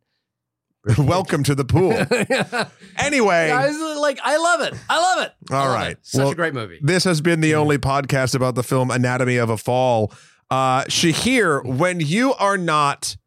welcome 0.99 1.41
to 1.43 1.55
the 1.55 1.65
pool. 1.65 1.91
Anyway, 2.97 3.49
I 3.51 3.67
was 3.69 3.99
like, 3.99 4.19
I 4.23 4.37
love 4.37 4.61
it. 4.61 4.73
I 4.87 4.99
love 4.99 5.25
it. 5.25 5.33
I 5.51 5.55
All 5.57 5.65
love 5.65 5.73
right. 5.75 5.91
it. 5.93 5.99
Such 6.03 6.19
Well, 6.19 6.29
a 6.31 6.35
great 6.35 6.53
movie. 6.53 6.79
this 6.81 7.03
has 7.05 7.21
been 7.21 7.41
the 7.41 7.55
only 7.55 7.77
podcast 7.79 8.35
about 8.35 8.53
the 8.55 8.61
film 8.63 8.91
Anatomy 8.91 9.37
of 9.37 9.49
a 9.49 9.57
Fall. 9.57 10.13
Uh, 10.51 10.83
Shahir, 10.83 11.65
when 11.65 11.99
you 12.01 12.35
are 12.35 12.57
not 12.57 13.17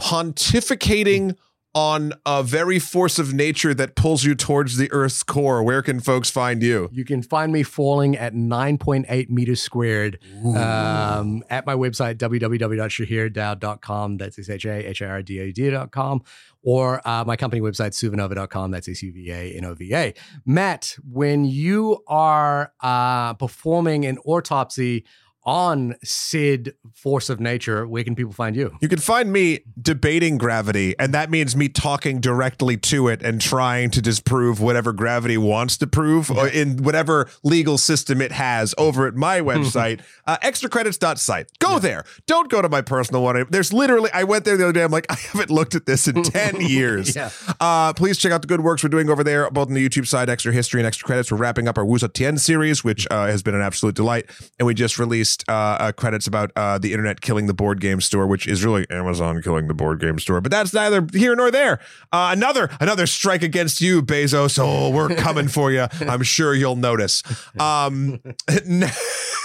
pontificating 0.00 1.36
on 1.74 2.12
a 2.24 2.42
very 2.42 2.78
force 2.78 3.18
of 3.18 3.34
nature 3.34 3.74
that 3.74 3.96
pulls 3.96 4.24
you 4.24 4.34
towards 4.34 4.76
the 4.76 4.90
Earth's 4.92 5.22
core, 5.22 5.62
where 5.62 5.82
can 5.82 6.00
folks 6.00 6.30
find 6.30 6.62
you? 6.62 6.88
You 6.92 7.04
can 7.04 7.22
find 7.22 7.52
me 7.52 7.62
falling 7.62 8.16
at 8.16 8.34
9.8 8.34 9.28
meters 9.28 9.60
squared 9.60 10.18
um, 10.44 11.42
at 11.50 11.66
my 11.66 11.74
website, 11.74 12.16
www.shahirdaud.com. 12.16 14.16
That's 14.18 14.38
S-H-A-H-A-R-D-A-D.com. 14.38 16.22
Or 16.62 17.06
uh, 17.06 17.24
my 17.26 17.36
company 17.36 17.60
website, 17.60 17.90
suvanova.com. 17.90 18.70
That's 18.70 18.88
S-U-V-A-N-O-V-A. 18.88 20.14
Matt, 20.46 20.96
when 21.10 21.44
you 21.44 22.02
are 22.06 22.72
uh, 22.80 23.34
performing 23.34 24.06
an 24.06 24.16
autopsy 24.24 25.04
on 25.44 25.96
Sid 26.02 26.74
Force 26.94 27.28
of 27.28 27.38
Nature, 27.40 27.86
where 27.86 28.02
can 28.02 28.14
people 28.14 28.32
find 28.32 28.56
you? 28.56 28.76
You 28.80 28.88
can 28.88 28.98
find 28.98 29.32
me 29.32 29.60
debating 29.80 30.38
gravity, 30.38 30.94
and 30.98 31.12
that 31.12 31.30
means 31.30 31.54
me 31.54 31.68
talking 31.68 32.20
directly 32.20 32.76
to 32.78 33.08
it 33.08 33.22
and 33.22 33.40
trying 33.40 33.90
to 33.90 34.00
disprove 34.02 34.60
whatever 34.60 34.92
gravity 34.92 35.36
wants 35.36 35.76
to 35.78 35.86
prove 35.86 36.30
or 36.30 36.48
in 36.48 36.82
whatever 36.82 37.28
legal 37.42 37.76
system 37.76 38.20
it 38.20 38.32
has 38.32 38.74
over 38.78 39.06
at 39.06 39.14
my 39.14 39.40
website, 39.40 40.00
uh, 40.26 40.36
extracredits.site. 40.38 41.58
Go 41.58 41.78
there. 41.78 42.04
Don't 42.26 42.50
go 42.50 42.62
to 42.62 42.68
my 42.68 42.80
personal 42.80 43.22
one. 43.22 43.44
There's 43.50 43.72
literally, 43.72 44.10
I 44.14 44.24
went 44.24 44.44
there 44.44 44.56
the 44.56 44.64
other 44.64 44.72
day. 44.72 44.82
I'm 44.82 44.92
like, 44.92 45.06
I 45.10 45.16
haven't 45.16 45.50
looked 45.50 45.74
at 45.74 45.86
this 45.86 46.08
in 46.08 46.22
10 46.22 46.60
years. 46.62 47.14
Yeah. 47.14 47.30
Uh, 47.60 47.92
please 47.92 48.16
check 48.18 48.32
out 48.32 48.40
the 48.40 48.48
good 48.48 48.60
works 48.60 48.82
we're 48.82 48.88
doing 48.88 49.10
over 49.10 49.24
there, 49.24 49.50
both 49.50 49.68
on 49.68 49.74
the 49.74 49.86
YouTube 49.86 50.06
side, 50.06 50.30
Extra 50.30 50.52
History 50.52 50.80
and 50.80 50.86
Extra 50.86 51.06
Credits. 51.06 51.30
We're 51.30 51.38
wrapping 51.38 51.68
up 51.68 51.76
our 51.76 51.84
Wu 51.84 51.98
Zetian 51.98 52.38
series, 52.38 52.82
which 52.82 53.06
uh, 53.10 53.26
has 53.26 53.42
been 53.42 53.54
an 53.54 53.60
absolute 53.62 53.94
delight. 53.94 54.30
And 54.58 54.66
we 54.66 54.74
just 54.74 54.98
released 54.98 55.33
uh, 55.48 55.52
uh, 55.52 55.92
credits 55.92 56.26
about 56.26 56.52
uh, 56.54 56.78
the 56.78 56.92
internet 56.92 57.20
killing 57.22 57.46
the 57.46 57.54
board 57.54 57.80
game 57.80 58.00
store, 58.00 58.26
which 58.26 58.46
is 58.46 58.64
really 58.64 58.86
Amazon 58.90 59.42
killing 59.42 59.66
the 59.66 59.74
board 59.74 59.98
game 60.00 60.18
store. 60.18 60.40
But 60.40 60.52
that's 60.52 60.72
neither 60.72 61.06
here 61.12 61.34
nor 61.34 61.50
there. 61.50 61.80
Uh, 62.12 62.30
another 62.32 62.68
another 62.80 63.06
strike 63.06 63.42
against 63.42 63.80
you, 63.80 64.02
Bezos. 64.02 64.58
Oh, 64.60 64.90
we're 64.90 65.14
coming 65.16 65.48
for 65.48 65.72
you. 65.72 65.86
I'm 66.00 66.22
sure 66.22 66.54
you'll 66.54 66.76
notice. 66.76 67.22
Um, 67.58 68.20
ne- 68.66 68.90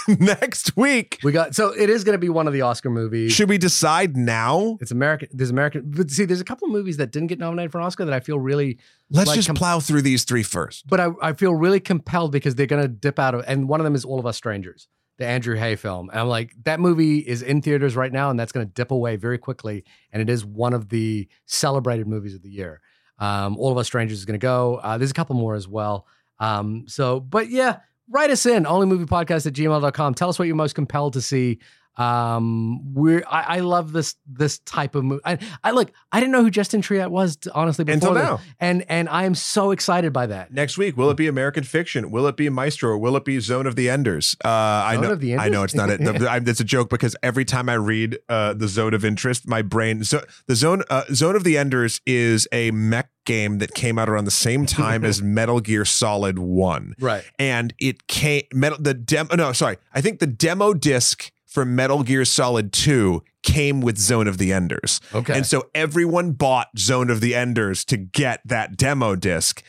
next 0.08 0.76
week, 0.76 1.18
We 1.22 1.32
got, 1.32 1.54
so 1.54 1.72
it 1.72 1.90
is 1.90 2.04
going 2.04 2.14
to 2.14 2.18
be 2.18 2.28
one 2.28 2.46
of 2.46 2.52
the 2.52 2.62
Oscar 2.62 2.90
movies. 2.90 3.32
should 3.32 3.48
we 3.48 3.58
decide 3.58 4.16
now? 4.16 4.78
It's 4.80 4.90
American. 4.90 5.28
There's 5.32 5.50
American. 5.50 5.84
But 5.86 6.10
see, 6.10 6.24
there's 6.24 6.40
a 6.40 6.44
couple 6.44 6.66
of 6.66 6.72
movies 6.72 6.96
that 6.98 7.12
didn't 7.12 7.28
get 7.28 7.38
nominated 7.38 7.72
for 7.72 7.78
an 7.78 7.84
Oscar 7.84 8.04
that 8.04 8.14
I 8.14 8.20
feel 8.20 8.38
really 8.38 8.78
Let's 9.10 9.28
Like, 9.28 9.36
just 9.36 9.48
com- 9.48 9.56
plow 9.56 9.80
through 9.80 10.02
these 10.02 10.24
three 10.24 10.42
first. 10.42 10.86
but 10.88 11.00
I, 11.00 11.08
I 11.20 11.32
feel 11.32 11.52
really 11.54 11.80
compelled 11.80 12.32
because 12.32 12.54
they're 12.54 12.66
going 12.66 12.82
to 12.82 12.88
dip 12.88 13.18
out 13.18 13.34
of, 13.34 13.44
and 13.46 13.68
one 13.68 13.80
of 13.80 13.84
them 13.84 13.94
is 13.94 14.04
All 14.04 14.18
of 14.20 14.26
Us 14.26 14.36
Strangers, 14.36 14.88
the 15.20 15.26
Andrew 15.26 15.54
Haigh 15.54 15.76
film. 15.76 16.08
And 16.08 16.18
I'm 16.18 16.28
like, 16.28 16.52
that 16.64 16.80
movie 16.80 17.18
is 17.18 17.42
in 17.42 17.60
theaters 17.60 17.94
right 17.94 18.10
now, 18.10 18.30
and 18.30 18.40
that's 18.40 18.52
going 18.52 18.66
to 18.66 18.72
dip 18.72 18.90
away 18.90 19.16
very 19.16 19.36
quickly. 19.36 19.84
And 20.12 20.22
it 20.22 20.30
is 20.30 20.46
one 20.46 20.72
of 20.72 20.88
the 20.88 21.28
celebrated 21.44 22.08
movies 22.08 22.34
of 22.34 22.42
the 22.42 22.48
year. 22.48 22.80
Um, 23.18 23.58
All 23.58 23.70
of 23.70 23.76
Us 23.76 23.86
Strangers 23.86 24.18
is 24.18 24.24
going 24.24 24.40
to 24.40 24.44
go. 24.44 24.76
Uh, 24.82 24.96
there's 24.96 25.10
a 25.10 25.14
couple 25.14 25.36
more 25.36 25.54
as 25.54 25.68
well. 25.68 26.06
Um, 26.38 26.84
so, 26.88 27.20
but 27.20 27.50
yeah, 27.50 27.80
write 28.08 28.30
us 28.30 28.46
in 28.46 28.64
onlymoviepodcast 28.64 29.46
at 29.46 29.52
gmail.com. 29.52 30.14
Tell 30.14 30.30
us 30.30 30.38
what 30.38 30.48
you're 30.48 30.56
most 30.56 30.74
compelled 30.74 31.12
to 31.12 31.20
see. 31.20 31.58
Um, 31.96 32.94
we're 32.94 33.22
I, 33.28 33.56
I 33.56 33.60
love 33.60 33.92
this 33.92 34.14
this 34.26 34.58
type 34.60 34.94
of 34.94 35.04
movie. 35.04 35.20
I, 35.24 35.38
I 35.62 35.70
look, 35.72 35.92
I 36.12 36.20
didn't 36.20 36.32
know 36.32 36.42
who 36.42 36.50
Justin 36.50 36.82
Triet 36.82 37.10
was 37.10 37.38
honestly 37.54 37.84
before 37.84 37.94
Until 37.96 38.14
this. 38.14 38.22
now. 38.22 38.40
and 38.58 38.84
and 38.88 39.08
I 39.08 39.24
am 39.24 39.34
so 39.34 39.70
excited 39.70 40.12
by 40.12 40.26
that. 40.26 40.52
Next 40.52 40.78
week, 40.78 40.96
will 40.96 41.10
it 41.10 41.16
be 41.16 41.26
American 41.26 41.64
Fiction? 41.64 42.10
Will 42.10 42.26
it 42.26 42.36
be 42.36 42.48
Maestro? 42.48 42.96
Will 42.96 43.16
it 43.16 43.24
be 43.24 43.38
Zone 43.40 43.66
of 43.66 43.76
the 43.76 43.90
Enders? 43.90 44.36
Uh, 44.44 44.48
I 44.48 44.96
know, 45.00 45.12
of 45.12 45.20
the 45.20 45.36
I 45.36 45.48
know 45.48 45.62
it's 45.62 45.74
not. 45.74 45.88
The, 45.88 46.42
it's 46.46 46.60
a 46.60 46.64
joke 46.64 46.88
because 46.90 47.14
every 47.22 47.44
time 47.44 47.68
I 47.68 47.74
read 47.74 48.18
uh, 48.28 48.54
the 48.54 48.68
Zone 48.68 48.94
of 48.94 49.04
Interest, 49.04 49.46
my 49.46 49.62
brain. 49.62 50.04
So 50.04 50.24
the 50.46 50.54
Zone 50.56 50.82
uh, 50.90 51.04
Zone 51.12 51.36
of 51.36 51.44
the 51.44 51.58
Enders 51.58 52.00
is 52.06 52.48
a 52.52 52.70
mech 52.70 53.10
game 53.26 53.58
that 53.58 53.74
came 53.74 53.98
out 53.98 54.08
around 54.08 54.24
the 54.24 54.30
same 54.30 54.64
time 54.64 55.04
as 55.04 55.22
Metal 55.40 55.60
Gear 55.60 55.84
Solid 55.84 56.38
One, 56.38 56.94
Right. 56.98 57.22
and 57.38 57.74
it 57.78 58.06
came 58.06 58.42
metal 58.52 58.78
the 58.80 58.94
demo. 58.94 59.34
No, 59.36 59.52
sorry, 59.52 59.76
I 59.92 60.00
think 60.00 60.18
the 60.20 60.26
demo 60.26 60.72
disc 60.72 61.30
for 61.50 61.64
Metal 61.64 62.02
Gear 62.04 62.24
Solid 62.24 62.72
Two 62.72 63.22
came 63.42 63.80
with 63.80 63.98
Zone 63.98 64.28
of 64.28 64.38
the 64.38 64.52
Enders. 64.52 65.00
Okay. 65.12 65.34
And 65.36 65.44
so 65.44 65.68
everyone 65.74 66.32
bought 66.32 66.68
Zone 66.78 67.10
of 67.10 67.20
the 67.20 67.34
Enders 67.34 67.84
to 67.86 67.96
get 67.96 68.40
that 68.44 68.76
demo 68.76 69.16
disc, 69.16 69.62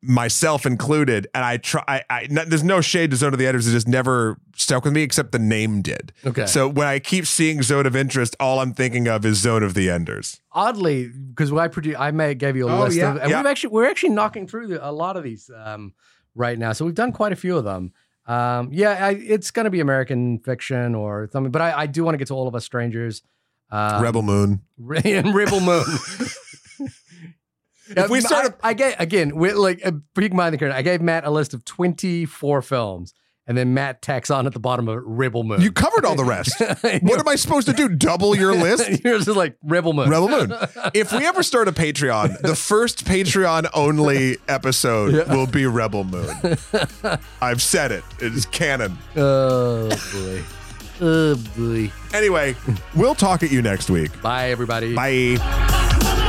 myself 0.00 0.66
included. 0.66 1.26
And 1.34 1.44
I 1.44 1.56
try, 1.56 1.82
I, 1.88 2.02
I 2.10 2.26
no, 2.30 2.44
there's 2.44 2.62
no 2.62 2.80
shade 2.80 3.10
to 3.10 3.16
Zone 3.16 3.32
of 3.32 3.38
the 3.38 3.46
Enders. 3.46 3.66
It 3.66 3.72
just 3.72 3.88
never 3.88 4.38
stuck 4.54 4.84
with 4.84 4.92
me, 4.92 5.02
except 5.02 5.32
the 5.32 5.38
name 5.38 5.82
did. 5.82 6.12
Okay. 6.24 6.46
So 6.46 6.68
when 6.68 6.86
I 6.86 6.98
keep 6.98 7.26
seeing 7.26 7.62
Zone 7.62 7.86
of 7.86 7.96
Interest, 7.96 8.36
all 8.38 8.60
I'm 8.60 8.74
thinking 8.74 9.08
of 9.08 9.24
is 9.24 9.38
Zone 9.38 9.62
of 9.62 9.74
the 9.74 9.90
Enders. 9.90 10.40
Oddly, 10.52 11.08
because 11.08 11.52
I 11.52 11.66
produce, 11.68 11.96
I 11.98 12.10
may 12.10 12.34
gave 12.34 12.56
you 12.56 12.68
a 12.68 12.72
Oh, 12.76 12.84
list 12.84 12.96
yeah, 12.96 13.12
of, 13.12 13.16
and 13.22 13.30
yeah. 13.30 13.38
we've 13.38 13.46
actually 13.46 13.70
we're 13.70 13.88
actually 13.90 14.10
knocking 14.10 14.46
through 14.46 14.68
the, 14.68 14.86
a 14.88 14.92
lot 14.92 15.16
of 15.16 15.24
these 15.24 15.50
um, 15.56 15.94
right 16.34 16.58
now. 16.58 16.72
So 16.72 16.84
we've 16.84 16.94
done 16.94 17.10
quite 17.12 17.32
a 17.32 17.36
few 17.36 17.56
of 17.56 17.64
them. 17.64 17.92
Um, 18.26 18.70
yeah, 18.72 19.06
I, 19.06 19.10
it's 19.10 19.50
going 19.50 19.64
to 19.64 19.70
be 19.70 19.80
American 19.80 20.38
fiction 20.38 20.94
or 20.94 21.28
something, 21.32 21.52
but 21.52 21.60
I, 21.60 21.80
I 21.80 21.86
do 21.86 22.04
want 22.04 22.14
to 22.14 22.18
get 22.18 22.28
to 22.28 22.34
all 22.34 22.48
of 22.48 22.54
us 22.54 22.64
strangers. 22.64 23.22
Um, 23.70 24.02
Rebel 24.02 24.22
Moon. 24.22 24.62
and 25.04 25.34
Rebel 25.34 25.60
Moon. 25.60 25.84
If 27.88 28.08
we 28.08 28.20
start 28.20 28.58
I, 28.62 28.70
I 28.70 28.74
gave 28.74 28.94
again, 28.98 29.36
we're 29.36 29.54
like 29.54 29.84
a 29.84 29.92
big 29.92 30.32
mind 30.32 30.54
the 30.54 30.58
curtain. 30.58 30.74
I 30.74 30.82
gave 30.82 31.02
Matt 31.02 31.24
a 31.24 31.30
list 31.30 31.54
of 31.54 31.64
twenty 31.64 32.24
four 32.24 32.62
films, 32.62 33.12
and 33.46 33.56
then 33.58 33.74
Matt 33.74 34.00
tacks 34.02 34.30
on 34.30 34.46
at 34.46 34.52
the 34.54 34.60
bottom 34.60 34.88
of 34.88 34.98
it, 34.98 35.02
Rebel 35.04 35.44
Moon. 35.44 35.60
You 35.60 35.70
covered 35.70 36.04
all 36.04 36.16
the 36.16 36.24
rest. 36.24 36.58
what 36.80 37.18
am 37.20 37.28
I 37.28 37.36
supposed 37.36 37.66
to 37.68 37.72
do? 37.74 37.88
Double 37.88 38.34
your 38.36 38.54
list? 38.60 39.04
Yours 39.04 39.28
is 39.28 39.36
like 39.36 39.56
Rebel 39.62 39.92
Moon. 39.92 40.08
Rebel 40.08 40.28
Moon. 40.28 40.54
If 40.94 41.12
we 41.12 41.26
ever 41.26 41.42
start 41.42 41.66
a 41.68 41.72
Patreon, 41.72 42.40
the 42.42 42.54
first 42.54 43.04
Patreon 43.04 43.68
only 43.74 44.36
episode 44.48 45.28
will 45.28 45.46
be 45.46 45.66
Rebel 45.66 46.04
Moon. 46.04 46.30
I've 47.40 47.60
said 47.62 47.90
it. 47.92 48.04
It's 48.20 48.46
canon. 48.46 48.96
Oh 49.16 49.88
boy. 50.12 50.42
Oh 51.00 51.36
boy. 51.56 51.90
Anyway, 52.12 52.54
we'll 52.94 53.14
talk 53.14 53.42
at 53.42 53.50
you 53.50 53.62
next 53.62 53.90
week. 53.90 54.20
Bye 54.22 54.50
everybody. 54.50 54.94
Bye. 54.94 56.23